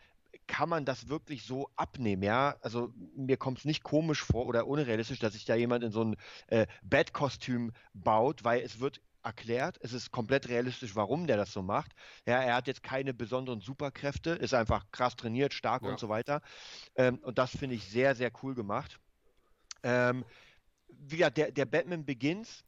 kann 0.48 0.70
man 0.70 0.86
das 0.86 1.08
wirklich 1.08 1.44
so 1.44 1.70
abnehmen, 1.76 2.24
ja? 2.24 2.56
Also 2.62 2.94
mir 3.16 3.38
kommt 3.38 3.60
es 3.60 3.66
nicht 3.66 3.84
komisch 3.84 4.22
vor 4.24 4.46
oder 4.46 4.68
unrealistisch, 4.68 5.20
dass 5.20 5.34
sich 5.34 5.46
da 5.46 5.56
jemand 5.56 5.84
in 5.84 5.92
so 5.92 6.04
ein 6.04 6.16
äh, 6.48 6.68
Bat-Kostüm 6.84 7.74
baut, 7.94 8.44
weil 8.44 8.62
es 8.62 8.80
wird 8.80 9.02
erklärt, 9.24 9.78
es 9.82 9.94
ist 9.94 10.12
komplett 10.12 10.48
realistisch, 10.50 10.96
warum 10.96 11.28
der 11.28 11.38
das 11.38 11.52
so 11.54 11.62
macht. 11.62 11.94
Ja, 12.26 12.42
er 12.42 12.56
hat 12.56 12.68
jetzt 12.68 12.84
keine 12.84 13.14
besonderen 13.14 13.62
Superkräfte, 13.62 14.32
ist 14.32 14.54
einfach 14.54 14.86
krass 14.92 15.16
trainiert, 15.16 15.54
stark 15.54 15.84
Ja. 15.84 15.90
und 15.90 16.00
so 16.00 16.10
weiter. 16.10 16.42
Ähm, 16.96 17.20
und 17.20 17.38
das 17.38 17.52
finde 17.56 17.76
ich 17.76 17.90
sehr, 17.90 18.16
sehr 18.16 18.32
cool 18.44 18.56
gemacht. 18.56 19.00
Ähm, 19.84 20.26
wie 20.90 21.18
gesagt, 21.18 21.38
der, 21.38 21.52
der 21.52 21.66
Batman 21.66 22.06
Begins, 22.06 22.64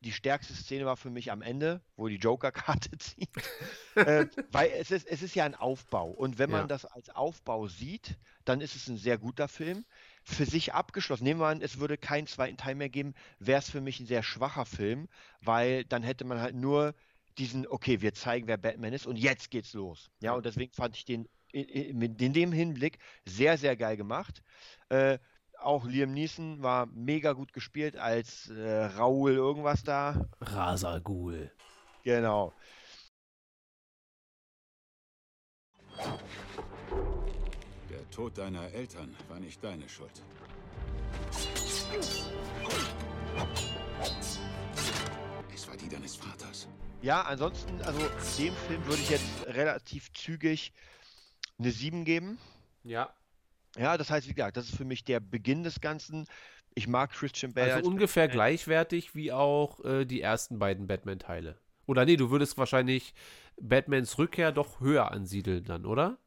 die 0.00 0.12
stärkste 0.12 0.54
Szene 0.54 0.86
war 0.86 0.96
für 0.96 1.10
mich 1.10 1.32
am 1.32 1.42
Ende, 1.42 1.82
wo 1.96 2.08
die 2.08 2.16
Joker-Karte 2.16 2.90
zieht. 2.98 3.30
äh, 3.96 4.26
weil 4.50 4.70
es 4.70 4.90
ist, 4.90 5.06
es 5.06 5.22
ist 5.22 5.34
ja 5.34 5.44
ein 5.44 5.54
Aufbau. 5.54 6.10
Und 6.10 6.38
wenn 6.38 6.50
man 6.50 6.62
Ja. 6.62 6.66
das 6.68 6.84
als 6.84 7.10
Aufbau 7.10 7.66
sieht, 7.68 8.18
dann 8.44 8.60
ist 8.60 8.76
es 8.76 8.88
ein 8.88 8.96
sehr 8.96 9.18
guter 9.18 9.48
Film. 9.48 9.84
Für 10.30 10.44
sich 10.44 10.74
abgeschlossen. 10.74 11.24
Nehmen 11.24 11.40
wir 11.40 11.46
an, 11.46 11.62
es 11.62 11.80
würde 11.80 11.96
keinen 11.96 12.26
zweiten 12.26 12.58
Teil 12.58 12.74
mehr 12.74 12.90
geben, 12.90 13.14
wäre 13.38 13.60
es 13.60 13.70
für 13.70 13.80
mich 13.80 13.98
ein 13.98 14.06
sehr 14.06 14.22
schwacher 14.22 14.66
Film, 14.66 15.08
weil 15.40 15.84
dann 15.84 16.02
hätte 16.02 16.24
man 16.26 16.40
halt 16.40 16.54
nur 16.54 16.94
diesen, 17.38 17.66
okay, 17.66 18.02
wir 18.02 18.12
zeigen, 18.12 18.46
wer 18.46 18.58
Batman 18.58 18.92
ist 18.92 19.06
und 19.06 19.16
jetzt 19.16 19.50
geht's 19.50 19.72
los. 19.72 20.10
Ja, 20.20 20.34
und 20.34 20.44
deswegen 20.44 20.72
fand 20.72 20.96
ich 20.96 21.06
den 21.06 21.28
in, 21.50 22.32
dem 22.32 22.52
Hinblick 22.52 22.98
sehr, 23.24 23.56
sehr 23.56 23.74
geil 23.74 23.96
gemacht. 23.96 24.42
Äh, 24.90 25.18
auch 25.58 25.86
Liam 25.86 26.12
Neeson 26.12 26.62
war 26.62 26.86
mega 26.86 27.32
gut 27.32 27.52
gespielt 27.52 27.96
als 27.96 28.50
äh, 28.50 28.84
Raoul 28.84 29.32
irgendwas 29.32 29.82
da. 29.82 30.28
Rasagul. 30.40 31.50
Genau. 32.04 32.52
Tod 38.18 38.36
deiner 38.36 38.64
Eltern 38.72 39.14
war 39.28 39.38
nicht 39.38 39.62
deine 39.62 39.88
Schuld. 39.88 40.10
Es 45.54 45.68
war 45.68 45.76
die 45.76 45.88
deines 45.88 46.16
Vaters. 46.16 46.66
Ja, 47.00 47.22
ansonsten, 47.22 47.80
also 47.82 48.00
dem 48.40 48.54
Film 48.54 48.84
würde 48.86 49.00
ich 49.02 49.10
jetzt 49.10 49.46
relativ 49.46 50.12
zügig 50.14 50.72
eine 51.60 51.70
7 51.70 52.04
geben. 52.04 52.38
Ja. 52.82 53.14
Ja, 53.76 53.96
das 53.96 54.10
heißt, 54.10 54.28
wie 54.28 54.34
gesagt, 54.34 54.56
das 54.56 54.64
ist 54.64 54.76
für 54.76 54.84
mich 54.84 55.04
der 55.04 55.20
Beginn 55.20 55.62
des 55.62 55.80
Ganzen. 55.80 56.26
Ich 56.74 56.88
mag 56.88 57.12
Christian 57.12 57.52
Bale. 57.54 57.66
Also 57.66 57.76
als 57.76 57.86
ungefähr 57.86 58.24
Batman. 58.24 58.34
gleichwertig 58.34 59.14
wie 59.14 59.30
auch 59.30 59.84
äh, 59.84 60.04
die 60.04 60.20
ersten 60.20 60.58
beiden 60.58 60.88
Batman-Teile. 60.88 61.56
Oder 61.86 62.04
nee, 62.04 62.16
du 62.16 62.32
würdest 62.32 62.58
wahrscheinlich 62.58 63.14
Batmans 63.60 64.18
Rückkehr 64.18 64.50
doch 64.50 64.80
höher 64.80 65.12
ansiedeln 65.12 65.62
dann, 65.62 65.86
oder? 65.86 66.18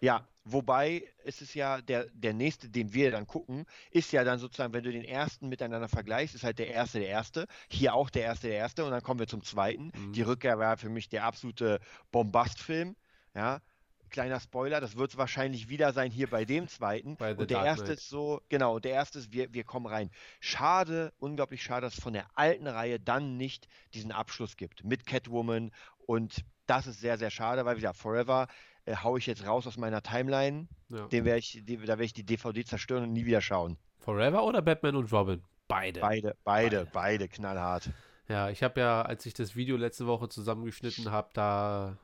Ja, 0.00 0.26
wobei 0.52 1.04
es 1.24 1.42
ist 1.42 1.54
ja 1.54 1.80
der, 1.80 2.06
der 2.12 2.34
nächste, 2.34 2.68
den 2.68 2.92
wir 2.92 3.10
dann 3.10 3.26
gucken, 3.26 3.66
ist 3.90 4.12
ja 4.12 4.24
dann 4.24 4.38
sozusagen, 4.38 4.72
wenn 4.72 4.84
du 4.84 4.92
den 4.92 5.04
ersten 5.04 5.48
miteinander 5.48 5.88
vergleichst, 5.88 6.34
ist 6.34 6.44
halt 6.44 6.58
der 6.58 6.68
erste 6.68 7.00
der 7.00 7.08
erste. 7.08 7.46
Hier 7.68 7.94
auch 7.94 8.10
der 8.10 8.24
erste 8.24 8.48
der 8.48 8.56
erste 8.56 8.84
und 8.84 8.90
dann 8.90 9.02
kommen 9.02 9.20
wir 9.20 9.26
zum 9.26 9.42
zweiten. 9.42 9.92
Mhm. 9.94 10.12
Die 10.12 10.22
Rückkehr 10.22 10.58
war 10.58 10.76
für 10.76 10.88
mich 10.88 11.08
der 11.08 11.24
absolute 11.24 11.80
Bombastfilm. 12.10 12.96
Ja, 13.34 13.60
kleiner 14.08 14.40
Spoiler, 14.40 14.80
das 14.80 14.96
wird 14.96 15.10
es 15.10 15.18
wahrscheinlich 15.18 15.68
wieder 15.68 15.92
sein 15.92 16.10
hier 16.10 16.28
bei 16.28 16.44
dem 16.44 16.68
zweiten. 16.68 17.16
Bei 17.16 17.32
und 17.32 17.50
der 17.50 17.58
Dark 17.58 17.66
erste 17.66 17.84
Knight. 17.84 17.98
ist 17.98 18.08
so, 18.08 18.40
genau, 18.48 18.76
und 18.76 18.84
der 18.84 18.92
erste 18.92 19.18
ist, 19.18 19.32
wir, 19.32 19.52
wir 19.52 19.64
kommen 19.64 19.86
rein. 19.86 20.10
Schade, 20.40 21.12
unglaublich 21.18 21.62
schade, 21.62 21.82
dass 21.82 21.94
es 21.94 22.02
von 22.02 22.12
der 22.12 22.26
alten 22.34 22.66
Reihe 22.66 22.98
dann 22.98 23.36
nicht 23.36 23.68
diesen 23.94 24.12
Abschluss 24.12 24.56
gibt 24.56 24.84
mit 24.84 25.06
Catwoman 25.06 25.70
und 26.06 26.44
das 26.66 26.86
ist 26.86 27.00
sehr, 27.00 27.18
sehr 27.18 27.30
schade, 27.30 27.64
weil 27.64 27.76
wie 27.76 27.80
gesagt, 27.80 27.96
Forever 27.96 28.46
äh, 28.88 28.96
hau 28.96 29.16
ich 29.16 29.26
jetzt 29.26 29.46
raus 29.46 29.66
aus 29.66 29.76
meiner 29.76 30.02
Timeline. 30.02 30.68
Ja. 30.88 31.06
Den 31.08 31.24
werde 31.24 31.38
ich, 31.40 31.62
die, 31.64 31.76
da 31.76 31.88
werde 31.88 32.04
ich 32.04 32.12
die 32.12 32.24
DVD 32.24 32.64
zerstören 32.64 33.04
und 33.04 33.12
nie 33.12 33.26
wieder 33.26 33.40
schauen. 33.40 33.76
Forever 33.98 34.44
oder 34.44 34.62
Batman 34.62 34.96
und 34.96 35.12
Robin? 35.12 35.42
Beide. 35.68 36.00
Beide, 36.00 36.36
beide, 36.44 36.88
beide 36.92 37.28
knallhart. 37.28 37.90
Ja, 38.28 38.50
ich 38.50 38.62
habe 38.62 38.80
ja, 38.80 39.02
als 39.02 39.26
ich 39.26 39.34
das 39.34 39.56
Video 39.56 39.76
letzte 39.76 40.06
Woche 40.06 40.28
zusammengeschnitten 40.28 41.10
habe, 41.10 41.28
da 41.34 41.98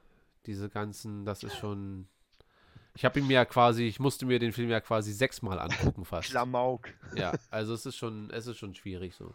diese 0.47 0.69
ganzen, 0.69 1.25
das 1.25 1.43
ist 1.43 1.57
schon. 1.57 2.07
Ich 2.97 3.05
habe 3.05 3.19
ihn 3.19 3.27
mir 3.27 3.35
ja 3.35 3.45
quasi, 3.45 3.85
ich 3.85 3.99
musste 3.99 4.25
mir 4.25 4.39
den 4.39 4.53
Film 4.53 4.71
ja 4.71 4.81
quasi 4.81 5.13
sechsmal 5.13 5.59
angucken 5.59 6.05
fast. 6.05 6.31
Klamauk. 6.31 6.91
Ja, 7.17 7.33
also 7.51 7.75
es 7.75 7.87
ist 7.87 7.97
schon, 7.97 8.31
es 8.31 8.47
ist 8.47 8.59
schon 8.59 8.75
schwierig 8.75 9.15
so. 9.15 9.35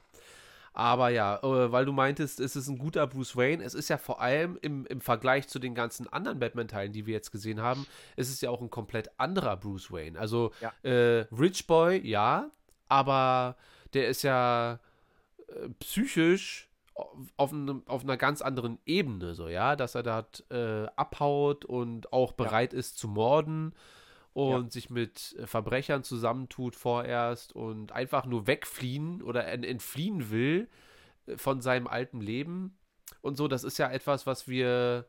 Aber 0.80 1.09
ja, 1.09 1.39
äh, 1.43 1.71
weil 1.73 1.84
du 1.84 1.91
meintest, 1.91 2.39
es 2.39 2.55
ist 2.55 2.69
ein 2.69 2.77
guter 2.77 3.05
Bruce 3.05 3.36
Wayne. 3.36 3.61
Es 3.61 3.73
ist 3.73 3.89
ja 3.89 3.97
vor 3.97 4.21
allem 4.21 4.57
im, 4.61 4.86
im 4.86 5.01
Vergleich 5.01 5.49
zu 5.49 5.59
den 5.59 5.75
ganzen 5.75 6.07
anderen 6.07 6.39
Batman-Teilen, 6.39 6.93
die 6.93 7.05
wir 7.05 7.13
jetzt 7.13 7.32
gesehen 7.32 7.61
haben, 7.61 7.86
ist 8.15 8.30
es 8.30 8.39
ja 8.39 8.49
auch 8.49 8.61
ein 8.61 8.69
komplett 8.69 9.09
anderer 9.17 9.57
Bruce 9.57 9.91
Wayne. 9.91 10.17
Also 10.17 10.53
Ja. 10.61 10.71
äh, 10.84 11.25
Rich 11.38 11.67
Boy, 11.67 11.99
ja, 12.07 12.49
aber 12.88 13.57
der 13.93 14.07
ist 14.07 14.21
ja 14.21 14.80
äh, 15.49 15.67
psychisch 15.82 16.69
auf, 17.36 17.51
einem, 17.51 17.84
auf 17.86 18.03
einer 18.03 18.15
ganz 18.15 18.41
anderen 18.41 18.80
Ebene, 18.86 19.36
so, 19.36 19.49
ja, 19.49 19.75
dass 19.75 19.95
er 19.95 20.03
da 20.03 20.25
äh, 20.49 20.88
abhaut 20.95 21.65
und 21.65 22.13
auch 22.13 22.32
bereit 22.32 22.73
ist 22.73 22.97
zu 22.97 23.09
morden 23.09 23.73
und 24.34 24.71
sich 24.71 24.89
mit 24.89 25.36
äh, 25.39 25.47
Verbrechern 25.47 26.03
zusammentut 26.03 26.75
vorerst 26.75 27.55
und 27.55 27.91
einfach 27.91 28.25
nur 28.25 28.47
wegfliehen 28.47 29.21
oder 29.21 29.47
en- 29.47 29.63
entfliehen 29.63 30.30
will 30.32 30.69
äh, 31.27 31.38
von 31.38 31.61
seinem 31.61 31.88
alten 31.88 32.21
Leben 32.21 32.77
und 33.21 33.36
so. 33.38 33.47
Das 33.47 33.63
ist 33.63 33.77
ja 33.80 33.89
etwas, 33.91 34.25
was 34.27 34.47
wir 34.47 35.05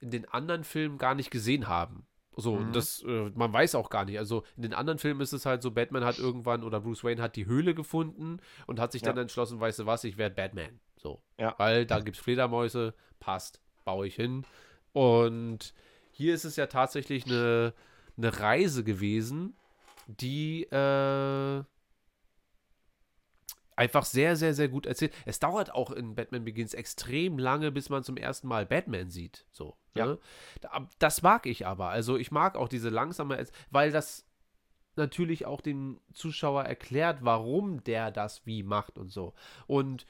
in 0.00 0.10
den 0.10 0.28
anderen 0.28 0.64
Filmen 0.64 0.98
gar 0.98 1.14
nicht 1.14 1.30
gesehen 1.30 1.68
haben. 1.68 2.06
So, 2.36 2.52
und 2.52 2.76
das, 2.76 3.02
äh, 3.02 3.30
man 3.34 3.52
weiß 3.52 3.74
auch 3.74 3.90
gar 3.90 4.04
nicht. 4.04 4.16
Also 4.16 4.44
in 4.56 4.62
den 4.62 4.72
anderen 4.72 5.00
Filmen 5.00 5.20
ist 5.20 5.32
es 5.32 5.44
halt 5.44 5.60
so, 5.60 5.72
Batman 5.72 6.04
hat 6.04 6.20
irgendwann 6.20 6.62
oder 6.62 6.80
Bruce 6.80 7.02
Wayne 7.02 7.20
hat 7.20 7.34
die 7.34 7.46
Höhle 7.46 7.74
gefunden 7.74 8.38
und 8.68 8.78
hat 8.78 8.92
sich 8.92 9.02
dann 9.02 9.16
Ja. 9.16 9.22
entschlossen, 9.22 9.58
weißt 9.58 9.80
du 9.80 9.86
was, 9.86 10.04
ich 10.04 10.18
werde 10.18 10.36
Batman. 10.36 10.78
So. 10.96 11.20
Ja. 11.36 11.56
Weil 11.58 11.84
da 11.84 11.98
gibt 11.98 12.16
es 12.16 12.22
Fledermäuse, 12.22 12.94
passt, 13.18 13.60
baue 13.84 14.06
ich 14.06 14.14
hin. 14.14 14.44
Und 14.92 15.74
hier 16.12 16.32
ist 16.32 16.44
es 16.44 16.54
ja 16.54 16.66
tatsächlich 16.66 17.26
eine, 17.26 17.74
eine 18.18 18.38
Reise 18.38 18.84
gewesen, 18.84 19.56
die 20.06 20.64
äh, 20.64 21.62
einfach 23.76 24.04
sehr, 24.04 24.36
sehr, 24.36 24.54
sehr 24.54 24.68
gut 24.68 24.86
erzählt. 24.86 25.14
Es 25.24 25.38
dauert 25.38 25.72
auch 25.72 25.90
in 25.92 26.14
Batman 26.14 26.44
Begins 26.44 26.74
extrem 26.74 27.38
lange, 27.38 27.70
bis 27.70 27.88
man 27.90 28.02
zum 28.02 28.16
ersten 28.16 28.48
Mal 28.48 28.66
Batman 28.66 29.10
sieht. 29.10 29.46
So. 29.52 29.76
Ja. 29.94 30.06
Ne? 30.06 30.18
Da- 30.60 30.88
Das 30.98 31.22
mag 31.22 31.46
ich 31.46 31.66
aber. 31.66 31.88
Also 31.90 32.16
ich 32.16 32.30
mag 32.30 32.56
auch 32.56 32.68
diese 32.68 32.88
langsame, 32.88 33.44
weil 33.70 33.92
das 33.92 34.26
natürlich 34.96 35.46
auch 35.46 35.60
dem 35.60 36.00
Zuschauer 36.12 36.64
erklärt, 36.64 37.18
warum 37.22 37.84
der 37.84 38.10
das 38.10 38.44
wie 38.46 38.64
macht 38.64 38.98
und 38.98 39.10
so. 39.12 39.32
Und 39.68 40.06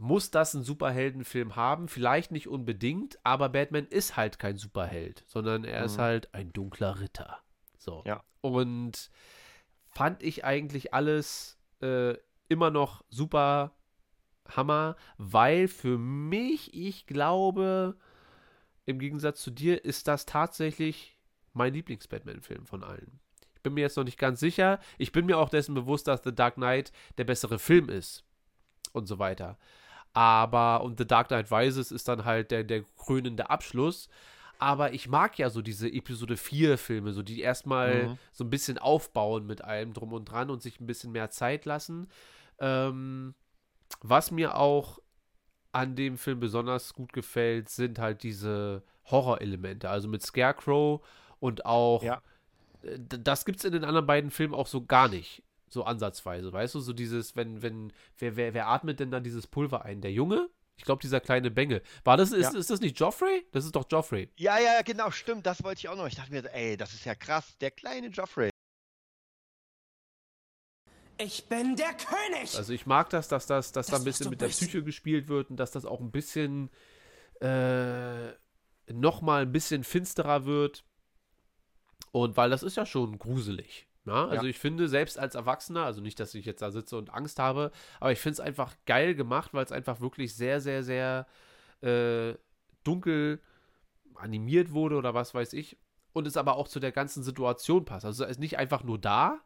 muss 0.00 0.30
das 0.30 0.54
ein 0.54 0.62
Superheldenfilm 0.62 1.56
haben? 1.56 1.86
Vielleicht 1.86 2.32
nicht 2.32 2.48
unbedingt, 2.48 3.18
aber 3.22 3.50
Batman 3.50 3.86
ist 3.86 4.16
halt 4.16 4.38
kein 4.38 4.56
Superheld, 4.56 5.24
sondern 5.26 5.64
er 5.64 5.84
ist 5.84 5.98
halt 5.98 6.32
ein 6.34 6.52
dunkler 6.54 7.00
Ritter. 7.00 7.38
So. 7.76 8.02
Ja. 8.06 8.24
Und 8.40 9.10
fand 9.90 10.22
ich 10.22 10.44
eigentlich 10.44 10.94
alles 10.94 11.58
äh, 11.82 12.14
immer 12.48 12.70
noch 12.70 13.04
super 13.10 13.72
Hammer, 14.48 14.96
weil 15.18 15.68
für 15.68 15.98
mich, 15.98 16.72
ich 16.72 17.06
glaube, 17.06 17.96
im 18.86 18.98
Gegensatz 18.98 19.42
zu 19.42 19.50
dir, 19.50 19.84
ist 19.84 20.08
das 20.08 20.24
tatsächlich 20.24 21.18
mein 21.52 21.74
Lieblings-Batman-Film 21.74 22.64
von 22.64 22.84
allen. 22.84 23.20
Ich 23.54 23.60
bin 23.60 23.74
mir 23.74 23.82
jetzt 23.82 23.98
noch 23.98 24.04
nicht 24.04 24.18
ganz 24.18 24.40
sicher. 24.40 24.80
Ich 24.96 25.12
bin 25.12 25.26
mir 25.26 25.36
auch 25.36 25.50
dessen 25.50 25.74
bewusst, 25.74 26.08
dass 26.08 26.22
The 26.24 26.34
Dark 26.34 26.54
Knight 26.54 26.90
der 27.18 27.24
bessere 27.24 27.58
Film 27.58 27.90
ist 27.90 28.24
und 28.92 29.06
so 29.06 29.18
weiter. 29.18 29.58
Aber, 30.12 30.82
und 30.82 30.98
The 30.98 31.06
Dark 31.06 31.28
Knight 31.28 31.52
Rises 31.52 31.92
ist 31.92 32.08
dann 32.08 32.24
halt 32.24 32.50
der, 32.50 32.64
der 32.64 32.82
krönende 32.96 33.48
Abschluss. 33.50 34.08
Aber 34.58 34.92
ich 34.92 35.08
mag 35.08 35.38
ja 35.38 35.48
so 35.48 35.62
diese 35.62 35.88
Episode 35.90 36.36
4 36.36 36.76
Filme, 36.76 37.12
so 37.12 37.22
die 37.22 37.40
erstmal 37.40 38.08
Mhm. 38.08 38.18
so 38.32 38.44
ein 38.44 38.50
bisschen 38.50 38.76
aufbauen 38.78 39.46
mit 39.46 39.62
allem 39.64 39.92
drum 39.94 40.12
und 40.12 40.26
dran 40.26 40.50
und 40.50 40.60
sich 40.62 40.80
ein 40.80 40.86
bisschen 40.86 41.12
mehr 41.12 41.30
Zeit 41.30 41.64
lassen. 41.64 42.08
Ähm, 42.58 43.34
was 44.02 44.30
mir 44.30 44.56
auch 44.56 44.98
an 45.72 45.94
dem 45.96 46.18
Film 46.18 46.40
besonders 46.40 46.92
gut 46.94 47.12
gefällt, 47.12 47.68
sind 47.68 47.98
halt 47.98 48.22
diese 48.22 48.82
Horrorelemente. 49.06 49.88
Also 49.88 50.08
mit 50.08 50.22
Scarecrow 50.22 51.00
und 51.38 51.64
auch, 51.64 52.02
Ja. 52.02 52.20
äh, 52.82 52.98
das 52.98 53.44
gibt 53.44 53.58
es 53.60 53.64
in 53.64 53.72
den 53.72 53.84
anderen 53.84 54.06
beiden 54.06 54.30
Filmen 54.30 54.54
auch 54.54 54.66
so 54.66 54.84
gar 54.84 55.08
nicht. 55.08 55.42
So 55.72 55.84
ansatzweise, 55.84 56.52
weißt 56.52 56.74
du, 56.74 56.80
so 56.80 56.92
dieses, 56.92 57.36
wenn, 57.36 57.62
wenn, 57.62 57.92
wer, 58.18 58.34
wer, 58.36 58.54
wer 58.54 58.66
atmet 58.66 58.98
denn 58.98 59.10
dann 59.12 59.22
dieses 59.22 59.46
Pulver 59.46 59.84
ein? 59.84 60.00
Der 60.00 60.12
Junge? 60.12 60.50
Ich 60.76 60.84
glaube, 60.84 61.00
dieser 61.00 61.20
kleine 61.20 61.50
Bengel. 61.50 61.82
War 62.04 62.16
das, 62.16 62.32
ist, 62.32 62.52
Ja. 62.52 62.58
ist 62.58 62.70
das 62.70 62.80
nicht 62.80 62.98
Joffrey? 62.98 63.46
Das 63.52 63.64
ist 63.64 63.76
doch 63.76 63.84
Joffrey. 63.88 64.30
Ja, 64.36 64.58
ja, 64.58 64.82
genau, 64.82 65.10
stimmt, 65.12 65.46
das 65.46 65.62
wollte 65.62 65.78
ich 65.80 65.88
auch 65.88 65.96
noch. 65.96 66.06
Ich 66.08 66.16
dachte 66.16 66.32
mir, 66.32 66.52
ey, 66.52 66.76
das 66.76 66.92
ist 66.94 67.04
ja 67.04 67.14
krass, 67.14 67.56
der 67.60 67.70
kleine 67.70 68.08
Joffrey. 68.08 68.50
Ich 71.18 71.46
bin 71.48 71.76
der 71.76 71.92
König! 71.94 72.56
Also 72.56 72.72
ich 72.72 72.86
mag 72.86 73.10
das, 73.10 73.28
dass 73.28 73.46
das, 73.46 73.72
dass 73.72 73.88
da 73.88 73.96
ein 73.96 73.98
Das, 73.98 74.04
bisschen 74.04 74.30
mit 74.30 74.40
der. 74.40 74.48
Psyche 74.48 74.82
gespielt 74.82 75.28
wird 75.28 75.50
und 75.50 75.56
dass 75.58 75.70
das 75.70 75.84
auch 75.84 76.00
ein 76.00 76.10
bisschen 76.10 76.70
äh, 77.40 78.32
nochmal 78.90 79.42
ein 79.42 79.52
bisschen 79.52 79.84
finsterer 79.84 80.46
wird. 80.46 80.82
Und 82.10 82.36
weil 82.38 82.48
das 82.50 82.62
ist 82.62 82.76
ja 82.76 82.86
schon 82.86 83.18
gruselig. 83.18 83.86
Ja? 84.10 84.26
Also 84.26 84.44
Ja. 84.44 84.50
ich 84.50 84.58
finde, 84.58 84.88
selbst 84.88 85.18
als 85.18 85.34
Erwachsener, 85.34 85.84
also 85.84 86.00
nicht, 86.00 86.18
dass 86.20 86.34
ich 86.34 86.44
jetzt 86.44 86.60
da 86.62 86.70
sitze 86.70 86.96
und 86.96 87.12
Angst 87.14 87.38
habe, 87.38 87.70
aber 88.00 88.12
ich 88.12 88.18
finde 88.18 88.34
es 88.34 88.40
einfach 88.40 88.74
geil 88.86 89.14
gemacht, 89.14 89.54
weil 89.54 89.64
es 89.64 89.72
einfach 89.72 90.00
wirklich 90.00 90.34
sehr, 90.34 90.60
sehr, 90.60 90.82
sehr 90.82 91.26
äh, 91.82 92.34
dunkel 92.84 93.40
animiert 94.14 94.72
wurde 94.72 94.96
oder 94.96 95.14
was 95.14 95.34
weiß 95.34 95.52
ich. 95.54 95.76
Und 96.12 96.26
es 96.26 96.36
aber 96.36 96.56
auch 96.56 96.68
zu 96.68 96.80
der 96.80 96.92
ganzen 96.92 97.22
Situation 97.22 97.84
passt. 97.84 98.04
Also 98.04 98.24
es 98.24 98.30
ist 98.32 98.40
nicht 98.40 98.58
einfach 98.58 98.82
nur 98.82 98.98
da, 98.98 99.38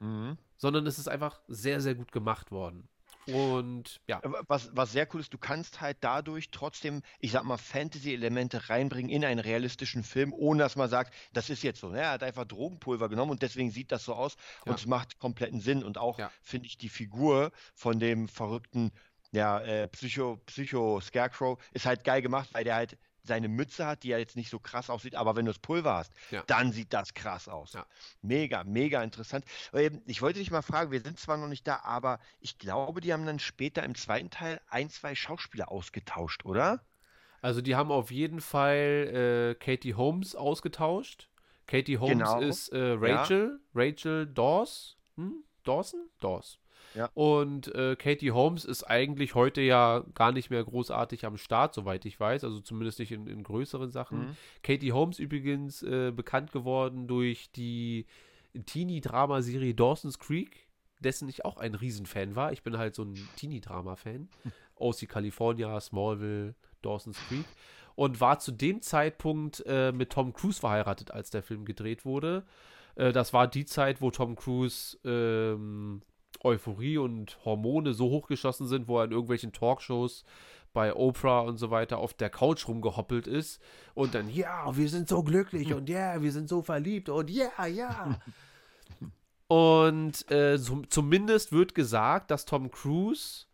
Mhm. 0.00 0.36
sondern 0.56 0.86
es 0.86 0.98
ist 0.98 1.08
einfach 1.08 1.40
sehr, 1.48 1.80
sehr 1.80 1.94
gut 1.94 2.12
gemacht 2.12 2.50
worden. 2.50 2.88
Und 3.34 4.00
ja, 4.08 4.20
Was, 4.48 4.70
was 4.74 4.92
sehr 4.92 5.06
cool 5.14 5.20
ist, 5.20 5.32
du 5.32 5.38
kannst 5.38 5.80
halt 5.80 5.98
dadurch 6.00 6.50
trotzdem, 6.50 7.02
ich 7.18 7.32
sag 7.32 7.44
mal, 7.44 7.58
Fantasy-Elemente 7.58 8.68
reinbringen 8.68 9.10
in 9.10 9.24
einen 9.24 9.40
realistischen 9.40 10.02
Film, 10.02 10.32
ohne 10.32 10.62
dass 10.62 10.76
man 10.76 10.88
sagt, 10.90 11.14
das 11.32 11.50
ist 11.50 11.62
jetzt 11.62 11.80
so. 11.80 11.88
Ne? 11.90 12.00
Er 12.00 12.10
hat 12.10 12.22
einfach 12.22 12.44
Drogenpulver 12.44 13.08
genommen 13.08 13.30
und 13.30 13.42
deswegen 13.42 13.70
sieht 13.70 13.92
das 13.92 14.04
so 14.04 14.14
aus 14.14 14.36
Ja. 14.64 14.72
und 14.72 14.78
es 14.80 14.86
macht 14.86 15.18
kompletten 15.18 15.60
Sinn. 15.60 15.84
Und 15.84 15.98
auch 15.98 16.18
Ja. 16.18 16.30
finde 16.42 16.66
ich 16.66 16.76
die 16.78 16.88
Figur 16.88 17.52
von 17.74 17.98
dem 18.00 18.28
verrückten, 18.28 18.90
ja, 19.32 19.60
äh, 19.60 19.86
Psycho, 19.88 20.38
Psycho 20.46 21.00
Scarecrow 21.00 21.58
ist 21.72 21.86
halt 21.86 22.02
geil 22.04 22.20
gemacht, 22.22 22.48
weil 22.52 22.64
der 22.64 22.74
halt 22.74 22.98
seine 23.22 23.48
Mütze 23.48 23.86
hat, 23.86 24.02
die 24.02 24.08
ja 24.08 24.18
jetzt 24.18 24.36
nicht 24.36 24.50
so 24.50 24.58
krass 24.58 24.90
aussieht, 24.90 25.14
aber 25.14 25.36
wenn 25.36 25.44
du 25.44 25.50
das 25.52 25.58
Pulver 25.58 25.94
hast, 25.94 26.12
Ja. 26.30 26.42
dann 26.46 26.72
sieht 26.72 26.92
das 26.92 27.14
krass 27.14 27.48
aus. 27.48 27.74
Ja. 27.74 27.86
Mega, 28.22 28.64
mega 28.64 29.02
interessant. 29.02 29.44
Ich 30.06 30.22
wollte 30.22 30.38
dich 30.38 30.50
mal 30.50 30.62
fragen, 30.62 30.90
wir 30.90 31.00
sind 31.00 31.18
zwar 31.18 31.36
noch 31.36 31.48
nicht 31.48 31.66
da, 31.66 31.80
aber 31.82 32.18
ich 32.40 32.58
glaube, 32.58 33.00
die 33.00 33.12
haben 33.12 33.26
dann 33.26 33.38
später 33.38 33.82
im 33.84 33.94
zweiten 33.94 34.30
Teil 34.30 34.60
ein, 34.68 34.90
zwei 34.90 35.14
Schauspieler 35.14 35.70
ausgetauscht, 35.70 36.44
oder? 36.44 36.84
also 37.42 37.62
die 37.62 37.74
haben 37.74 37.90
auf 37.90 38.10
jeden 38.10 38.42
Fall 38.42 39.54
äh, 39.58 39.64
Katie 39.64 39.94
Holmes 39.94 40.34
ausgetauscht. 40.34 41.30
Katie 41.66 41.96
Holmes 41.98 42.12
Genau. 42.28 42.40
ist 42.40 42.68
äh, 42.68 42.96
Rachel, 42.98 43.60
Rachel 43.74 44.26
Dawes, 44.26 44.98
hm? 45.16 45.44
Dawson? 45.64 46.10
Dawes. 46.20 46.58
Ja. 46.94 47.10
Und 47.14 47.74
äh, 47.74 47.96
Katie 47.96 48.32
Holmes 48.32 48.64
ist 48.64 48.84
eigentlich 48.84 49.34
heute 49.34 49.60
ja 49.60 50.04
gar 50.14 50.32
nicht 50.32 50.50
mehr 50.50 50.64
großartig 50.64 51.24
am 51.24 51.36
Start, 51.36 51.74
soweit 51.74 52.04
ich 52.04 52.18
weiß, 52.18 52.44
also 52.44 52.60
zumindest 52.60 52.98
nicht 52.98 53.12
in, 53.12 53.26
in 53.26 53.42
größeren 53.42 53.90
Sachen. 53.90 54.18
Mhm. 54.18 54.36
Katie 54.62 54.92
Holmes 54.92 55.18
übrigens 55.18 55.82
äh, 55.82 56.10
bekannt 56.10 56.52
geworden 56.52 57.06
durch 57.06 57.50
die 57.52 58.06
Teenie-Drama-Serie 58.66 59.74
Dawson's 59.74 60.18
Creek, 60.18 60.68
dessen 61.00 61.28
ich 61.28 61.44
auch 61.44 61.56
ein 61.56 61.74
Riesenfan 61.74 62.34
war. 62.34 62.52
Ich 62.52 62.62
bin 62.62 62.76
halt 62.76 62.94
so 62.94 63.04
ein 63.04 63.16
Teenie-Drama-Fan. 63.36 64.28
OC 64.76 65.08
California, 65.08 65.80
Smallville, 65.80 66.54
Dawson's 66.82 67.18
Creek. 67.28 67.44
Und 67.94 68.20
war 68.20 68.38
zu 68.38 68.50
dem 68.50 68.80
Zeitpunkt 68.82 69.62
äh, 69.66 69.92
mit 69.92 70.10
Tom 70.10 70.32
Cruise 70.32 70.60
verheiratet, 70.60 71.10
als 71.10 71.30
der 71.30 71.42
Film 71.42 71.64
gedreht 71.64 72.04
wurde. 72.04 72.44
Äh, 72.94 73.12
das 73.12 73.32
war 73.32 73.46
die 73.46 73.66
Zeit, 73.66 74.00
wo 74.00 74.10
Tom 74.10 74.36
Cruise 74.36 74.98
ähm, 75.04 76.02
Euphorie 76.42 76.98
und 76.98 77.38
Hormone 77.44 77.92
so 77.92 78.10
hochgeschossen 78.10 78.66
sind, 78.66 78.88
wo 78.88 78.98
er 78.98 79.04
in 79.04 79.12
irgendwelchen 79.12 79.52
Talkshows 79.52 80.24
bei 80.72 80.94
Oprah 80.94 81.40
und 81.40 81.56
so 81.56 81.70
weiter 81.70 81.98
auf 81.98 82.14
der 82.14 82.30
Couch 82.30 82.68
rumgehoppelt 82.68 83.26
ist 83.26 83.60
und 83.94 84.14
dann, 84.14 84.28
ja, 84.30 84.76
wir 84.76 84.88
sind 84.88 85.08
so 85.08 85.22
glücklich 85.22 85.74
und 85.74 85.88
ja, 85.88 86.22
wir 86.22 86.32
sind 86.32 86.48
so 86.48 86.62
verliebt 86.62 87.08
und 87.08 87.30
ja, 87.30 87.66
ja. 87.66 88.18
Und 89.50 90.30
äh, 90.30 90.60
zum, 90.60 90.88
zumindest 90.90 91.50
wird 91.50 91.74
gesagt, 91.74 92.30
dass 92.30 92.44
Tom 92.44 92.70
Cruise 92.70 93.46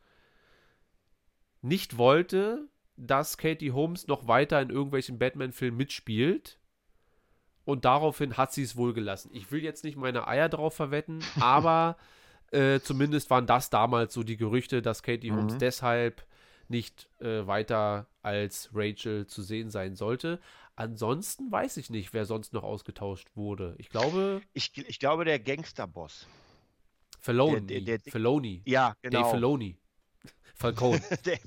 nicht 1.63 1.97
wollte, 1.97 2.69
dass 2.99 3.39
Katie 3.39 3.73
Holmes 3.73 4.07
noch 4.07 4.29
weiter 4.29 4.61
in 4.61 4.69
irgendwelchen 4.69 5.19
Batman-Filmen 5.19 5.79
mitspielt. 5.79 6.59
Und 7.65 7.87
daraufhin 7.87 8.37
hat 8.37 8.53
sie 8.53 8.63
es 8.63 8.77
wohl 8.77 8.93
gelassen. 8.93 9.31
Ich 9.33 9.51
will 9.51 9.63
jetzt 9.63 9.85
nicht 9.85 9.97
meine 9.97 10.29
Eier 10.29 10.51
drauf 10.51 10.75
verwetten, 10.75 11.25
aber 11.41 11.97
äh, 12.53 12.81
zumindest 12.81 13.31
waren 13.31 13.47
das 13.47 13.71
damals 13.71 14.15
so 14.15 14.23
die 14.23 14.37
Gerüchte, 14.37 14.83
dass 14.83 15.03
Katie 15.03 15.33
Holmes 15.33 15.55
Mhm. 15.55 15.59
deshalb 15.59 16.25
nicht 16.69 17.09
äh, 17.21 17.47
weiter 17.47 18.07
als 18.23 18.71
Rachel 18.75 19.27
zu 19.27 19.43
sehen 19.43 19.71
sein 19.71 19.95
sollte. 19.95 20.41
Ansonsten 20.75 21.51
weiß 21.51 21.77
ich 21.79 21.91
nicht, 21.91 22.13
wer 22.13 22.27
sonst 22.27 22.53
noch 22.53 22.63
ausgetauscht 22.65 23.29
wurde. 23.35 23.75
Ich 23.79 23.89
glaube, 23.89 24.43
Ich, 24.53 24.77
ich 24.77 24.99
glaube, 24.99 25.25
der 25.25 25.39
Gangsterboss. 25.39 26.27
Filoni. 27.21 27.67
Der- 27.67 27.81
der- 27.81 27.99
der- 27.99 28.13
Filoni. 28.13 28.63
Ja, 28.65 28.95
Dave 29.03 29.11
genau. 29.11 29.31
Filoni. 29.31 29.77
Falcone. 30.55 31.01
Der, 31.25 31.39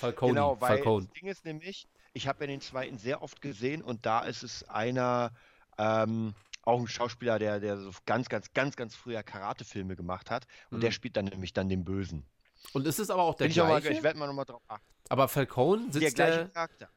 Falcone. 0.00 0.32
genau, 0.34 0.60
weil 0.60 0.76
Falcone. 0.76 1.06
das 1.06 1.14
Ding 1.14 1.28
ist 1.30 1.44
nämlich, 1.44 1.86
ich 2.12 2.28
habe 2.28 2.40
ja 2.44 2.46
den 2.48 2.60
zweiten 2.60 2.98
sehr 2.98 3.22
oft 3.22 3.40
gesehen 3.40 3.82
und 3.82 4.04
da 4.04 4.20
ist 4.20 4.42
es 4.42 4.68
einer, 4.68 5.32
ähm, 5.78 6.34
auch 6.62 6.80
ein 6.80 6.86
Schauspieler, 6.88 7.38
der, 7.38 7.60
der 7.60 7.78
so 7.78 7.90
ganz, 8.06 8.28
ganz, 8.28 8.52
ganz, 8.52 8.76
ganz 8.76 8.94
früher 8.94 9.22
Karate-Filme 9.22 9.96
gemacht 9.96 10.30
hat 10.30 10.46
und 10.70 10.78
Mhm. 10.78 10.80
der 10.82 10.90
spielt 10.92 11.16
dann 11.16 11.24
nämlich 11.26 11.52
dann 11.52 11.68
den 11.68 11.84
Bösen. 11.84 12.26
Und 12.72 12.86
ist 12.86 12.98
es 12.98 13.08
aber 13.10 13.22
auch 13.22 13.34
der 13.34 13.46
Bin 13.46 13.50
ich, 13.50 13.54
gleiche? 13.56 13.88
ich 13.90 14.02
werde 14.02 14.18
mal 14.18 14.26
nochmal 14.26 14.44
drauf 14.44 14.62
achten. 14.68 14.84
aber 15.08 15.28
Falcone 15.28 15.84
Der 15.90 16.00
sitzt 16.00 16.14
gleiche 16.16 16.36
der, 16.38 16.48
Charakter. 16.48 16.88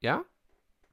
ja? 0.00 0.24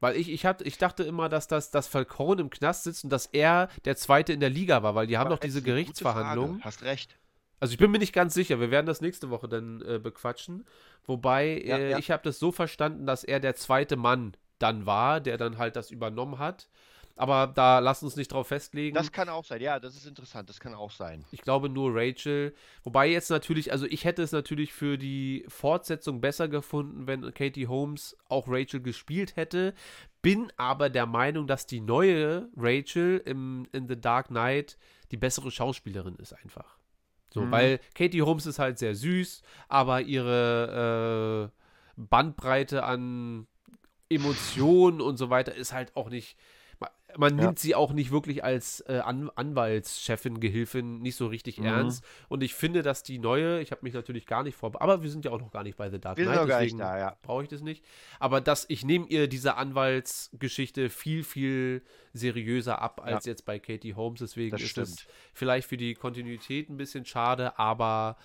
Weil 0.00 0.16
ich, 0.16 0.28
ich, 0.30 0.44
hab, 0.44 0.60
ich 0.62 0.78
dachte 0.78 1.04
immer, 1.04 1.28
dass 1.28 1.46
das 1.46 1.70
dass 1.70 1.86
Falcone 1.86 2.40
im 2.42 2.50
Knast 2.50 2.82
sitzt 2.84 3.04
und 3.04 3.10
dass 3.10 3.26
er 3.26 3.68
der 3.84 3.96
Zweite 3.96 4.32
in 4.32 4.40
der 4.40 4.50
Liga 4.50 4.82
war, 4.82 4.94
weil 4.96 5.06
die 5.06 5.16
haben 5.16 5.30
doch 5.30 5.38
diese 5.38 5.62
Gerichtsverhandlungen. 5.62 6.62
Hast 6.64 6.82
recht. 6.82 7.16
Also 7.60 7.72
ich 7.72 7.78
bin 7.78 7.92
mir 7.92 8.00
nicht 8.00 8.12
ganz 8.12 8.34
sicher, 8.34 8.58
wir 8.58 8.72
werden 8.72 8.86
das 8.86 9.00
nächste 9.00 9.30
Woche 9.30 9.48
dann 9.48 9.80
äh, 9.82 10.00
bequatschen. 10.00 10.66
Wobei, 11.06 11.62
Ja, 11.64 11.78
äh, 11.78 11.90
ja. 11.92 11.98
ich 11.98 12.10
habe 12.10 12.24
das 12.24 12.40
so 12.40 12.50
verstanden, 12.50 13.06
dass 13.06 13.22
er 13.22 13.38
der 13.38 13.54
zweite 13.54 13.94
Mann 13.96 14.36
dann 14.58 14.86
war, 14.86 15.20
der 15.20 15.38
dann 15.38 15.56
halt 15.58 15.76
das 15.76 15.92
übernommen 15.92 16.40
hat. 16.40 16.68
Aber 17.16 17.46
da 17.46 17.78
lass 17.78 18.02
uns 18.02 18.16
nicht 18.16 18.32
drauf 18.32 18.48
festlegen. 18.48 18.94
Das 18.94 19.12
kann 19.12 19.28
auch 19.28 19.44
sein. 19.44 19.60
Ja, 19.60 19.78
das 19.78 19.94
ist 19.96 20.06
interessant. 20.06 20.48
Das 20.48 20.60
kann 20.60 20.74
auch 20.74 20.90
sein. 20.90 21.24
Ich 21.30 21.42
glaube 21.42 21.68
nur 21.68 21.90
Rachel. 21.94 22.54
Wobei 22.84 23.08
jetzt 23.08 23.30
natürlich, 23.30 23.70
also 23.70 23.84
ich 23.86 24.04
hätte 24.04 24.22
es 24.22 24.32
natürlich 24.32 24.72
für 24.72 24.96
die 24.96 25.44
Fortsetzung 25.48 26.20
besser 26.22 26.48
gefunden, 26.48 27.06
wenn 27.06 27.32
Katie 27.34 27.66
Holmes 27.66 28.16
auch 28.28 28.46
Rachel 28.48 28.80
gespielt 28.80 29.36
hätte. 29.36 29.74
Bin 30.22 30.50
aber 30.56 30.88
der 30.88 31.06
Meinung, 31.06 31.46
dass 31.46 31.66
die 31.66 31.80
neue 31.80 32.48
Rachel 32.56 33.20
im, 33.26 33.66
in 33.72 33.88
The 33.88 34.00
Dark 34.00 34.28
Knight 34.28 34.78
die 35.10 35.16
bessere 35.18 35.50
Schauspielerin 35.50 36.16
ist 36.16 36.32
einfach. 36.32 36.78
So, 37.34 37.42
Mhm. 37.42 37.50
weil 37.50 37.80
Katie 37.94 38.22
Holmes 38.22 38.46
ist 38.46 38.58
halt 38.58 38.78
sehr 38.78 38.94
süß, 38.94 39.42
aber 39.68 40.00
ihre 40.00 41.50
äh, 41.52 42.00
Bandbreite 42.00 42.84
an 42.84 43.46
Emotionen 44.08 45.00
und 45.00 45.16
so 45.16 45.30
weiter 45.30 45.54
ist 45.54 45.72
halt 45.72 45.96
auch 45.96 46.08
nicht. 46.10 46.36
Ma- 47.16 47.28
Man 47.30 47.38
Ja. 47.38 47.44
nimmt 47.46 47.58
sie 47.58 47.74
auch 47.74 47.92
nicht 47.92 48.10
wirklich 48.10 48.42
als 48.44 48.80
äh, 48.88 48.98
An 49.04 49.30
Anwaltschefin, 49.34 50.40
Gehilfin 50.40 51.00
nicht 51.00 51.16
so 51.16 51.26
richtig 51.26 51.58
Mhm. 51.58 51.64
ernst. 51.66 52.04
Und 52.28 52.42
ich 52.42 52.54
finde, 52.54 52.82
dass 52.82 53.02
die 53.02 53.18
neue, 53.18 53.60
ich 53.60 53.70
habe 53.70 53.80
mich 53.84 53.94
natürlich 53.94 54.26
gar 54.26 54.42
nicht 54.42 54.56
vorbereitet, 54.56 54.82
aber 54.90 55.02
wir 55.02 55.10
sind 55.10 55.24
ja 55.24 55.30
auch 55.30 55.40
noch 55.40 55.50
gar 55.50 55.62
nicht 55.62 55.76
bei 55.76 55.90
The 55.90 55.98
Dark 56.00 56.16
Wir 56.18 56.24
sind 56.24 56.32
Knight, 56.32 56.42
noch 56.42 56.48
gar 56.48 56.60
nicht 56.62 56.78
da, 56.78 56.98
ja. 56.98 57.16
brauche 57.22 57.42
ich 57.44 57.48
das 57.48 57.60
nicht. 57.62 57.84
Aber 58.18 58.40
dass 58.40 58.64
ich 58.68 58.84
nehme 58.84 59.06
ihr 59.08 59.28
diese 59.28 59.56
Anwaltsgeschichte 59.56 60.90
viel, 60.90 61.24
viel 61.24 61.82
seriöser 62.12 62.80
ab 62.82 63.00
als 63.04 63.24
jetzt 63.24 63.44
bei 63.44 63.58
Katie 63.58 63.94
Holmes. 63.94 64.20
Deswegen 64.20 64.50
Das 64.50 64.60
ist 64.62 64.76
es 64.78 64.88
stimmt. 64.94 65.06
vielleicht 65.32 65.68
für 65.68 65.76
die 65.76 65.94
Kontinuität 65.94 66.68
ein 66.70 66.76
bisschen 66.76 67.04
schade, 67.04 67.58
aber 67.58 68.16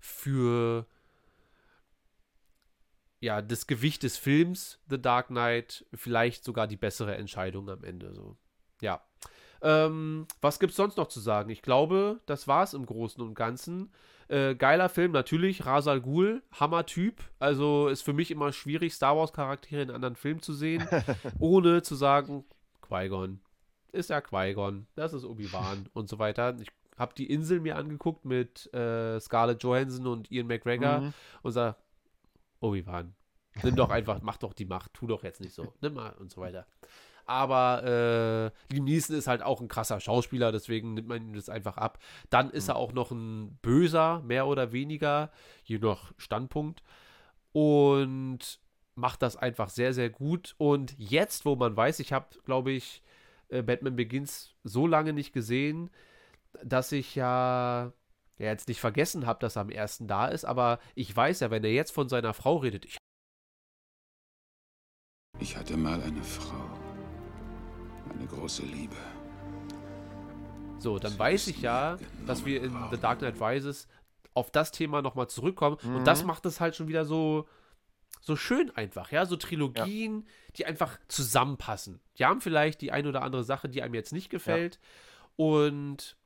für 0.00 0.86
ja, 3.26 3.42
das 3.42 3.66
Gewicht 3.66 4.02
des 4.04 4.16
Films 4.16 4.78
The 4.88 5.00
Dark 5.02 5.26
Knight 5.28 5.84
vielleicht 5.92 6.44
sogar 6.44 6.66
die 6.66 6.76
bessere 6.76 7.16
Entscheidung 7.16 7.68
am 7.68 7.82
Ende. 7.84 8.14
So. 8.14 8.36
Ja. 8.80 9.02
Ähm, 9.62 10.26
was 10.40 10.58
gibt's 10.60 10.76
sonst 10.76 10.96
noch 10.96 11.08
zu 11.08 11.18
sagen? 11.20 11.50
Ich 11.50 11.62
glaube, 11.62 12.20
das 12.26 12.46
war's 12.46 12.72
im 12.74 12.86
Großen 12.86 13.22
und 13.22 13.34
Ganzen. 13.34 13.90
Äh, 14.28 14.54
geiler 14.54 14.88
Film, 14.88 15.12
natürlich. 15.12 15.66
Rasal 15.66 16.00
Ghul, 16.00 16.42
Hammer-Typ. 16.52 17.22
Also 17.38 17.88
ist 17.88 18.02
für 18.02 18.12
mich 18.12 18.30
immer 18.30 18.52
schwierig, 18.52 18.94
Star 18.94 19.16
Wars-Charaktere 19.16 19.82
in 19.82 19.90
anderen 19.90 20.14
Filmen 20.16 20.40
zu 20.40 20.52
sehen, 20.52 20.86
ohne 21.38 21.82
zu 21.82 21.94
sagen, 21.96 22.44
Qui-Gon. 22.86 23.40
Ist 23.92 24.10
ja 24.10 24.20
Qui-Gon. 24.20 24.86
Das 24.94 25.12
ist 25.12 25.24
Obi-Wan 25.24 25.88
und 25.94 26.08
so 26.08 26.18
weiter. 26.18 26.56
Ich 26.60 26.68
habe 26.98 27.14
die 27.14 27.30
Insel 27.30 27.60
mir 27.60 27.76
angeguckt 27.76 28.24
mit 28.24 28.72
äh, 28.74 29.18
Scarlett 29.20 29.62
Johansson 29.62 30.06
und 30.06 30.30
Ian 30.30 30.46
McGregor 30.46 31.00
Mhm. 31.00 31.12
und 31.42 31.52
sag, 31.52 31.76
Obi-Wan, 32.60 33.14
nimm 33.62 33.76
doch 33.76 33.90
einfach, 33.90 34.20
mach 34.22 34.36
doch 34.36 34.52
die 34.52 34.64
Macht, 34.64 34.94
tu 34.94 35.06
doch 35.06 35.22
jetzt 35.22 35.40
nicht 35.40 35.54
so, 35.54 35.72
nimm 35.80 35.94
mal 35.94 36.12
und 36.12 36.30
so 36.30 36.40
weiter. 36.40 36.66
Aber 37.26 37.82
äh, 38.70 38.72
Liam 38.72 38.84
Neeson 38.84 39.16
ist 39.16 39.26
halt 39.26 39.42
auch 39.42 39.60
ein 39.60 39.66
krasser 39.66 39.98
Schauspieler, 39.98 40.52
deswegen 40.52 40.94
nimmt 40.94 41.08
man 41.08 41.22
ihm 41.22 41.34
das 41.34 41.48
einfach 41.48 41.76
ab. 41.76 41.98
Dann 42.30 42.50
ist 42.50 42.68
er 42.68 42.76
auch 42.76 42.92
noch 42.92 43.10
ein 43.10 43.58
Böser, 43.62 44.22
mehr 44.22 44.46
oder 44.46 44.70
weniger, 44.70 45.32
je 45.64 45.78
nach 45.78 46.12
Standpunkt. 46.18 46.82
Und 47.52 48.60
macht 48.94 49.22
das 49.22 49.36
einfach 49.36 49.70
sehr, 49.70 49.92
sehr 49.92 50.08
gut. 50.08 50.54
Und 50.58 50.94
jetzt, 50.98 51.44
wo 51.44 51.56
man 51.56 51.76
weiß, 51.76 51.98
ich 51.98 52.12
habe, 52.12 52.26
glaube 52.44 52.70
ich, 52.70 53.02
äh, 53.48 53.62
Batman 53.62 53.96
Begins 53.96 54.54
so 54.62 54.86
lange 54.86 55.12
nicht 55.12 55.32
gesehen, 55.32 55.90
dass 56.62 56.92
ich 56.92 57.14
ja, 57.16 57.92
ja 58.38 58.46
jetzt 58.46 58.68
nicht 58.68 58.80
vergessen 58.80 59.26
habe, 59.26 59.38
dass 59.40 59.56
er 59.56 59.62
am 59.62 59.70
ersten 59.70 60.06
da 60.06 60.26
ist, 60.26 60.44
aber 60.44 60.78
ich 60.94 61.14
weiß 61.14 61.40
ja, 61.40 61.50
wenn 61.50 61.64
er 61.64 61.72
jetzt 61.72 61.92
von 61.92 62.08
seiner 62.08 62.34
Frau 62.34 62.56
redet, 62.56 62.84
ich 62.84 62.98
Ich 65.38 65.56
hatte 65.56 65.76
mal 65.76 66.00
eine 66.02 66.22
Frau. 66.22 66.78
Eine 68.10 68.26
große 68.26 68.62
Liebe. 68.62 68.96
So, 70.78 70.98
dann 70.98 71.18
weiß 71.18 71.48
ich 71.48 71.60
ja, 71.60 71.98
dass 72.26 72.44
wir 72.44 72.62
in 72.62 72.74
The 72.90 72.98
Dark 72.98 73.18
Knight 73.18 73.40
Rises 73.40 73.88
auf 74.34 74.50
das 74.50 74.70
Thema 74.70 75.02
nochmal 75.02 75.28
zurückkommen. 75.28 75.76
Und 75.82 76.04
das 76.04 76.24
macht 76.24 76.46
es 76.46 76.60
halt 76.60 76.76
schon 76.76 76.88
wieder 76.88 77.04
so, 77.04 77.48
so 78.20 78.36
schön 78.36 78.70
einfach, 78.76 79.12
ja. 79.12 79.26
So 79.26 79.36
Trilogien, 79.36 80.26
die 80.56 80.66
einfach 80.66 80.98
zusammenpassen. 81.08 82.00
Die 82.18 82.24
haben 82.24 82.40
vielleicht 82.40 82.80
die 82.80 82.92
ein 82.92 83.06
oder 83.06 83.22
andere 83.22 83.44
Sache, 83.44 83.68
die 83.68 83.82
einem 83.82 83.94
jetzt 83.94 84.12
nicht 84.12 84.30
gefällt. 84.30 84.78
Und 85.36 86.16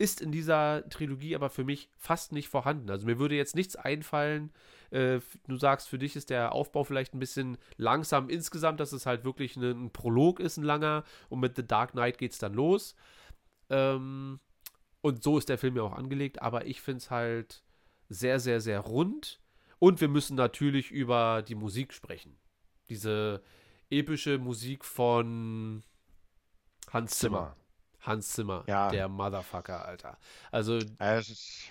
ist 0.00 0.22
in 0.22 0.32
dieser 0.32 0.88
Trilogie 0.88 1.34
aber 1.34 1.50
für 1.50 1.62
mich 1.62 1.90
fast 1.98 2.32
nicht 2.32 2.48
vorhanden. 2.48 2.88
Also 2.88 3.04
mir 3.04 3.18
würde 3.18 3.34
jetzt 3.34 3.54
nichts 3.54 3.76
einfallen. 3.76 4.50
Äh, 4.90 5.20
du 5.46 5.56
sagst, 5.58 5.90
für 5.90 5.98
dich 5.98 6.16
ist 6.16 6.30
der 6.30 6.52
Aufbau 6.52 6.84
vielleicht 6.84 7.12
ein 7.12 7.18
bisschen 7.18 7.58
langsam 7.76 8.30
insgesamt, 8.30 8.80
dass 8.80 8.92
es 8.92 9.04
halt 9.04 9.24
wirklich 9.24 9.56
ein, 9.56 9.62
ein 9.62 9.90
Prolog 9.92 10.40
ist, 10.40 10.56
ein 10.56 10.64
langer. 10.64 11.04
Und 11.28 11.40
mit 11.40 11.54
The 11.54 11.66
Dark 11.66 11.92
Knight 11.92 12.16
geht 12.16 12.32
es 12.32 12.38
dann 12.38 12.54
los. 12.54 12.96
Ähm, 13.68 14.40
und 15.02 15.22
so 15.22 15.36
ist 15.36 15.50
der 15.50 15.58
Film 15.58 15.76
ja 15.76 15.82
auch 15.82 15.92
angelegt. 15.92 16.40
Aber 16.40 16.64
ich 16.64 16.80
finde 16.80 16.98
es 16.98 17.10
halt 17.10 17.62
sehr, 18.08 18.40
sehr, 18.40 18.62
sehr 18.62 18.80
rund. 18.80 19.38
Und 19.78 20.00
wir 20.00 20.08
müssen 20.08 20.34
natürlich 20.34 20.90
über 20.90 21.42
die 21.42 21.54
Musik 21.54 21.92
sprechen. 21.92 22.38
Diese 22.88 23.42
epische 23.90 24.38
Musik 24.38 24.82
von 24.86 25.82
Hans 26.90 27.18
Zimmer. 27.18 27.38
Zimmer. 27.38 27.56
Hans 28.02 28.30
Zimmer, 28.32 28.64
Ja. 28.66 28.90
der 28.90 29.08
Motherfucker, 29.08 29.84
Alter. 29.84 30.16
Also, 30.50 30.76
ist, 30.78 31.68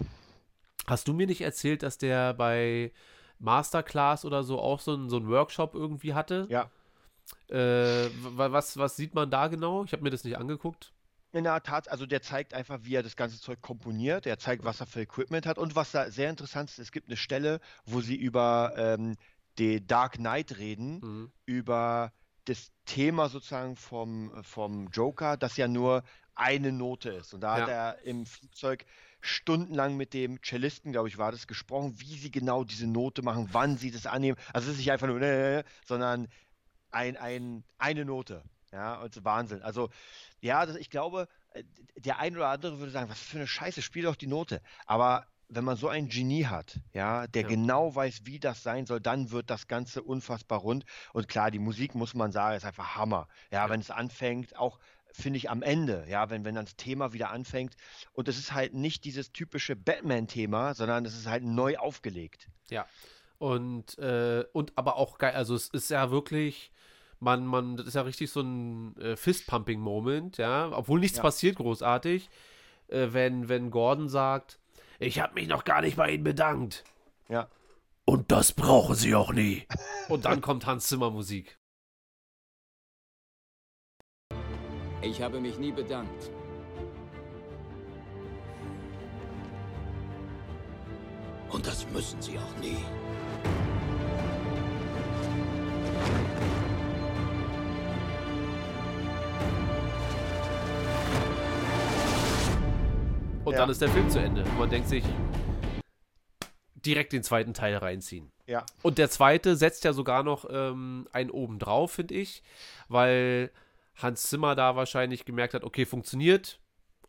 hast 0.88 1.08
du 1.08 1.14
mir 1.14 1.28
nicht 1.28 1.42
erzählt, 1.42 1.84
dass 1.84 1.98
der 1.98 2.34
bei 2.34 2.92
Masterclass 3.40 4.26
oder 4.26 4.44
so 4.44 4.60
auch 4.60 4.80
so 4.80 4.94
einen 4.94 5.10
so 5.10 5.26
Workshop 5.28 5.74
irgendwie 5.76 6.14
hatte? 6.14 6.48
ja. 6.50 6.70
Äh, 7.48 8.10
wa- 8.36 8.52
was, 8.52 8.76
was 8.78 8.96
sieht 8.96 9.14
man 9.14 9.30
da 9.30 9.48
genau? 9.48 9.84
Ich 9.84 9.92
habe 9.94 10.02
mir 10.02 10.10
das 10.10 10.24
nicht 10.24 10.38
angeguckt. 10.38 10.94
In 11.32 11.44
der 11.44 11.62
Tat, 11.62 11.88
also 11.92 12.08
der 12.08 12.24
zeigt 12.24 12.56
einfach, 12.56 12.80
wie 12.82 12.96
er 12.96 13.04
das 13.04 13.16
ganze 13.16 13.40
Zeug 13.40 13.62
komponiert. 13.62 14.26
Er 14.26 14.40
zeigt, 14.40 14.64
was 14.66 14.80
er 14.80 14.88
für 14.88 15.02
Equipment 15.02 15.46
hat. 15.46 15.60
Und 15.60 15.76
was 15.76 15.92
da 15.92 16.10
sehr 16.10 16.32
interessant 16.32 16.72
ist, 16.72 16.80
es 16.80 16.92
gibt 16.92 17.08
eine 17.08 17.18
Stelle, 17.18 17.60
wo 17.86 18.02
sie 18.02 18.16
über 18.16 18.74
ähm, 18.78 19.16
die 19.60 19.86
Dark 19.86 20.14
Knight 20.14 20.58
reden, 20.58 21.00
Mhm. 21.02 21.32
über 21.46 22.12
das 22.50 22.72
Thema 22.86 23.30
sozusagen 23.30 23.76
vom, 23.76 24.44
vom 24.44 24.88
Joker, 24.90 25.38
das 25.38 25.58
ja 25.58 25.68
nur 25.68 26.04
eine 26.36 26.72
Note 26.72 27.10
ist. 27.12 27.34
Und 27.34 27.42
da 27.42 27.54
hat 27.56 27.68
Ja. 27.68 27.74
er 27.74 28.02
im 28.04 28.26
Flugzeug 28.26 28.86
stundenlang 29.22 29.98
mit 29.98 30.14
dem 30.14 30.40
Cellisten, 30.42 30.92
glaube 30.92 31.10
ich, 31.10 31.18
war 31.18 31.32
das, 31.32 31.48
gesprochen, 31.48 32.00
wie 32.00 32.18
sie 32.18 32.32
genau 32.32 32.64
diese 32.64 32.88
Note 32.88 33.22
machen, 33.22 33.50
wann 33.52 33.78
sie 33.78 33.92
das 33.92 34.06
annehmen. 34.06 34.38
Also 34.54 34.68
es 34.68 34.74
ist 34.74 34.80
nicht 34.80 34.92
einfach 34.92 35.08
nur, 35.08 35.22
äh, 35.22 35.64
sondern 35.86 36.28
ein, 36.92 37.18
ein, 37.18 37.64
eine 37.78 38.06
Note. 38.06 38.44
Ja, 38.72 39.02
und 39.02 39.24
Wahnsinn. 39.26 39.62
Also, 39.64 39.90
ja, 40.42 40.66
das, 40.66 40.76
ich 40.78 40.90
glaube, 40.92 41.28
äh, 41.54 41.64
der 41.98 42.20
ein 42.20 42.36
oder 42.36 42.50
andere 42.50 42.80
würde 42.80 42.92
sagen, 42.92 43.10
was 43.10 43.20
für 43.20 43.38
eine 43.38 43.48
Scheiße, 43.48 43.82
spiel 43.82 44.04
doch 44.04 44.16
die 44.16 44.28
Note. 44.28 44.62
Aber 44.86 45.26
wenn 45.50 45.64
man 45.64 45.76
so 45.78 45.88
ein 45.88 46.08
Genie 46.10 46.46
hat, 46.46 46.80
ja, 46.94 47.26
der 47.28 47.42
Ja. 47.44 47.48
genau 47.50 47.94
weiß, 47.96 48.22
wie 48.26 48.40
das 48.40 48.62
sein 48.64 48.86
soll, 48.86 49.00
dann 49.02 49.32
wird 49.32 49.50
das 49.50 49.68
Ganze 49.68 50.04
unfassbar 50.04 50.60
rund. 50.60 50.86
Und 51.12 51.28
klar, 51.28 51.50
die 51.52 51.60
Musik, 51.60 51.96
muss 51.96 52.14
man 52.14 52.32
sagen, 52.32 52.56
ist 52.56 52.66
einfach 52.66 52.96
Hammer. 52.96 53.28
Ja, 53.52 53.70
wenn 53.70 53.80
es 53.80 53.90
anfängt, 53.90 54.56
auch 54.56 54.80
finde 55.12 55.38
ich 55.38 55.50
am 55.50 55.64
Ende, 55.64 56.06
ja, 56.08 56.30
wenn, 56.30 56.46
wenn 56.46 56.54
dann 56.54 56.66
das 56.66 56.76
Thema 56.76 57.14
wieder 57.14 57.32
anfängt. 57.32 57.76
Und 58.14 58.28
es 58.28 58.38
ist 58.38 58.54
halt 58.54 58.76
nicht 58.76 59.06
dieses 59.06 59.32
typische 59.32 59.76
Batman-Thema, 59.76 60.76
sondern 60.76 61.04
es 61.04 61.18
ist 61.18 61.26
halt 61.26 61.44
neu 61.44 61.78
aufgelegt. 61.78 62.48
Ja. 62.70 62.86
Und, 63.40 63.98
äh, 63.98 64.46
und 64.54 64.74
aber 64.78 64.98
auch 64.98 65.18
geil, 65.18 65.34
also 65.34 65.56
es 65.56 65.70
ist 65.70 65.90
ja 65.90 66.12
wirklich, 66.12 66.72
man, 67.20 67.46
man, 67.48 67.76
das 67.76 67.88
ist 67.88 67.96
ja 67.96 68.02
richtig 68.04 68.30
so 68.30 68.42
ein 68.42 68.96
äh, 68.98 69.16
Fist-Pumping-Moment, 69.16 70.38
ja, 70.38 70.70
obwohl 70.74 71.00
nichts 71.00 71.18
Ja. 71.18 71.24
passiert 71.24 71.56
großartig, 71.56 72.30
äh, 72.90 73.08
wenn, 73.12 73.50
wenn 73.50 73.72
Gordon 73.72 74.10
sagt, 74.10 74.59
ich 75.00 75.20
habe 75.20 75.34
mich 75.34 75.48
noch 75.48 75.64
gar 75.64 75.82
nicht 75.82 75.98
bei 75.98 76.12
Ihnen 76.12 76.24
bedankt. 76.24 76.84
Ja. 77.30 77.50
Und 78.06 78.32
das 78.32 78.54
brauchen 78.54 78.96
Sie 78.96 79.16
auch 79.16 79.32
nie. 79.32 79.66
Und 80.10 80.26
dann 80.26 80.42
kommt 80.42 80.66
Hans 80.66 80.88
Zimmer 80.88 81.10
Musik. 81.10 81.58
Ich 85.02 85.22
habe 85.22 85.40
mich 85.40 85.58
nie 85.58 85.72
bedankt. 85.72 86.30
Und 91.50 91.66
das 91.66 91.88
müssen 91.90 92.22
sie 92.22 92.38
auch 92.38 92.62
nie. 92.62 92.78
Und 103.50 103.56
Ja. 103.56 103.62
dann 103.62 103.72
ist 103.72 103.82
der 103.82 103.90
Film 103.90 104.08
zu 104.12 104.20
Ende. 104.20 104.44
Und 104.44 104.60
man 104.60 104.70
denkt 104.70 104.88
sich, 104.90 105.04
direkt 106.76 107.14
den 107.14 107.24
zweiten 107.24 107.56
Teil 107.56 107.76
reinziehen. 107.78 108.32
Ja. 108.46 108.64
Und 108.84 109.00
der 109.00 109.10
zweite 109.10 109.56
setzt 109.56 109.84
ja 109.86 109.92
sogar 109.92 110.22
noch 110.22 110.46
ähm, 110.52 111.08
einen 111.12 111.32
oben 111.32 111.58
drauf, 111.58 111.94
finde 111.94 112.14
ich, 112.14 112.44
weil 112.90 113.52
Hans 113.96 114.30
Zimmer 114.30 114.54
da 114.56 114.76
wahrscheinlich 114.76 115.26
gemerkt 115.26 115.56
hat, 115.56 115.64
okay, 115.64 115.86
funktioniert 115.86 116.60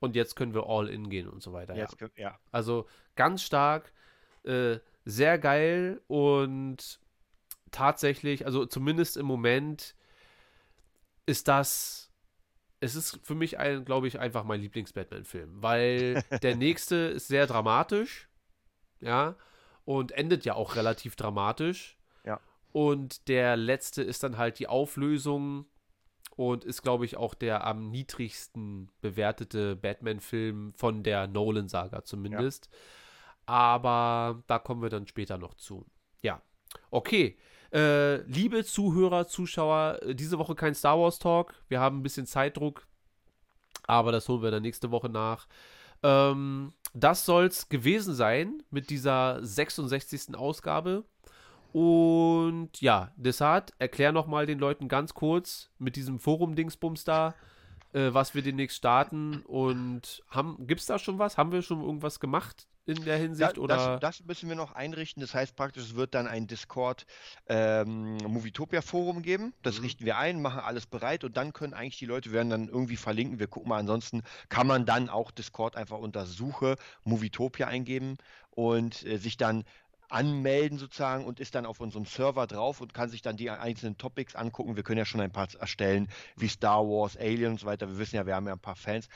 und 0.01 0.17
jetzt 0.17 0.35
können 0.35 0.55
wir 0.55 0.67
all 0.67 0.89
in 0.89 1.11
gehen 1.11 1.29
und 1.29 1.43
so 1.43 1.53
weiter. 1.53 1.75
Ja. 1.75 1.83
Jetzt, 1.83 1.97
kö- 2.01 2.11
ja. 2.17 2.39
Also 2.53 2.87
ganz 3.17 3.43
stark, 3.43 3.93
äh, 4.45 4.79
sehr 5.05 5.39
geil 5.39 6.01
und 6.09 6.99
tatsächlich, 7.71 8.47
also 8.47 8.65
zumindest 8.65 9.19
im 9.19 9.27
Moment 9.27 9.95
ist 11.27 11.49
das, 11.49 12.10
es 12.81 12.94
ist 12.94 13.20
für 13.23 13.35
mich, 13.35 13.59
ein, 13.59 13.85
glaube 13.85 14.09
ich, 14.09 14.19
einfach 14.19 14.44
mein 14.44 14.61
Lieblings-Batman-Film, 14.61 15.62
weil 15.62 16.24
der 16.43 16.57
nächste 16.57 16.97
ist 16.97 17.28
sehr 17.28 17.47
dramatisch, 17.47 18.28
ja, 19.01 19.36
und 19.85 20.12
endet 20.12 20.44
ja 20.44 20.55
auch 20.55 20.77
relativ 20.77 21.16
dramatisch. 21.16 21.98
Ja. 22.24 22.40
Und 22.73 23.28
der 23.28 23.57
letzte 23.57 24.02
ist 24.02 24.23
dann 24.23 24.39
halt 24.39 24.59
die 24.59 24.69
Auflösung 24.69 25.66
und 26.36 26.65
ist, 26.65 26.82
glaube 26.82 27.05
ich, 27.05 27.16
auch 27.16 27.35
der 27.35 27.66
am 27.66 27.90
niedrigsten 27.90 28.90
bewertete 29.01 29.77
Batman-Film 29.77 30.73
von 30.74 31.02
der 31.02 31.27
Nolan-Saga 31.27 32.05
zumindest. 32.05 32.70
Aber 33.47 34.43
da 34.47 34.59
kommen 34.59 34.82
wir 34.82 34.90
dann 34.90 35.07
später 35.07 35.36
noch 35.36 35.55
zu. 35.55 35.86
Ja, 36.23 36.40
okay. 36.90 37.36
Äh, 37.72 38.22
liebe 38.22 38.64
Zuhörer, 38.64 39.28
Zuschauer, 39.28 40.01
äh, 40.02 40.14
diese 40.14 40.38
Woche 40.38 40.55
kein 40.55 40.74
Star 40.74 40.98
Wars 40.98 41.18
Talk. 41.18 41.55
Wir 41.68 41.80
haben 41.80 41.98
ein 41.98 42.02
bisschen 42.02 42.26
Zeitdruck, 42.26 42.86
aber 43.86 44.10
das 44.10 44.28
holen 44.28 44.42
wir 44.42 44.51
dann 44.51 44.62
nächste 44.62 44.90
Woche 44.90 45.09
nach. 45.09 45.47
Ähm, 46.02 46.72
das 46.94 47.24
soll's 47.24 47.68
gewesen 47.68 48.14
sein 48.14 48.62
mit 48.70 48.90
dieser 48.90 49.44
66. 49.44 50.34
Ausgabe. 50.34 51.05
Und 51.72 52.80
ja, 52.80 53.12
Desart, 53.16 53.72
erklär 53.78 54.10
noch 54.10 54.26
mal 54.26 54.47
den 54.47 54.59
Leuten 54.59 54.88
ganz 54.88 55.14
kurz 55.14 55.70
mit 55.78 55.94
diesem 55.94 56.18
Forum-Dingsbums 56.18 57.05
da, 57.05 57.34
äh, 57.92 58.12
was 58.12 58.34
wir 58.34 58.42
demnächst 58.42 58.78
starten. 58.78 59.42
Und 59.42 60.24
haben, 60.28 60.66
gibt's 60.66 60.86
da 60.86 60.98
schon 60.98 61.20
was? 61.20 61.38
Haben 61.38 61.52
wir 61.52 61.62
schon 61.62 61.80
irgendwas 61.80 62.18
gemacht 62.18 62.66
in 62.91 63.05
der 63.05 63.17
Hinsicht? 63.19 63.57
Da, 63.57 63.61
oder? 63.62 63.99
das, 64.01 64.19
das 64.19 64.25
müssen 64.25 64.49
wir 64.49 64.57
noch 64.57 64.73
einrichten. 64.73 65.21
Das 65.21 65.35
heißt 65.35 65.57
praktisch, 65.57 65.83
es 65.85 65.95
wird 65.95 66.15
dann 66.15 66.27
ein 66.27 66.47
Discord 66.47 67.07
ähm, 67.47 68.17
Movietopia 68.19 68.83
Forum 68.83 69.23
geben. 69.23 69.55
Das 69.62 69.79
Mhm. 69.79 69.83
richten 69.83 70.05
wir 70.05 70.19
ein, 70.19 70.43
machen 70.43 70.61
alles 70.61 70.87
bereit 70.87 71.25
und 71.25 71.37
dann 71.37 71.53
können 71.53 71.75
eigentlich 71.75 71.99
die 71.99 72.07
Leute, 72.07 72.33
werden 72.33 72.51
dann 72.51 72.69
irgendwie 72.69 72.97
verlinken. 72.97 73.39
Wir 73.39 73.49
gucken 73.49 73.69
mal, 73.69 73.79
ansonsten 73.79 74.23
kann 74.49 74.67
man 74.67 74.85
dann 74.87 75.09
auch 75.09 75.31
Discord 75.31 75.77
einfach 75.77 75.99
unter 75.99 76.27
Suche 76.27 76.77
Movietopia 77.05 77.67
eingeben 77.67 78.17
und 78.51 79.05
äh, 79.05 79.19
sich 79.19 79.37
dann 79.37 79.65
anmelden 80.11 80.78
sozusagen 80.78 81.24
und 81.24 81.41
ist 81.41 81.55
dann 81.55 81.66
auf 81.66 81.81
unserem 81.81 82.05
Server 82.05 82.47
drauf 82.47 82.81
und 82.81 82.95
kann 82.95 83.09
sich 83.09 83.23
dann 83.23 83.37
die 83.37 83.51
einzelnen 83.51 83.97
Topics 83.97 84.35
angucken. 84.35 84.77
Wir 84.77 84.82
können 84.82 84.99
ja 84.99 85.05
schon 85.05 85.20
ein 85.20 85.32
paar 85.32 85.49
erstellen, 85.59 86.09
wie 86.37 86.49
Star 86.49 86.85
Wars, 86.85 87.16
Alien 87.16 87.53
und 87.53 87.61
so 87.61 87.66
weiter. 87.66 87.89
Wir 87.89 87.99
wissen 87.99 88.16
ja, 88.16 88.27
wir 88.27 88.35
haben 88.35 88.47
ja 88.47 88.53
ein 88.53 88.61
paar 88.61 88.77
Fans. 88.77 89.09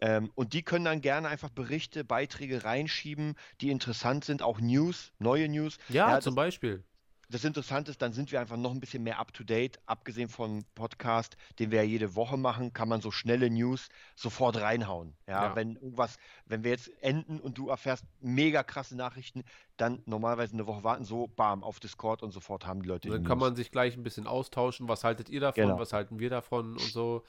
Ähm, 0.00 0.30
und 0.34 0.52
die 0.52 0.62
können 0.62 0.84
dann 0.84 1.00
gerne 1.00 1.28
einfach 1.28 1.50
Berichte, 1.50 2.04
Beiträge 2.04 2.64
reinschieben, 2.64 3.34
die 3.60 3.70
interessant 3.70 4.24
sind, 4.24 4.42
auch 4.42 4.60
News, 4.60 5.12
neue 5.18 5.48
News. 5.48 5.78
ja, 5.88 6.14
das, 6.16 6.24
zum 6.24 6.34
Beispiel. 6.34 6.84
Das 7.30 7.44
Interessante 7.44 7.90
ist, 7.90 8.00
dann 8.00 8.12
sind 8.14 8.32
wir 8.32 8.40
einfach 8.40 8.56
noch 8.56 8.70
ein 8.70 8.80
bisschen 8.80 9.02
mehr 9.02 9.18
up 9.18 9.34
to 9.34 9.44
date. 9.44 9.78
Abgesehen 9.84 10.28
vom 10.30 10.64
Podcast, 10.74 11.36
den 11.58 11.70
wir 11.70 11.82
ja 11.82 11.88
jede 11.88 12.14
Woche 12.14 12.36
machen, 12.38 12.72
kann 12.72 12.88
man 12.88 13.00
so 13.02 13.10
schnelle 13.10 13.50
News 13.50 13.88
sofort 14.16 14.56
reinhauen. 14.60 15.14
Ja, 15.26 15.48
Ja. 15.48 15.56
wenn 15.56 15.74
irgendwas, 15.76 16.16
wenn 16.46 16.64
wir 16.64 16.70
jetzt 16.70 16.90
enden 17.02 17.38
und 17.38 17.58
du 17.58 17.68
erfährst 17.68 18.04
mega 18.20 18.62
krasse 18.62 18.96
Nachrichten, 18.96 19.44
dann 19.76 20.02
normalerweise 20.06 20.54
eine 20.54 20.66
Woche 20.66 20.84
warten, 20.84 21.04
so 21.04 21.26
bam, 21.26 21.62
auf 21.62 21.80
Discord 21.80 22.22
und 22.22 22.32
sofort 22.32 22.66
haben 22.66 22.82
die 22.82 22.88
Leute 22.88 23.08
die 23.08 23.14
Dann 23.14 23.24
kann 23.24 23.38
News. 23.38 23.48
man 23.48 23.56
sich 23.56 23.70
gleich 23.70 23.96
ein 23.96 24.02
bisschen 24.02 24.26
austauschen. 24.26 24.88
Was 24.88 25.04
haltet 25.04 25.28
ihr 25.28 25.40
davon? 25.40 25.62
Genau. 25.64 25.78
Was 25.78 25.92
halten 25.92 26.18
wir 26.18 26.30
davon 26.30 26.72
und 26.72 26.80
so. 26.80 27.24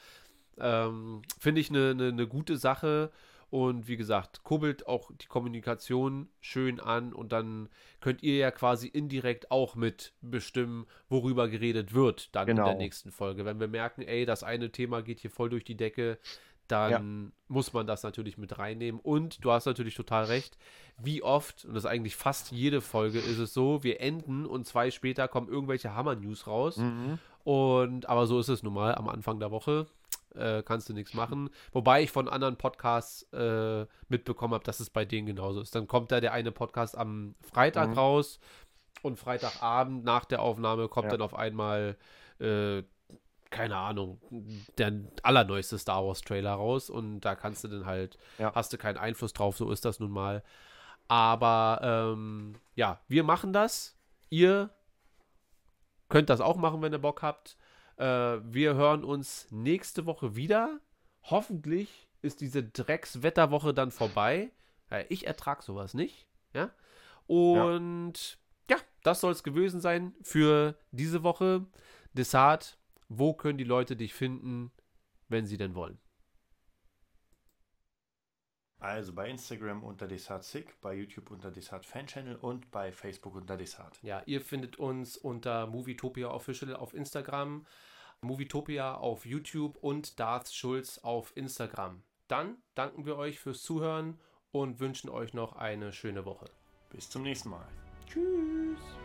Ähm, 0.58 1.22
Finde 1.40 1.62
ich 1.62 1.70
eine 1.70 1.94
ne, 1.96 2.12
ne 2.12 2.28
gute 2.28 2.58
Sache. 2.58 3.12
Und 3.50 3.88
wie 3.88 3.98
gesagt, 3.98 4.44
kurbelt 4.44 4.86
auch 4.88 5.10
die 5.20 5.26
Kommunikation 5.26 6.30
schön 6.40 6.80
an 6.80 7.14
und 7.14 7.32
dann 7.32 7.70
könnt 8.00 8.22
ihr 8.22 8.38
ja 8.38 8.52
quasi 8.52 8.88
indirekt 8.88 9.50
auch 9.50 9.76
mit 9.76 10.14
bestimmen, 10.22 10.86
worüber 11.10 11.48
geredet 11.48 11.94
wird 11.94 12.36
dann 12.36 12.48
in 12.48 12.56
Genau. 12.58 12.68
der 12.68 12.78
nächsten 12.78 13.12
Folge. 13.12 13.46
Wenn 13.46 13.60
wir 13.60 13.68
merken, 13.68 14.04
ey, 14.04 14.26
das 14.26 14.44
eine 14.44 14.72
Thema 14.72 15.02
geht 15.02 15.20
hier 15.20 15.32
voll 15.32 15.50
durch 15.50 15.64
die 15.64 15.76
Decke, 15.78 16.20
dann 16.68 17.32
muss 17.48 17.74
man 17.74 17.88
das 17.88 18.04
natürlich 18.04 18.38
mit 18.38 18.60
reinnehmen. 18.60 19.02
Und 19.02 19.44
du 19.44 19.52
hast 19.52 19.66
natürlich 19.66 19.96
total 19.96 20.26
recht, 20.26 20.56
wie 21.02 21.24
oft, 21.24 21.66
und 21.66 21.74
das 21.74 21.84
ist 21.86 21.90
eigentlich 21.90 22.16
fast 22.16 22.52
jede 22.52 22.82
Folge, 22.82 23.18
ist 23.18 23.40
es 23.40 23.54
so, 23.56 23.84
wir 23.84 24.00
enden 24.02 24.46
und 24.46 24.68
zwei 24.68 24.92
später 24.92 25.28
kommen 25.28 25.50
irgendwelche 25.50 25.96
Hammer-News 25.96 26.46
raus. 26.46 26.78
Mhm. 26.78 27.18
Und 27.44 28.08
aber 28.08 28.28
so 28.28 28.40
ist 28.40 28.50
es 28.50 28.62
nun 28.62 28.74
mal 28.76 28.94
am 28.94 29.10
Anfang 29.10 29.40
der 29.40 29.50
Woche. 29.50 29.88
Äh, 30.35 30.61
kannst 30.64 30.88
du 30.89 30.93
nichts 30.93 31.14
machen. 31.14 31.49
Wobei 31.72 32.03
ich 32.03 32.11
von 32.11 32.27
anderen 32.30 32.56
Podcasts 32.56 33.23
äh, 33.34 33.85
mitbekommen 34.10 34.53
habe, 34.53 34.64
dass 34.64 34.80
es 34.80 34.89
bei 34.89 35.03
denen 35.06 35.26
genauso 35.27 35.60
ist. 35.61 35.73
Dann 35.73 35.88
kommt 35.88 36.11
da 36.11 36.19
der 36.22 36.34
eine 36.34 36.51
Podcast 36.51 36.97
am 36.97 37.35
Freitag 37.41 37.89
Mhm. 37.89 37.93
raus 37.97 38.39
und 39.01 39.18
Freitagabend 39.18 40.03
nach 40.03 40.26
der 40.26 40.41
Aufnahme 40.41 40.88
kommt 40.88 41.06
Ja. 41.06 41.11
dann 41.11 41.22
auf 41.22 41.34
einmal, 41.34 41.97
äh, 42.39 42.84
keine 43.49 43.77
Ahnung, 43.77 44.22
der 44.77 44.93
allerneueste 45.23 45.80
Star 45.80 46.06
Wars 46.06 46.22
Trailer 46.22 46.53
raus 46.53 46.91
und 46.91 47.22
da 47.22 47.34
kannst 47.35 47.64
du 47.64 47.68
dann 47.68 47.88
halt, 47.88 48.18
Ja. 48.38 48.53
hast 48.53 48.72
du 48.72 48.77
keinen 48.77 48.97
Einfluss 48.97 49.34
drauf, 49.34 49.57
so 49.57 49.72
ist 49.72 49.84
das 49.85 49.99
nun 49.99 50.11
mal. 50.11 50.43
Aber 51.07 51.80
ähm, 51.81 52.53
ja, 52.76 52.99
wir 53.07 53.23
machen 53.23 53.51
das. 53.51 53.97
Ihr 54.30 54.69
könnt 56.07 56.30
das 56.30 56.41
auch 56.41 56.57
machen, 56.57 56.81
wenn 56.84 56.93
ihr 56.93 56.99
Bock 56.99 57.23
habt. 57.23 57.57
Äh, 58.00 58.40
wir 58.44 58.76
hören 58.76 59.04
uns 59.04 59.48
nächste 59.52 60.06
Woche 60.06 60.36
wieder. 60.36 60.80
Hoffentlich 61.24 62.08
ist 62.22 62.40
diese 62.40 62.64
Dreckswetterwoche 62.64 63.74
dann 63.74 63.92
vorbei. 63.92 64.52
Äh, 64.90 65.06
ich 65.10 65.28
ertrag 65.28 65.62
sowas 65.64 65.94
nicht. 65.94 66.26
Ja. 66.54 66.72
Und 67.28 68.40
ja, 68.70 68.78
das 69.04 69.20
soll 69.22 69.34
es 69.34 69.44
gewesen 69.44 69.82
sein 69.82 70.16
für 70.22 70.80
diese 70.92 71.24
Woche. 71.24 71.66
Desart, 72.14 72.80
wo 73.10 73.34
können 73.34 73.58
die 73.58 73.66
Leute 73.66 73.98
dich 73.98 74.14
finden, 74.14 74.72
wenn 75.28 75.46
sie 75.46 75.58
denn 75.58 75.76
wollen? 75.76 76.00
Also 78.80 79.14
bei 79.14 79.30
Instagram 79.30 79.84
unter 79.84 80.08
DesartSick, 80.08 80.80
bei 80.80 80.94
YouTube 80.94 81.32
unter 81.32 81.52
Desart 81.52 81.86
Fan 81.86 82.08
Channel 82.08 82.38
und 82.38 82.72
bei 82.72 82.94
Facebook 82.94 83.36
unter 83.36 83.58
Desart. 83.58 84.00
Ja, 84.02 84.24
ihr 84.26 84.40
findet 84.40 84.78
uns 84.80 85.18
unter 85.18 85.68
Movietopia 85.68 86.30
Official 86.30 86.74
auf 86.78 86.94
Instagram, 86.94 87.66
Movietopia 88.22 88.96
auf 88.96 89.26
YouTube 89.26 89.78
und 89.82 90.20
Darth 90.20 90.52
Schulz 90.54 91.00
auf 91.00 91.36
Instagram. 91.36 92.02
Dann 92.28 92.58
danken 92.76 93.06
wir 93.06 93.18
euch 93.18 93.40
fürs 93.40 93.64
Zuhören 93.64 94.20
und 94.52 94.80
wünschen 94.80 95.10
euch 95.10 95.34
noch 95.34 95.56
eine 95.56 95.94
schöne 95.94 96.26
Woche. 96.26 96.50
Bis 96.90 97.10
zum 97.10 97.24
nächsten 97.24 97.50
Mal. 97.50 97.68
Tschüss. 98.08 98.99